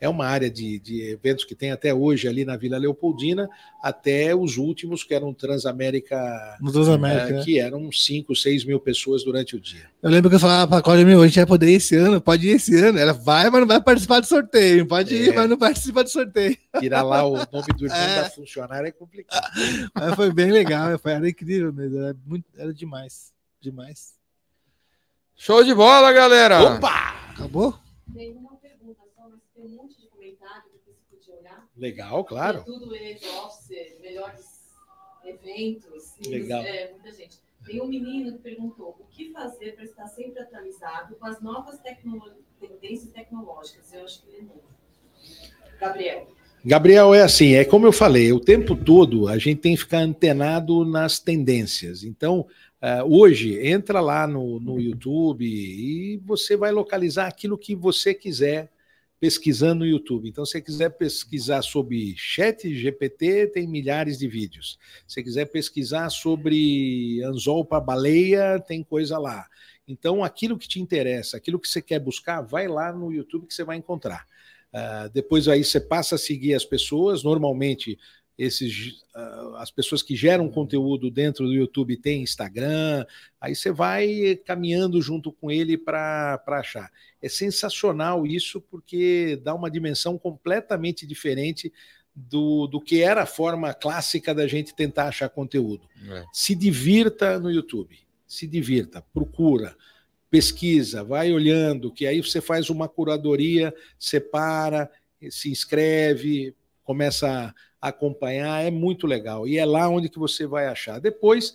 é 0.00 0.08
uma 0.08 0.24
área 0.26 0.50
de, 0.50 0.78
de 0.78 1.02
eventos 1.10 1.44
que 1.44 1.54
tem 1.54 1.70
até 1.72 1.92
hoje 1.92 2.26
ali 2.26 2.42
na 2.44 2.56
Vila 2.56 2.78
Leopoldina, 2.78 3.50
até 3.82 4.34
os 4.34 4.56
últimos, 4.56 5.04
que 5.04 5.12
eram 5.12 5.34
Transamérica, 5.34 6.56
No 6.60 6.72
Transamérica. 6.72 7.28
eh, 7.28 7.32
né? 7.34 7.44
que 7.44 7.58
eram 7.60 7.92
5, 7.92 8.34
6 8.34 8.64
mil 8.64 8.80
pessoas 8.80 9.22
durante 9.22 9.54
o 9.56 9.60
dia. 9.60 9.90
Eu 10.02 10.08
lembro 10.10 10.30
que 10.30 10.36
eu 10.36 10.40
falava 10.40 10.66
pra 10.66 10.82
Cláudia, 10.82 11.04
meu, 11.04 11.20
a 11.20 11.26
gente 11.26 11.36
vai 11.36 11.44
poder 11.46 11.70
ir 11.70 11.74
esse 11.74 11.94
ano, 11.96 12.20
pode 12.20 12.48
ir 12.48 12.52
esse 12.52 12.74
ano. 12.82 12.98
Ela 12.98 13.12
vai, 13.12 13.50
mas 13.50 13.60
não 13.60 13.68
vai 13.68 13.82
participar 13.82 14.20
do 14.20 14.26
sorteio. 14.26 14.86
Pode 14.86 15.14
ir, 15.14 15.28
É. 15.30 15.32
mas 15.34 15.50
não 15.50 15.58
participa 15.58 16.02
do 16.02 16.08
sorteio. 16.08 16.56
Tirar 16.78 17.02
lá 17.02 17.24
o 17.26 17.34
nome 17.36 17.66
do 17.76 17.84
irmão 17.86 17.98
É. 17.98 18.22
da 18.22 18.30
funcionária 18.30 18.88
é 18.88 18.92
complicado. 18.92 19.50
Mas 19.94 20.14
foi 20.14 20.32
bem 20.32 20.50
legal, 20.50 20.98
foi, 20.98 21.12
era 21.12 21.28
incrível 21.28 21.72
mesmo, 21.72 21.98
era, 21.98 22.16
muito, 22.26 22.44
era 22.56 22.72
demais, 22.72 23.32
demais. 23.60 24.14
Show 25.36 25.64
de 25.64 25.74
bola, 25.74 26.12
galera! 26.12 26.62
Opa! 26.76 27.14
Acabou? 27.30 27.78
Tem 28.14 28.32
uma 28.32 28.54
pergunta 28.56 29.00
só, 29.16 29.22
mas 29.30 29.40
tem 29.60 29.70
um 29.70 29.76
monte 29.76 30.00
de 30.00 30.06
comentário 30.08 30.70
que 30.72 30.78
você 30.90 31.00
podia 31.10 31.34
olhar. 31.40 31.68
Legal, 31.76 32.24
claro. 32.24 32.64
Tem 32.64 32.72
tudo 32.72 32.94
ele 32.94 33.18
office, 33.28 34.00
melhores 34.00 34.46
eventos. 35.24 36.14
Legal. 36.26 36.62
É, 36.62 36.90
muita 36.92 37.12
gente. 37.12 37.38
Tem 37.66 37.80
um 37.80 37.86
menino 37.86 38.32
que 38.32 38.38
perguntou 38.38 38.96
o 38.98 39.04
que 39.10 39.30
fazer 39.32 39.74
para 39.74 39.84
estar 39.84 40.06
sempre 40.06 40.40
atualizado 40.40 41.14
com 41.16 41.26
as 41.26 41.42
novas 41.42 41.78
tecnolo- 41.80 42.42
tendências 42.58 43.12
tecnológicas. 43.12 43.92
Eu 43.92 44.04
acho 44.04 44.22
que 44.22 44.28
ele 44.30 44.38
é 44.38 44.42
novo. 44.42 44.62
Gabriel. 45.78 46.28
Gabriel, 46.64 47.14
é 47.14 47.22
assim, 47.22 47.54
é 47.54 47.64
como 47.64 47.86
eu 47.86 47.92
falei, 47.92 48.32
o 48.32 48.40
tempo 48.40 48.76
todo 48.76 49.28
a 49.28 49.38
gente 49.38 49.60
tem 49.60 49.74
que 49.74 49.80
ficar 49.80 49.98
antenado 49.98 50.84
nas 50.84 51.18
tendências. 51.18 52.02
Então, 52.02 52.46
ah, 52.80 53.04
hoje, 53.04 53.58
entra 53.66 54.00
lá 54.00 54.26
no, 54.26 54.58
no 54.60 54.80
YouTube 54.80 55.44
e 55.44 56.18
você 56.18 56.56
vai 56.56 56.70
localizar 56.72 57.26
aquilo 57.26 57.58
que 57.58 57.74
você 57.74 58.14
quiser 58.14 58.70
pesquisando 59.20 59.80
no 59.80 59.86
YouTube. 59.86 60.28
Então, 60.28 60.46
se 60.46 60.52
você 60.52 60.62
quiser 60.62 60.88
pesquisar 60.90 61.60
sobre 61.60 62.14
chat 62.16 62.74
GPT, 62.74 63.48
tem 63.48 63.68
milhares 63.68 64.18
de 64.18 64.26
vídeos. 64.26 64.78
Se 65.06 65.14
você 65.14 65.22
quiser 65.22 65.44
pesquisar 65.44 66.08
sobre 66.08 67.22
anzol 67.24 67.62
para 67.62 67.80
baleia, 67.80 68.58
tem 68.58 68.82
coisa 68.82 69.18
lá. 69.18 69.46
Então, 69.86 70.24
aquilo 70.24 70.56
que 70.56 70.66
te 70.66 70.80
interessa, 70.80 71.36
aquilo 71.36 71.60
que 71.60 71.68
você 71.68 71.82
quer 71.82 72.00
buscar, 72.00 72.40
vai 72.40 72.66
lá 72.66 72.92
no 72.92 73.12
YouTube 73.12 73.46
que 73.46 73.54
você 73.54 73.62
vai 73.62 73.76
encontrar. 73.76 74.26
Uh, 74.72 75.10
depois 75.12 75.48
aí 75.48 75.64
você 75.64 75.80
passa 75.80 76.14
a 76.14 76.18
seguir 76.18 76.54
as 76.54 76.64
pessoas. 76.64 77.22
Normalmente, 77.22 77.98
esses, 78.40 79.02
uh, 79.14 79.56
as 79.56 79.70
pessoas 79.70 80.02
que 80.02 80.16
geram 80.16 80.48
conteúdo 80.48 81.10
dentro 81.10 81.44
do 81.44 81.52
YouTube 81.52 81.94
têm 81.98 82.22
Instagram. 82.22 83.04
Aí 83.38 83.54
você 83.54 83.70
vai 83.70 84.40
caminhando 84.46 85.00
junto 85.02 85.30
com 85.30 85.50
ele 85.50 85.76
para 85.76 86.42
achar. 86.46 86.90
É 87.20 87.28
sensacional 87.28 88.26
isso, 88.26 88.58
porque 88.58 89.38
dá 89.44 89.54
uma 89.54 89.70
dimensão 89.70 90.16
completamente 90.16 91.06
diferente 91.06 91.70
do, 92.16 92.66
do 92.66 92.80
que 92.80 93.02
era 93.02 93.24
a 93.24 93.26
forma 93.26 93.74
clássica 93.74 94.34
da 94.34 94.46
gente 94.46 94.74
tentar 94.74 95.08
achar 95.08 95.28
conteúdo. 95.28 95.86
É. 96.08 96.24
Se 96.32 96.54
divirta 96.54 97.38
no 97.38 97.50
YouTube. 97.50 97.98
Se 98.26 98.46
divirta, 98.46 99.04
procura 99.12 99.76
pesquisa, 100.30 101.04
vai 101.04 101.30
olhando, 101.32 101.92
que 101.92 102.06
aí 102.06 102.22
você 102.22 102.40
faz 102.40 102.70
uma 102.70 102.88
curadoria, 102.88 103.74
separa, 103.98 104.88
se 105.28 105.50
inscreve, 105.50 106.54
começa 106.90 107.54
a 107.80 107.88
acompanhar, 107.88 108.66
é 108.66 108.70
muito 108.70 109.06
legal. 109.06 109.46
E 109.46 109.58
é 109.58 109.64
lá 109.64 109.88
onde 109.88 110.08
que 110.08 110.18
você 110.18 110.44
vai 110.44 110.66
achar. 110.66 110.98
Depois, 110.98 111.54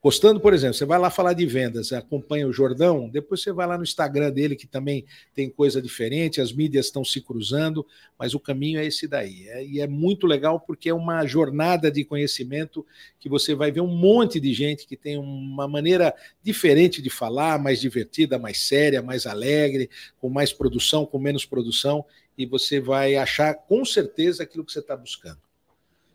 Postando, 0.00 0.38
por 0.38 0.54
exemplo, 0.54 0.74
você 0.74 0.84
vai 0.84 0.96
lá 0.96 1.10
falar 1.10 1.32
de 1.32 1.44
vendas, 1.44 1.92
acompanha 1.92 2.46
o 2.46 2.52
Jordão, 2.52 3.08
depois 3.08 3.42
você 3.42 3.50
vai 3.50 3.66
lá 3.66 3.76
no 3.76 3.82
Instagram 3.82 4.30
dele, 4.30 4.54
que 4.54 4.66
também 4.66 5.04
tem 5.34 5.50
coisa 5.50 5.82
diferente, 5.82 6.40
as 6.40 6.52
mídias 6.52 6.86
estão 6.86 7.04
se 7.04 7.20
cruzando, 7.20 7.84
mas 8.16 8.32
o 8.32 8.38
caminho 8.38 8.78
é 8.78 8.86
esse 8.86 9.08
daí. 9.08 9.48
É, 9.48 9.66
e 9.66 9.80
é 9.80 9.88
muito 9.88 10.24
legal 10.24 10.60
porque 10.60 10.88
é 10.88 10.94
uma 10.94 11.26
jornada 11.26 11.90
de 11.90 12.04
conhecimento 12.04 12.86
que 13.18 13.28
você 13.28 13.56
vai 13.56 13.72
ver 13.72 13.80
um 13.80 13.88
monte 13.88 14.38
de 14.38 14.54
gente 14.54 14.86
que 14.86 14.96
tem 14.96 15.18
uma 15.18 15.66
maneira 15.66 16.14
diferente 16.44 17.02
de 17.02 17.10
falar, 17.10 17.58
mais 17.58 17.80
divertida, 17.80 18.38
mais 18.38 18.60
séria, 18.68 19.02
mais 19.02 19.26
alegre, 19.26 19.90
com 20.20 20.28
mais 20.28 20.52
produção, 20.52 21.04
com 21.04 21.18
menos 21.18 21.44
produção, 21.44 22.04
e 22.38 22.46
você 22.46 22.80
vai 22.80 23.16
achar 23.16 23.52
com 23.52 23.84
certeza 23.84 24.44
aquilo 24.44 24.64
que 24.64 24.72
você 24.72 24.78
está 24.78 24.96
buscando. 24.96 25.40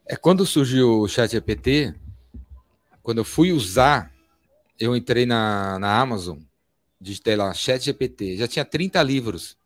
É 0.07 0.15
quando 0.15 0.45
surgiu 0.45 1.01
o 1.01 1.07
Chat 1.07 1.31
GPT, 1.31 1.93
quando 3.01 3.17
eu 3.17 3.25
fui 3.25 3.51
usar, 3.51 4.09
eu 4.79 4.95
entrei 4.95 5.25
na, 5.25 5.77
na 5.79 5.99
Amazon, 5.99 6.39
digitei 6.99 7.35
lá, 7.35 7.53
Chat 7.53 7.83
GPT, 7.83 8.37
já 8.37 8.47
tinha 8.47 8.63
30 8.63 9.03
livros. 9.03 9.57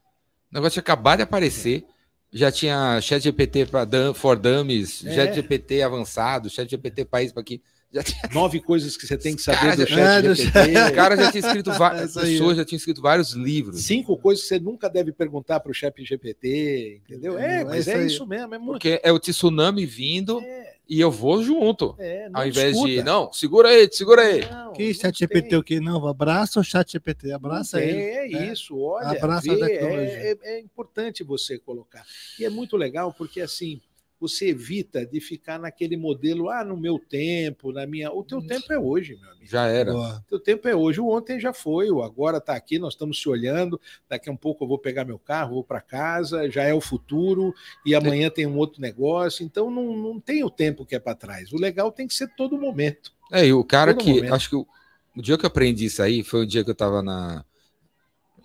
O 0.51 0.55
negócio 0.55 0.73
tinha 0.73 0.81
acabado 0.81 1.17
de 1.17 1.23
aparecer, 1.23 1.85
já 2.33 2.51
tinha 2.51 2.99
Chat 3.01 3.21
GPT 3.21 3.67
para 3.67 4.13
for 4.15 4.37
Dummies, 4.37 5.05
é. 5.05 5.13
Chat 5.13 5.35
GPT 5.35 5.83
avançado, 5.83 6.49
Chat 6.49 6.69
GPT 6.69 7.05
país 7.05 7.31
para 7.31 7.41
aqui. 7.41 7.61
Já 7.91 8.03
tinha... 8.03 8.21
Nove 8.33 8.59
coisas 8.59 8.97
que 8.97 9.07
você 9.07 9.17
tem 9.17 9.35
que 9.35 9.41
saber 9.41 9.75
do 9.75 9.87
chat 9.87 10.25
é, 10.25 10.35
GPT. 10.35 10.91
O 10.91 10.93
cara 10.93 11.15
já 11.15 11.31
tinha 11.31 11.45
escrito 11.45 11.71
várias 11.71 12.17
é 12.17 12.21
pessoas, 12.21 12.57
já 12.57 12.65
tinha 12.65 12.77
escrito 12.77 13.01
vários 13.01 13.31
livros. 13.31 13.83
Cinco 13.83 14.17
coisas 14.17 14.43
que 14.43 14.49
você 14.49 14.59
nunca 14.59 14.89
deve 14.89 15.11
perguntar 15.11 15.59
para 15.59 15.71
o 15.71 15.73
chat 15.73 15.93
GPT, 16.03 17.01
entendeu? 17.05 17.37
É, 17.37 17.61
é 17.61 17.63
mas 17.63 17.87
é, 17.87 18.05
isso 18.05 18.25
mesmo. 18.25 18.53
É 18.53 18.57
muito... 18.57 18.71
Porque 18.73 18.99
é 19.03 19.11
o 19.11 19.19
tsunami 19.19 19.85
vindo. 19.85 20.41
É 20.41 20.77
e 20.89 21.01
eu 21.01 21.11
vou 21.11 21.43
junto. 21.43 21.95
É, 21.99 22.29
ao 22.33 22.47
invés 22.47 22.71
discuta. 22.71 22.89
de, 22.89 23.03
não, 23.03 23.31
segura 23.33 23.69
aí, 23.69 23.89
segura 23.91 24.21
aí. 24.21 24.49
Não, 24.49 24.73
que 24.73 24.93
chat 24.93 25.19
GPT 25.19 25.57
o 25.57 25.63
que? 25.63 25.79
Não, 25.79 26.07
abraça 26.07 26.59
o 26.59 26.63
chat 26.63 26.91
GPT, 26.91 27.33
abraça 27.33 27.81
ele. 27.81 27.99
É, 27.99 28.33
é 28.33 28.51
isso, 28.51 28.79
olha. 28.79 29.09
Abraça 29.09 29.53
vê, 29.53 29.63
a 29.63 29.65
tecnologia. 29.65 30.07
É, 30.07 30.31
é, 30.31 30.37
é 30.55 30.59
importante 30.59 31.23
você 31.23 31.59
colocar. 31.59 32.05
E 32.39 32.45
é 32.45 32.49
muito 32.49 32.77
legal 32.77 33.13
porque 33.13 33.41
assim, 33.41 33.81
você 34.19 34.49
evita 34.49 35.05
de 35.05 35.19
ficar 35.19 35.59
naquele 35.59 35.95
modelo, 35.95 36.49
ah, 36.49 36.63
no 36.63 36.75
meu 36.75 36.97
tempo, 36.97 37.71
na 37.71 37.85
minha. 37.85 38.11
O 38.11 38.23
teu 38.23 38.41
tempo 38.41 38.73
é 38.73 38.79
hoje, 38.79 39.15
meu 39.15 39.29
amigo. 39.29 39.45
Já 39.45 39.67
era. 39.67 39.95
O 39.95 40.21
teu 40.21 40.39
tempo 40.39 40.67
é 40.67 40.75
hoje. 40.75 40.99
O 40.99 41.07
ontem 41.07 41.39
já 41.39 41.53
foi, 41.53 41.91
o 41.91 42.01
agora 42.01 42.37
está 42.37 42.55
aqui, 42.55 42.79
nós 42.79 42.93
estamos 42.93 43.21
se 43.21 43.29
olhando. 43.29 43.79
Daqui 44.09 44.29
a 44.29 44.31
um 44.31 44.37
pouco 44.37 44.63
eu 44.63 44.67
vou 44.67 44.79
pegar 44.79 45.05
meu 45.05 45.19
carro, 45.19 45.55
vou 45.55 45.63
para 45.63 45.81
casa, 45.81 46.49
já 46.49 46.63
é 46.63 46.73
o 46.73 46.81
futuro, 46.81 47.53
e 47.85 47.93
amanhã 47.93 48.29
tem 48.29 48.47
um 48.47 48.57
outro 48.57 48.81
negócio. 48.81 49.45
Então 49.45 49.69
não, 49.69 49.95
não 49.95 50.19
tem 50.19 50.43
o 50.43 50.49
tempo 50.49 50.85
que 50.85 50.95
é 50.95 50.99
para 50.99 51.15
trás. 51.15 51.53
O 51.53 51.57
legal 51.57 51.91
tem 51.91 52.07
que 52.07 52.15
ser 52.15 52.27
todo 52.35 52.57
momento. 52.57 53.13
É, 53.31 53.45
e 53.45 53.53
o 53.53 53.63
cara 53.63 53.93
todo 53.93 54.03
que. 54.03 54.13
Momento. 54.13 54.33
Acho 54.33 54.49
que 54.49 54.55
o, 54.55 54.67
o, 55.15 55.21
dia 55.21 55.37
que 55.37 55.45
eu 55.45 55.47
aprendi 55.47 55.85
isso 55.85 56.01
aí 56.01 56.23
foi 56.23 56.41
o 56.41 56.47
dia 56.47 56.63
que 56.63 56.69
eu 56.69 56.73
estava 56.73 57.03
na. 57.03 57.45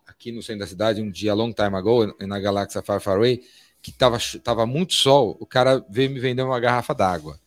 Aqui 0.07 0.31
no 0.31 0.43
centro 0.43 0.61
da 0.61 0.67
cidade, 0.67 1.01
um 1.01 1.11
dia 1.11 1.35
long 1.35 1.53
time 1.53 1.75
ago, 1.75 2.15
na 2.21 2.39
Galáxia 2.39 2.83
Far 2.83 3.01
Far 3.01 3.17
Away 3.17 3.41
que 3.83 3.91
tava, 3.91 4.17
tava 4.43 4.65
muito 4.65 4.95
sol, 4.95 5.37
o 5.41 5.45
cara 5.45 5.85
veio 5.91 6.11
me 6.11 6.21
vender 6.21 6.43
uma 6.43 6.61
garrafa 6.61 6.95
d'água. 6.95 7.39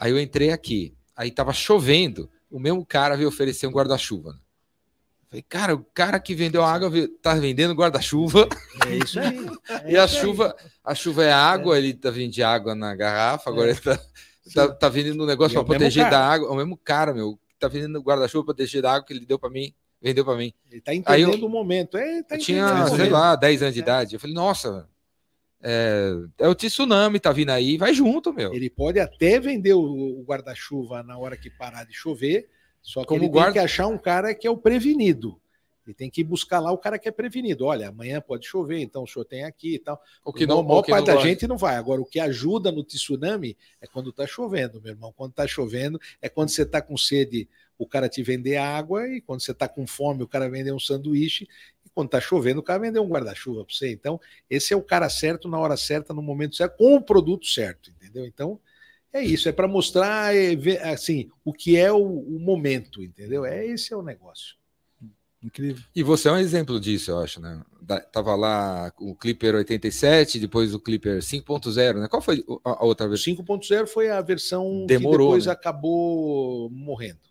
Aí 0.00 0.10
eu 0.10 0.18
entrei 0.18 0.50
aqui, 0.50 0.94
aí 1.14 1.30
tava 1.30 1.52
chovendo, 1.52 2.28
o 2.50 2.58
mesmo 2.58 2.84
cara 2.84 3.16
veio 3.16 3.28
oferecer 3.28 3.66
um 3.66 3.72
guarda-chuva. 3.72 4.34
Falei, 5.28 5.44
cara, 5.46 5.74
o 5.74 5.84
cara 5.92 6.18
que 6.18 6.34
vendeu 6.34 6.64
água 6.64 6.90
tá 7.20 7.34
vendendo 7.34 7.74
guarda-chuva. 7.74 8.48
É 8.86 8.96
isso 8.96 9.20
aí. 9.20 9.46
É 9.84 9.92
e 9.92 9.96
a 9.96 10.08
chuva, 10.08 10.56
a 10.82 10.94
chuva 10.94 11.22
é 11.22 11.30
água, 11.30 11.76
é. 11.76 11.80
ele 11.80 11.92
tá 11.92 12.10
vendendo 12.10 12.44
água 12.44 12.74
na 12.74 12.94
garrafa, 12.94 13.50
agora 13.50 13.68
é. 13.68 13.70
ele 13.72 13.80
tá, 13.80 14.00
tá, 14.54 14.68
tá 14.68 14.88
vendendo 14.88 15.22
um 15.22 15.26
negócio 15.26 15.54
para 15.54 15.64
proteger 15.64 16.08
da 16.10 16.26
água. 16.26 16.48
É 16.48 16.50
o 16.50 16.56
mesmo 16.56 16.78
cara, 16.78 17.12
meu, 17.12 17.38
tá 17.58 17.68
vendendo 17.68 18.00
guarda-chuva 18.00 18.46
para 18.46 18.54
proteger 18.54 18.80
da 18.80 18.92
água 18.94 19.06
que 19.06 19.12
ele 19.12 19.26
deu 19.26 19.38
para 19.38 19.50
mim, 19.50 19.74
vendeu 20.00 20.24
para 20.24 20.34
mim. 20.34 20.50
Ele 20.70 20.80
tá 20.80 20.94
entendendo 20.94 21.42
eu, 21.42 21.46
o 21.46 21.50
momento. 21.50 21.98
É, 21.98 22.22
tá 22.22 22.36
eu 22.36 22.40
tinha, 22.40 22.86
sei 22.86 23.10
lá, 23.10 23.36
10 23.36 23.62
anos 23.62 23.74
de 23.74 23.80
é. 23.80 23.82
idade. 23.82 24.14
Eu 24.14 24.20
falei, 24.20 24.34
nossa, 24.34 24.88
é, 25.62 26.12
é, 26.38 26.48
o 26.48 26.54
tsunami, 26.54 27.18
tá 27.18 27.32
vindo 27.32 27.50
aí, 27.50 27.76
vai 27.76 27.92
junto, 27.92 28.32
meu. 28.32 28.52
Ele 28.52 28.70
pode 28.70 29.00
até 29.00 29.40
vender 29.40 29.74
o, 29.74 29.80
o 29.80 30.24
guarda-chuva 30.24 31.02
na 31.02 31.18
hora 31.18 31.36
que 31.36 31.50
parar 31.50 31.84
de 31.84 31.92
chover, 31.92 32.48
só 32.80 33.00
que 33.02 33.08
Como 33.08 33.22
ele 33.22 33.28
guarda... 33.28 33.52
tem 33.52 33.60
que 33.60 33.64
achar 33.64 33.86
um 33.86 33.98
cara 33.98 34.34
que 34.34 34.46
é 34.46 34.50
o 34.50 34.56
prevenido. 34.56 35.40
Ele 35.88 35.94
tem 35.94 36.10
que 36.10 36.22
buscar 36.22 36.60
lá 36.60 36.70
o 36.70 36.76
cara 36.76 36.98
que 36.98 37.08
é 37.08 37.10
prevenido. 37.10 37.64
Olha, 37.64 37.88
amanhã 37.88 38.20
pode 38.20 38.46
chover, 38.46 38.78
então 38.78 39.04
o 39.04 39.06
senhor 39.06 39.24
tem 39.24 39.44
aqui 39.44 39.76
e 39.76 39.78
tal. 39.78 39.98
O 40.22 40.34
que 40.34 40.46
não, 40.46 40.60
a 40.60 40.62
maior 40.62 40.82
parte 40.82 41.06
da 41.06 41.14
gosta. 41.14 41.26
gente 41.26 41.46
não 41.46 41.56
vai. 41.56 41.76
Agora, 41.76 41.98
o 41.98 42.04
que 42.04 42.20
ajuda 42.20 42.70
no 42.70 42.84
tsunami 42.84 43.56
é 43.80 43.86
quando 43.86 44.12
tá 44.12 44.26
chovendo, 44.26 44.82
meu 44.82 44.92
irmão. 44.92 45.14
Quando 45.16 45.32
tá 45.32 45.46
chovendo, 45.46 45.98
é 46.20 46.28
quando 46.28 46.50
você 46.50 46.66
tá 46.66 46.82
com 46.82 46.94
sede, 46.94 47.48
o 47.78 47.86
cara 47.86 48.06
te 48.06 48.22
vender 48.22 48.58
água, 48.58 49.08
e 49.08 49.22
quando 49.22 49.40
você 49.40 49.54
tá 49.54 49.66
com 49.66 49.86
fome, 49.86 50.22
o 50.22 50.28
cara 50.28 50.50
vender 50.50 50.72
um 50.72 50.78
sanduíche, 50.78 51.48
quando 51.98 52.06
está 52.06 52.20
chovendo, 52.20 52.60
o 52.60 52.62
cara 52.62 52.78
vendeu 52.78 53.02
um 53.02 53.08
guarda-chuva 53.08 53.64
para 53.64 53.74
você. 53.74 53.90
Então, 53.90 54.20
esse 54.48 54.72
é 54.72 54.76
o 54.76 54.80
cara 54.80 55.08
certo, 55.08 55.48
na 55.48 55.58
hora 55.58 55.76
certa, 55.76 56.14
no 56.14 56.22
momento 56.22 56.54
certo, 56.54 56.76
com 56.76 56.94
o 56.94 57.02
produto 57.02 57.44
certo, 57.44 57.90
entendeu? 57.90 58.24
Então, 58.24 58.60
é 59.12 59.20
isso, 59.20 59.48
é 59.48 59.52
para 59.52 59.66
mostrar 59.66 60.32
é, 60.32 60.54
assim 60.92 61.28
o 61.44 61.52
que 61.52 61.76
é 61.76 61.90
o, 61.90 61.98
o, 61.98 62.38
momento, 62.38 63.02
entendeu? 63.02 63.44
É 63.44 63.66
esse 63.66 63.92
é 63.92 63.96
o 63.96 64.02
negócio. 64.02 64.54
Incrível. 65.42 65.82
E 65.92 66.04
você 66.04 66.28
é 66.28 66.32
um 66.32 66.38
exemplo 66.38 66.78
disso, 66.78 67.10
eu 67.10 67.18
acho, 67.18 67.40
né? 67.40 67.64
Da, 67.82 67.98
tava 67.98 68.36
lá 68.36 68.92
o 69.00 69.16
Clipper 69.16 69.56
87, 69.56 70.38
depois 70.38 70.72
o 70.72 70.78
Clipper 70.78 71.18
5.0, 71.18 72.00
né? 72.00 72.06
Qual 72.06 72.22
foi 72.22 72.44
a 72.62 72.84
outra 72.84 73.08
versão? 73.08 73.34
5.0 73.34 73.88
foi 73.88 74.08
a 74.08 74.20
versão 74.20 74.86
Demorou, 74.86 75.16
que 75.18 75.24
depois 75.24 75.46
né? 75.46 75.52
acabou 75.52 76.70
morrendo. 76.70 77.27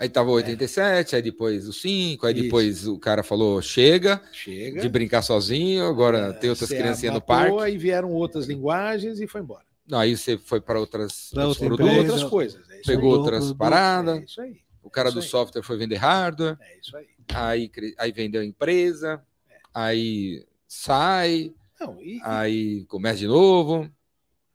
Aí 0.00 0.08
tava 0.08 0.30
o 0.30 0.32
87, 0.32 1.12
é. 1.12 1.16
aí 1.16 1.22
depois 1.22 1.68
o 1.68 1.74
5, 1.74 2.26
aí 2.26 2.32
Isso. 2.32 2.42
depois 2.42 2.86
o 2.86 2.98
cara 2.98 3.22
falou: 3.22 3.60
chega, 3.60 4.22
chega. 4.32 4.80
de 4.80 4.88
brincar 4.88 5.20
sozinho, 5.20 5.86
agora 5.86 6.28
é, 6.28 6.32
tem 6.32 6.48
outras 6.48 6.70
criancinhas 6.70 7.12
no 7.12 7.20
parque. 7.20 7.60
Aí 7.60 7.76
vieram 7.76 8.10
outras 8.10 8.46
linguagens 8.46 9.20
e 9.20 9.26
foi 9.26 9.42
embora. 9.42 9.66
Não, 9.86 9.98
aí 9.98 10.16
você 10.16 10.38
foi 10.38 10.58
para 10.58 10.80
outras, 10.80 11.28
pra 11.34 11.48
outras, 11.48 11.78
outras 11.78 12.24
coisas. 12.24 12.62
É 12.70 12.80
pegou 12.80 13.12
aí. 13.12 13.18
outras 13.18 13.52
paradas. 13.52 14.20
É 14.20 14.24
isso 14.24 14.40
aí. 14.40 14.56
O 14.82 14.88
cara 14.88 15.12
do 15.12 15.20
software 15.20 15.62
foi 15.62 15.76
vender 15.76 15.96
hardware. 15.96 16.56
É 16.58 16.78
isso 16.78 16.96
aí. 16.96 17.06
Aí, 17.34 17.70
aí 17.98 18.10
vendeu 18.10 18.40
a 18.40 18.44
empresa. 18.44 19.22
É. 19.50 19.56
Aí 19.74 20.46
sai. 20.66 21.52
Não, 21.78 22.00
e, 22.00 22.18
aí 22.24 22.86
começa 22.86 23.18
de 23.18 23.26
novo. 23.26 23.86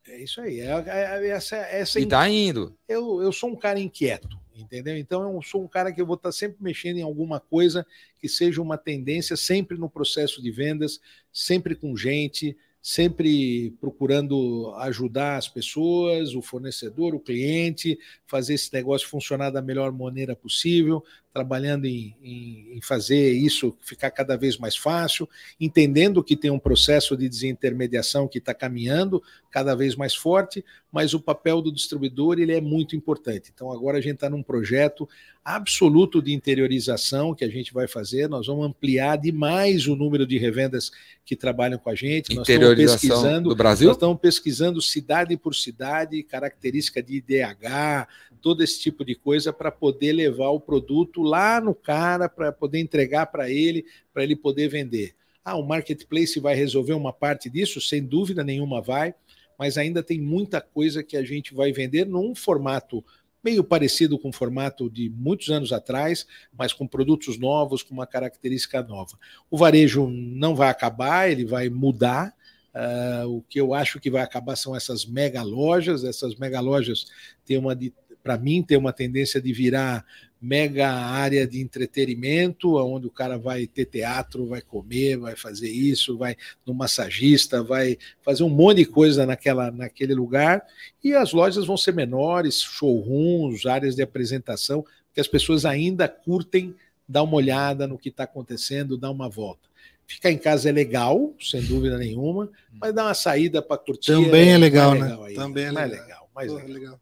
É 0.07 0.23
isso 0.23 0.41
aí. 0.41 0.59
É, 0.59 0.72
é, 0.88 1.27
essa, 1.27 1.55
essa 1.57 1.99
e 1.99 2.05
tá 2.07 2.27
indo. 2.27 2.76
Eu, 2.88 3.22
eu 3.22 3.31
sou 3.31 3.51
um 3.51 3.55
cara 3.55 3.80
inquieto 3.80 4.43
entendeu? 4.56 4.98
Então 4.98 5.34
eu 5.34 5.41
sou 5.41 5.64
um 5.64 5.68
cara 5.68 5.91
que 5.91 6.02
eu 6.02 6.06
vou 6.06 6.15
estar 6.15 6.32
sempre 6.32 6.57
mexendo 6.61 6.98
em 6.98 7.03
alguma 7.03 7.40
coisa 7.40 7.86
que 8.19 8.30
seja 8.30 8.61
uma 8.61 8.77
tendência, 8.77 9.36
sempre 9.36 9.77
no 9.77 9.90
processo 9.90 10.41
de 10.41 10.52
vendas, 10.52 10.99
sempre 11.32 11.76
com 11.76 11.95
gente, 11.95 12.56
sempre 12.82 13.72
procurando 13.82 14.72
ajudar 14.77 15.38
as 15.38 15.48
pessoas, 15.48 16.36
o 16.36 16.41
fornecedor, 16.41 17.15
o 17.15 17.19
cliente, 17.19 17.98
fazer 18.27 18.53
esse 18.53 18.72
negócio 18.72 19.07
funcionar 19.07 19.49
da 19.49 19.61
melhor 19.61 19.91
maneira 19.91 20.36
possível, 20.36 21.03
trabalhando 21.36 21.84
em, 21.84 22.16
em, 22.24 22.78
em, 22.78 22.82
fazer 22.82 23.34
isso 23.34 23.76
ficar 23.82 24.10
cada 24.10 24.38
vez 24.38 24.57
mais 24.57 24.78
fácil, 24.78 25.28
entendendo 25.60 26.24
que 26.24 26.38
tem 26.38 26.49
um 26.49 26.57
processo 26.57 27.18
de 27.18 27.28
desintermediação 27.28 28.26
que 28.26 28.38
está 28.38 28.53
caminhando 28.53 29.22
cada 29.52 29.76
vez 29.76 29.98
mais 29.98 30.16
forte, 30.16 30.64
mas 30.90 31.14
o 31.14 31.20
papel 31.20 31.62
do 31.62 31.74
distribuidor 31.74 32.40
ele 32.40 32.53
é 32.53 32.62
muito 32.62 32.95
importante. 32.95 33.52
Então 33.53 33.70
agora 33.70 33.98
a 33.98 34.02
gente 34.02 34.16
está 34.16 34.30
num 34.30 34.41
projeto 34.41 35.10
absoluto 35.44 36.22
de 36.22 36.34
interiorização 36.34 37.36
que 37.36 37.44
a 37.44 37.49
gente 37.49 37.74
vai 37.74 37.88
fazer. 37.88 38.30
Nós 38.30 38.48
vamos 38.48 38.66
ampliar 38.66 39.18
demais 39.18 39.88
o 39.88 39.95
número 39.95 40.26
de 40.26 40.38
revendas 40.38 40.90
que 41.26 41.36
trabalham 41.36 41.78
com 41.78 41.90
a 41.90 41.95
gente. 41.95 42.34
Nós 42.34 42.48
estamos 42.48 42.76
pesquisando 42.76 43.49
do 43.49 43.56
Brasil. 43.56 43.88
Nós 43.88 43.98
estamos 43.98 44.20
pesquisando 44.20 44.82
cidade 44.82 45.36
por 45.36 45.53
cidade, 45.53 46.24
característica 46.24 47.03
de 47.03 47.18
IDH, 47.18 48.07
todo 48.41 48.64
esse 48.64 48.80
tipo 48.80 49.03
de 49.03 49.16
coisa 49.16 49.52
para 49.52 49.72
poder 49.72 50.14
levar 50.14 50.49
o 50.49 50.60
produto 50.60 51.24
lá 51.26 51.60
no 51.60 51.76
cara, 51.76 52.30
para 52.30 52.52
poder 52.52 52.80
entregar 52.80 53.26
para 53.26 53.49
ele, 53.49 53.85
para 54.14 54.23
ele 54.23 54.35
poder 54.35 54.69
vender. 54.69 55.15
Ah, 55.43 55.56
o 55.56 55.65
marketplace 55.65 56.39
vai 56.39 56.56
resolver 56.56 56.93
uma 56.93 57.14
parte 57.14 57.49
disso? 57.49 57.81
Sem 57.81 58.03
dúvida 58.03 58.43
nenhuma 58.43 58.81
vai, 58.81 59.14
mas 59.60 59.77
ainda 59.77 60.02
tem 60.02 60.19
muita 60.19 60.61
coisa 60.61 61.03
que 61.03 61.18
a 61.18 61.23
gente 61.23 61.53
vai 61.53 61.72
vender 61.72 62.06
num 62.06 62.34
formato 62.34 63.03
meio 63.45 63.64
parecido 63.64 64.18
com 64.18 64.30
o 64.30 64.34
formato 64.34 64.89
de 64.89 65.07
muitos 65.07 65.49
anos 65.49 65.72
atrás, 65.72 66.26
mas 66.57 66.73
com 66.73 66.88
produtos 66.88 67.38
novos, 67.38 67.84
com 67.84 67.93
uma 67.93 68.07
característica 68.07 68.81
nova. 68.81 69.19
O 69.52 69.57
varejo 69.57 70.10
não 70.10 70.56
vai 70.56 70.69
acabar, 70.69 71.30
ele 71.30 71.45
vai 71.45 71.69
mudar. 71.69 72.34
Uh, 72.73 73.38
o 73.38 73.41
que 73.43 73.61
eu 73.61 73.76
acho 73.76 73.99
que 73.99 74.10
vai 74.10 74.23
acabar 74.23 74.56
são 74.56 74.76
essas 74.76 75.06
mega 75.06 75.43
lojas. 75.43 76.03
Essas 76.03 76.35
mega 76.35 76.60
lojas 76.60 77.06
têm 77.45 77.60
uma, 77.60 77.77
para 78.23 78.35
mim, 78.35 78.64
tem 78.64 78.80
uma 78.80 78.91
tendência 78.91 79.39
de 79.39 79.53
virar 79.53 80.03
mega 80.45 80.91
área 80.91 81.47
de 81.47 81.59
entretenimento, 81.59 82.76
onde 82.76 83.07
o 83.07 83.11
cara 83.11 83.35
vai 83.35 83.65
ter 83.65 83.85
teatro, 83.85 84.45
vai 84.45 84.61
comer, 84.61 85.17
vai 85.17 85.35
fazer 85.35 85.69
isso, 85.69 86.17
vai 86.17 86.35
no 86.63 86.72
massagista, 86.72 87.63
vai 87.63 87.97
fazer 88.23 88.43
um 88.43 88.49
monte 88.49 88.77
de 88.77 88.85
coisa 88.85 89.26
naquela, 89.26 89.72
naquele 89.72 90.13
lugar. 90.13 90.63
E 91.03 91.15
as 91.15 91.34
lojas 91.34 91.65
vão 91.65 91.76
ser 91.76 91.93
menores, 91.93 92.61
showrooms, 92.61 93.65
áreas 93.65 93.95
de 93.95 94.03
apresentação, 94.03 94.85
que 95.11 95.19
as 95.19 95.27
pessoas 95.27 95.65
ainda 95.65 96.07
curtem 96.07 96.76
dar 97.09 97.23
uma 97.23 97.38
olhada 97.38 97.88
no 97.88 97.97
que 97.97 98.09
está 98.09 98.26
acontecendo, 98.26 98.97
dar 98.97 99.09
uma 99.09 99.27
volta. 99.27 99.67
Ficar 100.05 100.30
em 100.30 100.38
casa 100.38 100.69
é 100.69 100.72
legal, 100.72 101.34
sem 101.39 101.63
dúvida 101.63 101.97
nenhuma, 101.97 102.51
mas 102.80 102.93
dar 102.93 103.05
uma 103.05 103.15
saída 103.15 103.63
para 103.63 103.77
curtir. 103.80 104.11
Também 104.11 104.51
é 104.51 104.57
legal, 104.59 104.93
né? 104.93 105.17
Aí, 105.23 105.34
Também 105.34 105.65
é 105.65 105.72
mais 105.72 105.89
legal. 105.89 106.05
legal. 106.05 106.30
Mais 106.35 106.51
Pô, 106.51 106.57
legal. 106.57 106.73
legal. 106.73 106.99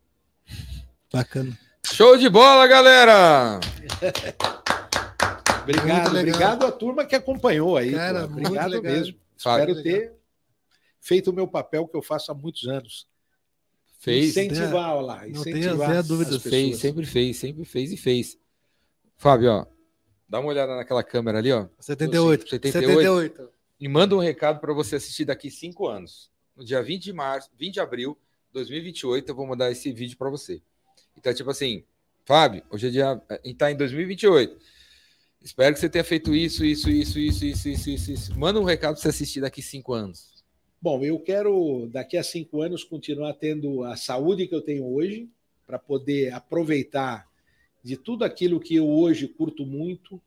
Bacana. 1.12 1.60
Show 1.86 2.18
de 2.18 2.30
bola, 2.30 2.66
galera! 2.66 3.60
Obrigado, 5.62 6.18
obrigado 6.18 6.66
à 6.66 6.72
turma 6.72 7.06
que 7.06 7.16
acompanhou 7.16 7.78
aí. 7.78 7.92
Cara, 7.92 8.26
obrigado 8.26 8.82
mesmo. 8.82 9.18
Fábio. 9.38 9.76
Espero 9.76 9.84
ter 9.84 10.14
feito 11.00 11.30
o 11.30 11.34
meu 11.34 11.48
papel 11.48 11.88
que 11.88 11.96
eu 11.96 12.02
faço 12.02 12.32
há 12.32 12.36
muitos 12.36 12.68
anos. 12.68 13.08
Fez, 14.00 14.30
Incentivar, 14.30 14.96
olha 14.96 15.06
lá. 15.06 15.28
Não 15.28 15.44
tenho 15.44 15.58
Incentivar 15.58 16.04
dúvidas. 16.04 16.36
as 16.36 16.44
fez, 16.44 16.78
sempre 16.78 17.06
fez, 17.06 17.38
sempre 17.38 17.66
fez 17.66 17.92
e 17.92 17.98
fez. 17.98 18.38
Fábio, 19.16 19.52
ó, 19.52 19.66
dá 20.28 20.40
uma 20.40 20.50
olhada 20.50 20.76
naquela 20.76 21.04
câmera 21.04 21.38
ali, 21.38 21.52
ó, 21.52 21.68
78. 21.80 22.50
78. 22.50 22.90
78. 22.90 23.50
e 23.80 23.88
manda 23.88 24.16
um 24.16 24.20
recado 24.20 24.60
para 24.60 24.74
você 24.74 24.96
assistir 24.96 25.26
daqui 25.26 25.50
cinco 25.52 25.88
anos. 25.88 26.30
No 26.56 26.66
dia 26.66 26.82
20 26.82 27.04
de 27.04 27.14
março, 27.14 27.50
20 27.58 27.76
de 27.76 27.80
abril 27.80 28.18
de 28.48 28.54
2028, 28.54 29.30
eu 29.30 29.36
vou 29.36 29.48
mandar 29.48 29.72
esse 29.72 29.92
vídeo 29.92 30.18
para 30.18 30.30
você. 30.30 30.62
Então, 31.18 31.34
tipo 31.34 31.50
assim, 31.50 31.84
Fábio, 32.26 32.64
hoje 32.70 32.88
é 32.88 32.90
dia. 32.90 33.22
A 33.30 33.40
gente 33.44 33.58
tá 33.58 33.72
em 33.72 33.76
2028. 33.76 34.58
Espero 35.42 35.74
que 35.74 35.80
você 35.80 35.90
tenha 35.90 36.04
feito 36.04 36.34
isso, 36.34 36.64
isso, 36.64 36.90
isso, 36.90 37.20
isso, 37.20 37.46
isso, 37.46 37.70
isso, 37.70 37.90
isso. 37.90 38.12
isso. 38.12 38.40
Manda 38.40 38.60
um 38.60 38.64
recado 38.64 38.94
para 38.94 39.02
você 39.02 39.10
assistir 39.10 39.42
daqui 39.42 39.62
cinco 39.62 39.94
anos. 39.94 40.32
Bom, 40.82 41.04
eu 41.04 41.20
quero, 41.20 41.90
daqui 41.92 42.18
a 42.18 42.24
cinco 42.24 42.62
anos, 42.62 42.84
continuar 42.84 43.34
tendo 43.34 43.84
a 43.84 43.96
saúde 43.96 44.48
que 44.48 44.56
eu 44.56 44.62
tenho 44.62 44.86
hoje, 44.86 45.30
para 45.66 45.80
poder 45.80 46.34
aproveitar 46.34 47.28
de 47.84 47.98
tudo 47.98 48.24
aquilo 48.24 48.60
que 48.60 48.76
eu 48.76 48.90
hoje 48.90 49.28
curto 49.28 49.66
muito, 49.66 50.22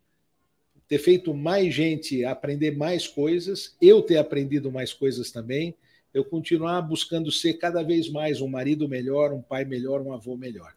ter 0.89 0.99
feito 0.99 1.35
mais 1.35 1.75
gente 1.75 2.25
aprender 2.25 2.77
mais 2.77 3.07
coisas, 3.07 3.75
eu 3.81 4.03
ter 4.03 4.19
aprendido 4.19 4.71
mais 4.71 4.93
coisas 4.93 5.31
também, 5.31 5.75
eu 6.17 6.25
continuar 6.25 6.81
buscando 6.81 7.31
ser 7.31 7.59
cada 7.59 7.83
vez 7.83 8.09
mais 8.09 8.41
um 8.41 8.49
marido 8.49 8.89
melhor, 8.89 9.35
um 9.35 9.43
pai 9.43 9.67
melhor, 9.67 10.01
um 10.01 10.15
avô 10.15 10.35
melhor. 10.35 10.73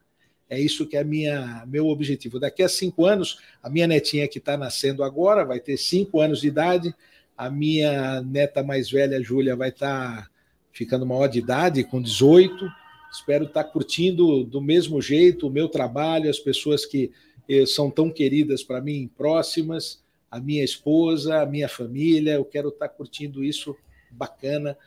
É 0.50 0.60
isso 0.60 0.86
que 0.86 0.98
é 0.98 1.04
minha, 1.04 1.64
meu 1.66 1.88
objetivo. 1.88 2.42
Daqui 2.42 2.62
a 2.62 2.68
cinco 2.68 3.06
anos, 3.06 3.40
a 3.64 3.70
minha 3.70 3.88
netinha 3.88 4.28
que 4.28 4.38
está 4.38 4.58
nascendo 4.58 5.02
agora 5.02 5.46
vai 5.46 5.62
ter 5.62 5.78
cinco 5.78 6.20
anos 6.20 6.42
de 6.42 6.50
idade, 6.50 6.94
a 7.38 7.50
minha 7.50 8.22
neta 8.22 8.62
mais 8.62 8.92
velha, 8.92 9.24
Júlia, 9.24 9.56
vai 9.56 9.70
estar 9.70 10.24
tá 10.24 10.30
ficando 10.74 11.06
maior 11.06 11.28
de 11.28 11.40
idade, 11.40 11.86
com 11.86 12.02
18. 12.02 12.70
Espero 13.10 13.46
estar 13.46 13.64
tá 13.64 13.70
curtindo 13.70 14.44
do 14.44 14.60
mesmo 14.60 15.02
jeito 15.02 15.48
o 15.48 15.50
meu 15.50 15.70
trabalho, 15.70 16.30
as 16.30 16.40
pessoas 16.40 16.86
que 16.86 17.14
eh, 17.48 17.66
são 17.66 17.90
tão 17.90 18.12
queridas 18.12 18.62
para 18.62 18.82
mim, 18.82 19.10
próximas, 19.18 20.04
a 20.30 20.38
minha 20.38 20.66
esposa, 20.66 21.42
a 21.42 21.46
minha 21.46 21.70
família. 21.70 22.34
Eu 22.34 22.44
quero 22.44 22.68
estar 22.68 22.90
tá 22.90 22.94
curtindo 22.94 23.42
isso 23.42 23.74
bacana, 24.12 24.78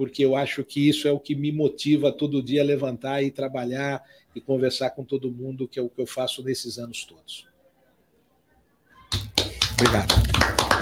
porque 0.00 0.24
eu 0.24 0.34
acho 0.34 0.64
que 0.64 0.88
isso 0.88 1.06
é 1.06 1.12
o 1.12 1.20
que 1.20 1.34
me 1.34 1.52
motiva 1.52 2.10
todo 2.10 2.42
dia 2.42 2.62
a 2.62 2.64
levantar 2.64 3.22
e 3.22 3.30
trabalhar 3.30 4.02
e 4.34 4.40
conversar 4.40 4.92
com 4.92 5.04
todo 5.04 5.30
mundo, 5.30 5.68
que 5.68 5.78
é 5.78 5.82
o 5.82 5.90
que 5.90 6.00
eu 6.00 6.06
faço 6.06 6.42
nesses 6.42 6.78
anos 6.78 7.04
todos. 7.04 7.46
Obrigado. 9.74 10.14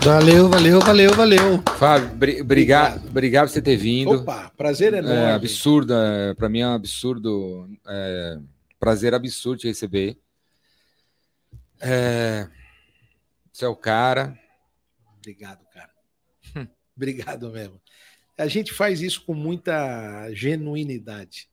Valeu, 0.04 0.48
valeu, 0.48 0.78
valeu, 0.78 1.14
valeu. 1.14 1.62
Fábio, 1.76 2.14
bri- 2.14 2.40
obrigado, 2.40 3.08
obrigado 3.08 3.48
por 3.48 3.54
você 3.54 3.60
ter 3.60 3.76
vindo. 3.76 4.20
Opa, 4.20 4.52
prazer 4.56 4.94
enorme. 4.94 5.16
É 5.16 5.32
absurdo, 5.32 5.94
é, 5.94 6.34
para 6.34 6.48
mim 6.48 6.60
é 6.60 6.68
um 6.68 6.74
absurdo, 6.74 7.68
é, 7.88 8.38
prazer 8.78 9.14
absurdo 9.14 9.58
te 9.58 9.66
receber. 9.66 10.16
É, 11.80 12.48
você 13.52 13.64
é 13.64 13.68
o 13.68 13.74
cara. 13.74 14.38
Obrigado, 15.16 15.66
cara. 15.74 15.90
Obrigado 16.96 17.50
mesmo. 17.50 17.80
A 18.38 18.46
gente 18.46 18.72
faz 18.72 19.02
isso 19.02 19.24
com 19.24 19.34
muita 19.34 20.32
genuinidade. 20.32 21.48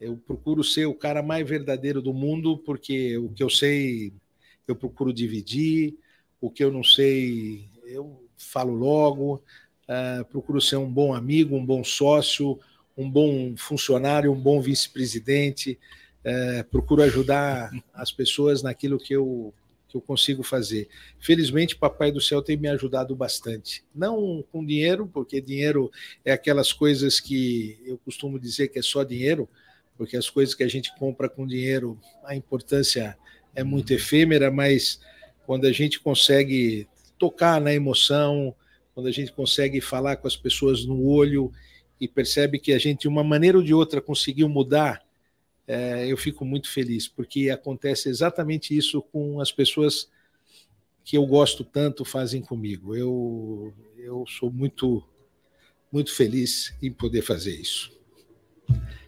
Eu 0.00 0.16
procuro 0.16 0.64
ser 0.64 0.86
o 0.86 0.94
cara 0.94 1.22
mais 1.22 1.46
verdadeiro 1.46 2.00
do 2.00 2.14
mundo, 2.14 2.56
porque 2.56 3.18
o 3.18 3.28
que 3.28 3.42
eu 3.42 3.50
sei, 3.50 4.14
eu 4.66 4.74
procuro 4.74 5.12
dividir, 5.12 5.94
o 6.40 6.50
que 6.50 6.64
eu 6.64 6.72
não 6.72 6.82
sei, 6.82 7.68
eu 7.84 8.24
falo 8.38 8.72
logo. 8.72 9.42
Uh, 9.84 10.24
procuro 10.26 10.58
ser 10.58 10.76
um 10.76 10.90
bom 10.90 11.12
amigo, 11.12 11.54
um 11.54 11.64
bom 11.64 11.84
sócio, 11.84 12.58
um 12.96 13.10
bom 13.10 13.54
funcionário, 13.54 14.32
um 14.32 14.40
bom 14.40 14.62
vice-presidente. 14.62 15.78
Uh, 16.24 16.64
procuro 16.70 17.02
ajudar 17.02 17.70
as 17.92 18.10
pessoas 18.10 18.62
naquilo 18.62 18.98
que 18.98 19.14
eu 19.14 19.52
que 19.88 19.96
eu 19.96 20.00
consigo 20.00 20.42
fazer. 20.42 20.88
Felizmente, 21.18 21.74
Papai 21.74 22.12
do 22.12 22.20
Céu 22.20 22.42
tem 22.42 22.56
me 22.56 22.68
ajudado 22.68 23.16
bastante. 23.16 23.82
Não 23.94 24.44
com 24.52 24.64
dinheiro, 24.64 25.06
porque 25.06 25.40
dinheiro 25.40 25.90
é 26.24 26.30
aquelas 26.30 26.72
coisas 26.72 27.18
que 27.18 27.80
eu 27.84 27.96
costumo 27.98 28.38
dizer 28.38 28.68
que 28.68 28.78
é 28.78 28.82
só 28.82 29.02
dinheiro, 29.02 29.48
porque 29.96 30.16
as 30.16 30.28
coisas 30.28 30.54
que 30.54 30.62
a 30.62 30.68
gente 30.68 30.94
compra 30.96 31.28
com 31.28 31.46
dinheiro, 31.46 31.98
a 32.24 32.36
importância 32.36 33.16
é 33.54 33.64
muito 33.64 33.92
efêmera, 33.92 34.50
mas 34.50 35.00
quando 35.46 35.66
a 35.66 35.72
gente 35.72 35.98
consegue 35.98 36.86
tocar 37.18 37.60
na 37.60 37.72
emoção, 37.72 38.54
quando 38.94 39.06
a 39.06 39.12
gente 39.12 39.32
consegue 39.32 39.80
falar 39.80 40.16
com 40.16 40.28
as 40.28 40.36
pessoas 40.36 40.84
no 40.84 41.06
olho 41.06 41.50
e 42.00 42.06
percebe 42.06 42.58
que 42.58 42.72
a 42.72 42.78
gente, 42.78 43.02
de 43.02 43.08
uma 43.08 43.24
maneira 43.24 43.56
ou 43.56 43.64
de 43.64 43.72
outra, 43.72 44.00
conseguiu 44.00 44.48
mudar 44.48 45.02
é, 45.68 46.10
eu 46.10 46.16
fico 46.16 46.44
muito 46.44 46.68
feliz, 46.70 47.06
porque 47.06 47.50
acontece 47.50 48.08
exatamente 48.08 48.76
isso 48.76 49.02
com 49.02 49.38
as 49.40 49.52
pessoas 49.52 50.08
que 51.04 51.16
eu 51.16 51.24
gosto 51.26 51.62
tanto 51.62 52.04
fazem 52.04 52.40
comigo. 52.40 52.96
Eu, 52.96 53.72
eu 53.98 54.24
sou 54.26 54.50
muito, 54.50 55.02
muito 55.92 56.12
feliz 56.14 56.74
em 56.82 56.90
poder 56.90 57.22
fazer 57.22 57.54
isso. 57.54 57.92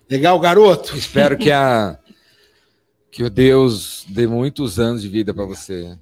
Legal, 0.09 0.39
garoto? 0.39 0.97
Espero 0.97 1.37
que 1.39 1.51
a 1.51 1.99
que 3.11 3.25
o 3.25 3.31
Deus 3.31 4.05
dê 4.09 4.25
muitos 4.27 4.79
anos 4.79 5.03
de 5.03 5.09
vida 5.09 5.35
para 5.35 5.45
você. 5.45 5.99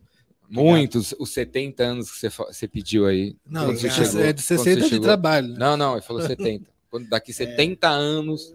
Muitos, 0.51 1.15
os 1.19 1.31
70 1.31 1.83
anos 1.83 2.11
que 2.11 2.19
você, 2.19 2.29
você 2.29 2.69
pediu 2.69 3.07
aí. 3.07 3.35
Não, 3.47 3.71
é, 3.71 3.77
chegou- 3.77 4.21
é 4.21 4.33
de 4.33 4.43
quando 4.43 4.59
você 4.59 4.75
60 4.75 4.89
de 4.91 5.01
trabalho. 5.01 5.49
né? 5.49 5.57
Não, 5.59 5.77
não, 5.77 5.93
ele 5.93 6.03
falou 6.03 6.21
70. 6.23 6.67
Quando 6.91 7.09
daqui 7.09 7.33
70 7.33 7.89
anos, 7.89 8.55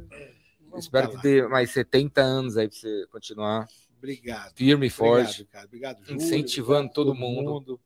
Vamos 0.73 0.85
espero 0.85 1.09
que 1.11 1.17
dê 1.17 1.47
mais 1.47 1.69
70 1.69 2.21
anos 2.21 2.57
aí 2.57 2.67
para 2.67 2.77
você 2.77 3.07
continuar 3.11 3.67
Obrigado. 3.97 4.53
firme 4.55 4.87
e 4.87 4.89
forte. 4.89 5.43
Obrigado, 5.43 5.51
cara. 5.51 5.65
Obrigado, 5.65 6.03
Júlio. 6.03 6.15
Incentivando 6.15 6.89
Obrigado 6.89 6.93
todo 6.93 7.15
mundo. 7.15 7.79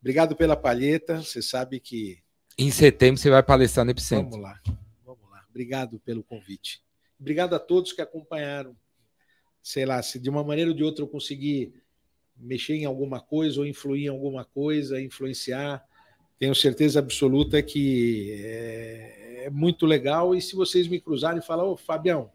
Obrigado 0.00 0.36
pela 0.36 0.56
palheta. 0.56 1.20
Você 1.20 1.42
sabe 1.42 1.80
que 1.80 2.22
Em 2.56 2.70
setembro 2.70 3.20
você 3.20 3.30
vai 3.30 3.42
palestrar 3.42 3.84
no 3.84 3.90
Epicentro. 3.90 4.30
Vamos 4.30 4.40
lá, 4.40 4.60
vamos 5.04 5.28
lá. 5.28 5.44
Obrigado 5.50 5.98
pelo 6.00 6.22
convite. 6.22 6.82
Obrigado 7.18 7.54
a 7.54 7.58
todos 7.58 7.92
que 7.92 8.00
acompanharam. 8.00 8.76
Sei 9.62 9.84
lá, 9.84 10.00
se 10.02 10.18
de 10.20 10.30
uma 10.30 10.44
maneira 10.44 10.70
ou 10.70 10.76
de 10.76 10.84
outra 10.84 11.02
eu 11.02 11.08
conseguir 11.08 11.74
mexer 12.36 12.74
em 12.74 12.84
alguma 12.84 13.20
coisa 13.20 13.60
ou 13.60 13.66
influir 13.66 14.04
em 14.04 14.08
alguma 14.08 14.44
coisa, 14.44 15.00
influenciar, 15.00 15.84
tenho 16.38 16.54
certeza 16.54 16.98
absoluta 16.98 17.62
que 17.62 18.30
é, 18.40 19.23
é 19.44 19.50
muito 19.50 19.84
legal. 19.84 20.34
E 20.34 20.40
se 20.40 20.56
vocês 20.56 20.88
me 20.88 20.98
cruzarem 20.98 21.38
e 21.38 21.46
falar, 21.46 21.64
ô 21.64 21.76
Fabião, 21.76 22.30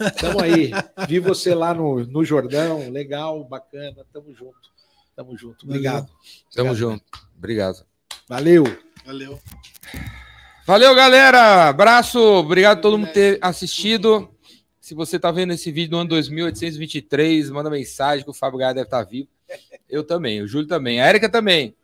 estamos 0.00 0.42
aí, 0.42 0.70
vi 1.06 1.18
você 1.18 1.54
lá 1.54 1.74
no, 1.74 2.04
no 2.06 2.24
Jordão, 2.24 2.90
legal, 2.90 3.44
bacana, 3.44 4.04
tamo 4.12 4.34
junto. 4.34 4.72
Tamo 5.14 5.36
junto. 5.36 5.64
Obrigado. 5.64 6.08
Tamo 6.54 6.70
Obrigado, 6.70 6.74
junto. 6.74 7.04
Obrigado. 7.36 7.86
Valeu. 8.28 8.64
Valeu. 9.04 9.38
Valeu, 10.66 10.94
galera. 10.94 11.68
Abraço. 11.68 12.18
Obrigado 12.18 12.78
a 12.78 12.80
todo 12.80 12.98
mundo 12.98 13.08
por 13.08 13.14
ter 13.14 13.38
assistido. 13.40 14.28
Se 14.80 14.94
você 14.94 15.18
tá 15.18 15.30
vendo 15.30 15.52
esse 15.52 15.70
vídeo 15.70 15.92
no 15.92 15.98
ano 15.98 16.08
2823, 16.10 17.50
manda 17.50 17.70
mensagem 17.70 18.24
que 18.24 18.30
o 18.30 18.34
Fábio 18.34 18.58
Gaia 18.58 18.74
deve 18.74 18.86
estar 18.86 19.04
vivo. 19.04 19.28
Eu 19.88 20.02
também, 20.02 20.42
o 20.42 20.48
Júlio 20.48 20.66
também, 20.66 21.00
a 21.00 21.06
Érica 21.06 21.28
também. 21.28 21.76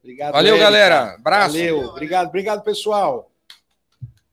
Obrigado, 0.00 0.32
Valeu, 0.32 0.54
Érica. 0.54 0.64
galera. 0.64 1.14
Abraço. 1.14 1.56
Valeu. 1.56 1.78
Obrigado, 1.86 2.28
obrigado, 2.28 2.62
pessoal. 2.62 3.29